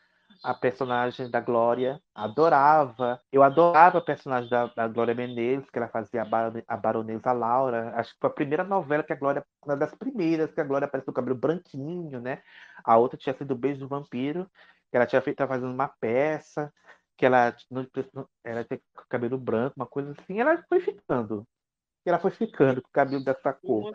a 0.44 0.53
personagem 0.53 1.30
da 1.30 1.41
Glória, 1.41 2.02
adorava. 2.16 3.22
Eu 3.32 3.44
adorava 3.44 3.98
a 3.98 4.02
personagem 4.02 4.49
da, 4.49 4.68
da 4.68 4.88
Glória 4.88 5.14
Menezes, 5.14 5.70
que 5.70 5.78
ela 5.78 5.90
fazia 5.90 6.24
a, 6.24 6.74
a 6.74 6.78
baronesa 6.78 7.32
Laura. 7.32 7.91
Acho 7.95 8.14
que 8.14 8.20
foi 8.20 8.30
a 8.30 8.34
primeira 8.34 8.64
novela 8.64 9.03
que 9.03 9.11
a 9.11 9.16
Glória, 9.16 9.45
uma 9.66 9.76
das 9.76 9.94
primeiras 9.95 10.52
que 10.52 10.61
a 10.61 10.64
Glória 10.64 10.86
apareceu 10.86 11.07
com 11.07 11.11
o 11.11 11.22
cabelo 11.22 11.38
branquinho, 11.38 12.22
né? 12.22 12.41
A 12.84 12.98
outra 12.98 13.18
tinha 13.18 13.36
sido 13.36 13.52
o 13.52 13.57
Beijo 13.57 13.80
do 13.80 13.88
Vampiro, 13.88 14.49
que 14.90 14.98
ela 14.98 15.06
tinha 15.06 15.22
feito, 15.22 15.45
fazendo 15.45 15.74
uma 15.74 15.88
peça, 15.88 16.74
que 17.18 17.26
ela, 17.26 17.56
ela 18.44 18.64
tinha 18.64 18.80
cabelo 19.10 19.38
branco, 19.38 19.74
uma 19.76 19.88
coisa 19.88 20.11
assim. 20.11 20.40
Ela 20.40 20.64
foi 20.70 20.80
ficando. 20.80 21.45
Ela 22.06 22.18
foi 22.18 22.32
ficando 22.32 22.82
com 22.82 22.88
o 22.88 22.91
cabelo 22.91 23.24
dessa 23.24 23.52
cor. 23.52 23.94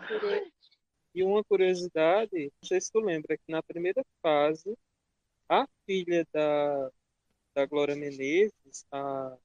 E 1.15 1.23
uma 1.23 1.43
curiosidade, 1.45 2.53
não 2.61 2.69
sei 2.69 2.81
se 2.81 2.91
tu 2.91 2.99
lembra, 2.99 3.37
que 3.37 3.51
na 3.51 3.63
primeira 3.63 4.05
fase, 4.21 4.77
a 5.49 5.67
filha 5.87 6.27
da, 6.33 6.91
da 7.55 7.67
Glória 7.67 7.95
Menezes, 7.95 8.87
a 8.91 9.37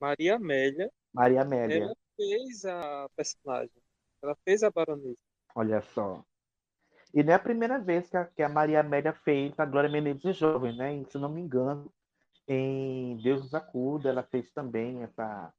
Maria 0.00 0.36
Amélia, 0.36 0.90
Maria 1.12 1.42
Amélia. 1.42 1.84
ela 1.84 1.96
fez 2.16 2.64
a 2.64 3.08
personagem. 3.16 3.82
Ela 4.22 4.36
fez 4.44 4.62
a 4.62 4.70
baronesa. 4.70 5.16
Olha 5.54 5.80
só. 5.80 6.24
E 7.14 7.22
não 7.22 7.32
é 7.32 7.36
a 7.36 7.38
primeira 7.38 7.78
vez 7.78 8.08
que 8.08 8.16
a, 8.16 8.24
que 8.24 8.42
a 8.42 8.48
Maria 8.48 8.80
Amélia 8.80 9.12
fez 9.12 9.58
a 9.58 9.64
Glória 9.64 9.88
Menezes 9.90 10.36
jovem, 10.36 10.76
né? 10.76 11.02
se 11.08 11.18
não 11.18 11.28
me 11.28 11.40
engano, 11.40 11.90
em 12.46 13.16
Deus 13.22 13.42
nos 13.42 13.54
acuda, 13.54 14.08
ela 14.08 14.22
fez 14.22 14.50
também 14.52 15.02
essa, 15.02 15.52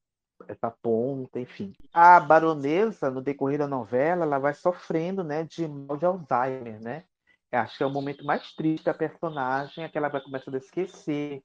essa 0.48 0.72
ponta, 0.72 1.40
enfim. 1.40 1.74
A 1.94 2.20
baronesa, 2.20 3.10
no 3.10 3.22
decorrer 3.22 3.60
da 3.60 3.68
novela, 3.68 4.26
ela 4.26 4.40
vai 4.40 4.54
sofrendo, 4.54 5.24
né, 5.24 5.44
de 5.44 5.68
mal 5.68 5.98
de 5.98 6.06
Alzheimer, 6.06 6.82
né? 6.82 7.06
Acho 7.52 7.78
que 7.78 7.84
é 7.84 7.86
o 7.86 7.92
momento 7.92 8.24
mais 8.26 8.54
triste 8.54 8.86
da 8.86 8.94
personagem, 8.94 9.84
é 9.84 9.90
que 9.90 9.98
ela 9.98 10.10
vai 10.10 10.22
começando 10.22 10.56
a 10.56 10.60
esquecer 10.60 11.44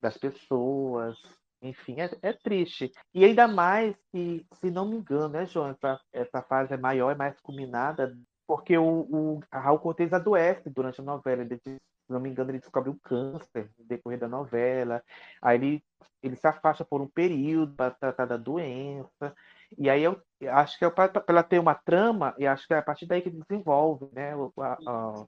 das 0.00 0.18
pessoas, 0.18 1.16
enfim, 1.62 2.00
é, 2.00 2.10
é, 2.22 2.32
triste. 2.32 2.92
E 3.14 3.24
ainda 3.24 3.48
mais 3.48 3.96
que, 4.12 4.46
se 4.60 4.70
não 4.70 4.86
me 4.86 4.96
engano, 4.96 5.28
né, 5.28 5.46
João, 5.46 5.70
essa, 5.70 6.00
essa 6.12 6.42
fase 6.42 6.74
é 6.74 6.76
maior, 6.76 7.10
é 7.10 7.14
mais 7.14 7.40
culminada, 7.40 8.16
porque 8.46 8.76
o, 8.76 9.06
o 9.10 9.40
Raul 9.52 9.78
Cortez 9.78 10.12
adoece 10.12 10.70
durante 10.70 11.00
a 11.00 11.04
novela. 11.04 11.42
Ele 11.42 11.58
se 12.06 12.12
não 12.12 12.20
me 12.20 12.30
engano, 12.30 12.50
ele 12.50 12.60
descobre 12.60 12.88
o 12.88 12.98
câncer 13.02 13.68
no 13.76 13.84
decorrer 13.84 14.18
da 14.18 14.28
novela. 14.28 15.02
Aí 15.42 15.56
ele, 15.58 15.84
ele 16.22 16.36
se 16.36 16.46
afasta 16.46 16.84
por 16.84 17.00
um 17.00 17.08
período 17.08 17.74
para 17.74 17.90
tratar 17.90 18.26
da 18.26 18.36
doença. 18.36 19.34
E 19.76 19.90
aí 19.90 20.04
eu 20.04 20.22
acho 20.48 20.78
que 20.78 20.84
é 20.84 20.90
para 20.90 21.24
ela 21.26 21.42
ter 21.42 21.58
uma 21.58 21.74
trama, 21.74 22.32
e 22.38 22.46
acho 22.46 22.66
que 22.66 22.74
é 22.74 22.78
a 22.78 22.82
partir 22.82 23.06
daí 23.06 23.20
que 23.20 23.30
desenvolve 23.30 24.08
né, 24.12 24.32
a, 24.60 24.78
a, 24.86 25.26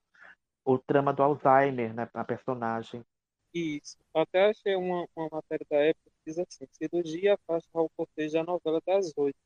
o 0.71 0.79
trama 0.79 1.13
do 1.13 1.23
Alzheimer 1.23 1.95
né, 1.95 2.09
na 2.13 2.25
personagem. 2.25 3.05
Isso. 3.55 3.97
Até 4.13 4.51
achei 4.51 4.77
uma, 4.77 5.07
uma 5.17 5.29
matéria 5.31 5.67
da 5.71 5.79
época 5.79 6.11
que 6.11 6.31
diz 6.31 6.39
assim: 6.39 6.67
cirurgia 6.73 7.35
afasta 7.35 7.69
Raul 7.75 7.91
Cortez 7.97 8.33
da 8.33 8.45
novela 8.45 8.81
das 8.87 9.13
oito 9.17 9.39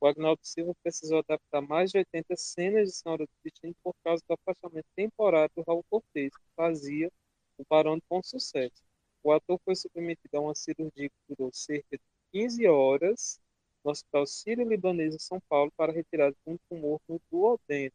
o 0.00 0.06
Agnaldo 0.06 0.40
Silva 0.42 0.74
precisou 0.82 1.18
adaptar 1.18 1.62
mais 1.62 1.90
de 1.90 1.98
80 1.98 2.36
cenas 2.36 2.90
de 2.90 2.96
Senhora 2.96 3.24
do 3.24 3.30
Destino 3.42 3.74
por 3.82 3.94
causa 4.04 4.22
do 4.28 4.34
afastamento 4.34 4.86
temporário 4.94 5.50
do 5.56 5.62
Raul 5.66 5.84
Cortez, 5.88 6.36
que 6.36 6.44
fazia 6.54 7.10
o 7.58 7.64
Barão 7.68 7.98
com 8.08 8.22
sucesso. 8.22 8.84
O 9.22 9.32
ator 9.32 9.58
foi 9.64 9.74
submetido 9.74 10.36
a 10.36 10.40
uma 10.40 10.54
cirurgia 10.54 11.08
que 11.08 11.34
durou 11.34 11.50
cerca 11.52 11.96
de 11.96 12.04
15 12.32 12.66
horas 12.66 13.40
no 13.82 13.90
Hospital 13.90 14.26
Sírio-Libanês 14.26 15.14
em 15.14 15.18
São 15.18 15.40
Paulo 15.48 15.72
para 15.76 15.92
retirar 15.92 16.32
um 16.46 16.58
tumor 16.68 17.00
no 17.08 17.20
duodeno. 17.30 17.94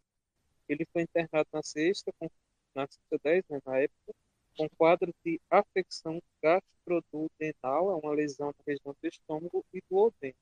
Ele 0.68 0.86
foi 0.92 1.04
internado 1.04 1.48
na 1.54 1.62
sexta, 1.62 2.12
com, 2.18 2.30
na 2.76 2.88
10, 3.24 3.44
né, 3.50 3.60
na 3.66 3.80
época, 3.80 4.14
com 4.58 4.70
quadro 4.78 5.14
de 5.24 5.40
afecção 5.50 6.22
gastroduodenal, 6.42 7.92
é 7.92 7.96
uma 7.96 8.14
lesão 8.14 8.48
na 8.48 8.64
região 8.66 8.96
do 9.02 9.08
estômago 9.08 9.66
e 9.74 9.80
do 9.82 9.86
duodeno. 9.90 10.36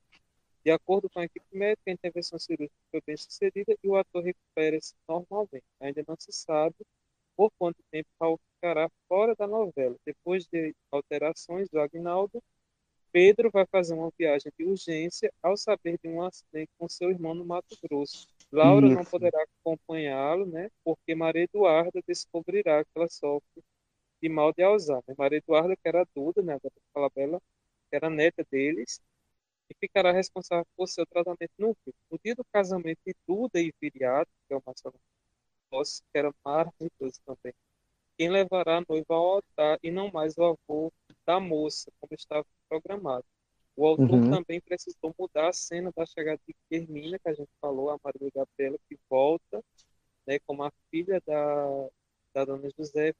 De 0.64 0.70
acordo 0.70 1.08
com 1.08 1.20
a 1.20 1.24
equipe 1.24 1.46
médica, 1.52 1.90
a 1.90 1.92
intervenção 1.92 2.38
cirúrgica 2.38 2.76
foi 2.90 3.00
bem 3.06 3.16
sucedida 3.16 3.74
e 3.82 3.88
o 3.88 3.96
ator 3.96 4.22
recupera-se 4.22 4.94
normalmente. 5.08 5.64
Ainda 5.80 6.04
não 6.06 6.16
se 6.18 6.32
sabe 6.32 6.76
por 7.34 7.50
quanto 7.58 7.78
tempo 7.90 8.08
Raul 8.20 8.38
ficará 8.54 8.90
fora 9.08 9.34
da 9.34 9.46
novela. 9.46 9.96
Depois 10.04 10.46
de 10.46 10.74
alterações 10.92 11.68
do 11.70 11.80
Agnaldo, 11.80 12.42
Pedro 13.10 13.50
vai 13.50 13.64
fazer 13.66 13.94
uma 13.94 14.12
viagem 14.18 14.52
de 14.58 14.64
urgência 14.64 15.32
ao 15.42 15.56
saber 15.56 15.98
de 16.02 16.08
um 16.08 16.22
acidente 16.22 16.70
com 16.78 16.88
seu 16.88 17.10
irmão 17.10 17.34
no 17.34 17.44
Mato 17.44 17.76
Grosso. 17.82 18.28
Laura 18.52 18.86
Isso. 18.86 18.96
não 18.96 19.04
poderá 19.04 19.42
acompanhá-lo, 19.60 20.46
né? 20.46 20.70
Porque 20.84 21.14
Maria 21.14 21.44
Eduarda 21.44 22.00
descobrirá 22.06 22.84
que 22.84 22.90
ela 22.94 23.08
sofre 23.08 23.62
de 24.22 24.28
mal 24.28 24.52
de 24.52 24.62
Alzheimer. 24.62 25.14
Maria 25.16 25.38
Eduarda, 25.38 25.76
que 25.76 25.88
era 25.88 26.02
a 26.02 26.06
Duda, 26.14 26.42
né? 26.42 26.58
Da 26.62 26.70
Falabella, 26.92 27.40
que 27.90 27.96
era 27.96 28.10
neta 28.10 28.44
deles, 28.50 29.00
e 29.70 29.74
ficará 29.80 30.12
responsável 30.12 30.66
por 30.76 30.88
seu 30.88 31.06
tratamento 31.06 31.52
no 31.58 31.68
Rio. 31.86 31.94
No 32.10 32.18
dia 32.22 32.34
do 32.34 32.44
casamento 32.52 32.98
de 33.06 33.14
Duda 33.26 33.60
e 33.60 33.72
Viriato, 33.80 34.30
que 34.48 34.54
é 34.54 34.56
o 34.56 34.62
Marcelo 34.66 35.00
Rossi, 35.72 36.02
que 36.12 36.18
era 36.18 36.34
maravilhoso 36.44 37.20
também, 37.24 37.54
quem 38.18 38.28
levará 38.30 38.78
a 38.78 38.84
noiva 38.88 39.14
ao 39.14 39.34
altar 39.36 39.78
e 39.82 39.90
não 39.90 40.10
mais 40.12 40.36
o 40.36 40.44
avô 40.44 40.92
da 41.24 41.40
moça, 41.40 41.90
como 42.00 42.14
estava 42.14 42.44
programado. 42.68 43.24
O 43.76 43.86
autor 43.86 44.10
uhum. 44.10 44.30
também 44.30 44.60
precisou 44.60 45.14
mudar 45.18 45.48
a 45.48 45.52
cena 45.52 45.92
da 45.96 46.04
chegada 46.04 46.40
de 46.46 46.54
Hermina, 46.70 47.18
que 47.18 47.28
a 47.28 47.34
gente 47.34 47.50
falou, 47.60 47.90
a 47.90 47.98
Maria 48.02 48.30
Gabriela, 48.34 48.76
que 48.88 48.98
volta 49.08 49.62
né, 50.26 50.38
como 50.46 50.62
a 50.62 50.72
filha 50.90 51.20
da, 51.26 51.88
da 52.34 52.44
dona 52.44 52.68
José, 52.76 53.14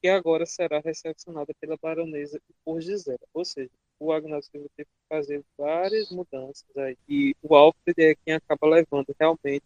que 0.00 0.08
agora 0.08 0.46
será 0.46 0.80
recepcionada 0.80 1.52
pela 1.60 1.76
baronesa 1.80 2.40
e 2.48 2.54
por 2.64 2.80
Gisela. 2.80 3.18
Ou 3.34 3.44
seja, 3.44 3.70
o 3.98 4.12
Agnaldo 4.12 4.44
Silva 4.46 4.68
teve 4.76 4.88
que 4.88 5.08
fazer 5.08 5.44
várias 5.56 6.10
mudanças 6.10 6.76
aí. 6.76 6.96
E 7.08 7.34
o 7.42 7.54
Alfred 7.54 7.94
é 7.98 8.14
quem 8.24 8.34
acaba 8.34 8.68
levando 8.68 9.14
realmente 9.18 9.64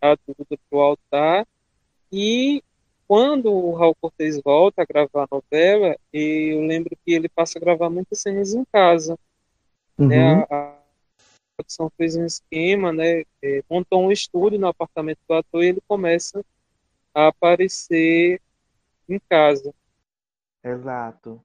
a 0.00 0.14
dúvida 0.14 0.56
para 0.68 0.78
o 0.78 0.80
altar. 0.80 1.46
E 2.12 2.62
quando 3.06 3.52
o 3.52 3.74
Raul 3.74 3.94
Cortez 4.00 4.40
volta 4.40 4.82
a 4.82 4.86
gravar 4.86 5.24
a 5.24 5.34
novela, 5.34 5.96
eu 6.12 6.60
lembro 6.62 6.96
que 7.04 7.12
ele 7.12 7.28
passa 7.28 7.58
a 7.58 7.60
gravar 7.60 7.90
muitas 7.90 8.20
cenas 8.20 8.54
em 8.54 8.64
casa. 8.66 9.18
Uhum. 10.00 10.08
Né? 10.08 10.46
A, 10.50 10.56
a 10.56 10.78
produção 11.58 11.90
fez 11.96 12.16
um 12.16 12.24
esquema, 12.24 12.90
né? 12.92 13.22
É, 13.42 13.62
montou 13.68 14.02
um 14.02 14.10
estúdio 14.10 14.58
no 14.58 14.66
apartamento 14.66 15.18
do 15.28 15.34
ator 15.34 15.62
e 15.62 15.68
ele 15.68 15.80
começa 15.86 16.42
a 17.14 17.28
aparecer 17.28 18.40
em 19.06 19.18
casa. 19.28 19.74
Exato. 20.64 21.44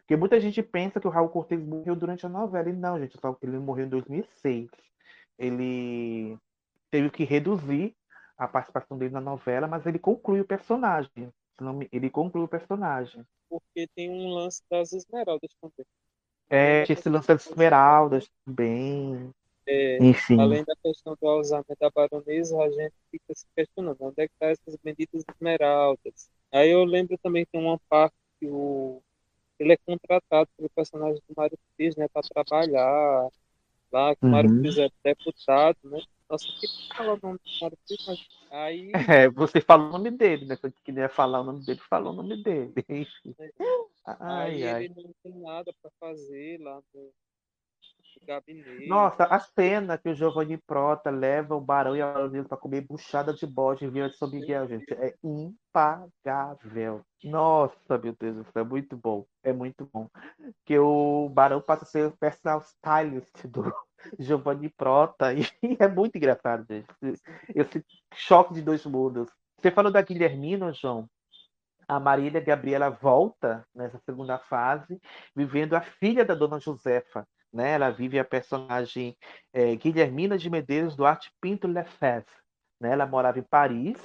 Porque 0.00 0.16
muita 0.16 0.38
gente 0.38 0.62
pensa 0.62 1.00
que 1.00 1.06
o 1.06 1.10
Raul 1.10 1.28
Cortez 1.28 1.60
morreu 1.60 1.96
durante 1.96 2.26
a 2.26 2.28
novela. 2.28 2.68
E 2.68 2.72
não, 2.72 2.98
gente, 2.98 3.18
só 3.18 3.32
que 3.32 3.46
ele 3.46 3.58
morreu 3.58 3.86
em 3.86 3.88
2006. 3.88 4.68
Ele 5.38 6.38
teve 6.90 7.10
que 7.10 7.24
reduzir 7.24 7.94
a 8.36 8.46
participação 8.46 8.98
dele 8.98 9.14
na 9.14 9.20
novela, 9.20 9.66
mas 9.66 9.86
ele 9.86 9.98
conclui 9.98 10.40
o 10.40 10.44
personagem. 10.44 11.32
Ele 11.90 12.10
conclui 12.10 12.44
o 12.44 12.48
personagem. 12.48 13.24
Porque 13.48 13.88
tem 13.94 14.10
um 14.10 14.34
lance 14.34 14.62
das 14.70 14.92
esmeraldas 14.92 15.50
também. 15.60 15.86
É, 16.48 16.84
esse 16.88 17.08
lance 17.08 17.28
das 17.28 17.46
esmeraldas 17.46 18.30
também. 18.44 19.30
É, 19.66 19.98
Enfim. 20.00 20.40
Além 20.40 20.64
da 20.64 20.76
questão 20.76 21.16
do 21.20 21.28
Alzheimer 21.28 21.76
da 21.80 21.90
baronesa, 21.90 22.56
a 22.62 22.70
gente 22.70 22.94
fica 23.10 23.34
se 23.34 23.44
questionando 23.54 23.96
onde 24.00 24.22
é 24.22 24.28
que 24.28 24.34
estão 24.34 24.48
tá 24.48 24.52
essas 24.52 24.76
benditas 24.82 25.24
esmeraldas. 25.28 26.30
Aí 26.52 26.70
eu 26.70 26.84
lembro 26.84 27.18
também 27.18 27.44
que 27.44 27.52
tem 27.52 27.60
uma 27.60 27.78
parte 27.88 28.14
que 28.38 28.46
o 28.46 29.02
ele 29.58 29.72
é 29.72 29.76
contratado 29.78 30.48
pelo 30.56 30.68
personagem 30.70 31.20
do 31.28 31.34
Mário 31.34 31.58
Frias, 31.74 31.96
né, 31.96 32.06
para 32.08 32.22
trabalhar 32.22 33.28
lá, 33.90 34.14
que 34.14 34.26
o 34.26 34.28
Mário 34.28 34.50
uhum. 34.50 34.60
Frias 34.60 34.78
é 34.78 34.90
deputado, 35.02 35.78
né? 35.84 36.02
Nossa, 36.28 36.46
que 36.60 36.66
fala 36.94 37.14
o 37.14 37.20
nome 37.22 37.38
do 37.38 37.60
Mário 37.62 37.78
Frias, 37.86 38.06
mas 38.06 38.28
aí... 38.50 38.92
É, 39.08 39.28
você 39.30 39.60
falou 39.60 39.88
o 39.88 39.92
nome 39.92 40.10
dele, 40.10 40.44
né? 40.44 40.56
Quando 40.56 40.74
queria 40.84 41.08
falar 41.08 41.40
o 41.40 41.44
nome 41.44 41.64
dele, 41.64 41.80
falou 41.88 42.12
o 42.12 42.16
nome 42.16 42.42
dele. 42.42 42.74
Ai, 44.06 44.62
aí 44.62 44.64
ai. 44.64 44.84
ele 44.84 44.94
não 45.02 45.14
tem 45.22 45.34
nada 45.40 45.72
para 45.82 45.90
fazer 45.98 46.60
lá 46.60 46.80
no, 46.94 47.12
gabinete. 48.24 48.88
Nossa, 48.88 49.24
a 49.24 49.38
cena 49.38 49.98
que 49.98 50.08
o 50.08 50.14
Giovanni 50.14 50.56
Prota 50.56 51.10
leva 51.10 51.54
o 51.54 51.60
Barão 51.60 51.96
e 51.96 52.00
a 52.00 52.12
Baronesa 52.12 52.48
para 52.48 52.56
comer 52.56 52.82
buchada 52.82 53.32
de 53.32 53.46
bode 53.46 53.84
em 53.84 53.90
Vila 53.90 54.08
de 54.08 54.16
São 54.16 54.30
Miguel, 54.30 54.66
gente, 54.68 54.92
é 54.94 55.14
impagável. 55.22 57.02
Nossa, 57.24 57.98
meu 57.98 58.14
Deus 58.18 58.46
céu, 58.52 58.62
é 58.62 58.64
muito 58.64 58.96
bom. 58.96 59.26
É 59.42 59.52
muito 59.52 59.88
bom. 59.92 60.08
Que 60.64 60.78
o 60.78 61.28
Barão 61.28 61.60
passa 61.60 61.84
a 61.84 61.86
ser 61.86 62.08
o 62.08 62.16
personal 62.16 62.60
stylist 62.60 63.46
do 63.46 63.62
Giovanni 64.18 64.68
Prota 64.70 65.32
e 65.32 65.42
é 65.80 65.88
muito 65.88 66.16
engraçado, 66.16 66.66
gente. 66.68 66.86
Esse 67.54 67.84
choque 68.14 68.54
de 68.54 68.62
dois 68.62 68.84
mundos. 68.84 69.28
Você 69.58 69.70
falou 69.70 69.90
da 69.90 70.02
Guilhermina, 70.02 70.72
João? 70.72 71.08
A 71.88 72.00
Marília 72.00 72.40
Gabriela 72.40 72.90
volta 72.90 73.66
nessa 73.74 73.98
segunda 73.98 74.38
fase, 74.38 75.00
vivendo 75.34 75.74
a 75.74 75.80
filha 75.80 76.24
da 76.24 76.34
dona 76.34 76.58
Josefa. 76.58 77.26
Né? 77.52 77.72
Ela 77.72 77.90
vive 77.90 78.18
a 78.18 78.24
personagem 78.24 79.16
é, 79.52 79.74
Guilhermina 79.76 80.36
de 80.36 80.50
Medeiros 80.50 80.96
Duarte 80.96 81.32
Pinto 81.40 81.66
Lefebvre. 81.66 82.32
Né? 82.80 82.92
Ela 82.92 83.06
morava 83.06 83.38
em 83.38 83.42
Paris, 83.42 83.96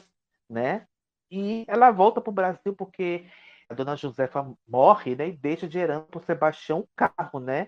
né? 0.50 0.86
e 1.30 1.66
ela 1.68 1.92
volta 1.92 2.22
para 2.22 2.30
o 2.30 2.34
Brasil 2.34 2.76
porque 2.76 3.26
a 3.70 3.74
dona 3.74 3.96
Josefa 3.96 4.54
morre 4.68 5.16
né? 5.16 5.30
e 5.30 5.38
deixa 5.38 5.68
de 5.68 5.80
herança 5.80 6.06
para 6.12 6.22
Sebastião 6.22 6.80
um 6.80 6.88
carro, 6.96 7.40
né? 7.40 7.68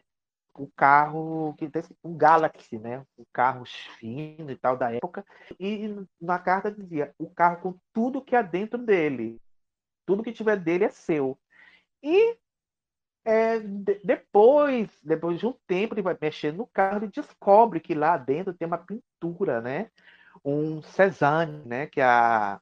o 0.56 0.68
carro 0.76 1.56
que 1.58 1.70
um 2.04 2.16
Galaxy, 2.16 2.78
né? 2.78 3.04
O 3.18 3.26
carro 3.34 3.66
fino 3.98 4.52
e 4.52 4.56
tal 4.56 4.78
da 4.78 4.92
época. 4.92 5.26
E 5.60 5.96
na 6.22 6.38
carta 6.38 6.72
dizia 6.72 7.14
o 7.18 7.30
carro 7.30 7.62
com 7.62 7.80
tudo 7.92 8.22
que 8.22 8.36
há 8.36 8.42
dentro 8.42 8.78
dele, 8.78 9.42
tudo 10.06 10.24
que 10.24 10.32
tiver 10.32 10.58
dele 10.58 10.86
é 10.86 10.90
seu. 10.90 11.38
E 12.02 12.38
é, 13.26 13.60
de, 13.60 14.02
depois, 14.04 14.90
depois 15.04 15.40
de 15.40 15.48
um 15.48 15.54
tempo, 15.66 15.94
ele 15.94 16.02
vai 16.02 16.18
mexendo 16.20 16.58
no 16.58 16.68
carro 16.68 17.06
e 17.06 17.08
descobre 17.10 17.80
que 17.80 17.96
lá 17.96 18.18
dentro 18.18 18.54
tem 18.54 18.68
uma 18.68 18.78
pintura, 18.78 19.62
né? 19.62 19.90
Um 20.44 20.82
Cezanne, 20.82 21.64
né? 21.66 21.88
Que 21.88 22.02
é 22.02 22.06
a, 22.06 22.60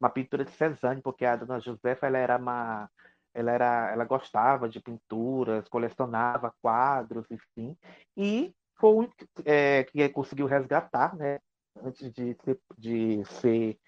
uma 0.00 0.10
pintura 0.10 0.44
de 0.44 0.50
Cezanne, 0.52 1.02
porque 1.02 1.24
a 1.24 1.36
dona 1.36 1.60
Josefa 1.60 2.06
ela 2.06 2.18
era 2.18 2.36
uma 2.36 2.90
ela 3.34 3.50
era 3.52 3.90
ela 3.92 4.04
gostava 4.04 4.68
de 4.68 4.80
pinturas, 4.80 5.68
colecionava 5.68 6.54
quadros, 6.60 7.24
enfim, 7.30 7.76
e 8.16 8.54
foi 8.76 9.08
é, 9.44 9.84
que 9.84 10.08
conseguiu 10.10 10.46
resgatar, 10.46 11.16
né? 11.16 11.38
Antes 11.82 12.12
de 12.12 12.36
de 12.76 13.24
ser 13.24 13.78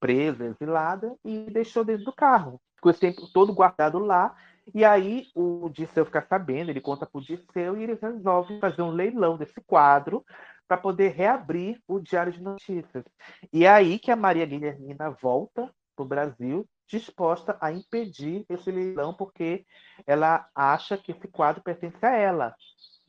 presa, 0.00 0.46
exilada, 0.46 1.14
e 1.24 1.50
deixou 1.50 1.84
dentro 1.84 2.06
do 2.06 2.12
carro. 2.12 2.60
Ficou 2.74 2.90
esse 2.90 3.00
tempo 3.00 3.30
todo 3.32 3.52
guardado 3.52 3.98
lá. 3.98 4.34
E 4.74 4.84
aí 4.84 5.26
o 5.34 5.68
Disseu 5.68 6.04
fica 6.04 6.24
sabendo, 6.28 6.70
ele 6.70 6.80
conta 6.80 7.06
para 7.06 7.18
o 7.18 7.22
Disseu 7.22 7.76
e 7.76 7.82
ele 7.82 7.98
resolve 8.00 8.58
fazer 8.60 8.82
um 8.82 8.90
leilão 8.90 9.36
desse 9.36 9.60
quadro 9.60 10.24
para 10.66 10.76
poder 10.76 11.08
reabrir 11.08 11.80
o 11.86 11.98
Diário 11.98 12.32
de 12.32 12.40
Notícias. 12.40 13.04
E 13.52 13.64
é 13.64 13.68
aí 13.68 13.98
que 13.98 14.10
a 14.10 14.16
Maria 14.16 14.46
Guilhermina 14.46 15.10
volta 15.10 15.68
para 15.96 16.04
o 16.04 16.08
Brasil, 16.08 16.66
disposta 16.88 17.56
a 17.60 17.72
impedir 17.72 18.44
esse 18.48 18.70
leilão, 18.70 19.12
porque 19.12 19.64
ela 20.06 20.48
acha 20.54 20.96
que 20.96 21.12
esse 21.12 21.28
quadro 21.28 21.62
pertence 21.62 22.04
a 22.04 22.16
ela. 22.16 22.54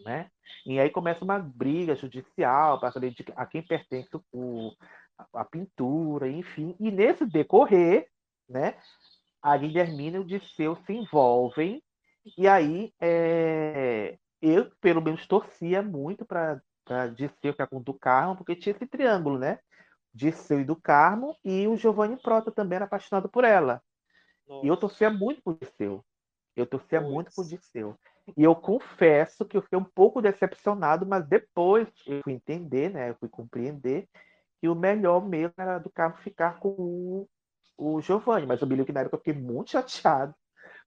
Né? 0.03 0.29
E 0.65 0.79
aí 0.79 0.89
começa 0.89 1.23
uma 1.23 1.39
briga 1.39 1.95
judicial 1.95 2.79
para 2.79 2.91
saber 2.91 3.13
a 3.35 3.45
quem 3.45 3.61
pertence 3.61 4.09
o, 4.31 4.71
a 5.33 5.45
pintura, 5.45 6.27
enfim. 6.27 6.75
E 6.79 6.91
nesse 6.91 7.25
decorrer, 7.25 8.07
né, 8.47 8.75
a 9.41 9.57
Guilhermina 9.57 10.17
e 10.17 10.19
o 10.19 10.25
Disseu 10.25 10.75
se 10.85 10.93
envolvem. 10.93 11.81
E 12.37 12.47
aí 12.47 12.93
é, 12.99 14.17
eu, 14.41 14.71
pelo 14.81 15.01
menos, 15.01 15.25
torcia 15.27 15.81
muito 15.81 16.25
para 16.25 16.61
Disseu 17.15 17.53
ficar 17.53 17.67
com 17.67 17.77
o 17.77 17.83
do 17.83 17.93
Carmo, 17.93 18.35
porque 18.35 18.55
tinha 18.55 18.73
esse 18.75 18.85
triângulo, 18.85 19.37
né? 19.37 19.59
Disseu 20.13 20.59
e 20.59 20.65
do 20.65 20.75
Carmo, 20.75 21.37
e 21.43 21.67
o 21.67 21.77
Giovanni 21.77 22.17
Prota 22.17 22.51
também 22.51 22.75
era 22.75 22.85
apaixonado 22.85 23.29
por 23.29 23.43
ela. 23.43 23.81
Nossa. 24.47 24.65
E 24.65 24.69
eu 24.69 24.75
torcia 24.75 25.09
muito 25.09 25.41
por 25.41 25.57
Disseu. 25.57 26.03
Eu 26.55 26.65
torcia 26.65 26.99
Nossa. 26.99 27.13
muito 27.13 27.31
por 27.33 27.45
Disseu. 27.45 27.97
E 28.37 28.43
eu 28.43 28.55
confesso 28.55 29.45
que 29.45 29.57
eu 29.57 29.61
fiquei 29.61 29.79
um 29.79 29.83
pouco 29.83 30.21
decepcionado, 30.21 31.05
mas 31.05 31.25
depois 31.27 31.87
eu 32.05 32.21
fui 32.23 32.33
entender, 32.33 32.89
né? 32.89 33.09
Eu 33.09 33.15
fui 33.15 33.29
compreender 33.29 34.07
e 34.61 34.69
o 34.69 34.75
melhor 34.75 35.27
mesmo 35.27 35.53
era 35.57 35.79
do 35.79 35.89
carro 35.89 36.17
ficar 36.17 36.59
com 36.59 36.69
o, 36.69 37.29
o 37.77 38.01
Giovanni. 38.01 38.45
Mas 38.45 38.61
eu 38.61 38.67
me 38.67 38.73
lembro 38.73 38.85
que 38.85 38.93
na 38.93 39.01
época 39.01 39.15
eu 39.15 39.19
fiquei 39.19 39.33
muito 39.33 39.71
chateado 39.71 40.35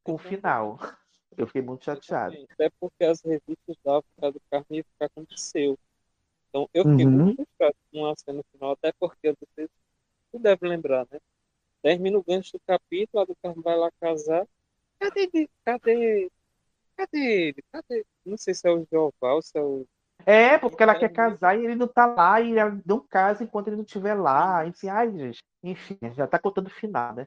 com 0.02 0.14
o 0.14 0.18
final. 0.18 0.78
Eu 1.36 1.48
fiquei 1.48 1.62
muito 1.62 1.84
chateado. 1.84 2.36
Até 2.52 2.70
porque 2.78 3.02
as 3.02 3.20
revistas 3.20 3.76
davam 3.84 4.04
para 4.14 4.30
do 4.30 4.40
carro 4.48 4.64
ia 4.70 4.84
ficar 4.84 5.08
com 5.08 5.22
o 5.22 5.36
seu. 5.36 5.76
Então 6.48 6.70
eu 6.72 6.84
fiquei 6.84 7.06
uhum. 7.06 7.10
muito 7.10 7.44
chateado 7.58 7.76
com 7.90 8.06
a 8.06 8.14
cena 8.14 8.42
final, 8.52 8.70
até 8.70 8.92
porque 8.92 9.32
você, 9.32 9.68
você 10.30 10.38
deve 10.38 10.68
lembrar, 10.68 11.08
né? 11.10 11.18
Termina 11.82 12.16
o 12.16 12.22
gancho 12.22 12.52
do 12.52 12.60
capítulo, 12.64 13.20
a 13.20 13.26
do 13.26 13.34
carro 13.42 13.60
vai 13.62 13.76
lá 13.76 13.90
casar. 14.00 14.46
Cadê 15.00 15.28
ele? 15.34 15.50
Cadê? 15.64 16.30
Cadê 16.96 17.18
ele? 17.18 17.64
Cadê? 17.72 18.06
Não 18.24 18.36
sei 18.36 18.54
se 18.54 18.68
é 18.68 18.70
o 18.70 18.86
Joval, 18.88 19.42
se 19.42 19.58
é 19.58 19.60
o 19.60 19.84
é, 20.26 20.56
porque 20.58 20.82
ela 20.82 20.94
quer 20.94 21.12
casar 21.12 21.58
e 21.58 21.64
ele 21.64 21.74
não 21.74 21.88
tá 21.88 22.06
lá, 22.06 22.40
e 22.40 22.56
ela 22.56 22.80
não 22.86 23.00
casa 23.00 23.44
enquanto 23.44 23.68
ele 23.68 23.76
não 23.76 23.84
estiver 23.84 24.14
lá. 24.14 24.66
Enfim, 24.66 24.88
ai, 24.88 25.10
gente. 25.12 25.38
Enfim, 25.62 25.98
já 26.14 26.26
tá 26.26 26.38
contando 26.38 26.66
o 26.66 26.70
final, 26.70 27.14
né? 27.14 27.26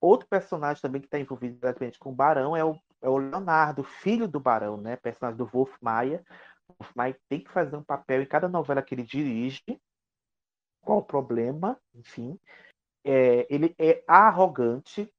Outro 0.00 0.28
personagem 0.28 0.80
também 0.80 1.00
que 1.00 1.06
está 1.06 1.18
envolvido 1.18 1.58
diretamente 1.58 1.98
com 1.98 2.10
o 2.10 2.14
Barão 2.14 2.56
é 2.56 2.64
o, 2.64 2.78
é 3.02 3.08
o 3.08 3.18
Leonardo, 3.18 3.82
filho 3.82 4.28
do 4.28 4.40
Barão, 4.40 4.76
né? 4.76 4.96
Personagem 4.96 5.38
do 5.38 5.46
Wolf 5.46 5.76
Maia. 5.80 6.24
O 6.68 6.74
Wolf 6.78 6.94
Maia 6.94 7.18
tem 7.28 7.40
que 7.40 7.50
fazer 7.50 7.76
um 7.76 7.82
papel 7.82 8.22
em 8.22 8.26
cada 8.26 8.48
novela 8.48 8.82
que 8.82 8.94
ele 8.94 9.02
dirige. 9.02 9.62
Qual 10.82 10.98
o 10.98 11.04
problema? 11.04 11.78
Enfim. 11.94 12.38
É, 13.04 13.46
ele 13.48 13.74
é 13.78 14.02
arrogante, 14.06 15.12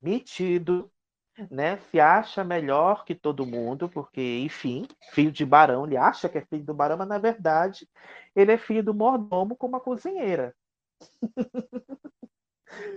metido, 0.00 0.90
né, 1.50 1.76
se 1.90 2.00
acha 2.00 2.42
melhor 2.42 3.04
que 3.04 3.14
todo 3.14 3.46
mundo, 3.46 3.88
porque, 3.88 4.40
enfim, 4.40 4.86
filho 5.12 5.30
de 5.30 5.44
barão, 5.44 5.86
ele 5.86 5.96
acha 5.96 6.28
que 6.28 6.38
é 6.38 6.44
filho 6.44 6.64
do 6.64 6.74
barão, 6.74 6.96
mas 6.96 7.08
na 7.08 7.18
verdade 7.18 7.88
ele 8.34 8.52
é 8.52 8.58
filho 8.58 8.82
do 8.82 8.94
mordomo 8.94 9.56
com 9.56 9.66
uma 9.66 9.80
cozinheira. 9.80 10.54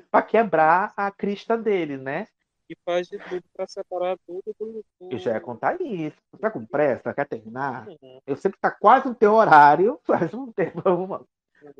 para 0.10 0.22
quebrar 0.22 0.94
a 0.96 1.12
crista 1.12 1.58
dele, 1.58 1.98
né? 1.98 2.28
E 2.70 2.76
faz 2.86 3.08
de 3.08 3.18
tudo 3.18 3.44
para 3.54 3.68
separar 3.68 4.18
tudo 4.26 4.56
do. 4.58 4.86
Eu 5.02 5.18
já 5.18 5.34
ia 5.34 5.42
contar 5.42 5.80
isso. 5.82 6.18
Tá 6.40 6.50
com 6.50 6.66
pressa? 6.66 7.14
Quer 7.14 7.28
terminar? 7.28 7.86
Eu 8.26 8.38
sei 8.38 8.50
que 8.52 8.60
tá 8.60 8.72
quase 8.72 9.08
no 9.08 9.16
teu 9.16 9.34
horário, 9.34 10.00
faz 10.06 10.34
um 10.34 10.52
tempo. 10.52 10.82
Uma... 10.90 11.26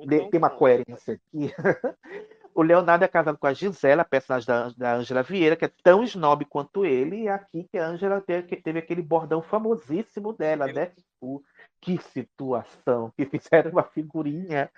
Tem 0.08 0.30
uma 0.34 0.50
coerência 0.50 1.14
aqui. 1.14 1.54
O 2.54 2.62
Leonardo 2.62 3.06
é 3.06 3.08
casado 3.08 3.38
com 3.38 3.48
a 3.48 3.54
Gisela, 3.54 4.04
personagem 4.04 4.48
da 4.78 4.96
Ângela 4.96 5.24
Vieira, 5.24 5.56
que 5.56 5.66
é 5.66 5.72
tão 5.84 6.04
snob 6.04 6.44
quanto 6.46 6.86
ele, 6.86 7.24
e 7.24 7.30
aqui 7.30 7.68
que 7.72 7.78
a 7.78 7.88
Ângela 7.88 8.20
teve, 8.20 8.56
teve, 8.58 8.80
aquele 8.80 9.02
bordão 9.02 9.42
famosíssimo 9.42 10.34
dela, 10.34 10.68
né? 10.68 10.88
Tipo, 10.88 11.44
que 11.80 11.98
situação, 11.98 13.12
que 13.18 13.26
fizeram 13.26 13.72
uma 13.72 13.84
figurinha, 13.84 14.70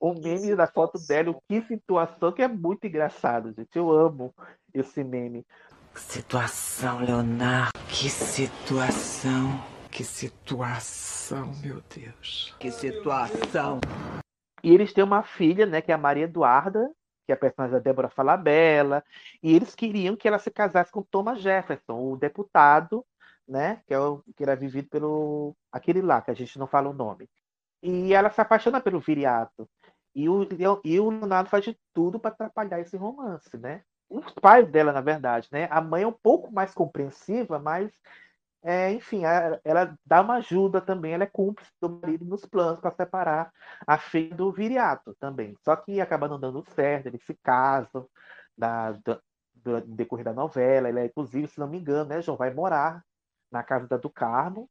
um 0.00 0.14
meme 0.14 0.54
da 0.54 0.66
foto 0.66 0.98
dela, 1.08 1.34
que 1.48 1.62
situação, 1.62 2.32
que 2.32 2.42
é 2.42 2.48
muito 2.48 2.86
engraçado, 2.86 3.52
gente. 3.56 3.76
Eu 3.76 3.90
amo 3.90 4.34
esse 4.74 5.02
meme. 5.02 5.46
Situação, 5.94 7.00
Leonardo, 7.00 7.72
que 7.88 8.08
situação, 8.08 9.60
que 9.90 10.04
situação, 10.04 11.52
meu 11.62 11.82
Deus. 11.94 12.54
Que 12.58 12.70
situação. 12.70 13.80
E 14.62 14.72
eles 14.72 14.92
têm 14.92 15.02
uma 15.02 15.22
filha, 15.22 15.66
né, 15.66 15.80
que 15.80 15.90
é 15.90 15.94
a 15.94 15.98
Maria 15.98 16.24
Eduarda, 16.24 16.90
que 17.24 17.32
é 17.32 17.34
a 17.34 17.38
personagem 17.38 17.74
da 17.76 17.82
Débora 17.82 18.08
Falabella, 18.08 19.04
e 19.42 19.54
eles 19.54 19.74
queriam 19.74 20.16
que 20.16 20.26
ela 20.26 20.38
se 20.38 20.50
casasse 20.50 20.90
com 20.90 21.02
Thomas 21.02 21.40
Jefferson, 21.40 22.12
o 22.12 22.16
deputado, 22.16 23.04
né, 23.46 23.80
que, 23.86 23.94
é 23.94 23.98
o, 23.98 24.22
que 24.36 24.42
era 24.42 24.56
vivido 24.56 24.88
pelo 24.88 25.54
aquele 25.70 26.00
lá, 26.00 26.20
que 26.20 26.30
a 26.30 26.34
gente 26.34 26.58
não 26.58 26.66
fala 26.66 26.88
o 26.88 26.94
nome. 26.94 27.28
E 27.82 28.14
ela 28.14 28.30
se 28.30 28.40
apaixona 28.40 28.80
pelo 28.80 29.00
Viriato. 29.00 29.68
E 30.14 30.28
o, 30.28 30.46
e 30.84 31.00
o 31.00 31.10
Leonardo 31.10 31.48
faz 31.48 31.64
de 31.64 31.76
tudo 31.92 32.20
para 32.20 32.30
atrapalhar 32.30 32.80
esse 32.80 32.96
romance, 32.96 33.56
né? 33.56 33.82
Os 34.08 34.30
pais 34.34 34.68
dela, 34.70 34.92
na 34.92 35.00
verdade, 35.00 35.48
né? 35.50 35.66
A 35.70 35.80
mãe 35.80 36.02
é 36.02 36.06
um 36.06 36.12
pouco 36.12 36.52
mais 36.52 36.74
compreensiva, 36.74 37.58
mas 37.58 37.90
é, 38.62 38.92
enfim, 38.92 39.22
ela 39.64 39.98
dá 40.06 40.20
uma 40.20 40.34
ajuda 40.36 40.80
também, 40.80 41.12
ela 41.12 41.24
é 41.24 41.26
cúmplice 41.26 41.72
do 41.80 41.90
marido 41.90 42.24
nos 42.24 42.44
planos 42.46 42.80
para 42.80 42.92
separar 42.92 43.52
a 43.84 43.98
filha 43.98 44.34
do 44.36 44.52
viriato 44.52 45.14
também. 45.18 45.56
Só 45.64 45.74
que 45.74 46.00
acaba 46.00 46.28
não 46.28 46.38
dando 46.38 46.64
certo, 46.74 47.06
eles 47.06 47.24
se 47.24 47.34
casam 47.34 48.08
da, 48.56 48.92
da, 48.92 49.20
do 49.54 49.80
decorrer 49.80 50.24
da 50.24 50.32
novela. 50.32 50.88
Ela, 50.88 51.04
inclusive, 51.04 51.48
se 51.48 51.58
não 51.58 51.66
me 51.66 51.78
engano, 51.78 52.10
né, 52.10 52.22
João, 52.22 52.36
vai 52.36 52.54
morar 52.54 53.04
na 53.50 53.64
casa 53.64 53.88
da 53.88 53.96
do 53.96 54.08
Carmo. 54.08 54.70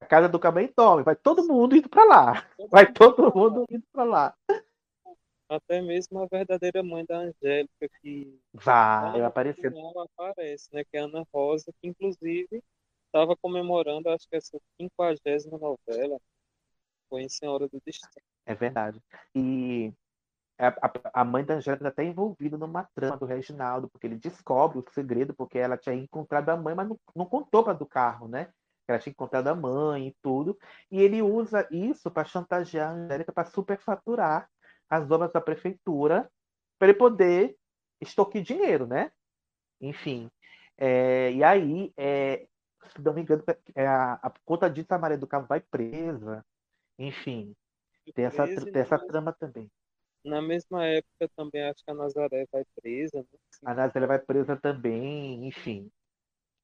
A 0.00 0.06
casa 0.06 0.28
do 0.28 0.38
Carmo 0.38 0.58
é 0.58 0.68
enorme, 0.76 1.04
vai 1.04 1.14
todo 1.14 1.46
mundo 1.46 1.76
indo 1.76 1.88
para 1.88 2.04
lá. 2.04 2.46
Vai 2.68 2.92
todo 2.92 3.32
mundo 3.32 3.64
indo 3.70 3.84
para 3.92 4.04
lá. 4.04 4.34
Até 5.48 5.80
mesmo 5.80 6.20
a 6.20 6.26
verdadeira 6.26 6.82
mãe 6.82 7.04
da 7.04 7.18
Angélica, 7.18 7.88
que 8.00 8.40
vai 8.52 9.20
aparecer. 9.20 9.72
Ela 9.72 10.04
aparece, 10.04 10.68
né? 10.72 10.84
Que 10.84 10.96
é 10.96 11.00
a 11.00 11.04
Ana 11.04 11.24
Rosa, 11.32 11.72
que 11.80 11.88
inclusive 11.88 12.62
estava 13.10 13.36
comemorando, 13.36 14.08
acho 14.08 14.28
que 14.28 14.36
essa 14.36 14.58
quinquagésima 14.78 15.58
novela 15.58 16.18
foi 17.08 17.22
em 17.22 17.28
Senhora 17.28 17.68
do 17.68 17.82
Destino. 17.84 18.10
É 18.46 18.54
verdade. 18.54 19.02
E 19.34 19.92
a, 20.56 20.68
a, 20.68 21.22
a 21.22 21.24
mãe 21.24 21.44
da 21.44 21.54
Angélica 21.54 21.88
está 21.88 21.88
até 21.88 22.08
envolvida 22.08 22.56
numa 22.56 22.84
trama 22.94 23.16
do 23.16 23.26
Reginaldo, 23.26 23.88
porque 23.88 24.06
ele 24.06 24.16
descobre 24.16 24.78
o 24.78 24.84
segredo, 24.92 25.34
porque 25.34 25.58
ela 25.58 25.76
tinha 25.76 25.94
encontrado 25.94 26.48
a 26.50 26.56
mãe, 26.56 26.74
mas 26.74 26.88
não, 26.88 26.98
não 27.14 27.26
contou 27.26 27.64
para 27.64 27.72
do 27.72 27.86
carro, 27.86 28.28
né? 28.28 28.52
Ela 28.86 28.98
tinha 28.98 29.12
encontrado 29.12 29.48
a 29.48 29.54
mãe 29.54 30.08
e 30.08 30.16
tudo. 30.22 30.58
E 30.90 31.00
ele 31.00 31.22
usa 31.22 31.66
isso 31.70 32.10
para 32.10 32.24
chantagear 32.24 32.90
a 32.90 32.92
Angélica 32.92 33.32
para 33.32 33.48
superfaturar 33.48 34.48
as 34.88 35.08
obras 35.10 35.32
da 35.32 35.40
prefeitura, 35.40 36.30
para 36.78 36.88
ele 36.88 36.98
poder 36.98 37.56
estoquear 38.00 38.44
dinheiro, 38.44 38.86
né? 38.86 39.12
Enfim. 39.80 40.30
É, 40.76 41.30
e 41.32 41.44
aí, 41.44 41.92
é, 41.96 42.46
se 42.88 43.00
não 43.02 43.12
me 43.14 43.22
engano, 43.22 43.42
é 43.74 43.86
a, 43.86 44.14
a 44.14 44.32
a 44.90 44.98
Maria 44.98 45.18
do 45.18 45.26
Carmo 45.26 45.46
vai 45.46 45.60
presa. 45.60 46.44
Enfim, 46.98 47.54
tem 48.14 48.26
essa, 48.26 48.46
tem 48.46 48.82
essa 48.82 48.98
mas 48.98 49.06
trama 49.06 49.32
também. 49.32 49.70
Na 50.24 50.42
mesma 50.42 50.84
época 50.86 51.28
também 51.36 51.62
acho 51.64 51.84
que 51.84 51.90
a 51.90 51.94
Nazaré 51.94 52.46
vai 52.52 52.64
presa, 52.76 53.18
né? 53.18 53.38
A 53.64 53.74
Nazaré 53.74 54.06
vai 54.06 54.18
presa 54.18 54.56
também, 54.56 55.46
enfim. 55.46 55.90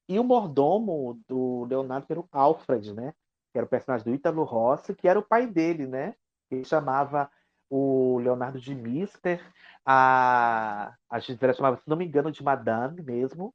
E 0.08 0.18
o 0.18 0.24
mordomo 0.24 1.20
do 1.28 1.64
Leonardo 1.64 2.06
era 2.10 2.20
o 2.20 2.28
Alfred, 2.32 2.94
né? 2.94 3.14
Que 3.52 3.58
era 3.58 3.66
o 3.66 3.68
personagem 3.68 4.04
do 4.04 4.14
Ítalo 4.14 4.44
Rossi, 4.44 4.94
que 4.94 5.08
era 5.08 5.18
o 5.18 5.22
pai 5.26 5.46
dele, 5.46 5.86
né? 5.86 6.14
Ele 6.50 6.64
chamava 6.64 7.30
o 7.68 8.18
Leonardo 8.20 8.60
de 8.60 8.74
Mister, 8.74 9.42
a, 9.84 10.94
a 11.10 11.18
Gisela 11.18 11.52
chamava, 11.54 11.76
se 11.78 11.88
não 11.88 11.96
me 11.96 12.06
engano, 12.06 12.30
de 12.30 12.42
Madame 12.42 13.02
mesmo. 13.02 13.54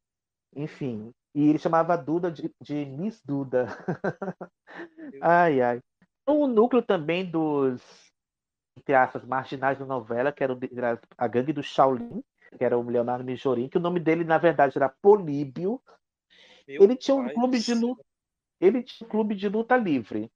Enfim. 0.56 1.14
E 1.34 1.50
ele 1.50 1.60
chamava 1.60 1.94
a 1.94 1.98
Duda 1.98 2.30
de, 2.32 2.54
de 2.62 2.86
Miss 2.86 3.22
Duda. 3.24 3.68
ai, 5.22 5.62
ai. 5.62 5.80
O 6.28 6.48
núcleo 6.48 6.82
também 6.82 7.30
dos, 7.30 7.82
entre 8.78 8.94
aspas, 8.96 9.24
marginais 9.24 9.80
da 9.80 9.86
novela, 9.86 10.32
que 10.32 10.44
era, 10.44 10.58
a 11.18 11.28
gangue 11.28 11.54
do 11.54 11.64
Shaolin, 11.64 12.24
que 12.58 12.64
era 12.64 12.78
o 12.78 12.84
Leonardo 12.84 13.24
Mijorin, 13.24 13.70
que 13.70 13.78
o 13.78 13.82
nome 13.82 14.00
dele, 14.00 14.24
na 14.24 14.38
verdade, 14.38 14.78
era 14.78 14.90
Políbio. 15.02 15.82
Meu 16.68 16.84
Ele 16.84 16.96
tinha 16.96 17.16
um 17.16 17.24
pai 17.24 17.34
clube 17.34 17.60
de 17.60 17.74
luta. 17.74 18.04
Ele 18.60 18.84
tinha 18.84 19.08
um 19.08 19.10
clube 19.10 19.36
de 19.36 19.50
luta 19.50 19.78
livre. 19.78 20.32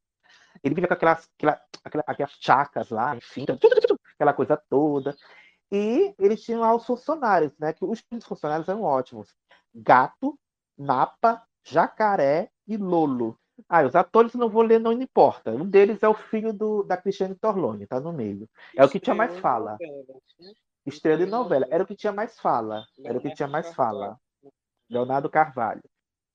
Ele 0.64 0.74
vivia 0.74 0.88
com 0.88 0.94
aquelas, 0.94 1.30
aquela, 1.38 1.62
aquela- 1.84 2.04
aquelas 2.08 2.38
chacas 2.40 2.90
lá, 2.90 3.16
enfim, 3.16 3.46
aquela 4.16 4.34
coisa 4.34 4.58
toda. 4.70 5.16
E 5.72 6.14
eles 6.18 6.42
tinham 6.44 6.62
lá 6.62 6.74
os 6.76 6.86
funcionários, 6.86 7.52
né? 7.60 7.74
Que 7.74 7.84
os 7.86 8.02
funcionários 8.24 8.68
eram 8.68 8.82
ótimos. 8.84 9.36
Gato, 9.74 10.40
Napa, 10.78 11.44
Jacaré 11.64 12.50
e 12.68 12.78
Lolo. 12.78 13.38
Ah, 13.70 13.84
os 13.84 13.96
atores 13.96 14.34
não 14.34 14.50
vou 14.50 14.62
ler, 14.64 14.80
não 14.80 14.92
importa. 14.92 15.52
Um 15.52 15.66
deles 15.70 16.04
é 16.04 16.10
o 16.10 16.14
filho 16.14 16.52
do, 16.54 16.84
da 16.84 16.98
Cristiane 16.98 17.36
Torlone, 17.36 17.88
tá 17.88 18.00
no 18.00 18.12
meio. 18.14 18.50
É 18.76 18.84
o 18.84 18.90
que 18.90 19.00
tinha 19.00 19.16
mais 19.16 19.38
fala. 19.38 19.74
né? 20.40 20.54
Estrela 20.86 21.18
de 21.18 21.26
novela. 21.26 21.68
Era 21.72 21.84
o 21.84 21.88
que 21.88 21.96
tinha 21.96 22.14
mais 22.14 22.40
fala. 22.40 22.86
Era 23.04 23.18
o 23.18 23.22
que 23.22 23.32
tinha 23.32 23.48
mais 23.48 23.72
fala. 23.74 24.20
Leonardo 24.90 25.30
Carvalho. 25.30 25.84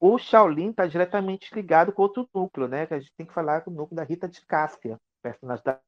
O 0.01 0.19
Shaolin 0.19 0.71
está 0.71 0.87
diretamente 0.87 1.55
ligado 1.55 1.93
com 1.93 2.03
outro 2.03 2.29
núcleo, 2.35 2.69
né? 2.69 2.87
Que 2.87 2.95
a 2.95 3.01
gente 3.01 3.13
tem 3.17 3.27
que 3.27 3.35
falar 3.35 3.63
com 3.63 3.71
o 3.71 3.75
núcleo 3.75 3.97
da 3.97 4.05
Rita 4.05 4.29
de 4.29 4.45
Cássia, 4.47 4.99
personagem 5.23 5.65
da, 5.65 5.81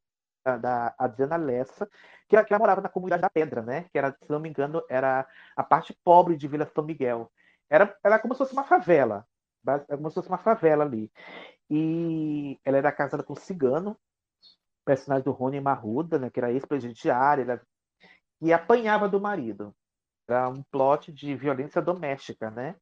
da, 0.45 0.59
da 0.59 0.95
Adriana 0.99 1.37
Lessa, 1.37 1.89
que, 2.29 2.37
ela- 2.37 2.45
que 2.45 2.53
ela 2.53 2.61
morava 2.61 2.81
na 2.83 2.89
comunidade 2.91 3.23
da 3.23 3.31
Pedra, 3.31 3.63
né? 3.63 3.85
Que 3.93 3.99
era, 3.99 4.13
se 4.13 4.31
não 4.31 4.41
me 4.41 4.49
engano, 4.49 4.83
era 4.89 5.27
a 5.57 5.63
parte 5.65 5.97
pobre 6.05 6.37
de 6.37 6.49
Vila 6.49 6.67
São 6.75 6.85
Miguel. 6.85 7.31
Era, 7.73 7.87
era 8.05 8.19
como 8.21 8.35
se 8.35 8.39
fosse 8.39 8.53
uma 8.53 8.65
favela. 8.65 9.27
Era 9.67 9.97
como 9.97 10.11
se 10.11 10.15
fosse 10.17 10.29
uma 10.29 10.39
favela 10.39 10.85
ali. 10.85 11.11
E 11.71 12.61
ela 12.65 12.79
era 12.79 12.93
casada 12.93 13.23
com 13.25 13.35
um 13.35 13.37
cigano, 13.37 13.99
personagem 14.85 15.25
do 15.25 15.33
Rony 15.33 15.61
Marruda, 15.61 16.19
né? 16.19 16.31
Que 16.31 16.41
era 16.41 16.53
ex-presidiário, 16.53 17.43
era- 17.45 17.63
e 18.43 18.53
apanhava 18.53 19.09
do 19.09 19.21
marido. 19.21 19.75
Era 20.29 20.49
um 20.49 20.63
plot 20.65 21.13
de 21.13 21.37
violência 21.37 21.83
doméstica, 21.83 22.51
né? 22.51 22.77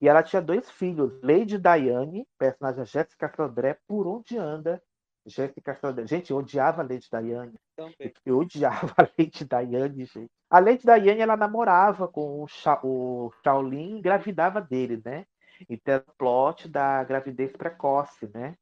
E 0.00 0.08
ela 0.08 0.22
tinha 0.22 0.42
dois 0.42 0.70
filhos, 0.70 1.12
Lady 1.22 1.58
Diane, 1.58 2.28
personagem 2.38 2.78
da 2.80 2.84
Jéssica 2.84 3.32
Sodré, 3.36 3.78
por 3.88 4.06
onde 4.06 4.38
anda. 4.38 4.82
Sodré. 5.30 6.06
Gente, 6.06 6.30
eu 6.30 6.36
odiava 6.36 6.82
a 6.82 6.84
Lady 6.84 7.08
Diane. 7.10 7.54
Também. 7.76 8.12
Eu 8.24 8.38
odiava 8.38 8.94
a 8.96 9.02
Lady 9.02 9.44
Diane, 9.44 10.04
gente. 10.04 10.30
A 10.48 10.58
Lady 10.60 10.82
Diane, 10.82 11.20
ela 11.20 11.36
namorava 11.36 12.08
com 12.08 12.42
o, 12.42 12.46
Sha 12.46 12.80
o 12.82 13.32
Shaolin 13.42 13.96
e 13.96 13.98
engravidava 13.98 14.60
dele, 14.60 15.02
né? 15.04 15.26
Então, 15.68 15.94
era 15.94 16.04
o 16.06 16.14
plot 16.16 16.68
da 16.68 17.02
gravidez 17.04 17.52
precoce, 17.52 18.30
né? 18.32 18.56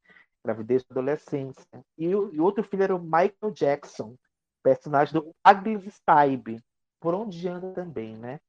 Gravidez 0.44 0.84
da 0.84 0.92
adolescência. 0.94 1.84
E 1.98 2.14
o, 2.14 2.32
e 2.32 2.40
outro 2.40 2.64
filho 2.64 2.82
era 2.82 2.96
o 2.96 3.02
Michael 3.02 3.52
Jackson, 3.52 4.16
personagem 4.62 5.14
do 5.14 5.34
Agnes 5.42 5.84
Stibe. 5.94 6.62
Por 7.00 7.14
onde 7.14 7.46
anda 7.48 7.72
também, 7.72 8.16
né? 8.16 8.40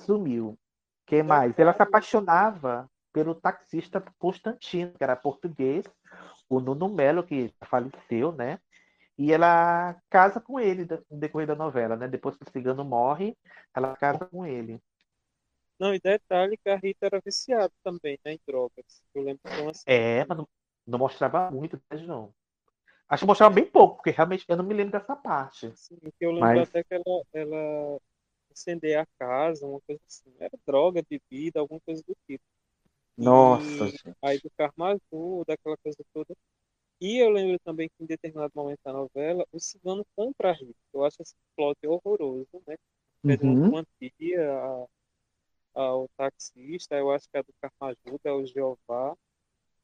Sumiu. 0.00 0.58
que 1.06 1.22
mais? 1.22 1.58
Ela 1.58 1.72
se 1.72 1.82
apaixonava 1.82 2.88
pelo 3.16 3.34
taxista 3.34 4.04
Constantino, 4.18 4.92
que 4.92 5.02
era 5.02 5.16
português, 5.16 5.86
o 6.50 6.60
Nuno 6.60 6.86
Melo, 6.86 7.24
que 7.24 7.50
faleceu, 7.64 8.30
né? 8.30 8.60
E 9.16 9.32
ela 9.32 9.96
casa 10.10 10.38
com 10.38 10.60
ele 10.60 10.86
no 11.10 11.18
decorrer 11.18 11.46
da 11.46 11.54
novela, 11.54 11.96
né? 11.96 12.06
Depois 12.06 12.36
que 12.36 12.42
o 12.42 12.52
cigano 12.52 12.84
morre, 12.84 13.34
ela 13.74 13.96
casa 13.96 14.26
com 14.26 14.44
ele. 14.44 14.78
Não, 15.78 15.94
e 15.94 15.98
detalhe 15.98 16.58
que 16.58 16.68
a 16.68 16.76
Rita 16.76 17.06
era 17.06 17.18
viciada 17.24 17.72
também, 17.82 18.18
né, 18.22 18.34
em 18.34 18.40
drogas. 18.46 19.02
Eu 19.14 19.22
lembro 19.22 19.40
que 19.44 19.62
uma 19.62 19.72
É, 19.86 20.26
mas 20.26 20.36
não, 20.36 20.48
não 20.86 20.98
mostrava 20.98 21.50
muito, 21.50 21.80
né, 21.90 22.02
não. 22.02 22.34
Acho 23.08 23.22
que 23.22 23.26
mostrava 23.26 23.54
bem 23.54 23.64
pouco, 23.64 23.96
porque 23.96 24.10
realmente 24.10 24.44
eu 24.46 24.58
não 24.58 24.64
me 24.64 24.74
lembro 24.74 24.92
dessa 24.92 25.16
parte. 25.16 25.72
que 26.18 26.26
eu 26.26 26.32
lembro 26.32 26.48
Mas- 26.48 26.68
até 26.68 26.84
que 26.84 26.92
ela, 26.92 27.22
ela 27.32 27.98
incendeia 28.50 29.00
a 29.00 29.06
casa, 29.18 29.66
uma 29.66 29.80
coisa 29.80 30.02
assim. 30.06 30.34
Era 30.38 30.52
droga, 30.66 31.02
bebida, 31.08 31.60
alguma 31.60 31.80
coisa 31.80 32.02
do 32.06 32.14
tipo. 32.26 32.44
Nossa, 33.18 33.86
E 33.86 33.98
aí 34.22 34.38
do 34.40 34.50
Carmo 34.56 34.84
Azul, 34.84 35.44
daquela 35.46 35.76
coisa 35.78 35.98
toda. 36.12 36.34
E 37.00 37.18
eu 37.22 37.30
lembro 37.30 37.58
também 37.64 37.88
que 37.88 38.04
em 38.04 38.06
determinado 38.06 38.52
momento 38.56 38.80
da 38.84 38.92
novela, 38.92 39.46
o 39.52 39.60
cigano 39.60 40.04
compra 40.16 40.50
a 40.50 40.54
Rita. 40.54 40.74
Eu 40.94 41.04
acho 41.04 41.22
esse 41.22 41.34
plot 41.56 41.78
horroroso, 41.86 42.62
né? 42.66 42.76
Pede 43.26 43.44
uma 43.44 43.56
Uhum. 43.56 43.70
quantia 43.70 44.52
a- 44.52 44.86
ao 45.74 46.08
taxista, 46.16 46.96
eu 46.96 47.10
acho 47.12 47.28
que 47.30 47.38
é 47.38 47.42
do 47.42 47.52
Carmo 47.60 47.76
Ajuda, 48.06 48.30
é 48.30 48.32
o 48.32 48.46
Jeová, 48.46 49.16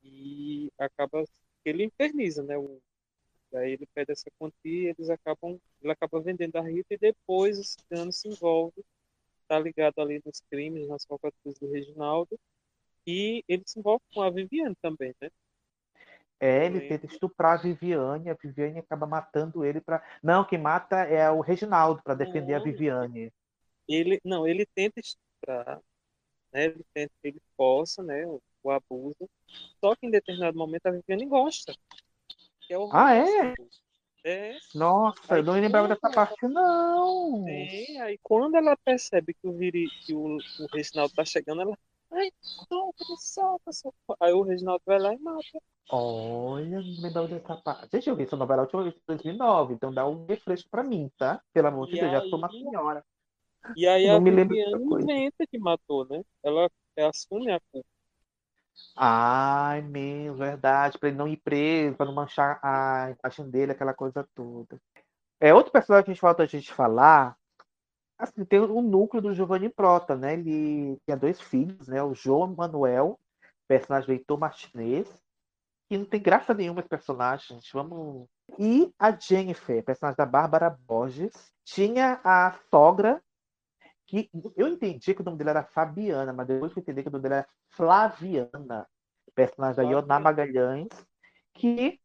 e 0.04 0.70
acaba 0.78 1.24
ele 1.64 1.84
inferniza, 1.84 2.42
né? 2.44 2.58
O, 2.58 2.80
daí 3.52 3.72
ele 3.72 3.86
pede 3.94 4.12
essa 4.12 4.30
quantia 4.38 4.56
e 4.64 4.94
eles 4.96 5.10
acabam, 5.10 5.58
ele 5.82 5.92
acaba 5.92 6.20
vendendo 6.20 6.56
a 6.56 6.62
Rita 6.62 6.94
e 6.94 6.98
depois 6.98 7.58
o 7.58 7.64
cigano 7.64 8.12
se 8.12 8.28
envolve, 8.28 8.84
tá 9.48 9.58
ligado 9.58 10.00
ali 10.00 10.20
nos 10.24 10.40
crimes, 10.50 10.88
nas 10.88 11.04
falcatruas 11.06 11.58
do 11.60 11.70
Reginaldo, 11.70 12.38
e 13.06 13.44
ele 13.48 13.62
se 13.66 13.78
envolve 13.78 14.02
com 14.12 14.22
a 14.22 14.30
Viviane 14.30 14.74
também, 14.80 15.14
né? 15.20 15.30
É, 16.40 16.66
ele 16.66 16.74
Também. 16.74 16.88
tenta 16.88 17.06
estuprar 17.06 17.52
a 17.58 17.62
Viviane, 17.62 18.28
a 18.28 18.34
Viviane 18.34 18.80
acaba 18.80 19.06
matando 19.06 19.64
ele 19.64 19.80
para. 19.80 20.02
Não, 20.20 20.44
quem 20.44 20.58
mata 20.58 20.96
é 20.96 21.30
o 21.30 21.40
Reginaldo 21.40 22.02
para 22.02 22.14
defender 22.14 22.54
a 22.54 22.58
Não. 22.58 22.64
Viviane. 22.64 23.32
Ele, 23.88 24.20
não, 24.24 24.46
ele 24.46 24.66
tenta 24.74 25.00
estuprar, 25.00 25.80
né? 26.52 26.64
Ele 26.66 26.84
tenta, 26.94 27.12
ele 27.22 27.40
força, 27.56 28.02
né? 28.02 28.26
O, 28.26 28.40
o 28.62 28.70
abuso. 28.70 29.28
Só 29.80 29.94
que 29.96 30.06
em 30.06 30.10
determinado 30.10 30.58
momento 30.58 30.86
a 30.86 30.90
Viviane 30.90 31.26
gosta. 31.26 31.72
Que 32.62 32.74
é 32.74 32.78
Ah, 32.92 33.14
é? 33.14 33.54
É, 34.24 34.56
Nossa, 34.74 35.34
Aí 35.34 35.40
eu 35.40 35.44
não 35.44 35.54
lembrava 35.54 35.88
dessa 35.88 36.10
parte, 36.10 36.46
não. 36.48 37.44
é. 37.48 38.00
Aí 38.02 38.18
quando 38.22 38.56
ela 38.56 38.76
percebe 38.76 39.34
que 39.34 39.46
o, 39.46 39.52
Viri, 39.56 39.88
que 40.06 40.14
o, 40.14 40.36
o 40.36 40.66
Reginaldo 40.72 41.14
tá 41.14 41.24
chegando, 41.24 41.62
ela. 41.62 41.78
Ai, 42.12 42.30
solta, 42.40 43.04
me 43.08 43.16
solta, 43.18 43.72
solta. 43.72 43.96
Aí 44.20 44.32
o 44.32 44.42
Reginaldo 44.42 44.82
vai 44.86 44.98
lá 44.98 45.14
e 45.14 45.18
mata. 45.18 45.60
Olha, 45.90 46.78
me 46.80 47.00
lembrava 47.00 47.28
dessa 47.28 47.56
parte. 47.56 47.88
Gente, 47.92 48.08
eu 48.08 48.16
vi 48.16 48.22
essa 48.24 48.36
novela 48.36 48.62
a 48.62 48.64
última 48.64 48.82
vez 48.82 48.94
em 48.94 49.00
2009, 49.06 49.74
então 49.74 49.92
dá 49.92 50.06
um 50.06 50.24
refresco 50.26 50.68
pra 50.70 50.82
mim, 50.82 51.10
tá? 51.18 51.42
Pelo 51.52 51.68
amor 51.68 51.86
de 51.88 51.96
E 51.96 52.00
Deus, 52.00 52.12
já 52.12 52.20
sou 52.28 52.38
uma 52.38 52.48
aí- 52.48 52.58
senhora. 52.62 53.04
E 53.76 53.86
aí 53.86 54.06
Eu 54.06 54.16
a 54.16 54.20
não 54.20 54.24
dessa 54.24 54.48
Viviane 54.48 54.84
inventa 55.02 55.46
que 55.46 55.58
matou, 55.58 56.06
né? 56.08 56.22
Ela 56.42 56.68
assume 56.98 57.52
a 57.52 57.60
culpa. 57.70 57.86
Ai, 58.96 59.82
meu, 59.82 60.34
verdade, 60.34 60.98
pra 60.98 61.08
ele 61.08 61.18
não 61.18 61.28
ir 61.28 61.36
preso, 61.38 61.96
pra 61.96 62.06
não 62.06 62.14
manchar 62.14 62.58
a 62.62 63.14
imagem 63.22 63.50
dele, 63.50 63.72
aquela 63.72 63.94
coisa 63.94 64.26
toda. 64.34 64.80
É 65.40 65.52
outro 65.54 65.72
personagem 65.72 66.04
que 66.04 66.10
a 66.10 66.14
gente 66.14 66.20
falta 66.20 66.42
a 66.42 66.46
gente 66.46 66.72
falar. 66.72 67.36
Assim, 68.22 68.44
tem 68.44 68.60
o 68.60 68.80
núcleo 68.80 69.20
do 69.20 69.34
Giovanni 69.34 69.68
Prota, 69.68 70.14
né? 70.14 70.34
Ele 70.34 70.96
tinha 71.04 71.16
dois 71.16 71.40
filhos, 71.40 71.88
né? 71.88 72.00
O 72.04 72.14
João 72.14 72.54
Manuel, 72.54 73.18
personagem 73.66 74.06
do 74.06 74.12
Heitor 74.12 74.38
Martinez, 74.38 75.12
que 75.88 75.98
não 75.98 76.04
tem 76.04 76.22
graça 76.22 76.54
nenhuma 76.54 76.78
esse 76.78 76.88
personagem, 76.88 77.56
gente. 77.56 77.72
Vamos. 77.72 78.28
E 78.60 78.94
a 78.96 79.10
Jennifer, 79.10 79.84
personagem 79.84 80.16
da 80.16 80.24
Bárbara 80.24 80.70
Borges, 80.70 81.32
tinha 81.64 82.20
a 82.22 82.56
sogra, 82.70 83.20
que 84.06 84.30
eu 84.56 84.68
entendi 84.68 85.14
que 85.14 85.20
o 85.20 85.24
nome 85.24 85.38
dela 85.38 85.50
era 85.50 85.64
Fabiana, 85.64 86.32
mas 86.32 86.46
depois 86.46 86.70
eu 86.76 86.80
entendi 86.80 87.02
que 87.02 87.08
o 87.08 87.12
nome 87.12 87.24
dela 87.24 87.34
era 87.38 87.48
Flaviana. 87.70 88.86
personagem 89.34 89.84
da 89.84 89.90
Ioná 89.90 90.20
Magalhães, 90.20 90.90
que 91.54 92.00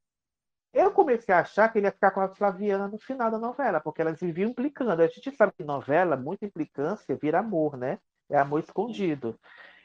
eu 0.73 0.91
comecei 0.91 1.34
a 1.34 1.39
achar 1.39 1.72
que 1.72 1.80
ele 1.80 1.88
ia 1.88 1.91
ficar 1.91 2.11
com 2.11 2.22
a 2.22 2.30
Flaviana 2.30 2.88
no 2.88 2.98
final 2.98 3.31
da 3.31 3.39
novela, 3.39 3.80
porque 3.80 4.02
elas 4.02 4.19
viviam 4.19 4.49
implicando. 4.49 5.02
A 5.02 5.07
gente 5.07 5.35
sabe 5.35 5.53
que 5.53 5.64
novela, 5.64 6.15
muita 6.15 6.45
implicância, 6.45 7.15
vira 7.15 7.39
amor, 7.39 7.77
né? 7.77 7.99
É 8.30 8.38
amor 8.38 8.60
escondido. 8.60 9.39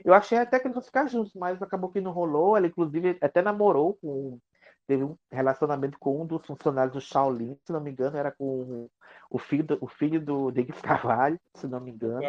Eu 0.05 0.13
achei 0.13 0.37
até 0.39 0.59
que 0.59 0.67
eles 0.67 0.77
iam 0.77 0.83
ficar 0.83 1.07
juntos, 1.07 1.33
mas 1.35 1.63
acabou 1.63 1.91
que 1.91 2.01
não 2.01 2.13
rolou. 2.13 2.57
Ela, 2.57 2.67
inclusive, 2.67 3.17
até 3.21 3.41
namorou 3.41 3.95
com. 3.95 4.39
Teve 4.87 5.05
um 5.05 5.17
relacionamento 5.31 5.97
com 5.99 6.23
um 6.23 6.27
dos 6.27 6.45
funcionários 6.45 6.93
do 6.93 7.01
Shaolin, 7.01 7.57
se 7.65 7.73
não 7.73 7.81
me 7.81 7.93
engano, 7.93 8.17
era 8.17 8.33
com 8.33 8.89
o 9.31 9.39
filho 9.39 9.63
do, 9.63 9.79
o 9.81 9.87
filho 9.87 10.21
do 10.21 10.51
Denis 10.51 10.81
Carvalho, 10.83 11.41
se 11.55 11.69
não 11.69 11.81
me 11.81 11.93
engano. 11.93 12.27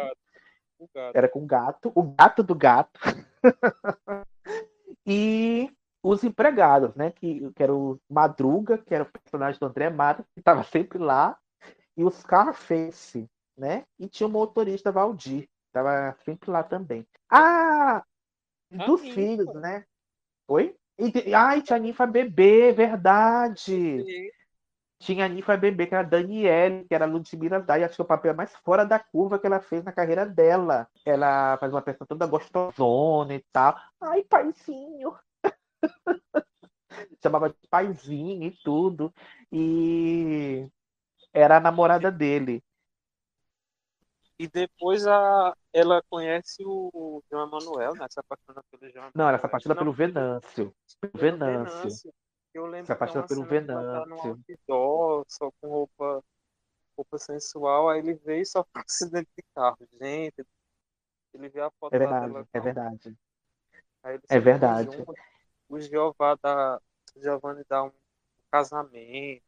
O 0.78 0.88
gato. 0.94 1.16
Era 1.16 1.28
com 1.28 1.40
o 1.40 1.46
gato, 1.46 1.92
o 1.94 2.02
gato 2.02 2.42
do 2.44 2.54
gato. 2.54 3.00
e 5.04 5.68
os 6.04 6.22
empregados, 6.22 6.94
né? 6.94 7.10
Que, 7.10 7.50
que 7.52 7.62
era 7.62 7.74
o 7.74 7.98
Madruga, 8.08 8.76
que 8.76 8.94
era 8.94 9.04
o 9.04 9.10
personagem 9.10 9.58
do 9.58 9.66
André 9.66 9.88
Mata, 9.88 10.22
que 10.34 10.40
estava 10.40 10.62
sempre 10.62 10.98
lá, 10.98 11.36
e 11.96 12.04
o 12.04 12.10
Scarface, 12.10 13.26
né? 13.56 13.84
E 13.98 14.06
tinha 14.06 14.26
o 14.26 14.30
motorista 14.30 14.92
Valdir, 14.92 15.48
estava 15.66 16.14
sempre 16.22 16.50
lá 16.50 16.62
também. 16.62 17.06
Ah, 17.30 18.04
dos 18.70 19.00
Ninfa. 19.00 19.14
filhos, 19.14 19.54
né? 19.54 19.84
Oi? 20.46 20.76
E, 20.98 21.34
ai, 21.34 21.62
tinha 21.62 21.76
a 21.76 21.80
Ninfa 21.80 22.06
Bebê, 22.06 22.70
verdade. 22.70 23.74
E 24.00 24.30
Tinha 24.98 25.24
a 25.24 25.28
Ninfa 25.28 25.56
Bebê, 25.56 25.86
que 25.86 25.94
era 25.94 26.06
a 26.06 26.08
Daniele, 26.08 26.84
que 26.84 26.94
era 26.94 27.06
a 27.06 27.08
Ludmilla 27.08 27.60
Dai, 27.60 27.82
acho 27.82 27.96
que 27.96 28.02
é 28.02 28.04
o 28.04 28.08
papel 28.08 28.34
mais 28.34 28.54
fora 28.56 28.84
da 28.84 28.98
curva 28.98 29.38
que 29.38 29.46
ela 29.46 29.60
fez 29.60 29.82
na 29.82 29.92
carreira 29.92 30.26
dela. 30.26 30.86
Ela 31.04 31.56
faz 31.58 31.72
uma 31.72 31.82
peça 31.82 32.06
toda 32.06 32.26
gostosona 32.26 33.34
e 33.34 33.44
tal. 33.52 33.74
Ai, 34.00 34.22
paizinho. 34.22 35.14
Chamava 37.22 37.48
de 37.50 37.56
paizinho 37.68 38.44
e 38.44 38.50
tudo. 38.62 39.12
E 39.52 40.68
era 41.32 41.58
a 41.58 41.60
namorada 41.60 42.10
dele. 42.12 42.62
E 44.38 44.48
depois 44.48 45.06
a, 45.06 45.56
ela 45.72 46.02
conhece 46.10 46.62
o 46.64 47.22
João 47.30 47.46
Emanuel, 47.46 47.94
né? 47.94 48.06
Se 48.10 48.18
apaixona 48.18 48.62
pelo 48.70 48.90
João 48.92 49.10
Não, 49.14 49.28
ela 49.28 49.38
se 49.38 49.42
Emanuel. 49.44 49.46
apaixona 49.46 49.76
pelo 49.76 49.92
Venâncio. 49.92 50.74
Pelo 51.00 51.12
Venâncio. 51.14 52.12
Eu 52.52 52.66
lembro 52.66 52.86
Se 52.86 52.92
apaixona 52.92 53.26
pelo 53.26 53.44
Venâncio. 53.44 54.38
outdoor, 54.68 55.24
só 55.28 55.50
com 55.60 55.68
roupa, 55.68 56.24
roupa 56.96 57.18
sensual, 57.18 57.88
aí 57.90 58.00
ele 58.00 58.14
veio 58.14 58.42
e 58.42 58.46
sofre 58.46 58.70
um 58.76 58.82
acidente 58.86 59.30
de 59.36 59.44
carro. 59.54 59.78
Gente, 60.00 60.44
ele 61.34 61.48
vê 61.48 61.60
a 61.62 61.70
foto 61.80 61.94
É 61.94 61.98
verdade, 61.98 62.32
dela, 62.32 62.48
é 62.52 62.60
verdade. 62.60 63.16
É 64.28 64.38
verdade. 64.38 64.96
O 65.68 65.80
Jeová 65.80 66.36
dá, 66.42 66.80
o 67.16 67.20
Giovanni 67.20 67.64
dá 67.68 67.84
um 67.84 67.92
casamento. 68.50 69.42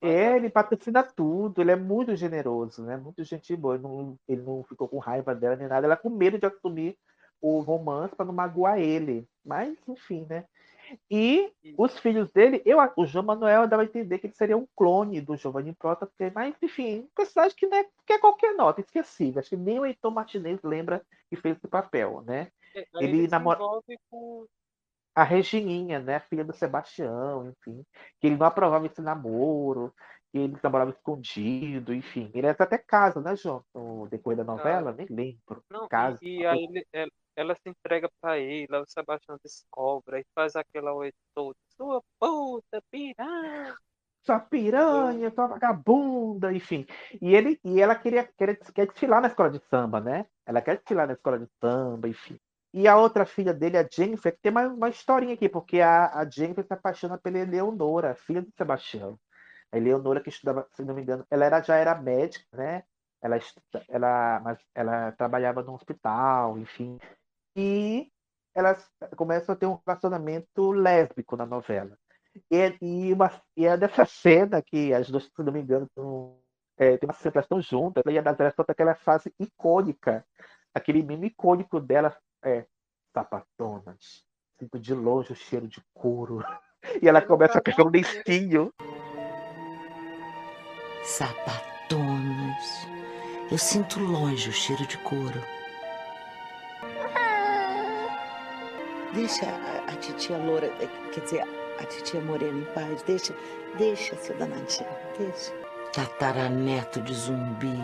É, 0.00 0.36
ele 0.36 0.50
patrocina 0.50 1.02
tudo, 1.02 1.60
ele 1.62 1.70
é 1.70 1.76
muito 1.76 2.14
generoso, 2.14 2.82
né? 2.84 2.96
Muito 2.96 3.24
gente 3.24 3.56
boa. 3.56 3.74
Ele 3.74 3.82
não, 3.82 4.18
ele 4.28 4.42
não 4.42 4.62
ficou 4.64 4.86
com 4.86 4.98
raiva 4.98 5.34
dela 5.34 5.56
nem 5.56 5.66
nada. 5.66 5.86
Ela 5.86 5.96
com 5.96 6.10
medo 6.10 6.38
de 6.38 6.46
assumir 6.46 6.98
o 7.40 7.60
romance 7.60 8.14
para 8.14 8.26
não 8.26 8.34
magoar 8.34 8.78
ele. 8.78 9.26
Mas, 9.44 9.76
enfim, 9.88 10.26
né? 10.28 10.44
E 11.10 11.50
os 11.78 11.98
filhos 11.98 12.30
dele, 12.30 12.62
eu, 12.66 12.78
o 12.96 13.06
João 13.06 13.24
Manuel 13.24 13.66
dava 13.66 13.82
a 13.82 13.86
entender 13.86 14.18
que 14.18 14.26
ele 14.26 14.34
seria 14.34 14.56
um 14.56 14.66
clone 14.76 15.20
do 15.20 15.36
Giovanni 15.36 15.72
Prota, 15.74 16.06
porque, 16.06 16.30
mas, 16.34 16.54
enfim, 16.62 17.00
um 17.00 17.08
personagem 17.14 17.56
que 17.56 17.66
não 17.66 17.78
é, 17.78 17.84
que 18.06 18.12
é 18.12 18.18
qualquer 18.18 18.54
nota, 18.54 18.82
esquecível. 18.82 19.40
Acho 19.40 19.50
que 19.50 19.56
nem 19.56 19.78
o 19.80 19.86
Heitor 19.86 20.12
Martinez 20.12 20.60
lembra 20.62 21.02
que 21.30 21.36
fez 21.36 21.56
esse 21.56 21.66
papel, 21.68 22.22
né? 22.22 22.50
Aí 22.76 22.86
Ele 23.00 23.18
ele 23.20 23.28
namora- 23.28 23.58
com 24.10 24.46
a 25.14 25.22
Regininha, 25.22 26.00
né, 26.00 26.20
filha 26.20 26.44
do 26.44 26.52
Sebastião, 26.52 27.48
enfim, 27.48 27.84
que 28.20 28.26
ele 28.26 28.36
não 28.36 28.46
aprovava 28.46 28.86
esse 28.86 29.00
namoro, 29.00 29.94
que 30.32 30.38
ele 30.38 30.56
namorava 30.62 30.90
escondido, 30.90 31.94
enfim. 31.94 32.30
Ele 32.34 32.48
até 32.48 32.76
casa, 32.76 33.20
né, 33.20 33.36
João? 33.36 33.64
No 33.72 34.08
decorrer 34.08 34.38
da 34.38 34.44
novela, 34.44 34.92
nem 34.92 35.06
lembro. 35.08 35.62
Não, 35.70 35.88
Casa. 35.88 36.18
e, 36.20 36.40
e 36.40 36.46
aí 36.46 36.64
ele, 36.64 36.86
ela, 36.92 37.10
ela 37.36 37.54
se 37.54 37.68
entrega 37.68 38.10
pra 38.20 38.38
ele, 38.38 38.76
o 38.76 38.84
Sebastião 38.86 39.38
descobre, 39.42 40.16
aí 40.16 40.24
faz 40.34 40.56
aquela 40.56 40.92
oi 40.92 41.12
toda, 41.34 41.56
sua 41.76 42.02
puta, 42.18 42.82
piranha. 42.90 43.76
Sua 44.24 44.40
piranha, 44.40 45.30
sua 45.30 45.46
vagabunda, 45.46 46.52
enfim. 46.52 46.86
E 47.20 47.34
ele 47.34 47.60
e 47.62 47.80
ela 47.80 47.94
queria, 47.94 48.24
quer, 48.24 48.56
quer 48.72 48.86
desfilar 48.86 49.20
na 49.20 49.28
escola 49.28 49.50
de 49.50 49.60
samba, 49.68 50.00
né? 50.00 50.26
Ela 50.46 50.62
quer 50.62 50.78
desfilar 50.78 51.06
na 51.06 51.12
escola 51.12 51.38
de 51.38 51.46
samba, 51.60 52.08
enfim. 52.08 52.38
E 52.74 52.88
a 52.88 52.96
outra 52.98 53.24
filha 53.24 53.54
dele, 53.54 53.78
a 53.78 53.88
Jennifer, 53.90 54.32
que 54.34 54.40
tem 54.42 54.52
uma, 54.52 54.66
uma 54.68 54.88
historinha 54.90 55.34
aqui, 55.34 55.48
porque 55.48 55.80
a, 55.80 56.06
a 56.20 56.28
Jennifer 56.28 56.64
se 56.66 56.74
apaixona 56.74 57.16
pela 57.16 57.38
Eleonora, 57.38 58.16
filha 58.16 58.42
do 58.42 58.52
Sebastião. 58.58 59.18
A 59.72 59.78
Eleonora 59.78 60.20
que 60.22 60.30
estudava, 60.30 60.68
se 60.74 60.84
não 60.84 60.94
me 60.94 61.02
engano, 61.02 61.26
ela 61.30 61.44
era, 61.46 61.62
já 61.62 61.76
era 61.76 61.94
médica, 61.94 62.46
né? 62.56 62.84
Ela, 63.22 63.38
ela, 63.88 64.40
mas 64.40 64.58
ela 64.74 65.12
trabalhava 65.12 65.62
no 65.62 65.74
hospital, 65.74 66.58
enfim. 66.58 66.98
E 67.56 68.10
elas 68.54 68.90
começam 69.16 69.54
a 69.54 69.58
ter 69.58 69.66
um 69.66 69.80
relacionamento 69.86 70.72
lésbico 70.72 71.36
na 71.36 71.46
novela. 71.46 71.98
E, 72.50 72.56
é- 72.56 72.78
e, 72.82 73.12
uma, 73.12 73.30
e 73.56 73.66
é 73.66 73.76
dessa 73.76 74.04
cena 74.04 74.62
que 74.62 74.92
as 74.92 75.08
duas, 75.10 75.24
se 75.24 75.42
não 75.42 75.52
me 75.52 75.60
engano, 75.60 75.88
tão, 75.94 76.38
é, 76.76 76.96
tem 76.96 77.08
uma 77.08 77.14
cena 77.14 77.32
elas 77.36 77.44
estão 77.46 77.60
juntas, 77.62 78.02
e 78.06 78.18
a 78.18 78.22
Nazaré 78.22 78.50
solta 78.50 78.72
aquela 78.72 78.94
frase 78.94 79.32
icônica, 79.38 80.24
aquele 80.74 81.02
meme 81.02 81.28
icônico 81.28 81.80
dela, 81.80 82.16
é 82.44 82.66
sapatonas, 83.12 84.24
sinto 84.58 84.78
de 84.78 84.94
longe 84.94 85.32
o 85.32 85.36
cheiro 85.36 85.66
de 85.68 85.82
couro. 85.92 86.38
E 87.00 87.08
ela 87.08 87.22
começa 87.22 87.58
a 87.58 87.62
pegar 87.62 87.82
um 87.84 87.88
lencinho. 87.88 88.70
Sapatonas. 91.02 92.86
Eu 93.50 93.56
sinto 93.56 93.98
longe 94.00 94.50
o 94.50 94.52
cheiro 94.52 94.86
de 94.86 94.98
couro. 94.98 95.40
Deixa 99.14 99.46
a, 99.46 99.92
a 99.92 99.96
titia 99.96 100.36
loura, 100.36 100.66
eh, 100.66 101.10
quer 101.12 101.20
dizer, 101.22 101.42
a 101.80 101.84
titia 101.86 102.20
morena 102.20 102.58
em 102.58 102.74
paz. 102.74 103.02
Deixa, 103.04 103.34
deixa, 103.78 104.14
seu 104.16 104.36
danadinho, 104.36 104.88
deixa. 105.18 105.52
Tataraneto 105.94 107.00
de 107.00 107.14
zumbi. 107.14 107.78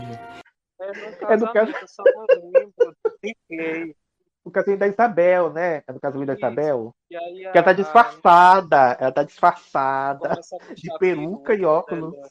É 0.78 0.86
no 0.86 0.92
É 0.92 1.10
no 1.10 1.16
casamento, 1.16 1.72
caso- 1.72 1.86
só 1.86 2.02
não 2.04 2.50
lembro 2.52 2.96
de 3.22 3.36
quem. 3.48 3.96
O 4.44 4.50
casinho 4.50 4.78
da 4.78 4.86
Isabel, 4.88 5.52
né? 5.52 5.82
É 5.86 5.92
no 5.92 6.00
casamento 6.00 6.28
da. 6.28 6.34
Isabel. 6.34 6.94
Aí 7.12 7.46
a, 7.46 7.52
Que 7.52 7.58
ela 7.58 7.64
tá 7.64 7.72
disfarçada. 7.72 8.76
Ela 8.98 9.12
tá 9.12 9.22
disfarçada. 9.22 10.40
De 10.74 10.98
peruca 10.98 11.54
e 11.54 11.64
óculos. 11.64 12.12
dela. 12.12 12.30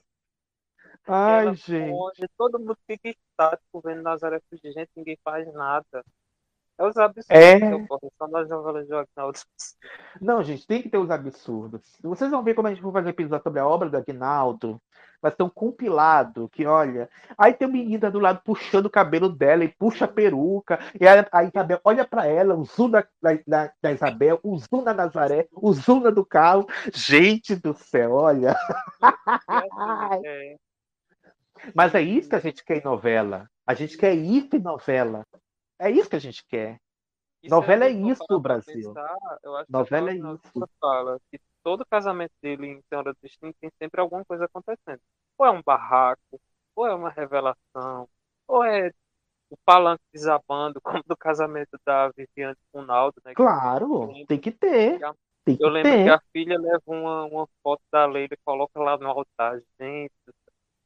Ai, 1.07 1.47
ela 1.47 1.55
gente. 1.55 2.27
todo 2.37 2.59
mundo 2.59 2.77
fica 2.85 3.09
estático 3.09 3.81
vendo 3.83 4.03
Nazaré 4.03 4.39
fugir, 4.49 4.71
gente, 4.71 4.91
ninguém 4.95 5.17
faz 5.23 5.51
nada. 5.53 6.03
É 6.77 6.85
os 6.85 6.95
absurdos 6.95 7.25
É. 7.29 7.59
que 7.59 7.65
ocorrem 7.73 8.11
só 8.17 8.27
nas 8.27 8.47
novelas 8.47 8.87
de 8.87 8.93
Agnaldo. 8.93 9.39
Não, 10.21 10.43
gente, 10.43 10.65
tem 10.65 10.81
que 10.81 10.89
ter 10.89 10.97
os 10.97 11.09
absurdos. 11.09 11.99
Vocês 12.01 12.31
vão 12.31 12.43
ver 12.43 12.53
como 12.53 12.67
a 12.67 12.71
gente 12.71 12.81
for 12.81 12.93
fazer 12.93 13.09
episódio 13.09 13.43
sobre 13.43 13.59
a 13.59 13.67
obra 13.67 13.89
do 13.89 13.97
Agnaldo. 13.97 14.81
Vai 15.21 15.31
ter 15.31 15.43
um 15.43 15.49
compilado 15.49 16.47
que, 16.49 16.65
olha. 16.65 17.09
Aí 17.37 17.53
tem 17.53 17.67
uma 17.67 17.73
menina 17.73 18.09
do 18.09 18.19
lado 18.19 18.41
puxando 18.43 18.85
o 18.85 18.89
cabelo 18.89 19.29
dela 19.29 19.63
e 19.63 19.67
puxa 19.69 20.05
a 20.05 20.07
peruca. 20.07 20.79
E 20.99 21.07
a, 21.07 21.27
a 21.31 21.43
Isabel 21.43 21.79
olha 21.83 22.05
pra 22.07 22.25
ela, 22.25 22.55
o 22.55 22.63
zoom 22.65 22.89
da, 22.89 23.05
da, 23.45 23.71
da 23.81 23.91
Isabel, 23.91 24.39
o 24.43 24.57
zoom 24.57 24.83
da 24.83 24.93
Nazaré, 24.93 25.47
o 25.51 25.73
zoom 25.73 26.01
da 26.01 26.09
do 26.09 26.25
carro. 26.25 26.67
Gente 26.93 27.55
do 27.55 27.73
céu, 27.73 28.13
olha. 28.13 28.55
é, 30.23 30.55
Mas 31.75 31.93
é 31.95 32.01
isso 32.01 32.29
que 32.29 32.35
a 32.35 32.39
gente 32.39 32.63
quer 32.63 32.77
em 32.77 32.83
novela. 32.83 33.49
A 33.65 33.73
gente 33.73 33.97
quer 33.97 34.13
isso 34.15 34.55
em 34.55 34.59
novela. 34.59 35.25
É 35.79 35.89
isso 35.89 36.09
que 36.09 36.15
a 36.15 36.19
gente 36.19 36.45
quer. 36.47 36.79
e 37.43 37.49
Novela 37.49 37.85
é 37.85 37.89
for 37.93 38.11
isso, 38.11 38.39
Brasil. 38.39 38.93
pensar, 38.93 39.15
eu 39.43 39.55
acho 39.57 39.71
que 39.71 39.71
Novela 39.71 40.07
até 40.07 40.11
é 40.11 40.13
Agnaldo 40.13 40.41
isso. 40.55 40.69
fala 40.79 41.19
que 41.31 41.39
todo 41.63 41.85
casamento 41.85 42.33
dele 42.41 42.67
em 42.67 42.81
Senhora 42.89 43.13
do 43.13 43.19
Destino 43.21 43.53
tem 43.59 43.69
sempre 43.81 44.01
alguma 44.01 44.25
coisa 44.25 44.45
acontecendo. 44.45 45.01
Ou 45.37 45.45
é 45.45 45.51
um 45.51 45.61
barraco, 45.63 46.41
ou 46.75 46.87
é 46.87 46.93
uma 46.93 47.09
revelação, 47.09 48.09
ou 48.47 48.63
é 48.63 48.91
o 49.49 49.57
palanque 49.65 50.03
desabando, 50.13 50.81
como 51.01 51.03
do 51.07 51.17
casamento 51.17 51.79
da 51.85 52.09
Viviane 52.11 52.57
com 52.71 52.81
o 52.81 52.85
Naldo, 52.85 53.21
né? 53.25 53.35
Claro, 53.35 54.25
tem 54.27 54.39
que 54.39 54.51
ter. 54.51 54.99
Tem 55.45 55.57
que 55.57 55.59
Eu 55.59 55.69
lembro 55.69 55.95
ter. 55.95 55.99
que 56.01 56.09
a 56.09 56.19
filha 56.31 56.57
leva 56.57 56.81
uma, 56.87 57.25
uma 57.25 57.47
foto 57.63 57.81
da 57.91 58.05
Leila 58.05 58.29
e 58.33 58.37
coloca 58.45 58.79
lá 58.79 58.97
no 58.97 59.07
altar, 59.07 59.59
gente. 59.79 60.13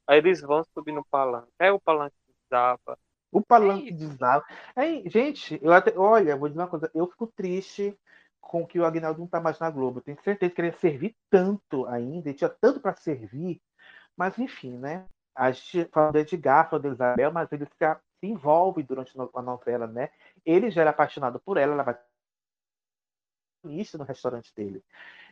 Aí 0.08 0.18
eles 0.18 0.40
vão 0.42 0.64
subir 0.74 0.92
no 0.92 1.04
palanque. 1.06 1.52
Aí 1.60 1.70
o 1.70 1.80
palanque 1.80 2.16
desaba. 2.50 2.98
O 3.32 3.42
palanque 3.42 3.90
É 3.90 3.92
desaba. 3.92 4.44
Aí, 4.76 5.02
gente, 5.10 5.58
eu 5.62 5.72
até, 5.72 5.96
olha, 5.98 6.36
vou 6.36 6.48
dizer 6.48 6.60
uma 6.60 6.68
coisa, 6.68 6.90
eu 6.94 7.06
fico 7.08 7.26
triste 7.26 7.98
com 8.44 8.66
que 8.66 8.78
o 8.78 8.84
Agnaldo 8.84 9.20
não 9.20 9.26
tá 9.26 9.40
mais 9.40 9.58
na 9.58 9.70
Globo. 9.70 9.98
Eu 9.98 10.02
tenho 10.02 10.22
certeza 10.22 10.54
que 10.54 10.60
ele 10.60 10.68
ia 10.68 10.78
servir 10.78 11.16
tanto 11.30 11.86
ainda, 11.86 12.28
ele 12.28 12.38
tinha 12.38 12.48
tanto 12.48 12.80
para 12.80 12.94
servir, 12.96 13.60
mas 14.16 14.38
enfim, 14.38 14.76
né? 14.78 15.06
A 15.34 15.50
gente 15.50 15.86
fala 15.92 16.12
do 16.12 16.18
Edgar, 16.18 16.70
fala 16.70 16.82
da 16.82 16.88
Isabel, 16.90 17.32
mas 17.32 17.50
ele 17.50 17.66
se, 17.66 17.96
envolve 18.22 18.82
durante 18.82 19.12
a 19.34 19.42
novela, 19.42 19.86
né? 19.86 20.10
Ele 20.44 20.70
já 20.70 20.82
era 20.82 20.90
apaixonado 20.90 21.40
por 21.40 21.56
ela, 21.56 21.72
ela 21.72 21.82
vai 21.82 21.98
no 23.64 24.04
restaurante 24.04 24.54
dele. 24.54 24.84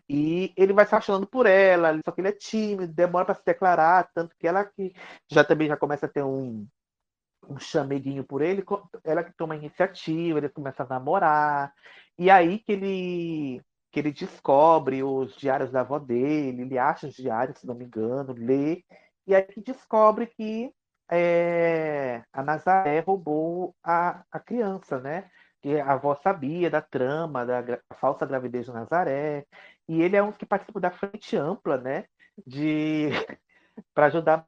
E 0.09 0.53
ele 0.57 0.73
vai 0.73 0.85
se 0.85 0.95
apaixonando 0.95 1.27
por 1.27 1.47
ela, 1.47 1.97
só 2.05 2.11
que 2.11 2.21
ele 2.21 2.29
é 2.29 2.33
tímido, 2.33 2.93
demora 2.93 3.27
para 3.27 3.35
se 3.35 3.45
declarar, 3.45 4.11
tanto 4.15 4.35
que 4.37 4.49
ela 4.49 4.65
que 4.65 4.95
já 5.31 5.45
também 5.45 5.69
já 5.69 5.77
começa 5.77 6.07
a 6.07 6.09
ter 6.09 6.23
um, 6.25 6.67
um 7.49 7.59
chameguinho 7.59 8.25
por 8.25 8.43
ele, 8.43 8.65
ela 9.05 9.25
que 9.25 9.33
toma 9.35 9.57
iniciativa, 9.57 10.39
ele 10.39 10.49
começa 10.49 10.83
a 10.83 10.87
namorar. 10.87 11.73
E 12.19 12.31
aí 12.31 12.59
que 12.59 12.73
ele 12.73 13.63
que 13.91 14.01
ele 14.01 14.11
descobre 14.11 15.03
os 15.03 15.37
diários 15.37 15.71
da 15.71 15.81
avó 15.81 15.99
dele, 15.99 16.63
ele 16.63 16.79
acha 16.79 17.07
os 17.07 17.15
diários, 17.15 17.59
se 17.59 17.67
não 17.67 17.75
me 17.75 17.85
engano, 17.85 18.33
lê, 18.33 18.83
e 19.27 19.35
aí 19.35 19.43
que 19.43 19.61
descobre 19.61 20.27
que 20.27 20.73
é, 21.11 22.25
a 22.33 22.43
Nazaré 22.43 23.01
roubou 23.01 23.77
a, 23.85 24.25
a 24.31 24.41
criança, 24.41 24.99
né? 24.99 25.31
Que 25.61 25.79
a 25.79 25.93
avó 25.93 26.15
sabia 26.17 26.71
da 26.71 26.81
trama, 26.81 27.45
da 27.45 27.81
falsa 28.01 28.25
gravidez 28.27 28.67
de 28.67 28.73
Nazaré, 28.73 29.47
e 29.89 30.01
ele 30.03 30.17
é 30.17 30.23
um 30.23 30.33
que 30.33 30.47
participa 30.47 30.81
da 30.81 30.91
frente 30.91 31.37
ampla, 31.37 31.77
né? 31.79 32.07
De 32.47 33.11
para 33.95 34.07
ajudar 34.07 34.47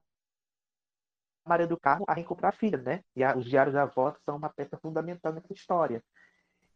Maria 1.47 1.67
do 1.67 1.79
Carmo 1.79 2.05
a 2.09 2.15
reencontrar 2.15 2.53
a 2.53 2.57
filha, 2.57 2.79
né? 2.79 3.03
E 3.15 3.23
a, 3.23 3.37
os 3.37 3.45
diários 3.45 3.75
da 3.75 3.83
avó 3.83 4.15
são 4.25 4.37
uma 4.37 4.49
peça 4.49 4.77
fundamental 4.79 5.33
nessa 5.33 5.53
história. 5.53 6.03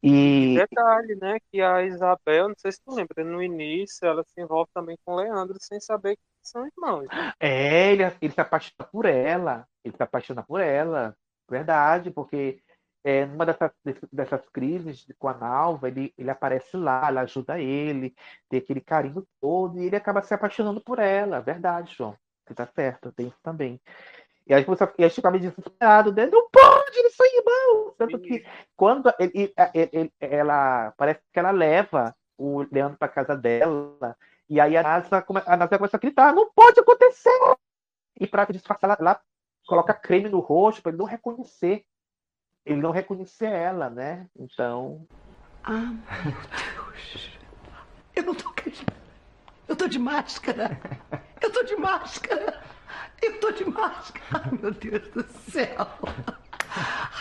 E... 0.03 0.55
detalhe, 0.57 1.17
né? 1.17 1.39
Que 1.51 1.61
a 1.61 1.83
Isabel, 1.83 2.49
não 2.49 2.55
sei 2.57 2.71
se 2.71 2.81
tu 2.85 2.95
lembra, 2.95 3.25
no 3.25 3.43
início 3.43 4.07
ela 4.07 4.23
se 4.23 4.41
envolve 4.41 4.71
também 4.73 4.97
com 5.05 5.13
o 5.13 5.17
Leandro 5.17 5.57
sem 5.61 5.81
saber 5.81 6.17
que 6.17 6.23
são 6.43 6.67
irmãos. 6.67 7.07
Né? 7.09 7.33
É, 7.41 7.93
ele, 7.93 8.05
ele 8.21 8.33
se 8.33 8.41
apaixona 8.41 8.89
por 8.91 9.07
ela. 9.07 9.67
Ele 9.85 9.97
se 9.97 10.03
apaixona 10.03 10.43
por 10.43 10.61
ela. 10.61 11.17
Verdade, 11.49 12.11
porque 12.11 12.63
é, 13.03 13.25
numa 13.25 13.47
dessas, 13.47 13.73
dessas 14.13 14.47
crises 14.51 15.07
com 15.19 15.29
a 15.29 15.35
Nalva, 15.35 15.89
ele, 15.89 16.13
ele 16.17 16.31
aparece 16.31 16.77
lá, 16.77 17.09
ela 17.09 17.23
ajuda 17.23 17.59
ele, 17.59 18.15
tem 18.49 18.61
aquele 18.61 18.81
carinho 18.81 19.27
todo, 19.41 19.79
e 19.79 19.87
ele 19.87 19.97
acaba 19.97 20.23
se 20.23 20.35
apaixonando 20.35 20.81
por 20.81 20.99
ela. 20.99 21.41
Verdade, 21.41 21.95
João. 21.95 22.17
Você 22.47 22.55
tá 22.55 22.67
certo, 22.67 23.13
tem 23.13 23.29
isso 23.29 23.39
também. 23.43 23.81
E 24.49 24.55
aí 24.55 24.65
começou, 24.65 24.91
e 24.97 25.05
aí 25.05 25.11
ficava 25.11 25.39
desesperado, 25.39 26.11
né? 26.11 26.25
Não 26.27 26.49
pode, 26.49 26.99
eles 26.99 27.15
são 27.15 27.27
irmãos! 27.27 27.95
Tanto 27.99 28.19
que 28.19 28.47
quando 28.75 29.13
ele, 29.19 29.53
ele, 29.75 30.13
ela 30.19 30.93
parece 30.97 31.21
que 31.31 31.39
ela 31.39 31.51
leva 31.51 32.17
o 32.39 32.65
Leandro 32.73 32.97
para 32.97 33.09
casa 33.09 33.37
dela, 33.37 34.17
e 34.49 34.59
aí 34.59 34.75
a 34.75 34.83
NASA, 34.83 35.27
a 35.47 35.57
NASA 35.57 35.77
começa 35.77 35.99
a 35.99 36.01
gritar, 36.01 36.35
não 36.35 36.51
pode 36.51 36.81
acontecer! 36.81 37.31
E 38.19 38.27
para 38.27 38.47
disfarçar, 38.47 38.89
ela, 38.89 38.97
ela 38.99 39.21
coloca 39.67 39.93
creme 39.93 40.31
no 40.31 40.41
rosto 40.41 40.81
para 40.81 40.91
ele 40.91 40.99
não 40.99 41.05
reconhecer. 41.05 41.85
Ele 42.65 42.81
não 42.81 42.91
reconhecer 42.91 43.47
ela, 43.47 43.91
né? 43.91 44.27
Então. 44.37 45.07
Ah, 45.63 45.93
meu 46.25 46.35
Deus! 46.95 47.39
Eu 48.17 48.23
não 48.23 48.35
tô 48.35 48.49
acreditando. 48.49 48.99
Eu 49.69 49.77
tô 49.77 49.87
de 49.87 49.99
máscara! 49.99 50.81
Eu 51.41 51.53
tô 51.53 51.63
de 51.63 51.77
máscara! 51.77 52.68
Eu 53.23 53.41
tô 53.41 53.51
de 53.51 53.65
máscara. 53.65 54.43
Ai, 54.45 54.51
meu 54.61 54.71
Deus 54.73 55.09
do 55.09 55.27
céu. 55.51 55.89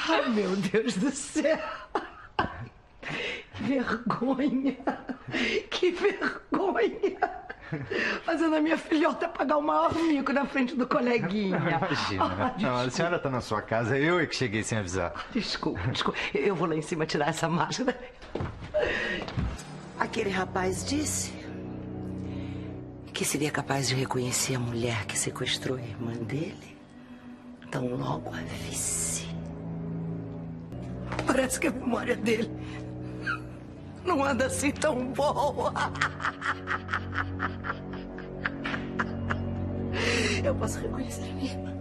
Ai, 0.09 0.29
meu 0.29 0.55
Deus 0.55 0.95
do 0.95 1.11
céu. 1.11 1.59
Que 3.53 3.63
vergonha. 3.63 4.77
Que 5.69 5.91
vergonha. 5.91 7.17
Fazendo 8.23 8.55
a 8.55 8.61
minha 8.61 8.77
filhota 8.77 9.27
pagar 9.27 9.57
o 9.57 9.61
maior 9.61 9.93
mico 9.93 10.31
na 10.31 10.45
frente 10.45 10.75
do 10.75 10.87
coleguinha. 10.87 11.57
Imagina. 11.59 12.23
Ah, 12.23 12.55
não, 12.59 12.75
a 12.77 12.89
senhora 12.89 13.19
tá 13.19 13.29
na 13.29 13.41
sua 13.41 13.61
casa, 13.61 13.97
eu 13.97 14.19
é 14.19 14.25
que 14.25 14.35
cheguei 14.35 14.63
sem 14.63 14.77
avisar. 14.77 15.13
Desculpa, 15.31 15.81
desculpa. 15.87 16.17
Eu 16.33 16.55
vou 16.55 16.67
lá 16.67 16.75
em 16.75 16.81
cima 16.81 17.05
tirar 17.05 17.29
essa 17.29 17.49
máscara. 17.49 17.97
Aquele 19.99 20.29
rapaz 20.29 20.85
disse 20.85 21.33
que 23.17 23.25
seria 23.25 23.49
capaz 23.49 23.87
de 23.87 23.95
reconhecer 23.95 24.53
a 24.53 24.59
mulher 24.59 25.07
que 25.07 25.17
sequestrou 25.17 25.75
a 25.75 25.81
irmã 25.81 26.13
dele 26.13 26.77
tão 27.71 27.95
logo 27.95 28.29
a 28.29 28.37
visse. 28.69 29.27
Parece 31.25 31.59
que 31.59 31.65
a 31.65 31.71
memória 31.71 32.15
dele 32.15 32.51
não 34.05 34.23
anda 34.23 34.45
assim 34.45 34.69
tão 34.69 35.07
boa. 35.13 35.73
Eu 40.43 40.53
posso 40.53 40.79
reconhecer 40.79 41.23
a 41.23 41.33
minha 41.33 41.53
irmã. 41.53 41.73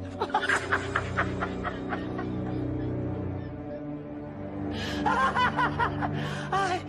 Ai. 6.51 6.81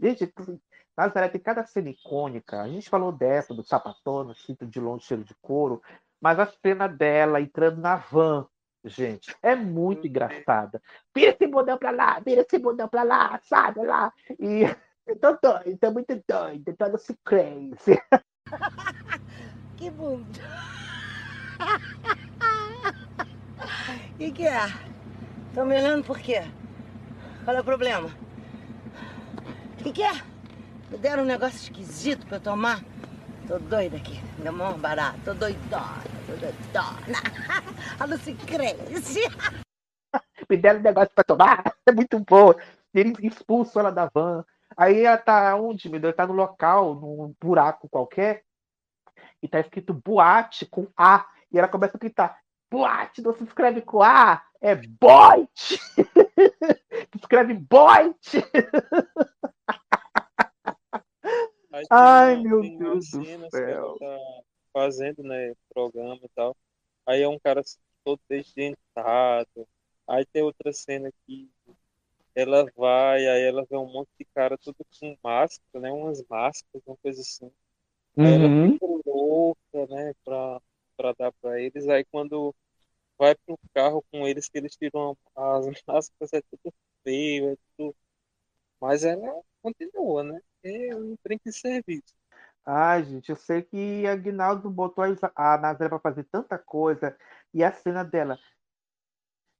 Gente, 0.00 0.32
Nazaré 0.96 1.28
tem 1.28 1.40
cada 1.40 1.64
cena 1.64 1.90
icônica. 1.90 2.60
A 2.60 2.68
gente 2.68 2.88
falou 2.88 3.12
dessa, 3.12 3.54
do 3.54 3.64
sapatona, 3.64 4.34
cinto 4.34 4.66
de 4.66 4.80
longe, 4.80 5.04
cheiro 5.04 5.24
de 5.24 5.34
couro, 5.40 5.82
mas 6.20 6.38
a 6.38 6.46
cena 6.46 6.86
dela 6.88 7.40
entrando 7.40 7.80
na 7.80 7.96
van, 7.96 8.46
gente, 8.84 9.34
é 9.42 9.54
muito 9.54 10.06
engraçada. 10.06 10.80
Vira 11.14 11.30
esse 11.30 11.46
bundão 11.46 11.78
pra 11.78 11.90
lá, 11.90 12.20
vira 12.20 12.42
esse 12.42 12.58
bundão 12.58 12.88
pra 12.88 13.02
lá, 13.02 13.40
sabe 13.44 13.84
lá. 13.84 14.12
E 14.38 14.62
eu 15.06 15.18
tô 15.18 15.38
doido, 15.40 15.78
tô 15.78 15.90
muito 15.92 16.22
doido, 16.28 16.76
tô 16.76 16.88
no 16.88 16.98
crazy. 17.24 18.00
Que 19.76 19.90
bunda. 19.92 20.40
O 24.18 24.18
que 24.34 24.44
é? 24.44 24.66
Estão 25.48 25.64
me 25.64 25.76
olhando 25.76 26.04
por 26.04 26.18
quê? 26.18 26.42
Qual 27.44 27.56
é 27.56 27.60
o 27.60 27.64
problema? 27.64 28.10
O 29.78 29.84
que, 29.84 29.92
que 29.92 30.02
é? 30.02 30.12
Me 30.90 30.98
deram 30.98 31.22
um 31.22 31.26
negócio 31.26 31.56
esquisito 31.56 32.26
pra 32.26 32.38
eu 32.38 32.40
tomar. 32.40 32.82
Tô 33.46 33.58
doida 33.58 33.96
aqui. 33.96 34.20
Meu 34.38 34.52
mão 34.52 34.76
barato. 34.76 35.18
Tô 35.24 35.34
doidona. 35.34 36.02
Tô 36.26 36.32
doidona. 36.32 37.18
A 37.98 38.04
Lucy 38.04 38.34
cresce. 38.34 39.20
Me 40.50 40.56
deram 40.56 40.80
um 40.80 40.82
negócio 40.82 41.10
pra 41.14 41.24
tomar. 41.24 41.62
É 41.86 41.92
muito 41.92 42.18
bom. 42.20 42.52
Ele 42.92 43.14
expulsou 43.26 43.80
ela 43.80 43.90
da 43.90 44.10
van. 44.12 44.44
Aí 44.76 45.04
ela 45.04 45.16
tá 45.16 45.56
onde, 45.56 45.88
meu 45.88 45.98
Deus? 45.98 46.10
Ela 46.10 46.16
tá 46.16 46.26
no 46.26 46.34
local, 46.34 46.94
num 46.96 47.34
buraco 47.40 47.88
qualquer. 47.88 48.42
E 49.42 49.48
tá 49.48 49.60
escrito 49.60 49.94
boate 49.94 50.66
com 50.66 50.86
A. 50.94 51.24
E 51.50 51.58
ela 51.58 51.66
começa 51.66 51.96
a 51.96 52.00
gritar: 52.00 52.38
boate 52.70 53.22
não 53.22 53.32
se 53.32 53.44
escreve 53.44 53.80
com 53.80 54.02
A, 54.02 54.42
é 54.60 54.74
boite! 54.74 55.80
escreve 57.16 57.54
boite! 57.54 58.44
Ai, 61.90 62.36
meu 62.36 62.62
Deus 62.62 63.10
do 63.10 63.50
céu. 63.50 63.96
Tá 63.98 64.18
fazendo, 64.72 65.22
né, 65.22 65.54
programa 65.68 66.20
e 66.22 66.28
tal. 66.34 66.56
Aí 67.06 67.22
é 67.22 67.28
um 67.28 67.38
cara 67.38 67.60
assim, 67.60 67.78
todo 68.04 68.20
desdentado. 68.28 69.68
Aí 70.06 70.24
tem 70.26 70.42
outra 70.42 70.72
cena 70.72 71.10
que 71.26 71.50
ela 72.34 72.64
vai, 72.76 73.26
aí 73.26 73.42
ela 73.42 73.66
vê 73.68 73.76
um 73.76 73.90
monte 73.90 74.10
de 74.18 74.24
cara 74.34 74.56
tudo 74.56 74.76
com 74.98 75.16
máscara, 75.22 75.80
né? 75.80 75.90
Umas 75.90 76.22
máscaras, 76.28 76.82
uma 76.86 76.96
coisa 76.96 77.20
assim. 77.20 77.50
Aí 78.16 78.26
uhum. 78.26 78.34
ela 78.34 78.72
fica 78.72 78.86
louca, 79.06 79.86
né? 79.88 80.14
Pra, 80.24 80.60
pra 80.96 81.12
dar 81.18 81.32
pra 81.40 81.60
eles. 81.60 81.88
Aí 81.88 82.04
quando 82.04 82.54
vai 83.18 83.34
pro 83.34 83.58
carro 83.74 84.04
com 84.10 84.26
eles, 84.26 84.48
que 84.48 84.58
eles 84.58 84.76
tiram 84.76 85.16
as 85.34 85.66
máscaras, 85.86 86.32
é 86.32 86.42
tudo 86.42 86.74
feio, 87.02 87.52
é 87.52 87.56
tudo. 87.76 87.96
Mas 88.80 89.04
ela 89.04 89.42
continua, 89.62 90.22
né? 90.22 90.40
É 90.62 90.94
um 90.94 91.16
trem 91.22 91.40
de 91.44 91.52
serviço. 91.52 92.14
Ai, 92.64 93.04
gente, 93.04 93.30
eu 93.30 93.36
sei 93.36 93.62
que 93.62 94.06
a 94.06 94.12
Aguinaldo 94.12 94.68
botou 94.68 95.02
a 95.02 95.58
Nazaré 95.58 95.88
para 95.88 95.98
fazer 95.98 96.24
tanta 96.24 96.58
coisa. 96.58 97.16
E 97.54 97.64
a 97.64 97.72
cena 97.72 98.04
dela, 98.04 98.38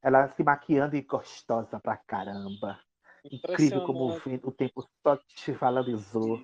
ela 0.03 0.29
se 0.29 0.43
maquiando 0.43 0.95
e 0.95 1.03
gostosa 1.03 1.81
pra 1.81 1.97
caramba. 1.97 2.79
Incrível 3.25 3.83
como 3.83 4.11
o, 4.11 4.49
o 4.49 4.53
tempo 4.53 4.87
só 5.03 5.17
te 5.17 5.53
valorizou. 5.53 6.43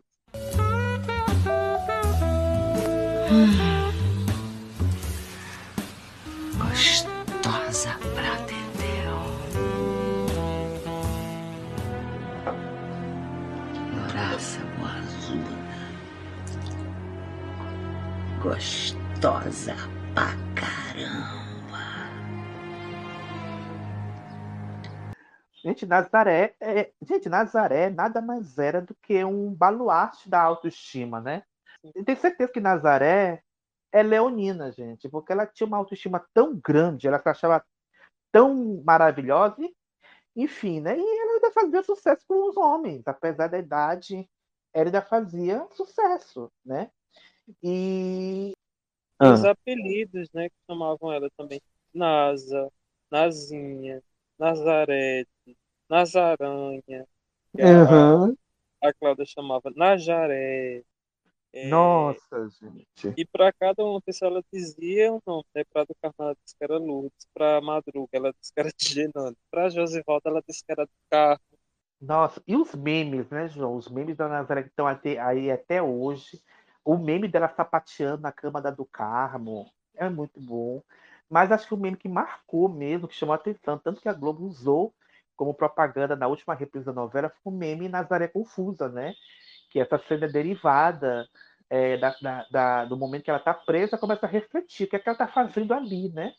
Gostosa 18.44 19.72
pra 20.12 20.26
caramba. 20.54 21.78
Gente, 25.62 25.86
Nazaré, 25.86 26.54
é... 26.60 26.92
gente, 27.00 27.26
Nazaré 27.30 27.88
nada 27.88 28.20
mais 28.20 28.58
era 28.58 28.82
do 28.82 28.94
que 28.96 29.24
um 29.24 29.50
baluarte 29.54 30.28
da 30.28 30.42
autoestima, 30.42 31.22
né? 31.22 31.42
Eu 31.94 32.04
tenho 32.04 32.18
certeza 32.18 32.52
que 32.52 32.60
Nazaré 32.60 33.42
é 33.90 34.02
leonina, 34.02 34.70
gente, 34.72 35.08
porque 35.08 35.32
ela 35.32 35.46
tinha 35.46 35.66
uma 35.66 35.78
autoestima 35.78 36.22
tão 36.34 36.54
grande, 36.54 37.08
ela 37.08 37.22
se 37.22 37.28
achava 37.30 37.64
tão 38.30 38.82
maravilhosa. 38.84 39.56
E, 39.58 39.74
enfim, 40.36 40.80
né? 40.80 40.98
E 40.98 41.00
ela 41.00 41.32
ainda 41.32 41.50
fazia 41.50 41.82
sucesso 41.82 42.22
com 42.28 42.50
os 42.50 42.58
homens, 42.58 43.04
apesar 43.06 43.48
da 43.48 43.58
idade, 43.58 44.28
ela 44.74 44.88
ainda 44.88 45.00
fazia 45.00 45.66
sucesso, 45.72 46.52
né? 46.62 46.90
E. 47.62 48.52
E 49.22 49.30
os 49.30 49.44
apelidos, 49.44 50.30
né, 50.32 50.48
que 50.50 50.56
chamavam 50.70 51.12
ela 51.12 51.30
também. 51.36 51.60
Nasa, 51.94 52.70
Nazinha, 53.10 54.02
Nazarete, 54.38 55.30
Nazaranha. 55.88 57.06
que 57.56 57.62
a- 57.62 57.84
Uhum. 57.84 58.36
A, 58.82 58.92
Cláudia 58.94 59.26
chamava 59.26 59.70
Najaré. 59.76 60.84
É, 61.54 61.64
Nossa, 61.68 62.48
gente. 62.48 63.16
E 63.16 63.24
para 63.26 63.52
cada 63.52 63.84
uma 63.84 64.00
pessoa 64.02 64.30
ela 64.30 64.42
dizia 64.52 65.12
um 65.12 65.20
nome, 65.26 65.44
né? 65.54 65.64
Para 65.72 65.84
do 65.84 65.94
Carnaval 66.02 66.28
ela 66.28 66.36
disse 66.44 66.56
que 66.56 66.64
era 66.64 66.78
Lourdes, 66.78 67.26
para 67.34 67.60
Madruga 67.60 68.08
ela 68.12 68.32
disse 68.32 68.52
que 68.52 68.60
era 68.60 68.70
de 68.70 68.88
Genando, 68.88 69.36
para 69.50 69.68
Josivaldo 69.68 70.22
ela 70.28 70.42
disse 70.46 70.64
que 70.64 70.72
era 70.72 70.84
do 70.86 70.92
Carmo. 71.10 71.40
Nossa, 72.00 72.42
e 72.46 72.54
os 72.56 72.74
memes, 72.74 73.28
né, 73.30 73.48
João? 73.48 73.76
Os 73.76 73.88
memes 73.88 74.16
da 74.16 74.28
Nazaré 74.28 74.62
que 74.62 74.68
estão 74.68 74.86
até- 74.86 75.18
aí 75.18 75.50
até 75.50 75.82
hoje. 75.82 76.42
O 76.84 76.96
meme 76.98 77.28
dela 77.28 77.48
sapateando 77.48 78.22
na 78.22 78.32
cama 78.32 78.60
da 78.60 78.70
do 78.70 78.84
Carmo 78.84 79.70
é 79.94 80.08
muito 80.08 80.40
bom. 80.40 80.82
Mas 81.30 81.50
acho 81.50 81.66
que 81.66 81.74
o 81.74 81.76
meme 81.78 81.96
que 81.96 82.08
marcou 82.08 82.68
mesmo, 82.68 83.08
que 83.08 83.14
chamou 83.14 83.32
a 83.32 83.36
atenção, 83.36 83.78
tanto 83.78 84.00
que 84.00 84.08
a 84.08 84.12
Globo 84.12 84.44
usou 84.44 84.94
como 85.36 85.54
propaganda 85.54 86.14
na 86.14 86.26
última 86.28 86.54
reprise 86.54 86.86
da 86.86 86.92
novela, 86.92 87.32
foi 87.42 87.52
o 87.52 87.56
meme 87.56 87.88
Nazaré 87.88 88.28
Confusa, 88.28 88.88
né? 88.88 89.14
Que 89.70 89.80
essa 89.80 89.98
cena 89.98 90.26
é 90.26 90.28
derivada 90.28 91.28
é, 91.70 91.96
da- 91.96 92.16
da- 92.22 92.46
da- 92.50 92.84
do 92.86 92.96
momento 92.96 93.24
que 93.24 93.30
ela 93.30 93.38
está 93.38 93.54
presa, 93.54 93.98
começa 93.98 94.26
a 94.26 94.28
refletir 94.28 94.86
o 94.86 94.90
que, 94.90 94.96
é 94.96 94.98
que 94.98 95.08
ela 95.08 95.14
está 95.14 95.28
fazendo 95.28 95.72
ali, 95.74 96.10
né? 96.12 96.32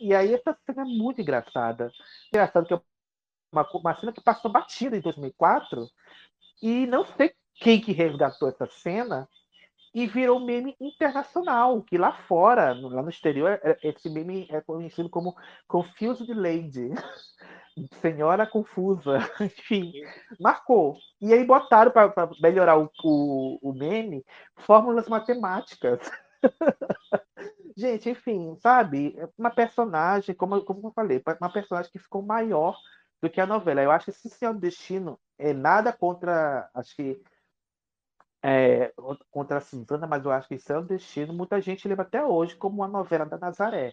E 0.00 0.14
aí 0.14 0.34
essa 0.34 0.56
cena 0.66 0.82
é 0.82 0.84
muito 0.84 1.20
engraçada. 1.20 1.90
Engraçado 2.32 2.66
que 2.66 2.74
é 2.74 2.80
uma, 3.52 3.68
uma 3.74 3.94
cena 3.96 4.12
que 4.12 4.20
passou 4.20 4.50
batida 4.50 4.96
em 4.96 5.00
2004 5.00 5.88
e 6.62 6.86
não 6.86 7.04
sei 7.04 7.34
quem 7.56 7.80
que 7.80 7.92
resgatou 7.92 8.48
essa 8.48 8.66
cena 8.66 9.28
e 9.94 10.06
virou 10.06 10.40
meme 10.40 10.76
internacional, 10.80 11.82
que 11.82 11.98
lá 11.98 12.12
fora, 12.12 12.72
lá 12.74 13.02
no 13.02 13.10
exterior, 13.10 13.60
é- 13.62 13.78
esse 13.82 14.08
meme 14.08 14.46
é 14.50 14.60
conhecido 14.60 15.08
como 15.10 15.34
Confused 15.68 16.32
Lady. 16.32 16.90
Senhora 18.02 18.46
confusa, 18.46 19.18
enfim, 19.40 19.92
marcou. 20.40 20.96
E 21.20 21.32
aí 21.32 21.44
botaram 21.44 21.90
para 21.90 22.12
melhorar 22.42 22.78
o, 22.78 22.90
o, 23.04 23.70
o 23.70 23.72
meme 23.72 24.24
fórmulas 24.56 25.08
matemáticas. 25.08 26.00
Gente, 27.76 28.10
enfim, 28.10 28.56
sabe? 28.60 29.16
Uma 29.38 29.50
personagem, 29.50 30.34
como, 30.34 30.62
como 30.64 30.88
eu 30.88 30.92
falei, 30.92 31.22
uma 31.40 31.52
personagem 31.52 31.90
que 31.90 31.98
ficou 31.98 32.22
maior 32.22 32.76
do 33.22 33.30
que 33.30 33.40
a 33.40 33.46
novela. 33.46 33.82
Eu 33.82 33.90
acho 33.90 34.06
que 34.06 34.10
esse 34.10 34.28
Senhor 34.30 34.54
do 34.54 34.60
Destino 34.60 35.18
é 35.38 35.52
nada 35.52 35.92
contra, 35.92 36.68
acho 36.74 36.94
que 36.96 37.20
é, 38.42 38.92
contra 39.30 39.58
a 39.58 39.60
Suzana, 39.60 40.06
mas 40.06 40.24
eu 40.24 40.30
acho 40.30 40.48
que 40.48 40.56
do 40.56 40.82
Destino 40.82 41.32
muita 41.32 41.60
gente 41.60 41.86
lembra 41.86 42.04
até 42.04 42.24
hoje 42.24 42.56
como 42.56 42.76
uma 42.76 42.88
novela 42.88 43.26
da 43.26 43.38
Nazaré. 43.38 43.92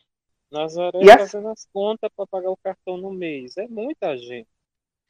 Nazaré 0.52 1.06
E 1.06 1.10
essa- 1.10 1.38
fazendo 1.38 1.48
as 1.50 1.66
contas 1.72 2.10
para 2.16 2.28
pagar 2.28 2.50
o 2.52 2.58
cartão 2.58 2.98
no 2.98 3.12
mês. 3.14 3.56
É 3.58 3.68
muita 3.68 4.18
gente. 4.18 4.50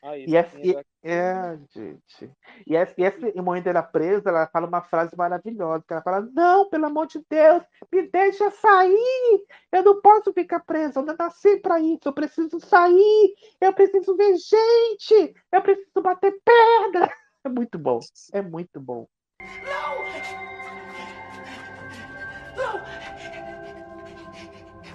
Aí, 0.01 0.27
E 0.27 0.35
essa, 0.35 0.57
tinha 0.57 0.84
e, 1.03 1.09
é, 1.09 1.57
gente. 1.73 2.31
E 2.68 2.76
essa, 2.76 2.93
e 2.97 3.03
essa 3.05 3.41
momento 3.41 3.64
dela 3.64 3.81
presa, 3.81 4.30
ela 4.30 4.47
fala 4.47 4.68
uma 4.68 4.81
frase 4.81 5.15
maravilhosa, 5.15 5.84
que 5.88 5.93
ela 5.93 6.01
fala, 6.01 6.22
não, 6.34 6.69
pelo 6.69 6.85
amor 6.85 7.07
de 7.07 7.23
Deus, 7.30 7.64
me 7.91 8.09
deixa 8.09 8.51
sair, 8.51 9.45
eu 9.72 9.84
não 9.84 10.01
posso 10.01 10.34
ficar 10.34 10.59
presa, 10.61 10.99
eu 10.99 11.05
não 11.05 11.15
nasci 11.18 11.57
para 11.61 11.80
isso, 11.80 12.01
eu 12.05 12.14
preciso 12.14 12.59
sair, 12.59 13.35
eu 13.61 13.73
preciso 13.73 14.18
ver 14.18 14.35
gente, 14.35 15.34
eu 15.51 15.61
preciso 15.61 16.01
bater 16.01 16.38
perna. 16.43 17.09
É 17.45 17.49
muito 17.49 17.80
bom, 17.80 17.99
é 18.34 18.41
muito 18.41 18.77
bom. 18.81 19.07
Não! 19.64 20.03
Não! 22.55 22.81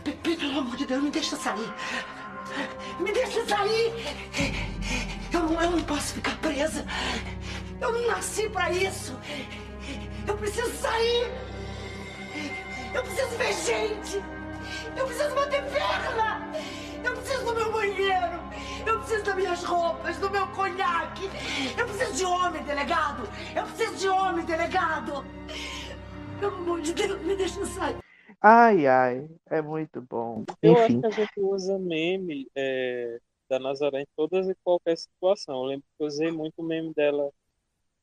Pe- 0.02 0.12
Pelo 0.36 0.58
amor 0.58 0.76
de 0.76 0.86
Deus, 0.86 1.02
me 1.02 1.10
deixa 1.10 1.36
sair! 1.36 1.72
Me 2.98 3.12
deixa 3.12 3.46
sair! 3.46 3.92
Eu 5.32 5.40
não, 5.44 5.62
eu 5.62 5.70
não 5.70 5.82
posso 5.84 6.14
ficar 6.14 6.36
presa! 6.38 6.84
Eu 7.80 7.92
não 7.92 8.06
nasci 8.08 8.48
pra 8.48 8.70
isso! 8.70 9.18
Eu 10.26 10.36
preciso 10.36 10.72
sair! 10.76 11.30
Eu 12.92 13.02
preciso 13.02 13.36
ver 13.36 13.52
gente! 13.54 14.22
Eu 14.96 15.06
preciso 15.06 15.34
bater 15.34 15.62
perna! 15.64 16.42
Eu 17.04 17.16
preciso 17.16 17.44
do 17.44 17.54
meu 17.54 17.72
banheiro! 17.72 18.40
Eu 18.86 18.98
preciso 18.98 19.24
das 19.24 19.36
minhas 19.36 19.64
roupas, 19.64 20.18
do 20.18 20.30
meu 20.30 20.46
conhaque! 20.48 21.24
Eu 21.78 21.86
preciso 21.86 22.12
de 22.14 22.24
homem, 22.24 22.62
delegado! 22.64 23.28
Eu 23.56 23.64
preciso 23.64 23.96
de 23.96 24.08
homem, 24.08 24.44
delegado! 24.44 25.24
Pelo 26.38 26.56
amor 26.56 26.80
de 26.80 26.92
Deus, 26.92 27.20
me 27.22 27.36
deixa 27.36 27.64
sair! 27.66 27.96
Ai, 28.40 28.86
ai, 28.86 29.28
é 29.50 29.62
muito 29.62 30.00
bom. 30.00 30.44
Eu 30.60 30.76
acho 30.76 30.84
Enfim, 30.84 31.00
que 31.00 31.06
a 31.06 31.10
gente 31.10 31.40
usa 31.40 31.78
meme 31.78 32.48
é, 32.56 33.20
da 33.48 33.58
Nazaré 33.60 34.00
em 34.02 34.06
todas 34.16 34.48
e 34.48 34.54
qualquer 34.64 34.96
situação. 34.96 35.62
Eu 35.62 35.64
lembro 35.64 35.84
que 35.96 36.02
eu 36.02 36.06
usei 36.08 36.32
muito 36.32 36.54
o 36.58 36.64
meme 36.64 36.92
dela. 36.92 37.30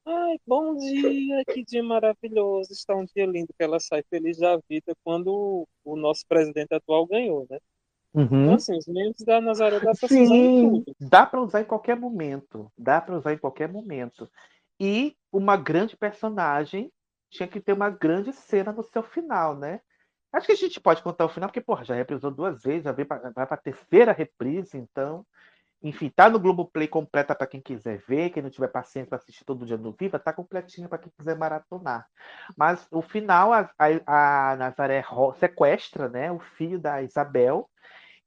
Ai, 0.05 0.37
bom 0.47 0.77
dia, 0.77 1.43
que 1.45 1.63
dia 1.65 1.83
maravilhoso. 1.83 2.71
Está 2.71 2.95
um 2.95 3.03
dia 3.03 3.25
lindo 3.25 3.53
que 3.55 3.63
ela 3.63 3.79
sai 3.79 4.01
feliz 4.09 4.37
da 4.37 4.57
vida 4.69 4.95
quando 5.03 5.67
o 5.83 5.95
nosso 5.97 6.25
presidente 6.25 6.73
atual 6.73 7.05
ganhou, 7.05 7.45
né? 7.49 7.59
Então, 8.41 8.53
uhum. 8.53 8.55
assim, 8.55 8.77
os 8.77 8.87
memes 8.87 9.23
da 9.25 9.41
Nazaré 9.41 9.79
dá 9.79 9.95
pra 9.95 10.09
se 10.09 10.21
usar 10.21 10.37
em 10.39 10.49
Sim, 10.49 10.59
tudo. 10.59 10.95
dá 10.99 11.25
para 11.25 11.41
usar 11.41 11.61
em 11.61 11.65
qualquer 11.65 11.95
momento. 11.95 12.71
Dá 12.77 13.01
para 13.01 13.15
usar 13.17 13.33
em 13.33 13.37
qualquer 13.37 13.69
momento. 13.69 14.29
E 14.79 15.15
uma 15.31 15.55
grande 15.57 15.95
personagem 15.97 16.91
tinha 17.29 17.47
que 17.47 17.59
ter 17.61 17.73
uma 17.73 17.89
grande 17.89 18.33
cena 18.33 18.71
no 18.71 18.83
seu 18.83 19.03
final, 19.03 19.55
né? 19.55 19.81
Acho 20.33 20.45
que 20.47 20.51
a 20.53 20.55
gente 20.55 20.79
pode 20.79 21.01
contar 21.03 21.25
o 21.25 21.29
final, 21.29 21.49
porque, 21.49 21.61
porra, 21.61 21.83
já 21.83 21.95
reprisou 21.95 22.31
duas 22.31 22.61
vezes, 22.63 22.83
já 22.83 22.91
veio 22.91 23.07
pra- 23.07 23.31
vai 23.35 23.45
para 23.47 23.55
a 23.55 23.57
terceira 23.57 24.11
reprise, 24.11 24.77
então. 24.77 25.25
Enfim, 25.81 26.09
tá 26.09 26.29
no 26.29 26.39
Globoplay 26.39 26.87
completa 26.89 27.33
para 27.33 27.47
quem 27.47 27.61
quiser 27.61 27.99
ver, 28.07 28.31
quem 28.31 28.43
não 28.43 28.49
tiver 28.49 28.67
paciência 28.67 29.09
para 29.09 29.17
assistir 29.17 29.45
todo 29.45 29.65
dia 29.65 29.77
no 29.77 29.93
Viva, 29.93 30.19
tá 30.19 30.33
completinha 30.33 30.89
para 30.89 30.97
quem 30.97 31.11
quiser 31.17 31.37
maratonar. 31.37 32.05
Mas 32.57 32.85
o 32.91 33.01
final, 33.01 33.53
a, 33.53 33.69
a, 33.79 34.51
a 34.53 34.55
Nazaré 34.57 35.03
sequestra, 35.39 36.09
né, 36.09 36.31
o 36.31 36.39
filho 36.39 36.79
da 36.79 37.01
Isabel, 37.01 37.69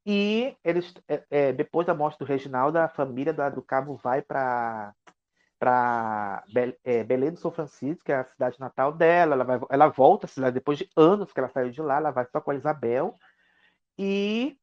e 0.06 0.56
eles, 0.64 0.92
é, 1.08 1.24
é, 1.30 1.52
depois 1.52 1.86
da 1.86 1.94
morte 1.94 2.18
do 2.18 2.24
Reginaldo, 2.24 2.78
a 2.78 2.88
família 2.88 3.32
da- 3.32 3.48
do 3.50 3.62
Cabo 3.62 3.96
vai 3.96 4.22
para 4.22 4.94
para 5.58 6.44
Belém 7.06 7.32
do 7.32 7.38
São 7.38 7.50
Francisco, 7.52 8.04
que 8.04 8.12
é 8.12 8.16
a 8.16 8.24
cidade 8.24 8.60
natal 8.60 8.92
dela. 8.92 9.34
Ela, 9.34 9.44
vai, 9.44 9.60
ela 9.70 9.88
volta 9.88 10.26
à 10.26 10.28
cidade 10.28 10.54
depois 10.54 10.78
de 10.78 10.88
anos 10.96 11.32
que 11.32 11.40
ela 11.40 11.48
saiu 11.50 11.70
de 11.70 11.82
lá, 11.82 11.96
ela 11.98 12.10
vai 12.12 12.26
só 12.26 12.40
com 12.40 12.50
a 12.52 12.54
Isabel. 12.56 13.16
E 13.98 14.58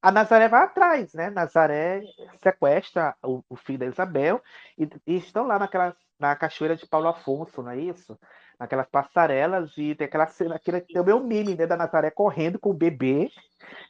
a 0.00 0.10
Nazaré 0.10 0.48
vai 0.48 0.62
atrás, 0.64 1.12
né? 1.14 1.30
Nazaré 1.30 2.02
sequestra 2.42 3.14
o, 3.22 3.42
o 3.48 3.56
filho 3.56 3.78
da 3.78 3.86
Isabel 3.86 4.42
e, 4.76 4.88
e 5.06 5.16
estão 5.16 5.46
lá 5.46 5.58
naquela, 5.58 5.96
na 6.18 6.34
cachoeira 6.36 6.76
de 6.76 6.86
Paulo 6.86 7.08
Afonso, 7.08 7.62
não 7.62 7.70
é 7.70 7.78
isso? 7.78 8.18
Naquelas 8.62 8.86
passarelas 8.88 9.76
e 9.76 9.92
tem 9.96 10.04
aquela 10.06 10.28
cena, 10.28 10.54
aquele, 10.54 10.80
tem 10.82 11.00
o 11.00 11.04
meu 11.04 11.18
meme 11.18 11.56
né, 11.56 11.66
da 11.66 11.76
Nazaré 11.76 12.12
correndo 12.12 12.60
com 12.60 12.70
o 12.70 12.74
bebê, 12.74 13.28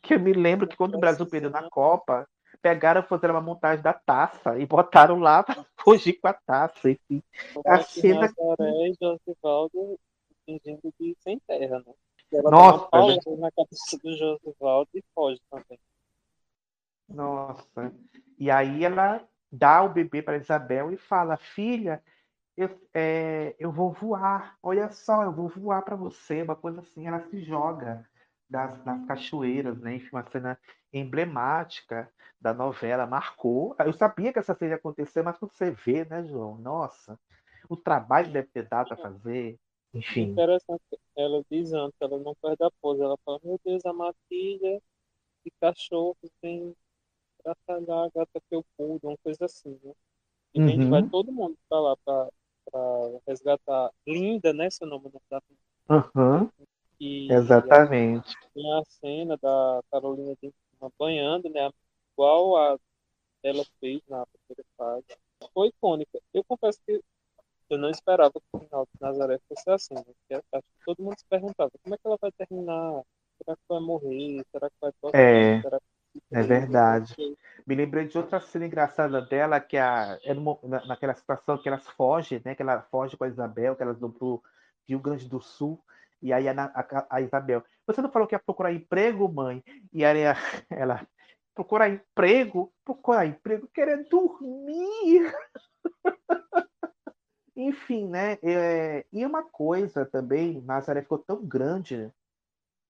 que 0.03 0.15
eu 0.15 0.21
me 0.21 0.33
lembro 0.33 0.67
que 0.67 0.79
quando 0.79 0.95
o 0.95 0.99
Brasil 0.99 1.27
perdeu 1.27 1.51
na 1.51 1.69
Copa, 1.69 2.27
pegaram, 2.63 3.03
fizeram 3.03 3.35
uma 3.35 3.43
montagem 3.43 3.83
da 3.83 3.93
taça 3.93 4.59
e 4.59 4.65
botaram 4.65 5.19
lá 5.19 5.43
para 5.43 5.63
fugir 5.85 6.15
com 6.15 6.27
a 6.27 6.33
taça, 6.33 6.91
enfim. 6.91 7.23
A 7.67 7.83
cena- 7.83 8.21
Nazaré 8.21 8.89
e 8.89 8.95
Josivaldo 8.99 9.99
fingindo 10.47 10.91
de 10.99 11.15
sem 11.21 11.39
terra, 11.41 11.79
né? 11.87 11.93
Ela 12.33 12.51
Nossa, 12.51 12.67
dá 12.71 12.75
uma 12.75 12.89
pausa 12.89 13.37
na 13.37 13.51
cabeça 13.51 13.99
do 14.03 14.17
Josivaldo 14.17 14.89
e 14.95 15.05
foge 15.15 15.39
também. 15.51 15.79
Nossa. 17.07 17.93
E 18.39 18.51
aí 18.51 18.87
ela 18.87 19.23
dá 19.51 19.83
o 19.83 19.91
bebê 19.91 20.23
para 20.23 20.39
Isabel 20.39 20.91
e 20.91 20.97
fala: 20.97 21.37
Filha, 21.37 22.03
eu, 22.57 22.69
é, 22.95 23.55
eu 23.59 23.73
vou 23.73 23.93
voar. 23.93 24.57
Olha 24.63 24.91
só, 24.91 25.23
eu 25.25 25.33
vou 25.33 25.49
voar 25.49 25.83
para 25.83 25.97
você. 25.97 26.43
Uma 26.43 26.57
coisa 26.57 26.81
assim. 26.81 27.07
Ela 27.07 27.21
se 27.29 27.43
joga 27.43 28.07
das, 28.49 28.85
nas 28.85 29.05
cachoeiras, 29.07 29.79
né? 29.81 29.97
Enfim, 29.97 30.11
uma 30.13 30.25
cena 30.31 30.59
emblemática 30.93 32.13
da 32.41 32.53
novela. 32.53 33.07
Marcou. 33.07 33.75
Eu 33.79 33.93
sabia 33.93 34.33
que 34.33 34.39
essa 34.39 34.55
cena 34.55 34.73
ia 34.73 34.77
acontecer, 34.77 35.23
mas 35.23 35.39
quando 35.39 35.53
você 35.53 35.71
vê, 35.71 36.05
né, 36.05 36.25
João? 36.25 36.59
Nossa, 36.59 37.19
o 37.69 37.77
trabalho 37.77 38.27
que 38.29 38.33
deve 38.35 38.49
ter 38.49 38.69
dado 38.69 38.89
para 38.89 38.97
fazer. 38.97 39.59
Enfim. 39.95 40.33
Interessante, 40.33 40.83
ela 41.17 41.43
diz 41.51 41.73
antes, 41.73 41.97
ela 42.01 42.19
não 42.19 42.35
perde 42.35 42.63
a 42.65 42.71
pose. 42.81 43.03
Ela 43.03 43.17
fala, 43.25 43.41
meu 43.43 43.59
Deus, 43.65 43.85
a 43.87 43.93
matilha 43.93 44.83
de 45.45 45.51
cachorro 45.61 46.17
tem 46.41 46.75
pra 47.43 47.55
talhar 47.67 48.07
a 48.07 48.11
gata 48.15 48.41
felpuda, 48.49 49.09
uma 49.09 49.19
coisa 49.19 49.47
assim, 49.47 49.79
né? 49.83 49.93
E 50.55 50.61
a 50.61 50.67
gente 50.67 50.85
Uhum. 50.85 50.91
vai 50.91 51.03
todo 51.11 51.33
mundo 51.33 51.57
pra 51.69 51.81
lá 51.81 51.97
pra, 52.05 52.29
pra 52.71 52.81
resgatar. 53.27 53.91
Linda, 54.07 54.53
né? 54.53 54.71
Seu 54.71 54.87
nome 54.87 55.11
da 55.31 55.43
E 57.01 57.33
exatamente. 57.33 58.35
tem 58.55 58.73
a 58.73 58.83
cena 58.85 59.37
da 59.37 59.83
Carolina 59.91 60.37
banhando, 60.99 61.49
né? 61.49 61.71
Igual 62.13 62.57
a 62.57 62.79
ela 63.43 63.65
fez 63.81 64.01
na 64.09 64.25
primeira 64.27 64.65
fase. 64.77 65.05
Foi 65.53 65.69
icônica. 65.69 66.21
Eu 66.33 66.45
confesso 66.45 66.79
que 66.87 67.03
eu 67.69 67.79
não 67.79 67.91
esperava 67.91 68.33
que 68.33 68.47
o 68.53 68.61
final 68.61 68.85
de 68.85 69.01
Nazaré 69.01 69.41
fosse 69.49 69.71
assim. 69.71 69.95
Né? 69.95 70.03
Porque 70.05 70.35
acho 70.35 70.63
que 70.63 70.85
todo 70.85 71.03
mundo 71.03 71.19
se 71.19 71.25
perguntava 71.27 71.71
como 71.83 71.95
é 71.95 71.99
que 71.99 72.07
ela 72.07 72.19
vai 72.21 72.31
terminar? 72.33 73.03
Será 73.39 73.57
que 73.57 73.63
vai 73.69 73.81
morrer? 73.81 74.45
Será 74.53 74.71
que 74.71 74.77
vai 74.81 74.93
tocar? 75.01 75.19
É. 75.19 75.61
Será 75.63 75.81
que... 75.81 75.87
É 76.31 76.43
verdade. 76.43 77.15
Me 77.67 77.75
lembrei 77.75 78.07
de 78.07 78.19
outra 78.19 78.41
cena 78.41 78.67
engraçada 78.67 79.21
dela, 79.23 79.61
que 79.61 79.77
a, 79.77 80.19
é 80.25 80.35
numa- 80.35 80.59
na- 80.65 80.85
naquela 80.87 81.15
situação 81.15 81.59
que 81.59 81.69
elas 81.69 81.87
fogem, 81.91 82.41
né? 82.45 82.55
Que 82.55 82.63
ela 82.63 82.83
foge 82.91 83.17
com 83.17 83.25
a 83.25 83.29
Isabel, 83.29 83.77
que 83.77 83.83
elas 83.83 83.99
vão 83.99 84.11
pro 84.11 84.43
Rio 84.89 84.99
Grande 84.99 85.29
do 85.29 85.41
Sul. 85.41 85.81
E 86.21 86.33
aí 86.33 86.49
a, 86.49 86.53
a- 86.53 87.07
a 87.11 87.21
Isabel, 87.21 87.63
você 87.87 88.01
não 88.03 88.11
falou 88.11 88.27
que 88.29 88.35
ia 88.35 88.39
procurar 88.39 88.73
emprego, 88.73 89.29
mãe? 89.29 89.63
E 89.93 90.05
aí 90.05 90.27
a- 90.27 90.35
ela, 90.71 91.07
procurar 91.55 91.89
emprego? 91.89 92.73
Procurar 92.85 93.27
emprego? 93.27 93.69
Querer 93.73 94.05
dormir. 94.09 95.33
Enfim, 97.57 98.09
né? 98.09 98.39
É, 98.43 99.05
e 99.13 99.25
uma 99.27 99.43
coisa 99.43 100.05
também, 100.07 100.61
Nazaré 100.63 101.03
ficou 101.03 101.19
tão 101.19 101.45
grande, 101.45 102.11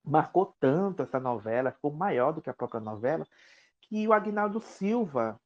marcou 0.05 0.55
tanto 0.59 1.03
essa 1.03 1.21
novela, 1.21 1.73
ficou 1.73 1.93
maior 1.93 2.33
do 2.33 2.43
que 2.43 2.51
a 2.51 2.55
própria 2.55 2.81
novela, 2.81 3.27
que 3.83 4.07
o 4.07 4.13
Agnaldo 4.13 4.61
Silva 4.61 5.41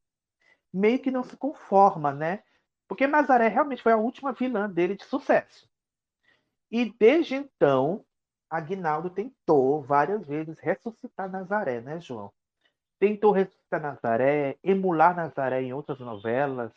meio 0.72 0.98
que 0.98 1.10
não 1.10 1.22
se 1.22 1.36
conforma, 1.36 2.12
né? 2.12 2.42
Porque 2.88 3.06
Nazaré 3.06 3.48
realmente 3.48 3.82
foi 3.82 3.92
a 3.92 3.96
última 3.96 4.32
vilã 4.32 4.70
dele 4.70 4.94
de 4.94 5.04
sucesso. 5.04 5.68
E 6.70 6.92
desde 6.98 7.34
então, 7.34 8.04
Agnaldo 8.50 9.10
tentou 9.10 9.82
várias 9.82 10.26
vezes 10.26 10.58
ressuscitar 10.58 11.30
Nazaré, 11.30 11.80
né, 11.80 12.00
João? 12.00 12.32
Tentou 12.98 13.32
ressuscitar 13.32 13.80
Nazaré, 13.80 14.56
emular 14.62 15.14
Nazaré 15.14 15.62
em 15.62 15.72
outras 15.72 15.98
novelas. 16.00 16.72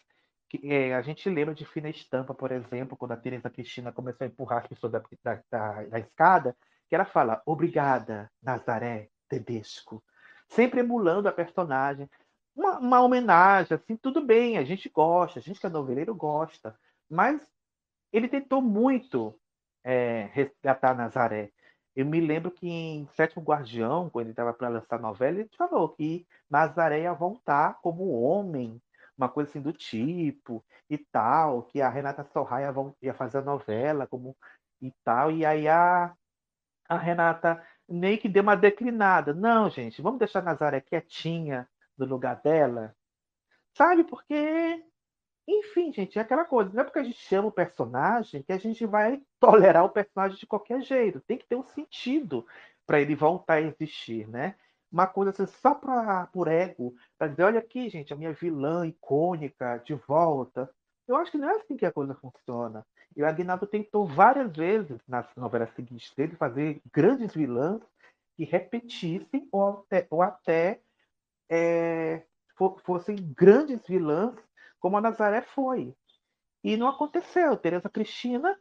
Que, 0.50 0.60
é, 0.72 0.96
a 0.96 1.02
gente 1.02 1.30
lembra 1.30 1.54
de 1.54 1.66
Fina 1.66 1.90
Estampa, 1.90 2.34
por 2.34 2.52
exemplo, 2.52 2.98
quando 2.98 3.12
a 3.12 3.18
Teresa 3.18 3.50
Cristina 3.50 3.92
começou 3.92 4.26
a 4.26 4.28
empurrar 4.28 4.60
as 4.60 4.68
pessoas 4.68 4.92
da, 4.92 5.04
da, 5.24 5.44
da, 5.52 5.84
da 5.84 6.00
escada, 6.00 6.56
que 6.90 6.96
ela 6.96 7.06
fala, 7.06 7.42
obrigada, 7.46 8.32
Nazaré 8.42 9.10
Tedesco. 9.30 10.04
Sempre 10.50 10.80
emulando 10.80 11.30
a 11.30 11.32
personagem. 11.32 12.10
Uma, 12.56 12.80
uma 12.80 13.02
homenagem, 13.02 13.76
assim, 13.76 13.96
tudo 13.96 14.26
bem, 14.26 14.58
a 14.58 14.64
gente 14.64 14.90
gosta, 14.90 15.40
a 15.40 15.42
gente 15.42 15.60
que 15.60 15.66
é 15.68 15.70
noveleiro 15.70 16.16
gosta, 16.16 16.78
mas 17.10 17.48
ele 18.12 18.28
tentou 18.28 18.62
muito 18.62 19.40
é, 19.84 20.30
resgatar 20.34 20.96
Nazaré. 20.96 21.52
Eu 21.96 22.06
me 22.06 22.20
lembro 22.20 22.50
que 22.50 22.68
em 22.68 23.08
Sétimo 23.16 23.44
Guardião, 23.44 24.10
quando 24.10 24.26
ele 24.26 24.32
estava 24.32 24.54
para 24.54 24.70
lançar 24.70 24.96
a 24.96 25.02
novela, 25.02 25.40
ele 25.40 25.50
falou 25.56 25.90
que 25.90 26.26
Nazaré 26.50 27.02
ia 27.02 27.14
voltar 27.14 27.80
como 27.82 28.20
homem, 28.22 28.82
uma 29.18 29.30
coisa 29.30 29.50
assim 29.50 29.62
do 29.62 29.74
tipo, 29.74 30.66
e 30.90 30.98
tal, 30.98 31.64
que 31.64 31.82
a 31.82 31.90
Renata 31.90 32.24
Sorraia 32.34 32.72
vol- 32.72 32.96
ia 33.02 33.14
fazer 33.14 33.40
a 33.40 33.44
novela 33.44 34.08
como 34.08 34.36
e 34.82 34.92
tal, 35.04 35.30
e 35.32 35.46
aí 35.46 35.68
a, 35.68 36.14
a 36.90 36.98
Renata 36.98 37.64
meio 37.88 38.18
que 38.20 38.28
deu 38.28 38.44
uma 38.44 38.58
declinada. 38.58 39.34
Não, 39.34 39.70
gente, 39.70 40.02
vamos 40.02 40.20
deixar 40.20 40.40
a 40.40 40.44
Nazaré 40.44 40.82
quietinha 40.82 41.70
no 41.98 42.06
lugar 42.06 42.42
dela, 42.42 42.96
sabe? 43.74 44.04
Porque, 44.04 44.84
enfim, 45.48 45.94
gente, 45.94 46.18
é 46.18 46.22
aquela 46.22 46.46
coisa. 46.46 46.72
Não 46.74 46.82
é 46.82 46.84
porque 46.84 47.00
a 47.00 47.04
gente 47.04 47.20
chama 47.20 47.50
o 47.50 47.52
personagem 47.52 48.44
que 48.44 48.54
a 48.54 48.58
gente 48.58 48.86
vai 48.86 49.22
tolerar 49.40 49.86
o 49.86 49.90
personagem 49.90 50.38
de 50.38 50.48
qualquer 50.48 50.82
jeito. 50.82 51.22
Tem 51.22 51.38
que 51.38 51.48
ter 51.48 51.56
um 51.56 51.64
sentido 51.64 52.46
para 52.86 53.02
ele 53.02 53.16
voltar 53.16 53.56
a 53.56 53.62
existir, 53.62 54.28
né? 54.28 54.56
Uma 54.92 55.06
coisa 55.06 55.30
assim, 55.32 55.46
só 55.46 55.76
pra, 55.76 56.28
por 56.28 56.48
ego, 56.48 56.96
para 57.18 57.28
dizer, 57.28 57.44
olha 57.44 57.60
aqui, 57.60 57.90
gente, 57.90 58.12
a 58.12 58.16
minha 58.16 58.34
vilã 58.34 58.88
icônica 58.88 59.78
de 59.86 59.94
volta. 59.94 60.70
Eu 61.08 61.16
acho 61.16 61.32
que 61.32 61.38
não 61.38 61.50
é 61.50 61.56
assim 61.58 61.78
que 61.78 61.86
a 61.86 61.92
coisa 61.92 62.16
funciona. 62.16 62.86
E 63.20 63.22
o 63.22 63.28
Aguinaldo 63.28 63.68
tentou 63.68 64.08
várias 64.08 64.56
vezes 64.56 64.98
nas 65.06 65.28
novelas 65.36 65.70
seguintes 65.76 66.16
dele 66.16 66.38
fazer 66.38 66.82
grandes 66.90 67.34
vilãs 67.34 67.82
que 68.38 68.46
repetissem 68.46 69.46
ou 69.52 69.82
até, 69.82 70.08
ou 70.10 70.22
até 70.22 70.80
é, 71.50 72.24
fo- 72.58 72.80
fossem 72.86 73.18
grandes 73.36 73.86
vilãs, 73.86 74.34
como 74.80 74.96
a 74.96 75.02
Nazaré 75.02 75.42
foi. 75.42 75.94
E 76.64 76.78
não 76.78 76.88
aconteceu. 76.88 77.58
Tereza 77.58 77.90
Cristina 77.90 78.58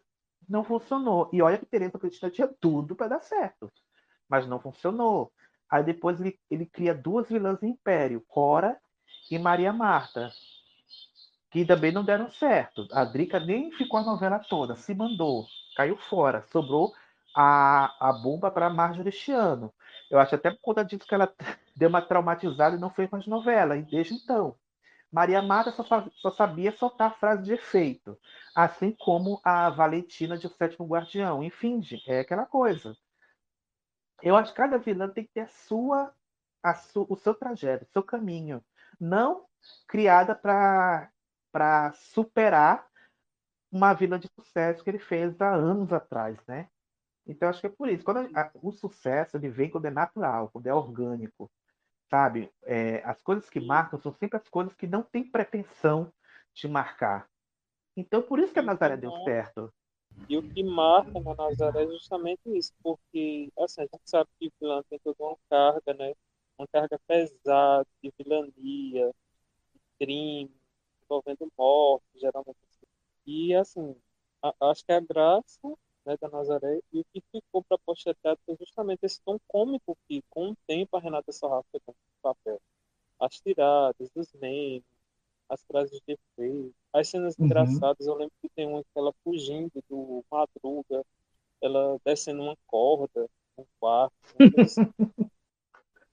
não 0.48 0.64
funcionou. 0.64 1.30
E 1.32 1.40
olha 1.40 1.56
que 1.56 1.64
Tereza 1.66 1.97
Cristina 1.97 2.28
tinha 2.28 2.48
tudo 2.48 2.97
para 2.97 3.06
dar 3.10 3.20
certo, 3.20 3.70
mas 4.28 4.44
não 4.48 4.59
funcionou. 4.59 5.32
Aí 5.70 5.85
depois 5.85 6.20
ele, 6.20 6.36
ele 6.51 6.66
cria 6.66 6.93
duas 6.93 7.28
vilãs 7.28 7.62
em 7.62 7.68
Império, 7.68 8.24
Cora 8.26 8.76
e 9.30 9.39
Maria 9.39 9.72
Marta, 9.72 10.32
que 11.51 11.65
também 11.65 11.93
não 11.93 12.05
deram 12.05 12.31
certo. 12.31 12.87
A 12.93 13.05
Drica 13.05 13.41
nem 13.41 13.70
ficou 13.73 14.01
a 14.01 14.03
novela 14.03 14.39
toda, 14.39 14.77
se 14.77 14.95
mandou, 14.95 15.47
caiu 15.77 15.97
fora, 15.97 16.45
sobrou 16.53 16.93
a, 17.35 18.09
a 18.09 18.12
bomba 18.12 18.51
para 18.51 18.70
Marjorie 18.70 19.09
este 19.09 19.33
ano. 19.33 19.73
Eu 20.11 20.19
acho 20.19 20.35
até 20.35 20.51
por 20.51 20.61
conta 20.61 20.85
disso 20.85 21.07
que 21.07 21.15
ela 21.15 21.33
deu 21.77 21.89
uma 21.89 22.03
traumatizada 22.03 22.77
e 22.77 22.81
não 22.81 22.91
fez 22.91 23.11
mais 23.11 23.27
novela, 23.27 23.77
e 23.77 23.83
desde 23.83 24.15
então. 24.15 24.57
Maria 25.11 25.41
Marta 25.41 25.70
só, 25.73 25.85
só 26.16 26.31
sabia 26.31 26.70
soltar 26.73 27.19
frase 27.19 27.43
de 27.43 27.55
efeito, 27.55 28.19
assim 28.55 28.93
como 28.93 29.41
a 29.43 29.70
Valentina 29.70 30.37
de 30.37 30.47
O 30.47 30.51
Sétimo 30.51 30.87
Guardião. 30.87 31.43
Enfim, 31.43 31.81
é 32.07 32.20
aquela 32.20 32.45
coisa. 32.45 32.95
Eu 34.23 34.37
acho 34.37 34.53
que 34.53 34.59
cada 34.59 34.79
vilã 34.79 35.09
tem 35.09 35.25
que 35.25 35.33
ter 35.33 35.41
a 35.43 35.49
sua, 35.49 36.12
a 36.62 36.75
su, 36.75 37.07
o 37.09 37.16
seu 37.16 37.35
trajeto, 37.35 37.85
o 37.85 37.93
seu 37.93 38.03
caminho. 38.03 38.62
Não 39.01 39.47
criada 39.87 40.35
para 40.35 41.11
para 41.53 41.93
superar 41.95 42.87
uma 43.70 43.95
vilã 43.95 44.19
de 44.19 44.29
sucesso 44.29 44.83
que 44.85 44.91
ele 44.91 44.99
fez 44.99 45.41
há 45.41 45.55
anos 45.55 45.93
atrás, 45.93 46.39
né? 46.47 46.69
Então 47.27 47.49
acho 47.49 47.61
que 47.61 47.66
é 47.69 47.70
por 47.70 47.89
isso. 47.89 48.05
Quando 48.05 48.31
a- 48.37 48.51
o 48.62 48.73
sucesso 48.73 49.37
ele 49.37 49.51
vem 49.51 49.70
quando 49.70 49.87
é 49.87 49.91
natural, 49.91 50.51
quando 50.51 50.66
é 50.69 50.75
orgânico, 50.75 51.51
sabe? 52.11 52.53
É, 52.65 53.03
as 53.05 53.23
coisas 53.23 53.51
que 53.51 53.61
marcam 53.61 54.01
são 54.01 54.12
sempre 54.15 54.39
as 54.39 54.49
coisas 54.49 54.75
que 54.75 54.87
não 54.87 55.03
têm 55.03 55.25
pretensão 55.31 56.12
de 56.55 56.69
marcar. 56.69 57.29
Então 57.97 58.23
por 58.23 58.39
isso 58.41 58.53
que 58.53 58.61
a 58.61 58.62
Nazaré 58.62 58.97
deu 58.97 59.12
certo. 59.25 59.73
E 60.29 60.37
o 60.37 60.43
que 60.43 60.62
marca 60.62 61.20
na 61.20 61.35
Nazaré 61.35 61.85
é 61.85 61.87
justamente 61.89 62.41
isso, 62.47 62.73
porque 62.83 63.51
assim, 63.59 63.81
a 63.83 63.85
gente 63.85 64.03
sabe 64.05 64.31
que 64.39 64.49
o 64.49 64.53
vilão 64.61 64.83
tem 64.85 64.99
toda 65.01 65.16
uma 65.25 65.37
carga, 65.51 65.95
né? 65.95 66.15
Uma 66.59 66.66
carga 66.69 66.99
pesada 67.07 67.87
de 68.03 68.12
vilania, 68.19 69.11
de 69.75 69.81
crime, 69.99 70.53
envolvendo 71.10 71.52
morte, 71.59 72.05
geralmente. 72.16 72.59
E 73.26 73.55
assim, 73.55 73.97
a- 74.43 74.55
acho 74.70 74.85
que 74.85 74.93
a 74.93 75.01
graça 75.01 75.60
né, 76.06 76.16
da 76.20 76.28
Nazaré 76.28 76.80
e 76.93 77.01
o 77.01 77.05
que 77.12 77.22
ficou 77.32 77.62
para 77.64 77.76
a 77.76 77.80
posteridade 77.86 78.40
foi 78.47 78.56
justamente 78.59 79.01
esse 79.05 79.20
tom 79.22 79.39
cômico 79.48 79.97
que, 80.09 80.22
com 80.30 80.51
o 80.52 80.56
tempo, 80.66 80.97
a 80.97 81.01
Renata 81.01 81.32
Sorra 81.32 81.62
foi 81.70 81.80
no 81.86 81.94
papel. 82.22 82.60
As 83.20 83.40
tiradas, 83.40 84.10
os 84.16 84.32
memes, 84.35 84.85
as 85.48 85.62
frases 85.64 86.01
de 86.06 86.14
efeito, 86.14 86.74
as 86.93 87.09
cenas 87.09 87.39
Uhum. 87.39 87.44
engraçadas. 87.44 88.06
Eu 88.06 88.14
lembro 88.16 88.35
que 88.43 88.48
tem 88.51 88.66
uma 88.66 88.82
que 88.82 88.90
ela 88.97 89.12
fugindo 89.24 89.72
do 89.89 90.24
Madruga, 90.30 91.05
ela 91.62 91.98
descendo 92.05 92.43
uma 92.43 92.56
corda 92.66 93.28
no 93.59 93.66
quarto, 93.80 94.14
assim. 94.56 94.93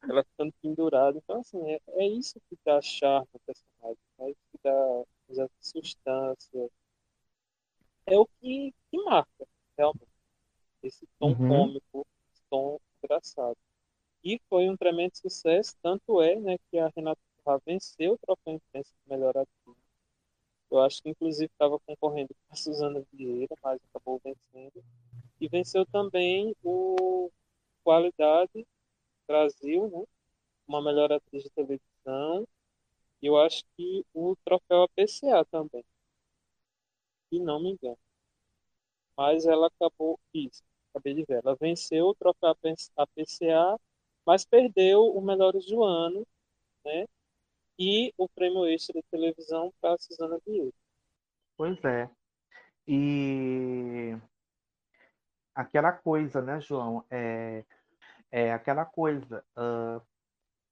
ela 0.10 0.24
ficando 0.24 0.54
pendurada. 0.62 1.18
Então, 1.18 1.40
assim, 1.42 1.60
é, 1.72 1.80
é 1.90 2.08
isso 2.08 2.40
que 2.50 2.58
dá 2.66 2.82
charme 2.82 3.28
ao 3.34 3.40
personagem, 3.42 3.98
é 4.20 4.30
isso 4.32 4.42
que 4.52 4.60
dá 4.64 5.04
dá 5.30 5.50
substância. 5.62 6.70
É 8.08 8.18
o 8.18 8.26
que, 8.40 8.74
que 8.90 8.98
marca, 9.04 9.48
realmente, 9.78 10.08
esse 10.84 11.08
tom 11.20 11.36
Uhum. 11.40 11.48
cômico, 11.48 12.06
esse 12.34 12.44
tom 12.50 12.80
engraçado. 13.04 13.58
E 14.24 14.40
foi 14.50 14.70
um 14.70 14.78
tremendo 14.78 15.16
sucesso, 15.18 15.76
tanto 15.84 16.22
é 16.22 16.36
né, 16.40 16.58
que 16.72 16.78
a 16.80 16.92
Renata 16.96 17.22
Sorra 17.44 17.62
venceu 17.66 18.14
o 18.14 18.20
troféu 18.20 18.56
imprensa 18.56 18.92
de 19.04 19.10
melhor 19.10 19.38
atriz. 19.38 19.78
Eu 20.72 20.80
acho 20.82 21.02
que 21.02 21.10
inclusive 21.10 21.46
estava 21.52 21.80
concorrendo 21.80 22.30
com 22.36 22.54
a 22.54 22.56
Suzana 22.56 23.04
Vieira, 23.14 23.56
mas 23.64 23.80
acabou 23.90 24.22
vencendo. 24.24 24.84
E 25.42 25.48
venceu 25.50 25.86
também 25.88 26.56
o 26.64 27.32
Qualidade 27.84 28.68
Brasil, 29.28 29.90
né? 29.90 30.04
Uma 30.68 30.82
melhor 30.82 31.12
atriz 31.12 31.44
de 31.44 31.50
televisão. 31.52 32.48
E 33.22 33.28
eu 33.28 33.38
acho 33.38 33.64
que 33.76 34.06
o 34.14 34.36
troféu 34.44 34.84
APCA 34.84 35.46
também. 35.46 35.84
Se 37.30 37.40
não 37.40 37.60
me 37.62 37.72
engano. 37.72 37.98
Mas 39.18 39.46
ela 39.46 39.68
acabou. 39.68 40.20
Isso, 40.34 40.64
acabei 40.90 41.14
de 41.14 41.24
ver. 41.24 41.42
Ela 41.44 41.56
venceu 41.56 42.08
o 42.08 42.16
troféu 42.16 42.56
APCA, 42.98 43.80
mas 44.26 44.46
perdeu 44.46 45.06
o 45.16 45.22
Melhores 45.22 45.66
do 45.66 45.84
Ano, 45.84 46.26
né? 46.84 47.06
E 47.78 48.14
o 48.18 48.28
prêmio 48.30 48.66
extra 48.66 49.02
de 49.02 49.08
televisão 49.10 49.74
para 49.82 49.96
a 49.96 49.98
Suzana 49.98 50.40
Vieira. 50.46 50.72
Pois 51.58 51.84
é. 51.84 52.10
E 52.88 54.16
aquela 55.54 55.92
coisa, 55.92 56.42
né, 56.42 56.60
João? 56.62 57.04
É, 57.10 57.64
é 58.32 58.54
aquela 58.54 58.86
coisa. 58.86 59.44
ah, 59.56 60.02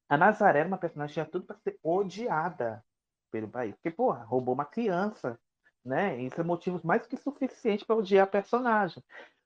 A 0.09 0.17
Nazaré 0.17 0.59
era 0.59 0.67
uma 0.67 0.77
personagem 0.77 1.09
que 1.09 1.15
tinha 1.15 1.25
tudo 1.31 1.45
para 1.45 1.57
ser 1.57 1.79
odiada 1.83 2.83
pelo 3.31 3.49
país. 3.49 3.75
Porque, 3.75 3.91
porra, 3.91 4.23
roubou 4.25 4.53
uma 4.55 4.65
criança, 4.65 5.39
né? 5.85 6.17
Isso 6.21 6.39
é 6.41 6.43
motivo 6.43 6.79
mais 6.85 7.07
que 7.07 7.17
suficiente 7.17 7.85
para 7.85 7.95
odiar 7.95 8.25
a 8.25 8.27
personagem. 8.31 9.03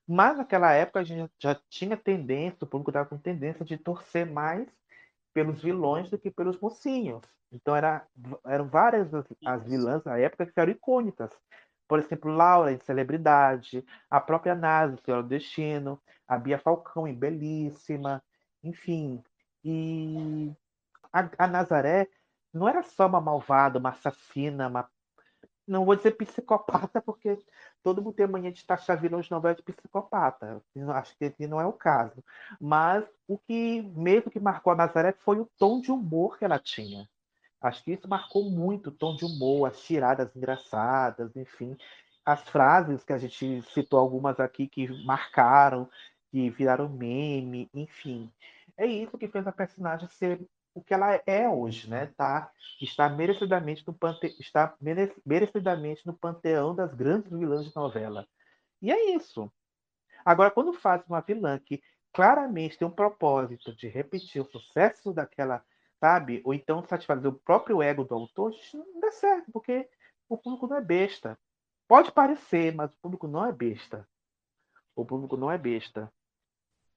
Mas 0.07 0.37
naquela 0.37 0.73
época 0.73 0.99
a 1.01 1.03
gente 1.03 1.31
já 1.39 1.55
tinha 1.69 1.97
tendência, 1.97 2.65
o 2.65 2.67
público 2.67 2.91
estava 2.91 3.09
com 3.09 3.17
tendência 3.17 3.65
de 3.65 3.77
torcer 3.77 4.25
mais 4.25 4.67
pelos 5.33 5.61
vilões 5.61 6.09
do 6.09 6.17
que 6.19 6.31
pelos 6.31 6.59
mocinhos. 6.59 7.23
Então 7.51 7.75
era, 7.75 8.07
eram 8.45 8.67
várias 8.69 9.13
as, 9.13 9.25
as 9.45 9.63
vilãs 9.65 10.03
na 10.03 10.17
época 10.17 10.45
que 10.45 10.59
eram 10.59 10.71
icônicas. 10.71 11.31
Por 11.87 11.99
exemplo, 11.99 12.31
Laura 12.31 12.71
em 12.71 12.79
Celebridade, 12.79 13.85
a 14.09 14.19
própria 14.19 14.55
Nazi, 14.55 14.97
Senhora 15.03 15.23
do 15.23 15.29
Destino, 15.29 16.01
a 16.27 16.37
Bia 16.37 16.59
Falcão 16.59 17.07
em 17.07 17.13
Belíssima, 17.13 18.23
enfim. 18.63 19.23
E 19.63 20.51
a, 21.11 21.29
a 21.45 21.47
Nazaré 21.47 22.09
não 22.53 22.67
era 22.67 22.83
só 22.83 23.07
uma 23.07 23.21
malvada, 23.21 23.79
uma 23.79 23.89
assassina, 23.89 24.67
uma 24.67 24.89
não 25.67 25.85
vou 25.85 25.95
dizer 25.95 26.11
psicopata, 26.11 27.01
porque 27.01 27.37
todo 27.83 28.01
mundo 28.01 28.15
tem 28.15 28.25
a 28.25 28.29
mania 28.29 28.51
de 28.51 28.65
taxar 28.65 28.99
vilões 28.99 29.25
de 29.25 29.31
novela 29.31 29.53
de 29.53 29.61
psicopata. 29.61 30.63
Acho 30.95 31.15
que 31.17 31.45
não 31.45 31.59
é 31.59 31.65
o 31.65 31.73
caso. 31.73 32.23
Mas 32.59 33.03
o 33.27 33.37
que 33.37 33.81
mesmo 33.81 34.31
que 34.31 34.39
marcou 34.39 34.71
a 34.71 34.75
Nazaré 34.75 35.11
foi 35.11 35.39
o 35.39 35.49
tom 35.57 35.81
de 35.81 35.91
humor 35.91 36.37
que 36.37 36.45
ela 36.45 36.57
tinha. 36.57 37.07
Acho 37.61 37.83
que 37.83 37.91
isso 37.93 38.07
marcou 38.07 38.49
muito 38.49 38.89
o 38.89 38.91
tom 38.91 39.15
de 39.15 39.25
humor, 39.25 39.67
as 39.67 39.81
tiradas 39.81 40.35
engraçadas, 40.35 41.35
enfim. 41.35 41.75
As 42.25 42.41
frases 42.49 43.03
que 43.03 43.13
a 43.13 43.17
gente 43.17 43.61
citou 43.73 43.99
algumas 43.99 44.39
aqui 44.39 44.67
que 44.67 44.87
marcaram, 45.05 45.89
que 46.29 46.49
viraram 46.49 46.89
meme, 46.89 47.69
enfim. 47.73 48.31
É 48.77 48.85
isso 48.85 49.17
que 49.17 49.27
fez 49.27 49.47
a 49.47 49.51
personagem 49.51 50.07
ser 50.09 50.47
o 50.77 50.81
que 50.83 50.93
ela 50.93 51.19
é 51.25 51.49
hoje, 51.49 51.89
né? 51.89 52.13
Tá, 52.15 52.51
está 52.79 53.09
merecidamente 53.09 53.83
no 53.87 53.93
pante, 53.93 54.27
está 54.39 54.75
merecidamente 55.25 56.05
no 56.05 56.13
panteão 56.13 56.75
das 56.75 56.93
grandes 56.93 57.31
vilãs 57.31 57.65
de 57.65 57.75
novela. 57.75 58.27
E 58.79 58.91
é 58.91 59.15
isso. 59.15 59.51
Agora, 60.23 60.51
quando 60.51 60.73
faz 60.73 61.01
uma 61.07 61.21
vilã 61.21 61.57
que 61.57 61.81
claramente 62.13 62.77
tem 62.77 62.87
um 62.87 62.91
propósito 62.91 63.75
de 63.75 63.87
repetir 63.87 64.41
o 64.41 64.45
sucesso 64.45 65.11
daquela, 65.11 65.63
sabe? 65.99 66.41
Ou 66.45 66.53
então 66.53 66.83
satisfazer 66.83 67.29
o 67.29 67.39
próprio 67.39 67.81
ego 67.81 68.03
do 68.03 68.13
autor, 68.13 68.53
não 68.73 68.99
dá 68.99 69.11
certo, 69.11 69.51
porque 69.51 69.89
o 70.29 70.37
público 70.37 70.67
não 70.67 70.77
é 70.77 70.81
besta. 70.81 71.37
Pode 71.87 72.11
parecer, 72.11 72.73
mas 72.75 72.91
o 72.93 72.97
público 73.01 73.27
não 73.27 73.45
é 73.45 73.51
besta. 73.51 74.07
O 74.95 75.05
público 75.05 75.37
não 75.37 75.51
é 75.51 75.57
besta. 75.57 76.11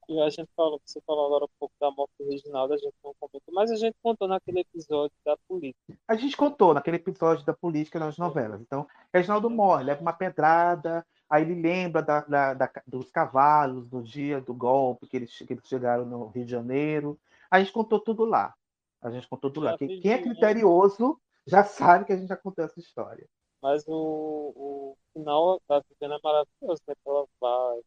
E 0.08 0.20
a 0.20 0.28
gente 0.28 0.50
falou, 0.56 0.80
você 0.84 1.00
falou 1.06 1.26
agora 1.26 1.44
um 1.44 1.56
pouco 1.56 1.72
da 1.80 1.88
morte 1.92 2.14
original, 2.18 2.64
a 2.72 2.76
gente 2.76 2.94
não 3.04 3.14
comentou, 3.20 3.54
mas 3.54 3.70
a 3.70 3.76
gente 3.76 3.96
contou 4.02 4.26
naquele 4.26 4.58
episódio 4.58 5.16
da 5.24 5.36
política. 5.46 5.96
A 6.08 6.16
gente 6.16 6.36
contou 6.36 6.74
naquele 6.74 6.96
episódio 6.96 7.46
da 7.46 7.52
política 7.52 8.00
nas 8.00 8.18
novelas. 8.18 8.60
Então, 8.60 8.88
Reginaldo 9.14 9.48
morre, 9.48 9.84
leva 9.84 10.00
uma 10.00 10.12
pedrada, 10.12 11.06
aí 11.28 11.44
ele 11.44 11.62
lembra 11.62 12.02
da, 12.02 12.22
da, 12.22 12.54
da, 12.54 12.70
dos 12.84 13.08
cavalos 13.08 13.88
no 13.88 14.02
dia 14.02 14.40
do 14.40 14.52
golpe, 14.52 15.06
que 15.06 15.16
eles, 15.16 15.38
que 15.38 15.52
eles 15.52 15.68
chegaram 15.68 16.04
no 16.04 16.26
Rio 16.26 16.44
de 16.44 16.50
Janeiro. 16.50 17.16
A 17.48 17.60
gente 17.60 17.72
contou 17.72 18.00
tudo 18.00 18.24
lá. 18.24 18.52
A 19.00 19.10
gente 19.10 19.28
contou 19.28 19.50
tudo 19.50 19.64
lá. 19.64 19.78
Quem, 19.78 20.00
é 20.04 20.22
criterioso 20.22 21.20
já 21.46 21.64
sabe 21.64 22.04
que 22.04 22.12
a 22.12 22.16
gente 22.16 22.28
já 22.28 22.36
contou 22.36 22.64
essa 22.64 22.78
história. 22.78 23.26
Mas 23.62 23.84
o, 23.86 24.52
o 24.56 24.96
final 25.12 25.60
da 25.68 25.80
Viviana 25.80 26.16
é 26.16 26.20
maravilhoso, 26.22 26.82
né? 26.86 26.94
Ela 27.04 27.26
vai 27.40 27.80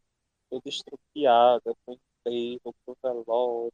toda 0.50 0.68
estrupiada, 0.68 1.74
com 1.84 1.92
enterro, 2.26 2.74
pro 2.84 2.96
velório. 3.02 3.72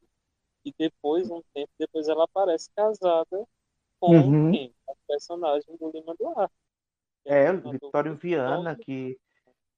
E 0.65 0.73
depois, 0.79 1.31
um 1.31 1.43
tempo 1.55 1.71
depois, 1.79 2.09
ela 2.09 2.25
aparece 2.25 2.71
casada 2.75 3.47
com 3.99 4.13
uhum. 4.13 4.53
quem? 4.53 4.75
A 4.89 4.93
personagem 5.07 5.77
do 5.77 5.91
Lima 5.91 6.15
Duarte. 6.19 6.55
É, 7.25 7.51
o 7.53 7.71
Vitório 7.71 8.15
Viana, 8.17 8.75
que 8.77 9.19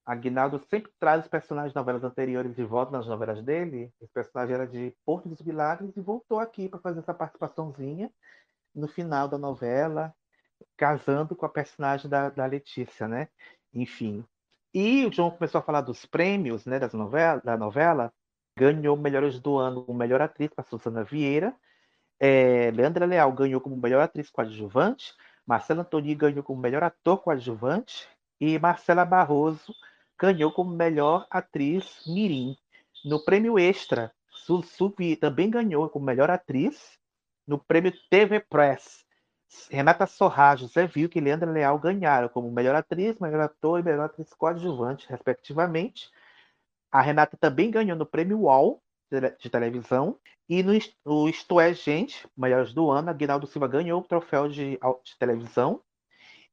Aguinaldo 0.05 0.59
sempre 0.69 0.91
traz 0.99 1.23
os 1.23 1.29
personagens 1.29 1.73
de 1.73 1.77
novelas 1.77 2.03
anteriores 2.03 2.55
de 2.55 2.65
volta 2.65 2.93
nas 2.93 3.07
novelas 3.07 3.43
dele. 3.43 3.93
Esse 4.01 4.13
personagem 4.13 4.55
era 4.55 4.67
de 4.67 4.95
Porto 5.05 5.29
dos 5.29 5.41
Milagres 5.41 5.97
e 5.97 6.01
voltou 6.01 6.41
aqui 6.41 6.69
para 6.69 6.81
fazer 6.81 7.01
essa 7.01 7.15
participaçãozinha 7.15 8.11
no 8.75 8.89
final 8.89 9.29
da 9.29 9.39
novela, 9.39 10.15
casando 10.77 11.37
com 11.37 11.47
a 11.47 11.49
personagem 11.49 12.11
da, 12.11 12.31
da 12.31 12.47
Letícia, 12.47 13.07
né? 13.07 13.29
Enfim. 13.73 14.25
E 14.75 15.07
o 15.07 15.13
João 15.13 15.31
começou 15.31 15.59
a 15.61 15.63
falar 15.63 15.83
dos 15.83 16.05
prêmios 16.07 16.65
né, 16.67 16.79
das 16.79 16.95
novela, 16.95 17.41
da 17.45 17.57
novela 17.57 18.13
ganhou 18.57 18.97
Melhores 18.97 19.39
do 19.39 19.59
Ano 19.59 19.85
como 19.85 19.99
Melhor 19.99 20.21
Atriz 20.21 20.51
para 20.53 20.65
Susana 20.65 21.05
Vieira. 21.05 21.55
É, 22.19 22.71
Leandra 22.71 23.07
Leal 23.07 23.33
ganhou 23.33 23.61
como 23.61 23.77
Melhor 23.77 24.03
Atriz 24.03 24.31
coadjuvante. 24.31 25.15
Marcelo 25.47 25.81
Antoni 25.81 26.15
ganhou 26.15 26.43
como 26.43 26.61
Melhor 26.61 26.83
Ator 26.83 27.19
coadjuvante. 27.19 28.09
E 28.41 28.59
Marcela 28.59 29.05
Barroso 29.05 29.73
ganhou 30.23 30.53
como 30.53 30.71
Melhor 30.71 31.27
Atriz 31.29 32.01
Mirim. 32.07 32.57
No 33.05 33.25
prêmio 33.25 33.59
Extra, 33.59 34.13
Suvi 34.31 35.17
também 35.17 35.51
ganhou 35.51 35.89
como 35.89 36.07
Melhor 36.07 36.31
Atriz. 36.31 36.97
No 37.45 37.59
prêmio 37.59 37.93
TV 38.09 38.39
Press, 38.39 39.05
Renata 39.69 40.07
Sorra, 40.07 40.55
José 40.55 40.87
Vilk 40.87 41.19
e 41.19 41.21
Leandra 41.21 41.51
Leal 41.51 41.77
ganharam 41.77 42.29
como 42.29 42.53
Melhor 42.53 42.77
Atriz, 42.77 43.19
Melhor 43.19 43.41
Ator 43.41 43.81
e 43.81 43.83
Melhor 43.83 44.05
Atriz 44.05 44.33
Coadjuvante, 44.33 45.09
respectivamente. 45.09 46.09
A 46.93 47.01
Renata 47.01 47.37
também 47.37 47.69
ganhou 47.69 47.97
no 47.97 48.07
Prêmio 48.07 48.43
UOL 48.43 48.81
de 49.41 49.51
televisão. 49.51 50.17
E 50.49 50.63
no, 50.63 50.73
no 51.05 51.29
Isto 51.29 51.59
é 51.59 51.75
Gente, 51.75 52.29
Melhores 52.37 52.73
do 52.73 52.93
Ano, 52.93 53.11
Aguinaldo 53.11 53.49
Silva 53.49 53.67
ganhou 53.67 54.01
o 54.01 54.05
troféu 54.05 54.49
de, 54.49 54.79
de 55.05 55.19
televisão. 55.19 55.83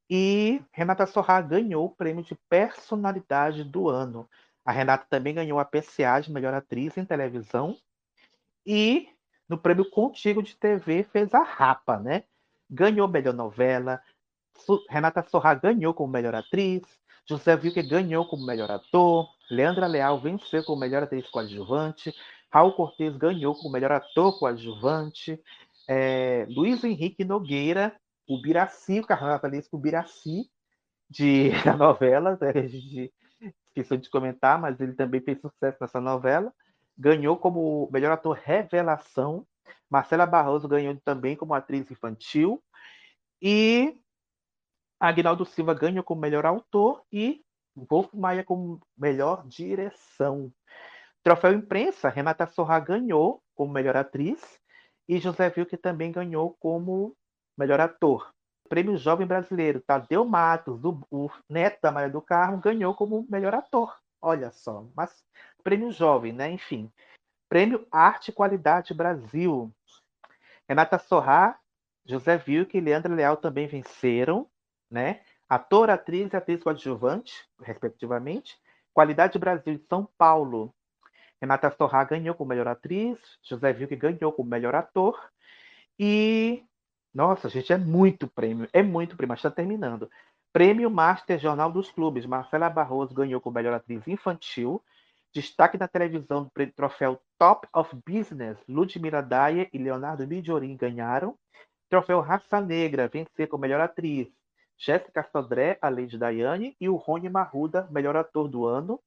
E 0.09 0.61
Renata 0.71 1.05
Sorra 1.05 1.39
ganhou 1.41 1.85
o 1.85 1.95
prêmio 1.95 2.23
de 2.23 2.35
personalidade 2.49 3.63
do 3.63 3.87
ano. 3.87 4.27
A 4.65 4.71
Renata 4.71 5.05
também 5.09 5.35
ganhou 5.35 5.59
a 5.59 5.65
PCA 5.65 6.19
de 6.19 6.31
melhor 6.31 6.53
atriz 6.53 6.97
em 6.97 7.05
televisão. 7.05 7.77
E 8.65 9.07
no 9.47 9.57
prêmio 9.57 9.89
Contigo 9.89 10.41
de 10.41 10.55
TV 10.55 11.03
fez 11.03 11.33
a 11.33 11.43
Rapa, 11.43 11.99
né? 11.99 12.23
Ganhou 12.69 13.07
melhor 13.07 13.33
novela. 13.33 14.01
Renata 14.89 15.23
Sorra 15.23 15.53
ganhou 15.53 15.93
como 15.93 16.11
melhor 16.11 16.35
atriz. 16.35 16.81
José 17.25 17.53
Wilker 17.55 17.87
ganhou 17.87 18.27
como 18.27 18.45
melhor 18.45 18.71
ator. 18.71 19.29
Leandra 19.49 19.87
Leal 19.87 20.19
venceu 20.19 20.63
como 20.63 20.79
melhor 20.79 21.03
atriz 21.03 21.27
coadjuvante. 21.29 22.13
Raul 22.51 22.73
Cortez 22.73 23.15
ganhou 23.15 23.53
como 23.55 23.71
melhor 23.71 23.91
ator 23.91 24.37
coadjuvante. 24.39 25.39
É, 25.87 26.45
Luiz 26.49 26.83
Henrique 26.83 27.23
Nogueira, 27.23 27.95
o 28.29 28.39
Biraci, 28.39 28.99
o 28.99 29.05
carnavalesco 29.05 29.75
Biraci 29.75 30.49
de, 31.09 31.49
da 31.65 31.75
novela, 31.75 32.37
né, 32.39 32.51
a 32.55 32.67
gente 32.67 33.11
esqueceu 33.65 33.97
de 33.97 34.09
comentar, 34.09 34.61
mas 34.61 34.79
ele 34.79 34.93
também 34.93 35.19
fez 35.19 35.41
sucesso 35.41 35.79
nessa 35.81 35.99
novela. 35.99 36.53
Ganhou 36.95 37.35
como 37.37 37.89
melhor 37.91 38.11
ator 38.11 38.37
revelação. 38.37 39.47
Marcela 39.89 40.27
Barroso 40.27 40.67
ganhou 40.67 40.95
também 41.03 41.35
como 41.35 41.55
atriz 41.55 41.89
infantil. 41.89 42.61
E 43.41 43.99
Agnaldo 44.99 45.45
Silva 45.45 45.73
ganhou 45.73 46.03
como 46.03 46.21
melhor 46.21 46.45
autor 46.45 47.01
e 47.11 47.41
Wolf 47.75 48.13
Maia 48.13 48.43
como 48.43 48.79
melhor 48.95 49.47
direção. 49.47 50.51
Troféu 51.23 51.53
imprensa, 51.53 52.09
Renata 52.09 52.45
Sorra 52.45 52.79
ganhou 52.79 53.41
como 53.55 53.73
melhor 53.73 53.95
atriz 53.95 54.59
e 55.07 55.17
José 55.19 55.49
Vilke 55.49 55.77
também 55.77 56.11
ganhou 56.11 56.55
como 56.59 57.15
melhor 57.59 57.81
ator. 57.81 58.33
Prêmio 58.69 58.95
Jovem 58.97 59.27
Brasileiro, 59.27 59.81
Tadeu 59.81 60.23
Matos, 60.23 60.79
do, 60.79 61.05
o 61.11 61.29
neto 61.49 61.81
da 61.81 61.91
Maria 61.91 62.09
do 62.09 62.21
Carmo, 62.21 62.61
ganhou 62.61 62.95
como 62.95 63.27
melhor 63.29 63.53
ator. 63.53 63.99
Olha 64.21 64.49
só, 64.51 64.85
mas 64.95 65.23
prêmio 65.63 65.91
jovem, 65.91 66.31
né? 66.31 66.49
Enfim. 66.49 66.89
Prêmio 67.49 67.85
Arte 67.91 68.29
e 68.29 68.33
Qualidade 68.33 68.93
Brasil. 68.93 69.73
Renata 70.67 70.99
Sorra, 70.99 71.59
José 72.05 72.37
Vilke 72.37 72.77
e 72.77 72.81
Leandro 72.81 73.13
Leal 73.13 73.37
também 73.37 73.67
venceram, 73.67 74.47
né? 74.89 75.21
Ator, 75.49 75.89
atriz 75.89 76.31
e 76.31 76.35
atriz 76.37 76.61
coadjuvante, 76.61 77.33
respectivamente. 77.61 78.57
Qualidade 78.93 79.39
Brasil 79.39 79.77
de 79.77 79.85
São 79.87 80.07
Paulo. 80.17 80.73
Renata 81.41 81.71
Sorra 81.71 82.03
ganhou 82.03 82.35
como 82.35 82.49
melhor 82.49 82.67
atriz, 82.67 83.17
José 83.41 83.73
Vilke 83.73 83.95
ganhou 83.95 84.31
como 84.31 84.49
melhor 84.49 84.75
ator. 84.75 85.19
E, 85.97 86.63
nossa, 87.13 87.49
gente, 87.49 87.73
é 87.73 87.77
muito 87.77 88.27
prêmio, 88.27 88.67
é 88.71 88.83
muito 88.83 89.15
prêmio, 89.15 89.29
mas 89.29 89.39
está 89.39 89.49
terminando. 89.49 90.09
Prêmio 90.51 90.89
Master 90.89 91.39
Jornal 91.39 91.71
dos 91.71 91.91
Clubes. 91.91 92.25
Marcela 92.25 92.69
Barroso 92.69 93.13
ganhou 93.13 93.39
como 93.39 93.55
melhor 93.55 93.73
atriz 93.73 94.07
infantil. 94.07 94.81
Destaque 95.33 95.77
na 95.77 95.87
televisão 95.87 96.43
do 96.43 96.71
troféu 96.71 97.21
Top 97.37 97.67
of 97.73 97.95
Business. 98.07 98.57
Ludmila 98.67 99.21
Daya 99.21 99.69
e 99.71 99.77
Leonardo 99.77 100.27
Midiorin 100.27 100.75
ganharam. 100.75 101.35
Troféu 101.89 102.19
Raça 102.19 102.61
Negra, 102.61 103.07
vencer 103.07 103.47
como 103.47 103.61
melhor 103.61 103.81
atriz. 103.81 104.27
Jéssica 104.77 105.27
Sodré, 105.31 105.77
a 105.81 105.89
Lady 105.89 106.17
Diane, 106.17 106.75
e 106.79 106.87
o 106.87 106.95
Rony 106.95 107.29
Marruda, 107.29 107.87
melhor 107.91 108.15
ator 108.15 108.47
do 108.47 108.65
ano. 108.65 108.99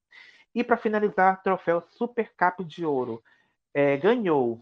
E 0.54 0.62
para 0.62 0.76
finalizar, 0.76 1.42
troféu 1.42 1.82
Super 1.92 2.30
Cap 2.36 2.62
de 2.62 2.84
Ouro. 2.84 3.22
É, 3.72 3.96
ganhou 3.96 4.60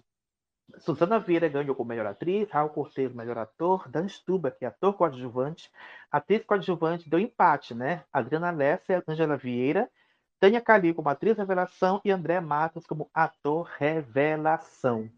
Suzana 0.78 1.18
Vieira 1.18 1.48
ganhou 1.48 1.74
como 1.74 1.88
melhor 1.88 2.06
atriz, 2.06 2.50
Raul 2.50 2.70
Cortez, 2.70 3.12
melhor 3.12 3.38
ator, 3.38 3.88
Dan 3.88 4.08
Stuba, 4.08 4.50
que 4.50 4.64
é 4.64 4.68
ator 4.68 4.94
coadjuvante. 4.94 5.70
Atriz 6.10 6.44
coadjuvante 6.44 7.08
deu 7.08 7.18
empate, 7.18 7.74
né? 7.74 8.04
Adriana 8.12 8.50
Lessa, 8.50 9.02
Angela 9.06 9.36
Vieira, 9.36 9.90
Tânia 10.38 10.60
Calil 10.60 10.94
como 10.94 11.08
atriz 11.08 11.36
revelação 11.36 12.00
e 12.04 12.10
André 12.10 12.40
Matos 12.40 12.86
como 12.86 13.10
ator 13.12 13.68
revelação. 13.78 15.10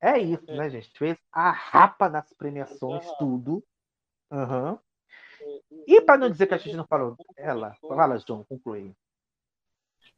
É 0.00 0.18
isso, 0.18 0.50
É. 0.50 0.56
né, 0.56 0.70
gente? 0.70 0.90
Fez 0.98 1.16
a 1.30 1.50
rapa 1.50 2.08
nas 2.08 2.32
premiações, 2.32 3.06
Aham. 3.06 3.16
tudo. 3.18 3.64
É, 5.40 5.60
E 5.86 6.00
para 6.00 6.18
não 6.18 6.30
dizer 6.30 6.46
que 6.46 6.54
a 6.54 6.58
gente 6.58 6.76
não 6.76 6.86
falou 6.86 7.16
dela, 7.36 7.76
fala, 7.80 8.18
João, 8.18 8.44
conclui. 8.44 8.94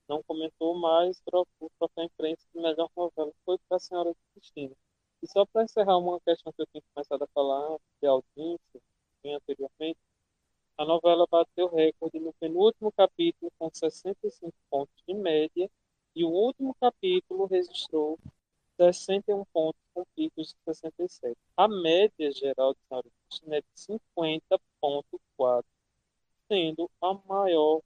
Não 0.09 0.22
comentou 0.22 0.74
mais 0.74 1.20
o 1.26 1.70
troféu 1.78 2.05
imprensa 2.05 2.47
de 2.55 2.60
melhor 2.60 2.90
novela 2.97 3.32
foi 3.44 3.59
para 3.68 3.76
a 3.76 3.81
Senhora 3.81 4.14
Cristina. 4.32 4.74
E 5.22 5.26
só 5.26 5.47
para 5.47 5.64
encerrar 5.64 5.98
uma 5.98 6.20
questão 6.20 6.52
que 6.52 6.62
eu 6.62 6.66
tinha 6.66 6.82
começado 6.94 7.22
a 7.22 7.28
falar 7.28 7.78
de 8.01 8.06
audiência 8.06 8.81
anteriormente, 9.24 9.98
a 10.76 10.85
novela 10.85 11.26
bateu 11.31 11.68
recorde 11.68 12.18
no 12.18 12.32
penúltimo 12.35 12.93
capítulo 12.93 13.51
com 13.59 13.70
65 13.72 14.52
pontos 14.68 14.94
de 15.06 15.14
média 15.14 15.70
e 16.14 16.24
o 16.24 16.28
último 16.28 16.74
capítulo 16.81 17.47
registrou 17.47 18.18
61 18.76 19.44
pontos 19.47 19.81
com 19.94 20.05
picos 20.16 20.48
de 20.48 20.74
67. 20.74 21.36
A 21.56 21.68
média 21.68 22.31
geral 22.32 22.74
de 22.74 22.81
Senhora 22.89 23.09
Cristina 23.28 23.56
é 23.56 23.60
de 23.60 23.68
50.4, 23.76 25.64
sendo 26.48 26.90
a 27.01 27.14
maior 27.26 27.81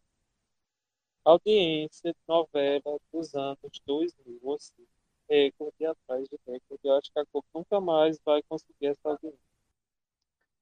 audiência 1.33 2.13
de 2.13 2.21
novela 2.27 2.99
dos 3.13 3.35
anos 3.35 3.59
2000, 3.87 4.41
ou 4.43 4.59
seja, 4.59 4.89
recorde 5.29 5.87
atrás 5.87 6.29
de 6.29 6.39
recorde. 6.47 6.81
Eu 6.83 6.97
acho 6.97 7.13
que 7.13 7.19
a 7.19 7.25
Globo 7.31 7.47
nunca 7.55 7.81
mais 7.81 8.19
vai 8.25 8.43
conseguir 8.43 8.87
essa 8.87 9.11
audiência. 9.11 9.39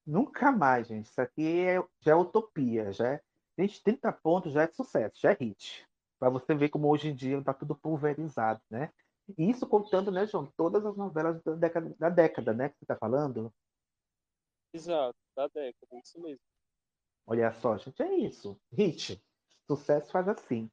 Nunca 0.05 0.53
mais, 0.53 0.89
gente. 0.89 1.07
Isso 1.07 1.21
aqui 1.21 1.61
é, 1.61 1.83
já 2.01 2.13
é 2.13 2.15
utopia. 2.15 2.93
Já 2.93 3.15
é, 3.15 3.23
gente, 3.59 3.83
30 3.83 4.13
pontos 4.13 4.53
já 4.53 4.63
é 4.63 4.67
sucesso, 4.69 5.21
já 5.21 5.33
é 5.33 5.37
hit. 5.39 5.87
Para 6.19 6.31
você 6.31 6.55
ver 6.55 6.69
como 6.69 6.89
hoje 6.89 7.09
em 7.09 7.15
dia 7.15 7.39
está 7.39 7.53
tudo 7.53 7.75
pulverizado, 7.75 8.61
né? 8.71 8.93
E 9.37 9.51
isso 9.51 9.67
contando, 9.67 10.11
né, 10.11 10.27
João, 10.27 10.47
todas 10.57 10.87
as 10.87 10.97
novelas 10.97 11.43
da 11.43 11.55
década, 11.55 11.97
da 11.99 12.09
década 12.09 12.55
né, 12.55 12.69
que 12.69 12.79
você 12.79 12.85
está 12.85 12.97
falando. 12.97 13.53
Exato, 14.73 15.17
da 15.35 15.49
década, 15.49 15.99
isso 15.99 16.21
mesmo. 16.21 16.41
Olha 17.27 17.53
só, 17.55 17.77
gente, 17.77 18.01
é 18.03 18.15
isso. 18.15 18.57
Hit. 18.73 19.21
Sucesso 19.67 20.11
faz 20.11 20.29
assim. 20.29 20.71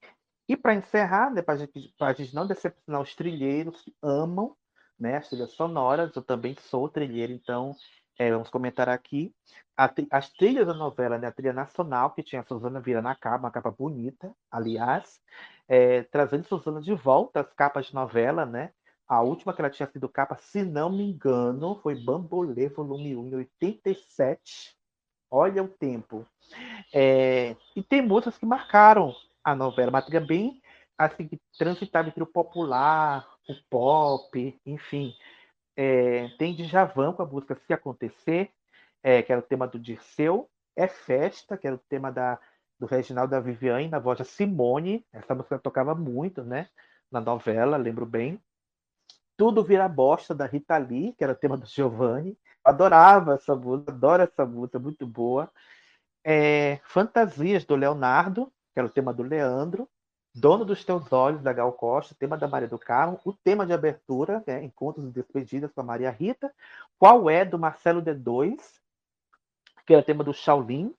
E 0.48 0.57
para 0.57 0.76
encerrar, 0.76 1.32
né, 1.32 1.41
para 1.41 1.57
gente, 1.57 1.94
a 1.99 2.14
gente 2.14 2.36
não 2.36 2.45
decepcionar 2.45 3.02
os 3.02 3.15
trilheiros 3.15 3.82
que 3.82 3.95
amam 4.02 4.56
né, 4.99 5.18
as 5.18 5.28
trilhas 5.28 5.52
sonoras, 5.52 6.15
eu 6.15 6.22
também 6.22 6.56
sou 6.56 6.88
trilheiro, 6.90 7.34
então 7.34 7.76
é, 8.18 8.32
vamos 8.32 8.49
comentar 8.49 8.88
aqui. 8.90 9.34
As 10.11 10.30
trilhas 10.30 10.68
da 10.68 10.74
novela, 10.74 11.18
né, 11.18 11.28
a 11.28 11.32
trilha 11.32 11.53
nacional, 11.53 12.11
que 12.11 12.22
tinha 12.22 12.41
a 12.41 12.45
Suzana 12.45 12.80
Vieira 12.80 13.02
na 13.02 13.15
capa, 13.15 13.40
uma 13.40 13.52
capa 13.52 13.72
bonita, 13.72 14.32
aliás, 14.52 15.20
é, 15.68 16.03
trazendo 16.03 16.45
Suzana 16.45 16.80
de 16.80 16.94
volta 16.94 17.41
às 17.41 17.52
capas 17.53 17.88
de 17.88 17.95
novela, 17.95 18.45
né? 18.45 18.72
A 19.07 19.22
última 19.22 19.53
que 19.53 19.61
ela 19.61 19.70
tinha 19.70 19.90
sido 19.90 20.07
capa, 20.07 20.38
se 20.38 20.64
não 20.64 20.90
me 20.90 21.03
engano, 21.03 21.76
foi 21.82 21.95
Bambolê, 21.95 22.70
volume 22.70 23.15
1, 23.15 23.28
em 23.28 23.36
87. 23.36 24.78
Olha 25.35 25.64
o 25.64 25.68
tempo. 25.68 26.27
É, 26.93 27.55
e 27.76 27.81
tem 27.81 28.03
músicas 28.03 28.38
que 28.38 28.45
marcaram 28.45 29.15
a 29.43 29.55
novela, 29.55 29.89
uma 29.89 30.01
trilha 30.01 30.22
bem 30.22 30.61
assim, 30.95 31.27
que 31.27 31.41
transitava 31.57 32.07
entre 32.07 32.22
o 32.22 32.27
popular, 32.27 33.27
o 33.49 33.55
pop, 33.68 34.61
enfim. 34.64 35.11
É, 35.76 36.27
tem 36.38 36.55
Djavan 36.55 37.14
com 37.14 37.23
a 37.23 37.26
música 37.26 37.60
Se 37.65 37.73
Acontecer, 37.73 38.51
é, 39.01 39.23
que 39.23 39.31
era 39.31 39.41
o 39.41 39.43
tema 39.43 39.68
do 39.68 39.80
Dirceu. 39.80 40.47
É 40.76 40.88
Festa, 40.88 41.57
que 41.57 41.65
era 41.65 41.77
o 41.77 41.84
tema 41.89 42.11
da, 42.11 42.39
do 42.80 42.85
Reginaldo 42.85 43.31
da 43.31 43.39
Viviane, 43.39 43.88
na 43.88 43.97
voz 43.97 44.19
da 44.19 44.23
Simone. 44.23 45.03
Essa 45.11 45.34
música 45.34 45.57
tocava 45.57 45.95
muito, 45.95 46.43
né? 46.43 46.69
Na 47.11 47.19
novela, 47.19 47.76
lembro 47.76 48.05
bem. 48.05 48.39
Tudo 49.35 49.64
Vira 49.64 49.89
Bosta, 49.89 50.35
da 50.35 50.45
Rita 50.45 50.77
Lee, 50.77 51.15
que 51.18 51.23
era 51.23 51.34
o 51.34 51.35
tema 51.35 51.57
do 51.57 51.65
Giovanni. 51.65 52.38
Adorava 52.64 53.35
essa 53.35 53.56
música, 53.56 53.91
adoro 53.91 54.23
essa 54.23 54.45
música, 54.45 54.80
muito 54.80 55.06
boa. 55.06 55.52
É, 56.23 56.80
Fantasias, 56.85 57.65
do 57.65 57.76
Leonardo, 57.76 58.52
que 58.73 58.80
era 58.80 58.88
o 58.88 58.91
tema 58.91 59.14
do 59.14 59.23
Leandro. 59.23 59.90
Dono 60.35 60.65
dos 60.65 60.84
Teus 60.84 61.11
Olhos, 61.14 61.44
da 61.44 61.53
Gal 61.53 61.72
Costa, 61.73 62.15
tema 62.18 62.35
da 62.35 62.48
Maria 62.48 62.68
do 62.68 62.80
Carmo, 62.80 63.19
o 63.23 63.34
tema 63.34 63.68
de 63.68 63.73
abertura, 63.73 64.44
né, 64.48 64.64
Encontros 64.64 65.07
e 65.07 65.11
Despedidas 65.11 65.72
com 65.72 65.81
a 65.81 65.84
Maria 65.84 66.10
Rita, 66.10 66.52
Qual 66.98 67.30
é, 67.30 67.45
do 67.45 67.60
Marcelo 67.60 68.02
D2, 68.02 68.57
que 69.85 69.94
era 69.94 70.02
o 70.02 70.06
tema 70.06 70.23
do 70.23 70.34
Shaolin, 70.34 70.91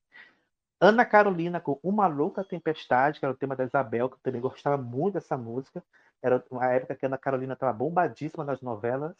Ana 0.81 1.05
Carolina 1.05 1.61
com 1.61 1.81
Uma 1.83 2.07
Louca 2.07 2.45
Tempestade, 2.45 3.19
que 3.19 3.25
era 3.25 3.35
o 3.35 3.37
tema 3.37 3.57
da 3.57 3.65
Isabel, 3.65 4.09
que 4.09 4.15
eu 4.15 4.21
também 4.23 4.41
gostava 4.41 4.81
muito 4.81 5.15
dessa 5.15 5.37
música, 5.37 5.83
era 6.23 6.43
uma 6.49 6.67
época 6.67 6.95
que 6.95 7.05
a 7.05 7.09
Ana 7.09 7.19
Carolina 7.19 7.55
estava 7.55 7.73
bombadíssima 7.73 8.45
nas 8.45 8.61
novelas, 8.61 9.17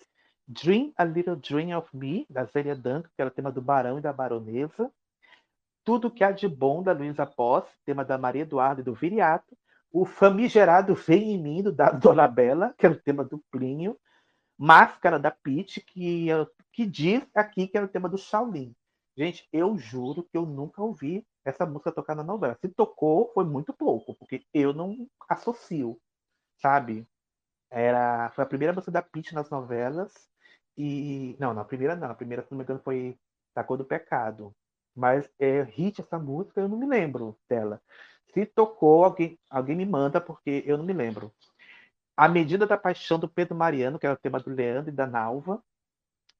Dream 0.49 0.93
a 0.97 1.05
Little 1.05 1.37
Dream 1.37 1.77
of 1.77 1.89
Me, 1.97 2.27
da 2.31 2.45
Zélia 2.45 2.75
Duncan, 2.77 3.03
que 3.15 3.21
era 3.21 3.29
o 3.29 3.35
tema 3.35 3.53
do 3.53 3.63
Barão 3.63 3.99
e 3.99 4.03
da 4.03 4.13
Baronesa, 4.13 4.91
Tudo 5.85 6.11
que 6.11 6.25
há 6.25 6.31
de 6.33 6.49
bom, 6.49 6.83
da 6.83 6.93
Luísa 6.93 7.27
Posse, 7.27 7.71
tema 7.85 8.05
da 8.05 8.17
Maria 8.17 8.43
Eduarda 8.43 8.81
e 8.81 8.85
do 8.85 8.95
Viriato, 8.95 9.57
o 9.93 10.05
famigerado 10.07 10.95
Vem 10.95 11.35
em 11.35 11.43
mim, 11.43 11.63
do 11.63 11.73
da 11.73 11.91
Dona 11.91 12.27
Bela, 12.27 12.75
que 12.79 12.87
era 12.87 12.95
o 12.95 13.01
tema 13.01 13.23
do 13.25 13.39
Plínio, 13.51 13.99
Máscara 14.59 15.19
da 15.19 15.31
Pete, 15.31 15.81
que, 15.81 16.31
é- 16.31 16.47
que 16.73 16.87
diz 16.87 17.25
aqui 17.35 17.69
que 17.69 17.77
era 17.77 17.87
o 17.87 17.91
tema 17.91 18.09
do 18.09 18.19
Shaolin. 18.19 18.75
Gente, 19.17 19.49
eu 19.53 19.77
juro 19.79 20.25
que 20.25 20.37
eu 20.39 20.47
nunca 20.47 20.83
ouvi 20.83 21.27
essa 21.45 21.67
música 21.67 21.93
tocar 21.93 22.15
na 22.17 22.25
novela. 22.25 22.57
Se 22.61 22.69
tocou, 22.69 23.33
foi 23.35 23.45
muito 23.45 23.73
pouco, 23.73 24.15
porque 24.17 24.45
eu 24.55 24.73
não 24.75 25.09
associo, 25.29 26.01
sabe? 26.61 27.07
Era, 27.71 28.31
foi 28.33 28.45
a 28.45 28.49
primeira 28.49 28.73
música 28.75 28.93
da 28.93 29.03
Pete 29.03 29.35
nas 29.35 29.51
novelas. 29.51 30.13
E. 30.77 31.37
Não, 31.39 31.55
na 31.55 31.65
primeira 31.65 31.95
não. 31.97 32.11
A 32.11 32.15
primeira, 32.15 32.43
se 32.43 32.51
não 32.51 32.59
me 32.59 32.65
engano, 32.65 32.81
foi 32.85 33.19
Da 33.55 33.65
Cor 33.65 33.77
do 33.77 33.85
Pecado. 33.85 34.55
Mas 34.95 35.29
é 35.39 35.63
hit 35.63 36.01
essa 36.01 36.19
música, 36.19 36.61
eu 36.61 36.69
não 36.69 36.77
me 36.79 36.87
lembro 36.87 37.37
dela. 37.49 37.81
Se 38.33 38.47
tocou, 38.47 39.05
alguém, 39.05 39.39
alguém 39.51 39.77
me 39.77 39.87
manda, 39.87 40.21
porque 40.21 40.63
eu 40.67 40.79
não 40.79 40.85
me 40.85 40.93
lembro. 40.93 41.33
A 42.17 42.29
Medida 42.29 42.67
da 42.67 42.77
Paixão 42.77 43.19
do 43.19 43.29
Pedro 43.29 43.57
Mariano, 43.57 43.99
que 43.99 44.07
era 44.07 44.15
o 44.15 44.19
tema 44.19 44.41
do 44.41 44.51
Leandro 44.51 44.91
e 44.91 44.95
da 44.95 45.07
Nalva. 45.07 45.63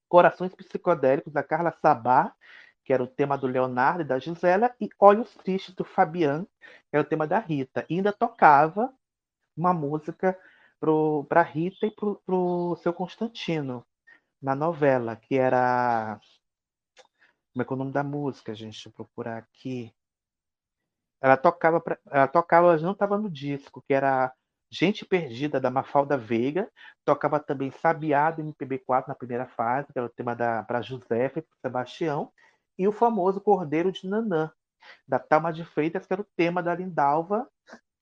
Corações 0.09 0.55
Psicodélicos 0.55 1.33
da 1.33 1.43
Carla 1.43 1.77
Sabá, 1.83 2.33
que 2.85 2.93
era 2.93 3.03
o 3.03 3.09
tema 3.09 3.37
do 3.37 3.47
Leonardo 3.47 4.03
e 4.03 4.05
da 4.05 4.19
Gisela. 4.19 4.75
E 4.81 4.89
Olhos 4.99 5.35
Tristes 5.35 5.75
do 5.75 5.85
Fabian, 5.85 6.47
que 6.61 6.97
era 6.97 7.03
o 7.03 7.09
tema 7.09 7.27
da 7.27 7.39
Rita. 7.39 7.85
E 7.89 7.97
ainda 7.97 8.13
tocava 8.13 8.93
uma 9.57 9.73
música 9.73 10.39
para 11.29 11.43
Rita 11.43 11.87
e 11.87 11.91
para 11.91 12.35
o 12.35 12.77
seu 12.77 12.93
Constantino 12.93 13.85
na 14.45 14.55
novela, 14.55 15.17
que 15.17 15.37
era. 15.37 16.21
Como 17.53 17.63
é 17.63 17.65
que 17.65 17.73
é 17.73 17.75
o 17.75 17.79
nome 17.79 17.93
da 17.93 18.05
música, 18.05 18.55
gente? 18.55 18.73
Deixa 18.73 18.89
eu 18.91 18.93
procurar 18.93 19.39
aqui. 19.39 19.91
Ela 21.21 21.39
tocava, 21.39 21.81
pra... 21.81 21.99
ela 22.11 22.29
tocava, 22.29 22.73
mas 22.73 22.83
não 22.83 22.93
estava 22.93 23.17
no 23.17 23.31
disco, 23.31 23.83
que 23.89 23.95
era 23.95 24.31
Gente 24.71 25.07
Perdida, 25.07 25.59
da 25.59 25.71
Mafalda 25.71 26.19
Veiga. 26.19 26.71
Tocava 27.07 27.41
também 27.41 27.71
Sabiá, 27.71 28.31
do 28.31 28.43
MPB4, 28.43 29.09
na 29.09 29.15
primeira 29.15 29.47
fase, 29.47 29.91
que 29.91 29.99
era 29.99 30.07
o 30.07 30.11
tema 30.11 30.37
para 30.37 30.83
Josefa 30.83 31.41
e 31.41 31.45
Sebastião. 31.63 32.31
E 32.77 32.87
o 32.87 32.93
famoso 32.93 33.41
Cordeiro 33.41 33.91
de 33.91 34.07
Nanã, 34.07 34.53
da 35.09 35.19
Thalma 35.19 35.55
de 35.55 35.65
Freitas, 35.65 36.07
que 36.07 36.13
era 36.13 36.21
o 36.21 36.29
tema 36.37 36.63
da 36.63 36.75
Lindalva 36.75 37.49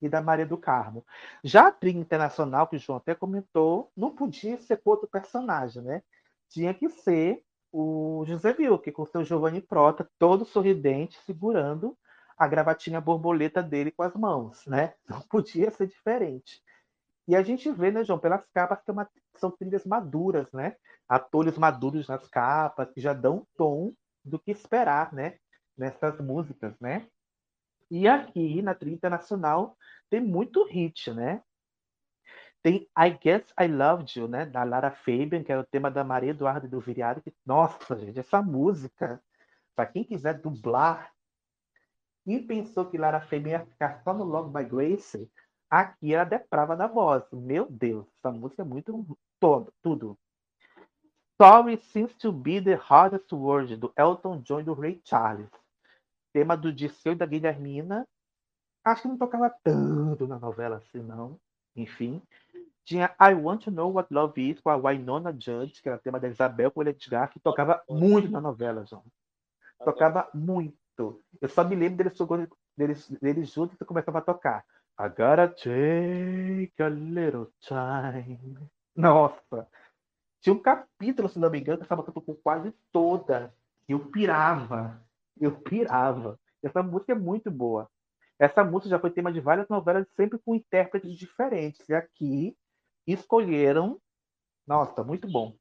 e 0.01 0.09
da 0.09 0.21
Maria 0.21 0.45
do 0.45 0.57
Carmo. 0.57 1.05
Já 1.41 1.67
a 1.67 1.71
trilha 1.71 1.99
internacional, 1.99 2.67
que 2.67 2.75
o 2.75 2.79
João 2.79 2.97
até 2.97 3.15
comentou, 3.15 3.89
não 3.95 4.13
podia 4.13 4.57
ser 4.57 4.81
outro 4.83 5.07
personagem, 5.07 5.81
né? 5.81 6.03
Tinha 6.49 6.73
que 6.73 6.89
ser 6.89 7.43
o 7.71 8.23
José 8.27 8.55
Wilke, 8.57 8.91
com 8.91 9.05
seu 9.05 9.23
Giovanni 9.23 9.61
Prota, 9.61 10.09
todo 10.19 10.45
sorridente, 10.45 11.19
segurando 11.25 11.97
a 12.37 12.47
gravatinha 12.47 13.01
borboleta 13.01 13.61
dele 13.63 13.91
com 13.91 14.03
as 14.03 14.13
mãos, 14.15 14.65
né? 14.67 14.93
Não 15.09 15.21
podia 15.21 15.71
ser 15.71 15.87
diferente. 15.87 16.61
E 17.27 17.35
a 17.35 17.43
gente 17.43 17.71
vê, 17.71 17.91
né, 17.91 18.03
João, 18.03 18.19
pelas 18.19 18.45
capas 18.53 18.81
que 18.83 18.89
é 18.91 18.93
uma- 18.93 19.09
são 19.37 19.51
trilhas 19.51 19.85
maduras, 19.85 20.51
né? 20.53 20.75
Atores 21.07 21.57
maduros 21.57 22.07
nas 22.07 22.27
capas, 22.27 22.91
que 22.91 23.01
já 23.01 23.13
dão 23.13 23.47
tom 23.57 23.93
do 24.25 24.39
que 24.39 24.51
esperar, 24.51 25.13
né? 25.13 25.37
Nessas 25.77 26.19
músicas, 26.21 26.79
né? 26.79 27.07
E 27.89 28.07
aqui, 28.07 28.61
na 28.61 28.75
trilha 28.75 28.95
internacional, 28.95 29.77
tem 30.09 30.19
muito 30.21 30.65
hit, 30.65 31.11
né? 31.13 31.41
Tem 32.63 32.89
I 32.97 33.09
Guess 33.21 33.53
I 33.59 33.67
Loved 33.67 34.17
You, 34.17 34.27
né? 34.27 34.45
Da 34.45 34.63
Lara 34.63 34.89
Fabian, 34.89 35.43
que 35.43 35.51
era 35.51 35.61
o 35.61 35.65
tema 35.65 35.91
da 35.91 36.03
Maria 36.03 36.31
Eduarda 36.31 36.65
do 36.65 36.79
Viriato. 36.79 37.21
Que, 37.21 37.33
nossa, 37.45 37.97
gente, 37.99 38.17
essa 38.17 38.41
música, 38.41 39.21
para 39.75 39.85
quem 39.85 40.05
quiser 40.05 40.39
dublar, 40.39 41.11
e 42.25 42.39
pensou 42.39 42.85
que 42.85 42.97
Lara 42.97 43.19
Fabian 43.19 43.51
ia 43.51 43.65
ficar 43.65 44.01
só 44.01 44.13
no 44.13 44.23
Love 44.23 44.53
by 44.53 44.63
Grace, 44.63 45.29
aqui 45.69 46.13
ela 46.13 46.23
deprava 46.23 46.73
na 46.73 46.87
voz. 46.87 47.23
Meu 47.33 47.67
Deus, 47.69 48.07
essa 48.17 48.31
música 48.31 48.61
é 48.61 48.65
muito 48.65 49.05
todo, 49.41 49.73
tudo. 49.81 50.17
Sorry 51.41 51.77
Seems 51.91 52.15
to 52.15 52.31
Be 52.31 52.61
the 52.61 52.75
Hardest 52.75 53.33
Word, 53.33 53.75
do 53.75 53.91
Elton 53.97 54.39
John 54.41 54.61
e 54.61 54.63
do 54.63 54.73
Ray 54.73 55.01
Charles. 55.03 55.49
Tema 56.31 56.55
do 56.55 56.71
Disseu 56.71 57.11
e 57.11 57.15
da 57.15 57.25
Guilhermina. 57.25 58.07
Acho 58.85 59.01
que 59.01 59.07
não 59.09 59.17
tocava 59.17 59.53
tanto 59.61 60.25
na 60.25 60.39
novela 60.39 60.77
assim, 60.77 60.99
não. 60.99 61.37
Enfim. 61.75 62.21
Tinha 62.85 63.15
I 63.19 63.33
Want 63.33 63.63
to 63.63 63.71
Know 63.71 63.93
What 63.93 64.13
Love 64.13 64.51
Is 64.51 64.59
com 64.59 64.69
a 64.69 64.75
Wynonna 64.75 65.31
Judge, 65.31 65.81
que 65.81 65.87
era 65.87 65.97
tema 65.97 66.19
da 66.19 66.27
Isabel 66.27 66.69
com 66.69 66.81
o 66.81 66.87
Edgar, 66.87 67.29
que 67.29 67.39
tocava 67.39 67.81
muito 67.89 68.29
na 68.29 68.41
novela, 68.41 68.85
João. 68.85 69.03
Tocava 69.83 70.29
muito. 70.33 71.23
Eu 71.41 71.49
só 71.49 71.63
me 71.63 71.75
lembro 71.75 71.97
deles, 71.97 72.17
deles, 72.77 73.09
deles 73.21 73.49
juntos 73.53 73.79
e 73.79 73.85
começava 73.85 74.19
a 74.19 74.21
tocar. 74.21 74.65
I 74.99 75.07
gotta 75.09 75.47
take 75.47 76.73
a 76.79 76.89
little 76.89 77.47
time. 77.59 78.57
Nossa! 78.95 79.67
Tinha 80.41 80.53
um 80.53 80.59
capítulo, 80.59 81.29
se 81.29 81.39
não 81.39 81.49
me 81.49 81.59
engano, 81.59 81.79
que 81.79 81.85
essa 81.85 81.95
música 81.95 82.13
tocou 82.13 82.35
quase 82.35 82.73
toda. 82.91 83.53
Eu 83.87 83.99
pirava. 84.11 85.01
Eu 85.39 85.53
pirava. 85.61 86.37
Essa 86.61 86.83
música 86.83 87.13
é 87.13 87.15
muito 87.15 87.49
boa. 87.49 87.89
Essa 88.37 88.63
música 88.63 88.89
já 88.89 88.99
foi 88.99 89.09
tema 89.09 89.31
de 89.31 89.39
várias 89.39 89.69
novelas, 89.69 90.05
sempre 90.15 90.37
com 90.37 90.53
intérpretes 90.53 91.17
diferentes. 91.17 91.87
E 91.87 91.93
aqui 91.93 92.55
escolheram. 93.05 93.99
Nossa, 94.65 95.03
muito 95.03 95.27
bom. 95.27 95.55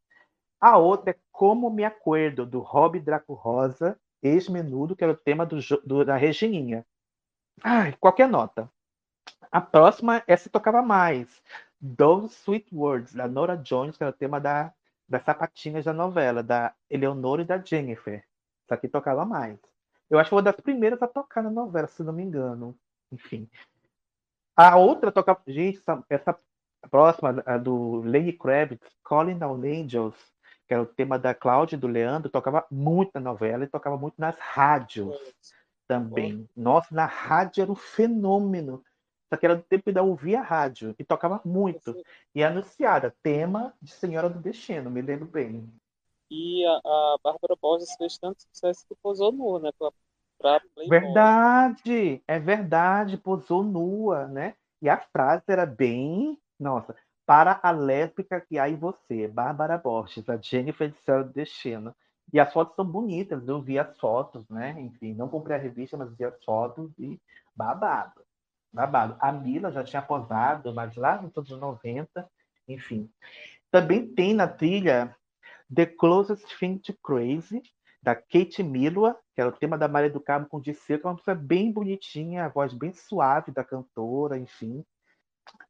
A 0.61 0.79
outra 0.79 1.11
é 1.11 1.19
Como 1.33 1.71
Me 1.71 1.85
Acuerdo, 1.85 2.47
do 2.47 2.61
Rob 2.61 3.01
Draco 3.01 3.35
Rosa, 3.35 3.99
ex-menudo, 4.23 4.95
que 4.95 5.03
era 5.03 5.13
o 5.13 5.17
tema 5.17 5.45
do, 5.45 5.59
do, 5.85 6.05
da 6.05 6.17
Regininha. 6.17 6.87
Ai, 7.63 7.97
qualquer 7.99 8.29
nota. 8.29 8.71
A 9.51 9.61
próxima, 9.61 10.23
essa 10.27 10.49
tocava 10.49 10.81
mais. 10.81 11.43
Those 11.97 12.35
Sweet 12.35 12.73
Words, 12.73 13.15
da 13.15 13.27
Nora 13.27 13.57
Jones, 13.57 13.97
que 13.97 14.05
era 14.05 14.13
o 14.13 14.17
tema 14.17 14.41
da, 14.41 14.73
das 15.09 15.25
sapatinhas 15.25 15.85
da 15.85 15.93
novela, 15.93 16.43
da 16.43 16.75
Eleonora 16.89 17.43
e 17.43 17.45
da 17.45 17.59
Jennifer. 17.59 18.25
Essa 18.65 18.75
aqui 18.77 18.89
tocava 18.89 19.25
mais. 19.25 19.59
Eu 20.09 20.19
acho 20.19 20.27
que 20.27 20.31
foi 20.31 20.37
uma 20.37 20.43
das 20.43 20.61
primeiras 20.61 21.03
a 21.03 21.09
tocar 21.09 21.43
na 21.43 21.51
novela, 21.51 21.89
se 21.89 22.03
não 22.03 22.13
me 22.13 22.23
engano. 22.23 22.79
Enfim. 23.11 23.49
A 24.57 24.77
outra 24.77 25.11
tocava. 25.11 25.43
Gente, 25.47 25.79
essa, 25.79 26.05
essa 26.09 26.39
a 26.83 26.89
próxima, 26.89 27.43
a 27.47 27.57
do 27.57 28.01
Lenny 28.01 28.33
Kravitz, 28.33 28.87
Calling 29.05 29.43
All 29.43 29.55
Angels, 29.57 30.17
que 30.67 30.75
era 30.75 30.83
o 30.83 30.87
tema 30.87 31.19
da 31.19 31.35
Cláudia 31.35 31.77
e 31.77 31.79
do 31.79 31.87
Leandro, 31.87 32.31
tocava 32.31 32.67
muito 32.71 33.13
na 33.15 33.21
novela 33.21 33.65
e 33.65 33.69
tocava 33.69 33.97
muito 33.97 34.15
nas 34.19 34.37
rádios 34.39 35.17
também. 35.87 36.49
Nossa, 36.57 36.95
na 36.95 37.07
rádio 37.07 37.63
era 37.63 37.71
um 37.71 37.77
fenômeno. 37.77 38.83
Só 39.33 39.37
que 39.37 39.47
era 39.47 39.57
do 39.57 39.63
tempo 39.63 39.91
de 39.91 40.01
ouvir 40.01 40.37
a 40.37 40.43
rádio 40.43 40.95
e 40.99 41.05
tocava 41.05 41.41
muito. 41.45 41.97
E 42.35 42.43
anunciada, 42.43 43.15
tema 43.23 43.73
de 43.81 43.91
Senhora 43.93 44.29
do 44.29 44.41
Destino, 44.41 44.91
me 44.91 45.01
lembro 45.01 45.27
bem. 45.27 45.73
E 46.31 46.65
a, 46.67 46.81
a 46.85 47.17
Bárbara 47.23 47.57
Borges 47.61 47.95
fez 47.97 48.19
tanto 48.19 48.43
sucesso 48.43 48.87
que 48.87 48.95
posou 49.03 49.33
nua, 49.33 49.61
né? 49.61 49.71
Pra, 49.79 49.91
pra 50.39 50.61
verdade, 50.89 52.23
é 52.27 52.39
verdade, 52.39 53.17
posou 53.17 53.63
nua, 53.63 54.27
né? 54.27 54.55
E 54.81 54.89
a 54.89 54.99
frase 54.99 55.45
era 55.49 55.65
bem 55.65 56.39
nossa, 56.63 56.95
para 57.27 57.61
a 57.63 57.71
lésbica 57.71 58.41
que 58.41 58.59
há 58.59 58.69
em 58.69 58.77
você, 58.77 59.29
Bárbara 59.29 59.77
Borges, 59.79 60.29
a 60.29 60.37
Jennifer 60.37 60.91
de 60.91 60.99
Céu 60.99 61.25
Destino. 61.25 61.95
E 62.33 62.41
as 62.41 62.53
fotos 62.53 62.75
são 62.75 62.85
bonitas, 62.85 63.47
eu 63.47 63.61
vi 63.61 63.79
as 63.79 63.99
fotos, 63.99 64.49
né? 64.49 64.75
Enfim, 64.81 65.13
não 65.13 65.29
comprei 65.29 65.57
a 65.57 65.61
revista, 65.61 65.97
mas 65.97 66.17
vi 66.17 66.25
as 66.25 66.43
fotos 66.45 66.91
e 66.99 67.21
babado. 67.55 68.23
Babado. 68.73 69.17
A 69.21 69.31
Mila 69.31 69.71
já 69.71 69.85
tinha 69.85 70.01
posado, 70.01 70.73
mas 70.75 70.97
lá 70.97 71.21
nos 71.21 71.37
anos 71.37 71.51
90, 71.51 72.27
enfim. 72.67 73.11
Também 73.71 74.07
tem 74.15 74.33
na 74.33 74.49
trilha 74.49 75.15
The 75.75 75.87
Closest 75.87 76.59
Thing 76.59 76.79
to 76.79 76.95
Crazy, 77.03 77.63
da 78.03 78.15
Kate 78.15 78.63
Milua, 78.63 79.19
que 79.35 79.41
era 79.41 79.51
o 79.51 79.57
tema 79.57 79.79
da 79.79 79.89
Maria 79.89 80.11
do 80.11 80.21
Carmo 80.21 80.49
com 80.49 80.61
Disseu, 80.61 80.99
que 80.99 81.07
é 81.07 81.09
uma 81.09 81.13
música 81.13 81.35
bem 81.35 81.71
bonitinha, 81.71 82.47
a 82.47 82.49
voz 82.49 82.73
bem 82.73 82.93
suave 82.93 83.53
da 83.53 83.63
cantora, 83.63 84.39
enfim. 84.39 84.85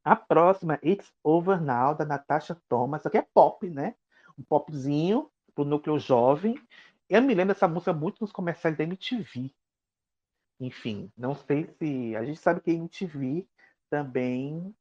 A 0.03 0.15
próxima, 0.15 0.79
It's 0.83 1.11
Over 1.23 1.61
Now, 1.61 1.95
da 1.95 2.05
Natasha 2.05 2.57
Thomas. 2.67 3.01
Isso 3.01 3.07
aqui 3.07 3.17
é 3.17 3.27
pop, 3.33 3.69
né? 3.69 3.95
Um 4.37 4.43
popzinho 4.43 5.29
pro 5.55 5.63
núcleo 5.63 5.99
jovem. 5.99 6.55
Eu 7.09 7.21
me 7.21 7.33
lembro 7.33 7.53
dessa 7.53 7.67
música 7.67 7.93
muito 7.93 8.21
nos 8.21 8.31
comerciais 8.31 8.77
da 8.77 8.83
MTV. 8.83 9.53
Enfim, 10.59 11.11
não 11.17 11.35
sei 11.35 11.67
se. 11.77 12.15
A 12.15 12.23
gente 12.25 12.39
sabe 12.39 12.61
que 12.61 12.71
a 12.71 12.73
MTV 12.73 13.47
também. 13.89 14.75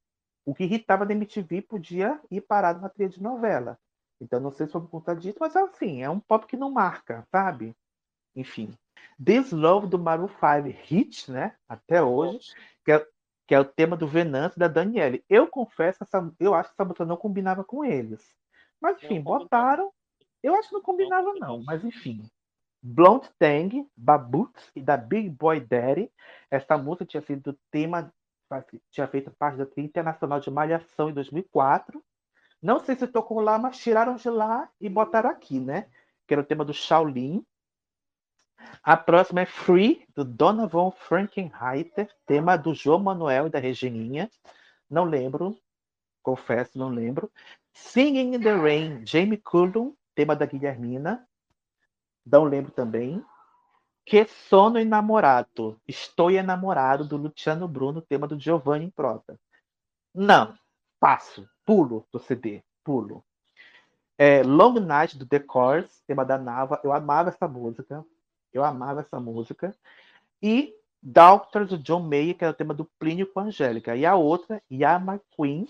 O 0.44 0.54
que 0.54 0.64
irritava 0.64 1.06
da 1.06 1.12
MTV 1.12 1.62
podia 1.62 2.20
ir 2.30 2.40
parado 2.40 2.80
na 2.80 2.88
trilha 2.88 3.08
de 3.08 3.22
novela. 3.22 3.78
Então, 4.20 4.40
não 4.40 4.50
sei 4.50 4.66
se 4.66 4.72
foi 4.72 4.80
por 4.80 4.90
conta 4.90 5.14
disso, 5.14 5.38
mas 5.40 5.54
assim, 5.54 6.02
é 6.02 6.10
um 6.10 6.18
pop 6.18 6.46
que 6.46 6.56
não 6.56 6.70
marca, 6.70 7.26
sabe? 7.30 7.76
Enfim. 8.34 8.76
This 9.24 9.52
Love 9.52 9.86
do 9.86 9.98
Maroon 9.98 10.28
5 10.28 10.68
hit, 10.84 11.30
né? 11.30 11.56
Até 11.68 12.02
hoje. 12.02 12.52
Que 12.84 12.92
é, 12.92 13.06
que 13.52 13.56
é 13.56 13.60
o 13.60 13.66
tema 13.66 13.98
do 13.98 14.08
Venâncio 14.08 14.58
da 14.58 14.66
Daniele. 14.66 15.22
Eu 15.28 15.46
confesso, 15.46 16.02
essa, 16.02 16.26
eu 16.40 16.54
acho 16.54 16.70
que 16.70 16.74
essa 16.74 16.86
música 16.86 17.04
não 17.04 17.18
combinava 17.18 17.62
com 17.62 17.84
eles. 17.84 18.34
Mas 18.80 18.96
enfim, 19.02 19.16
não, 19.16 19.24
botaram. 19.24 19.92
Eu 20.42 20.54
acho 20.54 20.70
que 20.70 20.74
não 20.74 20.80
combinava, 20.80 21.34
não, 21.34 21.62
mas 21.62 21.84
enfim. 21.84 22.24
Blonde 22.82 23.28
Tang, 23.38 23.86
Baboots 23.94 24.72
e 24.74 24.80
da 24.80 24.96
Big 24.96 25.28
Boy 25.28 25.60
Daddy. 25.60 26.10
Essa 26.50 26.78
música 26.78 27.04
tinha 27.04 27.20
sido 27.20 27.54
tema, 27.70 28.10
tinha 28.90 29.06
feito 29.06 29.30
parte 29.32 29.58
da 29.58 29.66
trilha 29.66 29.84
internacional 29.84 30.40
de 30.40 30.50
Malhação 30.50 31.10
em 31.10 31.12
2004. 31.12 32.02
Não 32.62 32.80
sei 32.80 32.96
se 32.96 33.06
tocou 33.06 33.38
lá, 33.38 33.58
mas 33.58 33.76
tiraram 33.76 34.16
de 34.16 34.30
lá 34.30 34.66
e 34.80 34.88
botaram 34.88 35.28
aqui, 35.28 35.60
né? 35.60 35.90
Que 36.26 36.32
era 36.32 36.40
o 36.40 36.46
tema 36.46 36.64
do 36.64 36.72
Shaolin. 36.72 37.44
A 38.82 38.96
próxima 38.96 39.42
é 39.42 39.46
Free, 39.46 40.06
do 40.14 40.24
Donovan 40.24 40.90
Frankenheiter, 40.90 42.08
tema 42.26 42.56
do 42.56 42.74
João 42.74 42.98
Manuel 42.98 43.46
e 43.46 43.50
da 43.50 43.58
Regininha. 43.58 44.30
Não 44.90 45.04
lembro, 45.04 45.56
confesso, 46.22 46.78
não 46.78 46.88
lembro. 46.88 47.30
Singing 47.72 48.34
in 48.34 48.40
the 48.40 48.54
Rain, 48.54 49.06
Jamie 49.06 49.38
Cullum, 49.38 49.94
tema 50.14 50.36
da 50.36 50.46
Guilhermina. 50.46 51.26
Não 52.24 52.44
lembro 52.44 52.72
também. 52.72 53.24
Que 54.04 54.26
Sono 54.26 54.78
Enamorado, 54.78 55.80
Estou 55.86 56.30
Enamorado, 56.30 57.04
do 57.04 57.16
Luciano 57.16 57.68
Bruno, 57.68 58.02
tema 58.02 58.26
do 58.26 58.38
Giovanni 58.38 58.90
Prota. 58.90 59.38
Não, 60.12 60.54
passo, 60.98 61.48
pulo 61.64 62.06
do 62.12 62.18
CD, 62.18 62.64
pulo. 62.84 63.24
É, 64.18 64.42
Long 64.42 64.74
Night, 64.80 65.16
do 65.16 65.26
The 65.26 65.40
Course, 65.40 66.02
tema 66.06 66.24
da 66.24 66.36
Nava. 66.36 66.80
Eu 66.84 66.92
amava 66.92 67.30
essa 67.30 67.48
música. 67.48 68.04
Eu 68.52 68.64
amava 68.64 69.00
essa 69.00 69.18
música. 69.18 69.74
E 70.42 70.74
Doctor 71.02 71.66
do 71.66 71.78
John 71.78 72.00
Mayer, 72.00 72.36
que 72.36 72.44
era 72.44 72.52
o 72.52 72.56
tema 72.56 72.72
do 72.72 72.84
Plínio 72.98 73.26
com 73.26 73.40
a 73.40 73.44
Angélica. 73.44 73.96
E 73.96 74.06
a 74.06 74.14
outra, 74.14 74.62
Yama 74.70 75.20
Queen, 75.36 75.68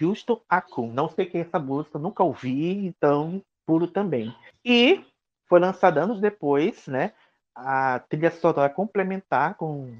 Houston 0.00 0.40
Akun. 0.48 0.92
Não 0.92 1.08
sei 1.08 1.26
quem 1.26 1.40
é 1.40 1.44
essa 1.44 1.58
música, 1.58 1.98
nunca 1.98 2.22
ouvi, 2.24 2.86
então 2.86 3.42
puro 3.64 3.86
também. 3.86 4.34
E 4.64 5.04
foi 5.46 5.60
lançada 5.60 6.02
anos 6.02 6.20
depois, 6.20 6.86
né? 6.86 7.12
A 7.54 8.00
trilha 8.00 8.30
sonora 8.30 8.68
complementar 8.68 9.54
com 9.54 9.94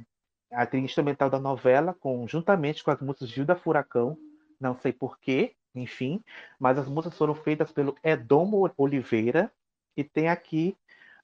a 0.50 0.66
trilha 0.66 0.84
instrumental 0.84 1.30
da 1.30 1.38
novela, 1.38 1.94
conjuntamente 1.94 2.82
com 2.82 2.90
as 2.90 3.00
músicas 3.00 3.28
Gilda 3.28 3.54
Furacão, 3.54 4.16
não 4.60 4.76
sei 4.76 4.92
porquê, 4.92 5.54
enfim, 5.74 6.22
mas 6.58 6.78
as 6.78 6.88
músicas 6.88 7.16
foram 7.16 7.34
feitas 7.34 7.72
pelo 7.72 7.96
Edomo 8.02 8.70
Oliveira, 8.76 9.50
e 9.96 10.02
tem 10.02 10.28
aqui 10.28 10.76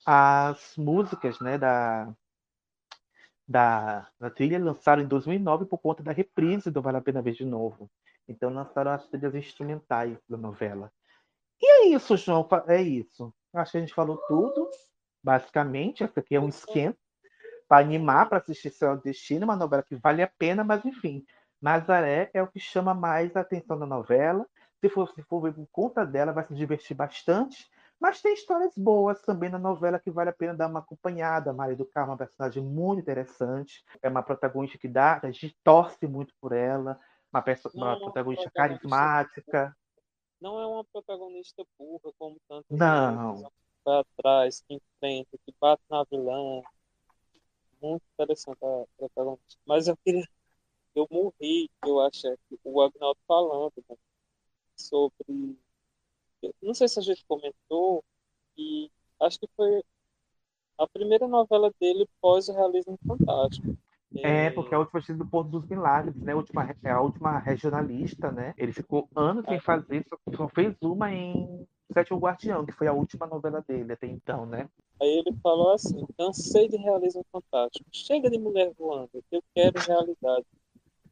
as 0.05 0.77
músicas 0.77 1.41
né, 1.41 1.59
da, 1.59 2.13
da, 3.47 4.09
da 4.19 4.31
trilha 4.31 4.63
lançaram 4.63 5.03
em 5.03 5.07
2009 5.07 5.67
por 5.67 5.79
conta 5.79 6.03
da 6.03 6.13
reprise 6.13 6.71
do 6.71 6.83
Vale 6.83 6.99
a 6.99 7.01
Pena 7.01 7.23
Ver 7.23 7.33
de 7.33 7.45
Novo. 7.45 7.91
Então 8.29 8.53
lançaram 8.53 8.93
as 8.93 9.07
trilhas 9.09 9.35
instrumentais 9.35 10.19
da 10.29 10.37
novela. 10.37 10.93
E 11.61 11.67
é 11.67 11.87
isso, 11.89 12.17
João, 12.17 12.47
é 12.67 12.81
isso. 12.81 13.35
Acho 13.53 13.73
que 13.73 13.79
a 13.79 13.81
gente 13.81 13.95
falou 13.95 14.19
tudo, 14.29 14.69
basicamente. 15.23 16.05
Essa 16.05 16.21
aqui 16.21 16.37
é 16.37 16.41
um 16.41 16.49
esquema 16.49 16.95
para 17.69 17.85
animar 17.85 18.29
para 18.29 18.39
assistir 18.39 18.71
Céu 18.71 18.97
Destino, 18.97 19.45
uma 19.45 19.57
novela 19.57 19.83
que 19.83 19.97
vale 19.97 20.23
a 20.23 20.29
pena, 20.39 20.65
mas 20.65 20.85
enfim. 20.85 21.25
Nazaré 21.61 22.31
é 22.33 22.43
o 22.43 22.47
que 22.47 22.61
chama 22.61 22.95
mais 22.95 23.37
a 23.37 23.41
atenção 23.41 23.79
da 23.79 23.87
novela. 23.87 24.47
Se 24.81 24.89
for, 24.89 25.09
se 25.13 25.23
for 25.23 25.41
ver 25.41 25.55
por 25.55 25.67
conta 25.73 26.07
dela, 26.07 26.33
vai 26.33 26.47
se 26.47 26.55
divertir 26.55 26.97
bastante. 26.97 27.69
Mas 28.01 28.21
tem 28.23 28.33
histórias 28.33 28.73
boas 28.77 29.21
também 29.23 29.51
na 29.51 29.59
novela 29.59 29.99
que 29.99 30.11
vale 30.11 30.31
a 30.31 30.33
pena 30.33 30.55
dar 30.55 30.69
uma 30.69 30.79
acompanhada. 30.79 31.51
A 31.51 31.55
Maria 31.55 31.77
do 31.77 31.85
Carmo 31.85 32.11
é 32.11 32.13
uma 32.13 32.19
personagem 32.19 32.63
muito 32.63 33.01
interessante. 33.01 33.85
É 34.01 34.09
uma 34.09 34.23
protagonista 34.23 34.79
que 34.79 34.87
dá, 34.89 35.19
a 35.23 35.31
gente 35.31 35.57
torce 35.65 36.07
muito 36.07 36.33
por 36.41 36.53
ela. 36.53 36.99
Uma, 37.33 37.43
perso- 37.43 37.71
uma 37.75 37.93
Não, 37.95 38.01
protagonista 38.05 38.51
protagonista- 38.51 38.79
carismática. 38.87 39.77
Não 40.41 40.61
é 40.61 40.67
uma 40.67 40.85
protagonista 40.85 41.65
burra 41.77 42.13
como 42.17 42.37
tanto 42.49 42.67
Não. 42.71 43.51
para 43.83 44.05
trás, 44.17 44.61
que 44.61 44.75
enfrenta, 44.75 45.37
que 45.45 45.53
bate 45.61 45.83
na 45.91 46.05
vilã. 46.05 46.63
Muito 47.83 48.03
interessante 48.15 48.59
a 48.65 48.85
protagonista. 48.97 49.61
Mas 49.67 49.89
eu 49.89 49.97
queria. 49.97 50.27
Eu 50.95 51.07
morri, 51.11 51.71
eu 51.87 52.01
acho, 52.01 52.27
é, 52.27 52.37
o 52.65 52.81
Agnaldo 52.81 53.19
falando 53.27 53.73
né, 53.89 53.97
sobre 54.77 55.57
não 56.63 56.75
sei 56.75 56.89
se 56.89 56.99
a 56.99 57.03
gente 57.03 57.25
comentou, 57.27 58.05
e 58.57 58.91
acho 59.21 59.39
que 59.39 59.49
foi 59.57 59.83
a 60.79 60.87
primeira 60.87 61.27
novela 61.27 61.73
dele 61.81 62.09
pós 62.21 62.49
o 62.49 62.53
realismo 62.53 62.99
fantástico. 63.07 63.77
É, 64.17 64.51
porque 64.51 64.75
a 64.75 64.79
última 64.79 65.01
do 65.17 65.27
Porto 65.27 65.51
dos 65.51 65.67
Milagres, 65.67 66.15
né? 66.17 66.33
A 66.33 66.37
última, 66.37 66.75
é 66.83 66.91
a 66.91 67.01
última 67.01 67.39
regionalista, 67.39 68.33
né? 68.33 68.55
Ele 68.57 68.73
ficou 68.73 69.09
anos 69.15 69.45
sem 69.45 69.61
fazer, 69.61 70.05
só, 70.09 70.17
só 70.35 70.49
fez 70.49 70.75
uma 70.83 71.13
em 71.13 71.67
Sétimo 71.93 72.19
Guardião, 72.19 72.65
que 72.65 72.73
foi 72.73 72.87
a 72.87 72.93
última 72.93 73.27
novela 73.27 73.63
dele 73.67 73.93
até 73.93 74.07
então, 74.07 74.47
né? 74.47 74.69
Aí 75.01 75.09
ele 75.09 75.37
falou 75.43 75.73
assim: 75.73 76.07
cansei 76.17 76.69
de 76.69 76.77
realismo 76.77 77.25
fantástico, 77.31 77.85
chega 77.93 78.31
de 78.31 78.39
mulher 78.39 78.73
voando, 78.79 79.11
eu 79.31 79.43
quero 79.55 79.79
realidade. 79.81 80.47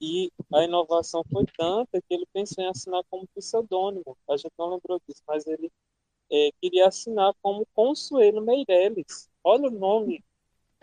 E 0.00 0.30
a 0.52 0.64
inovação 0.64 1.22
foi 1.30 1.44
tanta 1.56 2.00
que 2.00 2.14
ele 2.14 2.26
pensou 2.32 2.62
em 2.62 2.68
assinar 2.68 3.02
como 3.10 3.26
pseudônimo. 3.34 4.16
A 4.28 4.36
gente 4.36 4.52
não 4.58 4.70
lembrou 4.70 5.00
disso, 5.06 5.22
mas 5.26 5.46
ele 5.46 5.70
é, 6.30 6.50
queria 6.60 6.88
assinar 6.88 7.32
como 7.42 7.66
Consuelo 7.74 8.44
Meirelles. 8.44 9.28
Olha 9.42 9.68
o 9.68 9.70
nome. 9.70 10.24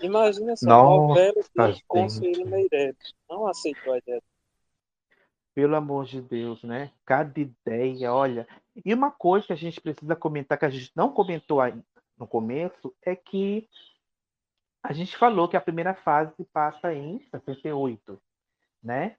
Imagina 0.01 0.53
essa 0.53 0.65
novela 0.65 1.33
de 1.33 1.73
gente. 1.73 1.85
Consuelo 1.87 2.45
Meirelles. 2.49 3.13
Não 3.29 3.47
aceitou 3.47 3.93
a 3.93 3.97
ideia. 3.97 4.21
Pelo 5.53 5.75
amor 5.75 6.05
de 6.05 6.19
Deus, 6.19 6.63
né? 6.63 6.91
Cada 7.05 7.39
ideia, 7.39 8.11
olha. 8.11 8.47
E 8.83 8.93
uma 8.93 9.11
coisa 9.11 9.47
que 9.47 9.53
a 9.53 9.57
gente 9.57 9.79
precisa 9.79 10.15
comentar, 10.15 10.57
que 10.57 10.65
a 10.65 10.69
gente 10.69 10.91
não 10.95 11.13
comentou 11.13 11.61
aí 11.61 11.79
no 12.17 12.25
começo, 12.25 12.93
é 13.03 13.15
que 13.15 13.69
a 14.81 14.91
gente 14.91 15.15
falou 15.15 15.47
que 15.47 15.55
a 15.55 15.61
primeira 15.61 15.93
fase 15.93 16.33
se 16.35 16.43
passa 16.45 16.93
em 16.93 17.19
68, 17.31 18.19
né? 18.83 19.15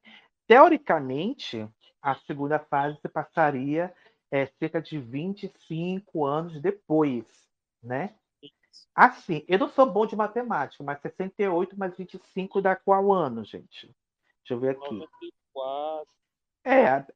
Teoricamente, 0.46 1.66
a 2.02 2.14
segunda 2.16 2.58
fase 2.58 3.00
se 3.00 3.08
passaria 3.08 3.92
é, 4.30 4.46
cerca 4.46 4.80
de 4.82 4.98
25 4.98 6.26
anos 6.26 6.60
depois, 6.60 7.24
né? 7.82 8.14
Assim, 8.94 9.44
eu 9.48 9.58
não 9.58 9.68
sou 9.68 9.90
bom 9.90 10.06
de 10.06 10.14
matemática, 10.14 10.82
mas 10.84 11.00
68 11.00 11.78
mais 11.78 11.96
25 11.96 12.60
dá 12.60 12.76
qual 12.76 13.12
ano, 13.12 13.44
gente? 13.44 13.86
Deixa 14.40 14.54
eu 14.54 14.60
ver 14.60 14.70
aqui. 14.70 15.06
94. 15.54 16.08
É, 16.64 17.06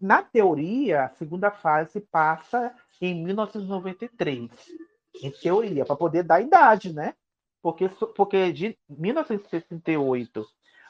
na 0.00 0.22
teoria, 0.22 1.04
a 1.04 1.08
segunda 1.10 1.50
fase 1.50 2.00
passa 2.00 2.74
em 3.00 3.22
1993. 3.24 4.50
Em 5.22 5.30
teoria, 5.30 5.84
para 5.84 5.96
poder 5.96 6.22
dar 6.22 6.40
idade, 6.40 6.92
né? 6.92 7.14
Porque, 7.62 7.88
porque 8.14 8.52
de 8.52 8.78
1968 8.88 10.46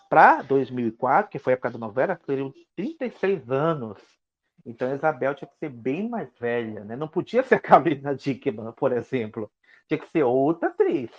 para 0.09 0.43
2004, 0.43 1.31
que 1.31 1.39
foi 1.39 1.53
a 1.53 1.55
época 1.55 1.71
da 1.71 1.79
novela, 1.79 2.21
foram 2.25 2.53
36 2.77 3.51
anos. 3.51 3.99
Então, 4.65 4.95
Isabel 4.95 5.35
tinha 5.35 5.49
que 5.49 5.59
ser 5.59 5.69
bem 5.71 6.09
mais 6.09 6.29
velha, 6.39 6.85
né? 6.85 6.97
Não 6.97 7.09
podia 7.09 7.43
ser 7.45 7.57
a 7.57 7.61
Carolina 7.61 8.15
Dickman, 8.15 8.73
por 8.73 8.93
exemplo. 8.93 9.51
Tinha 9.89 9.99
que 9.99 10.09
ser 10.11 10.25
outra 10.25 10.69
atriz, 10.69 11.11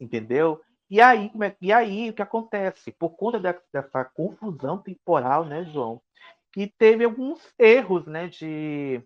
entendeu? 0.00 0.60
E 0.90 1.00
aí, 1.00 1.30
é- 1.42 1.56
e 1.60 1.72
aí 1.72 2.10
o 2.10 2.14
que 2.14 2.22
acontece? 2.22 2.92
Por 2.92 3.10
conta 3.10 3.40
de- 3.40 3.60
dessa 3.72 4.04
confusão 4.04 4.78
temporal, 4.78 5.44
né, 5.44 5.64
João? 5.64 6.00
Que 6.52 6.66
teve 6.68 7.04
alguns 7.04 7.40
erros, 7.58 8.06
né, 8.06 8.28
de 8.28 9.02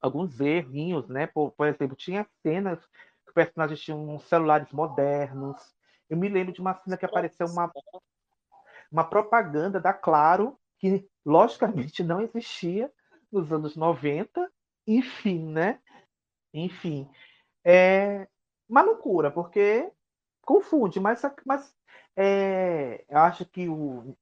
alguns 0.00 0.40
errinhos, 0.40 1.08
né? 1.08 1.26
Por, 1.26 1.52
por 1.52 1.66
exemplo, 1.66 1.96
tinha 1.96 2.26
cenas 2.42 2.78
que 2.86 3.28
os 3.28 3.34
personagens 3.34 3.80
tinham 3.80 4.18
celulares 4.20 4.70
modernos. 4.72 5.56
Eu 6.08 6.16
me 6.16 6.28
lembro 6.28 6.52
de 6.52 6.60
uma 6.60 6.74
cena 6.74 6.96
que 6.96 7.04
apareceu 7.06 7.46
uma, 7.46 7.70
uma 8.90 9.04
propaganda 9.04 9.80
da 9.80 9.92
Claro, 9.92 10.58
que 10.78 11.08
logicamente 11.24 12.02
não 12.02 12.20
existia 12.20 12.92
nos 13.30 13.52
anos 13.52 13.76
90. 13.76 14.50
Enfim, 14.86 15.44
né? 15.52 15.80
Enfim. 16.52 17.08
É 17.64 18.28
uma 18.68 18.82
loucura, 18.82 19.30
porque 19.30 19.90
confunde, 20.42 21.00
mas, 21.00 21.22
mas 21.44 21.74
é, 22.16 23.04
eu 23.08 23.18
acho 23.18 23.44
que 23.44 23.68
o, 23.68 24.16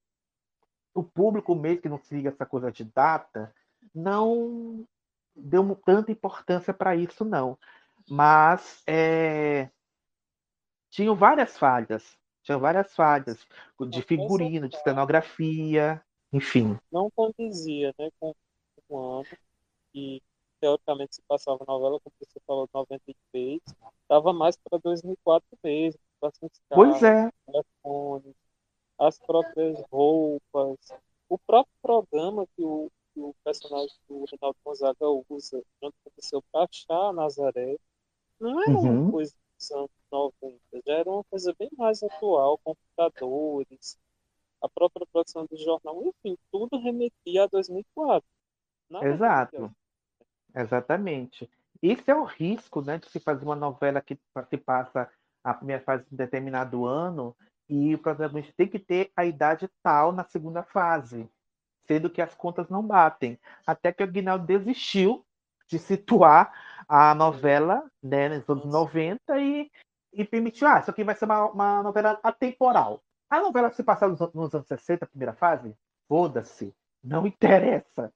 o 0.94 1.02
público 1.02 1.54
mesmo 1.54 1.82
que 1.82 1.88
não 1.88 1.98
siga 1.98 2.30
essa 2.30 2.46
coisa 2.46 2.72
de 2.72 2.84
data 2.84 3.54
não 3.94 4.86
deu 5.34 5.74
tanta 5.84 6.12
importância 6.12 6.72
para 6.72 6.96
isso, 6.96 7.24
não. 7.24 7.58
Mas 8.08 8.82
é, 8.86 9.70
tinham 10.90 11.14
várias 11.14 11.56
falhas, 11.58 12.18
tinham 12.44 12.60
várias 12.60 12.94
falhas 12.94 13.44
de 13.90 14.02
figurino, 14.02 14.68
de 14.68 14.80
cenografia, 14.82 16.00
enfim. 16.32 16.78
Não 16.92 17.10
condizia 17.10 17.92
né, 17.98 18.10
com 18.20 18.34
o 18.88 18.98
ano. 18.98 19.26
E 19.94 20.22
teoricamente 20.60 21.16
se 21.16 21.22
passava 21.22 21.58
a 21.62 21.72
novela, 21.72 21.98
como 22.00 22.14
você 22.20 22.40
falou, 22.46 22.68
93. 22.72 23.60
Estava 24.02 24.32
mais 24.32 24.56
para 24.56 24.78
2004 24.78 25.46
mesmo. 25.62 26.00
Pois 26.70 27.02
é, 27.02 27.30
telefones, 27.46 28.34
as 28.98 29.18
próprias 29.18 29.82
roupas, 29.90 30.78
o 31.28 31.38
próprio 31.38 31.74
programa 31.82 32.46
que 32.56 32.62
o, 32.62 32.90
que 33.12 33.20
o 33.20 33.34
personagem 33.44 33.94
do 34.08 34.24
Ronaldo 34.24 34.56
Gonzaga 34.64 35.06
usa 35.28 35.62
quando 35.80 35.94
aconteceu 36.00 36.42
para 36.50 36.64
achar 36.64 37.10
a 37.10 37.12
Nazaré, 37.12 37.76
não 38.40 38.56
Uhum. 38.68 39.04
uma 39.04 39.12
coisa 39.12 39.34
anos 39.72 39.90
90, 40.10 40.58
já 40.86 40.92
era 40.94 41.10
uma 41.10 41.24
coisa 41.24 41.54
bem 41.58 41.70
mais 41.76 42.02
atual, 42.02 42.58
computadores, 42.58 43.98
a 44.62 44.68
própria 44.68 45.06
produção 45.12 45.46
do 45.46 45.56
jornal, 45.56 46.02
enfim, 46.02 46.38
tudo 46.50 46.78
remetia 46.78 47.44
a 47.44 47.46
2004. 47.46 48.26
Nada 48.88 49.06
Exato. 49.06 49.54
melhor. 49.54 49.70
Exatamente. 50.54 51.50
Esse 51.82 52.10
é 52.10 52.14
o 52.14 52.24
risco, 52.24 52.80
né, 52.80 52.98
de 52.98 53.10
se 53.10 53.20
fazer 53.20 53.44
uma 53.44 53.56
novela 53.56 54.00
que 54.00 54.18
se 54.48 54.56
passa 54.56 55.10
a 55.42 55.52
primeira 55.52 55.82
fase 55.82 56.04
de 56.04 56.14
um 56.14 56.16
determinado 56.16 56.86
ano 56.86 57.36
e 57.68 57.94
o 57.94 57.98
protagonista 57.98 58.52
tem 58.56 58.68
que 58.68 58.78
ter 58.78 59.10
a 59.16 59.24
idade 59.26 59.68
tal 59.82 60.12
na 60.12 60.24
segunda 60.24 60.62
fase, 60.62 61.28
sendo 61.86 62.08
que 62.08 62.22
as 62.22 62.34
contas 62.34 62.68
não 62.68 62.82
batem. 62.82 63.38
Até 63.66 63.92
que 63.92 64.02
o 64.02 64.06
Aguinaldo 64.06 64.46
desistiu 64.46 65.24
de 65.74 65.78
situar 65.80 66.52
a 66.88 67.14
novela 67.14 67.84
né, 68.02 68.28
nos 68.28 68.48
anos 68.48 68.64
90 68.64 69.40
e, 69.40 69.70
e 70.12 70.24
permitiu, 70.24 70.68
ah, 70.68 70.78
isso 70.78 70.90
aqui 70.90 71.02
vai 71.02 71.14
ser 71.14 71.24
uma, 71.24 71.50
uma 71.50 71.82
novela 71.82 72.18
atemporal. 72.22 73.02
A 73.28 73.40
novela 73.40 73.72
se 73.72 73.82
passar 73.82 74.08
nos, 74.08 74.20
nos 74.32 74.54
anos 74.54 74.68
60, 74.68 75.04
a 75.04 75.08
primeira 75.08 75.32
fase, 75.34 75.74
foda-se, 76.08 76.72
não 77.02 77.26
interessa. 77.26 78.12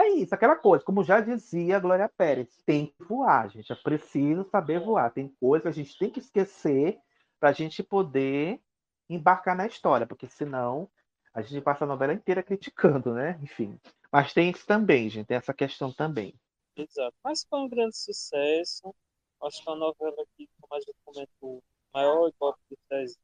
É 0.00 0.08
isso, 0.08 0.34
aquela 0.34 0.56
coisa, 0.56 0.84
como 0.84 1.04
já 1.04 1.20
dizia 1.20 1.76
a 1.76 1.80
Glória 1.80 2.08
Pérez, 2.08 2.48
tem 2.66 2.86
que 2.86 3.04
voar, 3.04 3.48
gente. 3.48 3.70
É 3.70 3.76
preciso 3.76 4.44
saber 4.50 4.80
voar. 4.80 5.12
Tem 5.12 5.28
coisa 5.38 5.62
que 5.62 5.68
a 5.68 5.72
gente 5.72 5.96
tem 5.96 6.10
que 6.10 6.18
esquecer 6.18 6.98
para 7.38 7.50
a 7.50 7.52
gente 7.52 7.82
poder 7.82 8.60
embarcar 9.08 9.54
na 9.54 9.66
história, 9.66 10.06
porque 10.06 10.26
senão 10.26 10.88
a 11.32 11.40
gente 11.40 11.60
passa 11.62 11.84
a 11.84 11.86
novela 11.86 12.12
inteira 12.12 12.42
criticando, 12.42 13.14
né? 13.14 13.38
Enfim. 13.42 13.78
Mas 14.10 14.32
tem 14.32 14.50
isso 14.50 14.66
também, 14.66 15.08
gente, 15.08 15.26
tem 15.26 15.36
essa 15.36 15.54
questão 15.54 15.92
também. 15.92 16.34
Exato. 16.76 17.16
Mas 17.24 17.44
foi 17.44 17.60
um 17.60 17.68
grande 17.68 17.96
sucesso. 17.96 18.94
Acho 19.42 19.62
que 19.62 19.68
é 19.68 19.72
uma 19.72 19.78
novela 19.78 20.24
que, 20.36 20.48
como 20.60 20.74
a 20.74 20.80
gente 20.80 20.94
comentou, 21.04 21.62
maior 21.92 22.28
ibope 22.28 22.60
de 22.70 22.76
dez- 22.90 23.18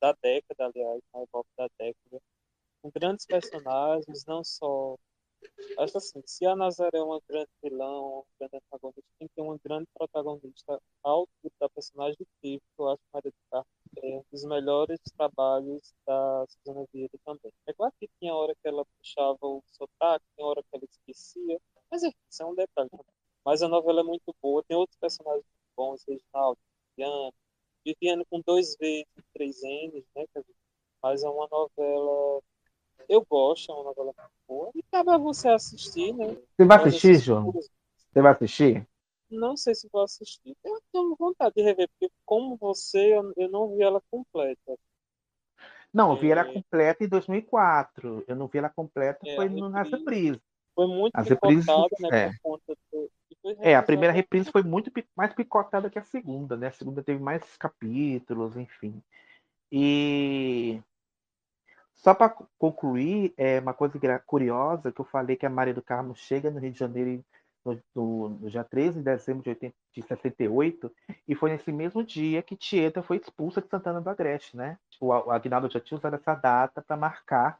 da 0.00 0.12
década, 0.22 0.66
aliás, 0.66 1.00
maior 1.12 1.24
ibope 1.26 1.50
da 1.56 1.68
década. 1.78 2.22
Com 2.82 2.90
grandes 2.90 3.26
personagens, 3.26 4.24
não 4.26 4.44
só. 4.44 4.96
Acho 5.78 5.98
assim, 5.98 6.22
se 6.26 6.46
a 6.46 6.56
Nazaré 6.56 6.98
é 6.98 7.02
uma 7.02 7.20
grande 7.28 7.50
vilã, 7.62 8.00
um 8.02 8.24
grande 8.40 8.56
antagonista, 8.56 9.02
tem 9.18 9.28
que 9.28 9.34
ter 9.34 9.42
uma 9.42 9.58
grande 9.64 9.86
protagonista 9.94 10.80
ao 11.02 11.26
tipo 11.42 11.54
da 11.60 11.68
personagem 11.70 12.18
que 12.42 12.60
eu 12.78 12.88
acho 12.90 12.98
que 13.02 13.08
Maria 13.14 13.30
do 13.32 13.36
Carmo 13.50 13.66
é 14.02 14.16
um 14.18 14.24
dos 14.32 14.44
melhores 14.44 15.00
trabalhos 15.16 15.94
da 16.06 16.46
Suzana 16.48 16.86
Vieira 16.92 17.18
também. 17.24 17.52
É 17.66 17.72
claro 17.74 17.94
que 18.00 18.08
tinha 18.20 18.34
hora 18.34 18.54
que 18.54 18.68
ela 18.68 18.84
puxava 18.98 19.38
o 19.42 19.62
sotaque, 19.66 20.24
tinha 20.36 20.46
hora 20.46 20.62
que 20.62 20.68
ela 20.76 20.84
esquecia, 20.84 21.60
mas 21.90 22.02
enfim, 22.02 22.16
isso 22.30 22.42
é 22.42 22.46
um 22.46 22.54
detalhe. 22.54 22.90
Mas 23.44 23.62
a 23.62 23.68
novela 23.68 24.00
é 24.00 24.04
muito 24.04 24.34
boa, 24.42 24.62
tem 24.64 24.76
outros 24.76 24.98
personagens 24.98 25.44
muito 25.44 25.76
bons, 25.76 26.04
Reginaldo, 26.06 26.58
Viviane, 26.96 27.32
Viviane 27.84 28.24
com 28.26 28.40
dois 28.40 28.76
V's 28.78 29.06
e 29.16 29.22
três 29.32 29.60
N's, 29.62 30.04
né? 30.14 30.24
Mas 31.02 31.22
é 31.22 31.28
uma 31.28 31.48
novela. 31.50 32.40
Eu 33.08 33.24
gosto, 33.28 33.70
é 33.72 33.74
uma 33.74 33.84
novela 33.84 34.12
muito 34.16 34.32
boa. 34.46 34.70
E 34.74 34.82
cabe 34.84 35.10
a 35.10 35.18
você 35.18 35.48
assistir, 35.48 36.12
né? 36.14 36.36
Você 36.56 36.64
vai 36.66 36.76
assistir, 36.78 37.14
João? 37.20 37.52
Você 37.52 38.22
vai 38.22 38.32
assistir? 38.32 38.86
Não 39.30 39.56
sei 39.56 39.74
se 39.74 39.88
vou 39.92 40.02
assistir. 40.02 40.56
Eu 40.64 40.80
tenho 40.90 41.14
vontade 41.16 41.54
de 41.54 41.62
rever, 41.62 41.88
porque 41.90 42.12
como 42.24 42.56
você, 42.56 43.14
eu, 43.36 43.48
não 43.50 43.76
vi 43.76 43.82
ela 43.82 44.02
completa. 44.10 44.78
Não, 45.92 46.12
eu 46.12 46.16
vi 46.16 46.30
ela 46.30 46.42
É. 46.42 46.52
completa 46.52 47.04
em 47.04 47.08
2004. 47.08 48.24
Eu 48.26 48.36
não 48.36 48.46
vi 48.46 48.58
ela 48.58 48.68
completa, 48.70 49.20
É, 49.26 49.36
foi 49.36 49.46
a 49.46 49.50
no- 49.50 49.68
nas 49.68 49.90
reprise. 49.90 50.40
Foi 50.78 50.86
muito 50.86 51.12
As 51.12 51.26
picotada, 51.26 51.56
reprises, 51.56 51.98
né? 52.02 52.08
é. 52.12 52.30
Do. 53.42 53.58
É, 53.58 53.74
a 53.74 53.82
primeira 53.82 54.14
reprise 54.14 54.48
foi 54.48 54.62
muito 54.62 54.92
mais 55.16 55.34
picotada 55.34 55.90
que 55.90 55.98
a 55.98 56.04
segunda, 56.04 56.56
né? 56.56 56.68
A 56.68 56.72
segunda 56.72 57.02
teve 57.02 57.20
mais 57.20 57.42
capítulos, 57.56 58.56
enfim. 58.56 59.02
E 59.72 60.80
só 61.96 62.14
para 62.14 62.32
concluir, 62.56 63.34
é 63.36 63.58
uma 63.58 63.74
coisa 63.74 63.98
curiosa 64.24 64.92
que 64.92 65.00
eu 65.00 65.04
falei 65.04 65.34
que 65.34 65.44
a 65.44 65.50
Maria 65.50 65.74
do 65.74 65.82
Carmo 65.82 66.14
chega 66.14 66.48
no 66.48 66.60
Rio 66.60 66.70
de 66.70 66.78
Janeiro 66.78 67.24
no, 67.64 67.82
no, 67.92 68.28
no 68.28 68.48
dia 68.48 68.62
13 68.62 68.98
de 68.98 69.04
dezembro 69.04 69.42
de, 69.42 69.48
80, 69.48 69.74
de 69.92 70.02
68, 70.02 70.92
e 71.26 71.34
foi 71.34 71.50
nesse 71.50 71.72
mesmo 71.72 72.04
dia 72.04 72.40
que 72.40 72.54
Tieta 72.56 73.02
foi 73.02 73.16
expulsa 73.16 73.60
de 73.60 73.68
Santana 73.68 74.00
do 74.00 74.08
Agreste, 74.08 74.56
né? 74.56 74.78
O 75.00 75.12
Agnaldo 75.12 75.68
já 75.68 75.80
tinha 75.80 75.98
usado 75.98 76.14
essa 76.14 76.36
data 76.36 76.80
para 76.80 76.96
marcar 76.96 77.58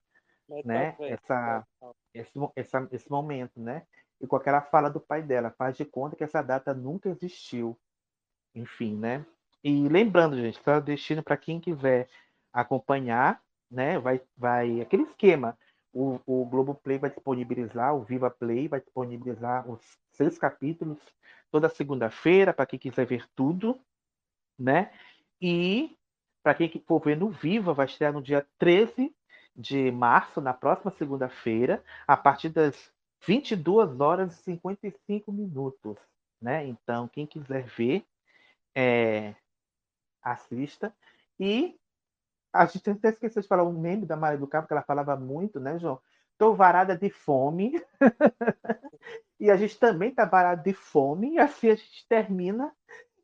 né, 0.65 0.97
essa, 1.01 1.67
esse, 2.15 2.33
essa, 2.57 2.89
esse 2.91 3.11
momento, 3.11 3.61
né? 3.61 3.87
E 4.21 4.27
com 4.27 4.37
aquela 4.37 4.61
fala 4.61 4.89
do 4.89 5.01
pai 5.01 5.23
dela, 5.23 5.55
faz 5.57 5.77
de 5.77 5.85
conta 5.85 6.17
que 6.17 6.25
essa 6.25 6.43
data 6.43 6.75
nunca 6.75 7.09
existiu. 7.09 7.79
Enfim, 8.55 8.97
né? 8.97 9.25
E 9.63 9.89
lembrando, 9.89 10.37
gente, 10.37 10.61
só 10.63 10.81
destino 10.81 11.23
para 11.23 11.37
quem 11.37 11.61
quiser 11.61 12.09
acompanhar, 12.53 13.41
né? 13.71 13.99
Vai, 13.99 14.21
vai 14.37 14.81
aquele 14.81 15.05
esquema. 15.05 15.57
O, 15.93 16.21
o 16.27 16.45
Globoplay 16.45 16.99
vai 16.99 17.11
disponibilizar, 17.11 17.95
o 17.95 18.03
Viva 18.03 18.31
Play 18.31 18.69
vai 18.69 18.81
disponibilizar 18.81 19.69
os 19.71 19.81
seis 20.13 20.39
capítulos 20.39 20.99
toda 21.51 21.69
segunda-feira, 21.69 22.53
para 22.53 22.67
quem 22.67 22.79
quiser 22.79 23.07
ver 23.07 23.27
tudo, 23.35 23.81
né? 24.59 24.93
E 25.41 25.97
para 26.43 26.55
quem 26.55 26.71
for 26.87 27.01
ver 27.01 27.17
no 27.17 27.31
Viva, 27.31 27.73
vai 27.73 27.87
estrear 27.87 28.13
no 28.13 28.23
dia 28.23 28.47
13 28.59 29.15
de 29.59 29.91
março, 29.91 30.41
na 30.41 30.55
próxima 30.55 30.93
segunda-feira, 30.93 31.83
a 32.07 32.17
partir 32.17 32.49
das 32.49 32.93
22 33.27 34.01
horas 34.01 34.39
e 34.39 34.43
55 34.45 35.33
minutos, 35.33 35.97
né? 36.41 36.65
Então, 36.65 37.09
quem 37.09 37.27
quiser 37.27 37.65
ver, 37.65 38.07
é, 38.73 39.35
assista. 40.23 40.95
E 41.41 41.77
a 42.53 42.67
gente 42.67 42.89
até 42.89 43.09
esqueceu 43.09 43.43
de 43.43 43.49
falar 43.49 43.65
um 43.65 43.73
meme 43.73 44.07
da 44.07 44.17
Maria 44.17 44.39
do 44.39 44.47
Carmo, 44.47 44.69
que 44.69 44.73
ela 44.73 44.83
falava 44.83 45.17
muito, 45.17 45.59
né, 45.59 45.77
João? 45.79 46.01
Tô 46.39 46.55
varada 46.55 46.97
de 46.97 47.11
fome. 47.11 47.83
e 49.41 49.51
a 49.51 49.57
gente 49.57 49.77
também 49.77 50.15
tá 50.15 50.25
varada 50.25 50.63
de 50.63 50.73
fome. 50.73 51.35
E 51.35 51.39
assim 51.41 51.71
a 51.71 51.75
gente 51.75 52.07
termina 52.09 52.73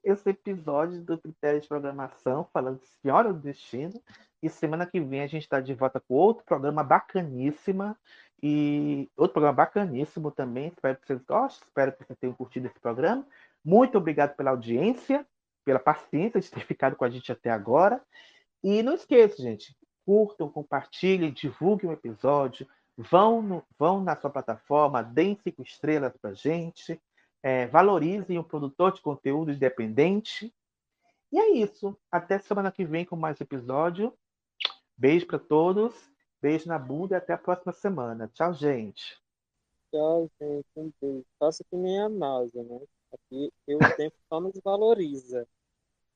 esse 0.04 0.30
episódio 0.30 1.02
do 1.02 1.18
Critério 1.18 1.60
de 1.60 1.66
Programação, 1.66 2.48
falando 2.52 2.80
de 2.80 2.86
Senhora 2.86 3.32
do 3.32 3.40
Destino. 3.40 4.00
E 4.42 4.48
semana 4.48 4.86
que 4.86 5.00
vem 5.00 5.22
a 5.22 5.26
gente 5.26 5.42
está 5.42 5.60
de 5.60 5.72
volta 5.74 5.98
com 5.98 6.14
outro 6.14 6.44
programa 6.44 6.84
bacaníssima. 6.84 7.98
E 8.42 9.10
outro 9.16 9.32
programa 9.32 9.56
bacaníssimo 9.56 10.30
também. 10.30 10.68
Espero 10.68 10.98
que 10.98 11.06
vocês 11.06 11.22
gostem, 11.22 11.66
espero 11.66 11.92
que 11.92 12.04
vocês 12.04 12.18
tenham 12.18 12.34
curtido 12.34 12.66
esse 12.66 12.78
programa. 12.78 13.26
Muito 13.64 13.96
obrigado 13.96 14.36
pela 14.36 14.50
audiência, 14.50 15.26
pela 15.64 15.78
paciência 15.78 16.40
de 16.40 16.50
ter 16.50 16.60
ficado 16.66 16.94
com 16.94 17.04
a 17.04 17.10
gente 17.10 17.32
até 17.32 17.50
agora. 17.50 18.02
E 18.62 18.82
não 18.82 18.94
esqueça, 18.94 19.42
gente, 19.42 19.74
curtam, 20.04 20.50
compartilhem, 20.50 21.32
divulguem 21.32 21.88
o 21.88 21.92
episódio, 21.92 22.66
vão, 22.96 23.40
no, 23.42 23.64
vão 23.78 24.02
na 24.02 24.14
sua 24.16 24.30
plataforma, 24.30 25.02
deem 25.02 25.38
cinco 25.42 25.62
estrelas 25.62 26.12
para 26.20 26.34
gente, 26.34 27.00
é, 27.44 27.66
valorizem 27.66 28.38
o 28.38 28.42
produtor 28.42 28.90
de 28.90 29.02
conteúdo 29.02 29.52
independente. 29.52 30.50
E 31.30 31.38
é 31.38 31.50
isso. 31.50 31.94
Até 32.10 32.38
semana 32.38 32.72
que 32.72 32.86
vem 32.86 33.04
com 33.04 33.16
mais 33.16 33.38
episódio. 33.38 34.16
Beijo 34.96 35.26
para 35.26 35.38
todos, 35.38 35.94
beijo 36.40 36.66
na 36.66 36.78
bunda 36.78 37.14
e 37.14 37.18
até 37.18 37.34
a 37.34 37.38
próxima 37.38 37.74
semana. 37.74 38.30
Tchau, 38.32 38.54
gente. 38.54 39.20
Tchau, 39.90 40.30
gente. 40.40 40.64
Um 40.74 40.90
beijo. 40.98 41.26
Faça 41.38 41.62
que 41.68 41.76
nem 41.76 42.00
a 42.00 42.08
NASA, 42.08 42.62
né? 42.62 42.80
Aqui 43.12 43.52
o 43.68 43.96
tempo 43.96 44.16
só 44.26 44.40
nos 44.40 44.58
valoriza. 44.64 45.46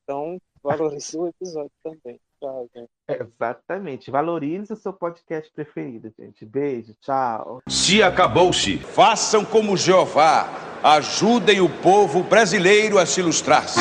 Então, 0.01 0.41
valorize 0.63 1.15
o 1.15 1.27
episódio 1.27 1.71
também. 1.83 2.19
Tchau, 2.39 2.69
gente. 2.73 2.89
Exatamente. 3.07 4.09
Valorize 4.09 4.71
o 4.71 4.75
seu 4.75 4.93
podcast 4.93 5.51
preferido, 5.51 6.11
gente. 6.17 6.45
Beijo, 6.45 6.95
tchau. 7.01 7.61
Se 7.67 8.01
acabou-se, 8.01 8.77
façam 8.77 9.43
como 9.43 9.75
Jeová. 9.75 10.47
Ajudem 10.81 11.59
o 11.59 11.69
povo 11.81 12.23
brasileiro 12.23 12.97
a 12.97 13.05
se 13.05 13.19
ilustrar-se. 13.19 13.79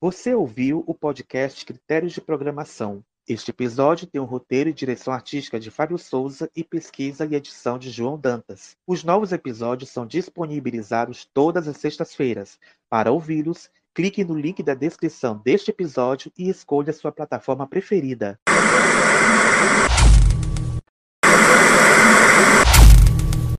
Você 0.00 0.34
ouviu 0.34 0.82
o 0.86 0.94
podcast 0.94 1.66
Critérios 1.66 2.14
de 2.14 2.22
Programação. 2.22 3.04
Este 3.32 3.52
episódio 3.52 4.08
tem 4.08 4.20
um 4.20 4.24
roteiro 4.24 4.70
e 4.70 4.72
direção 4.72 5.14
artística 5.14 5.60
de 5.60 5.70
Fábio 5.70 5.96
Souza 5.96 6.50
e 6.52 6.64
pesquisa 6.64 7.24
e 7.24 7.36
edição 7.36 7.78
de 7.78 7.88
João 7.88 8.18
Dantas. 8.18 8.76
Os 8.84 9.04
novos 9.04 9.30
episódios 9.30 9.88
são 9.90 10.04
disponibilizados 10.04 11.28
todas 11.32 11.68
as 11.68 11.76
sextas-feiras. 11.76 12.58
Para 12.88 13.12
ouvi-los, 13.12 13.70
clique 13.94 14.24
no 14.24 14.34
link 14.34 14.64
da 14.64 14.74
descrição 14.74 15.40
deste 15.44 15.70
episódio 15.70 16.32
e 16.36 16.48
escolha 16.48 16.92
sua 16.92 17.12
plataforma 17.12 17.68
preferida. 17.68 18.36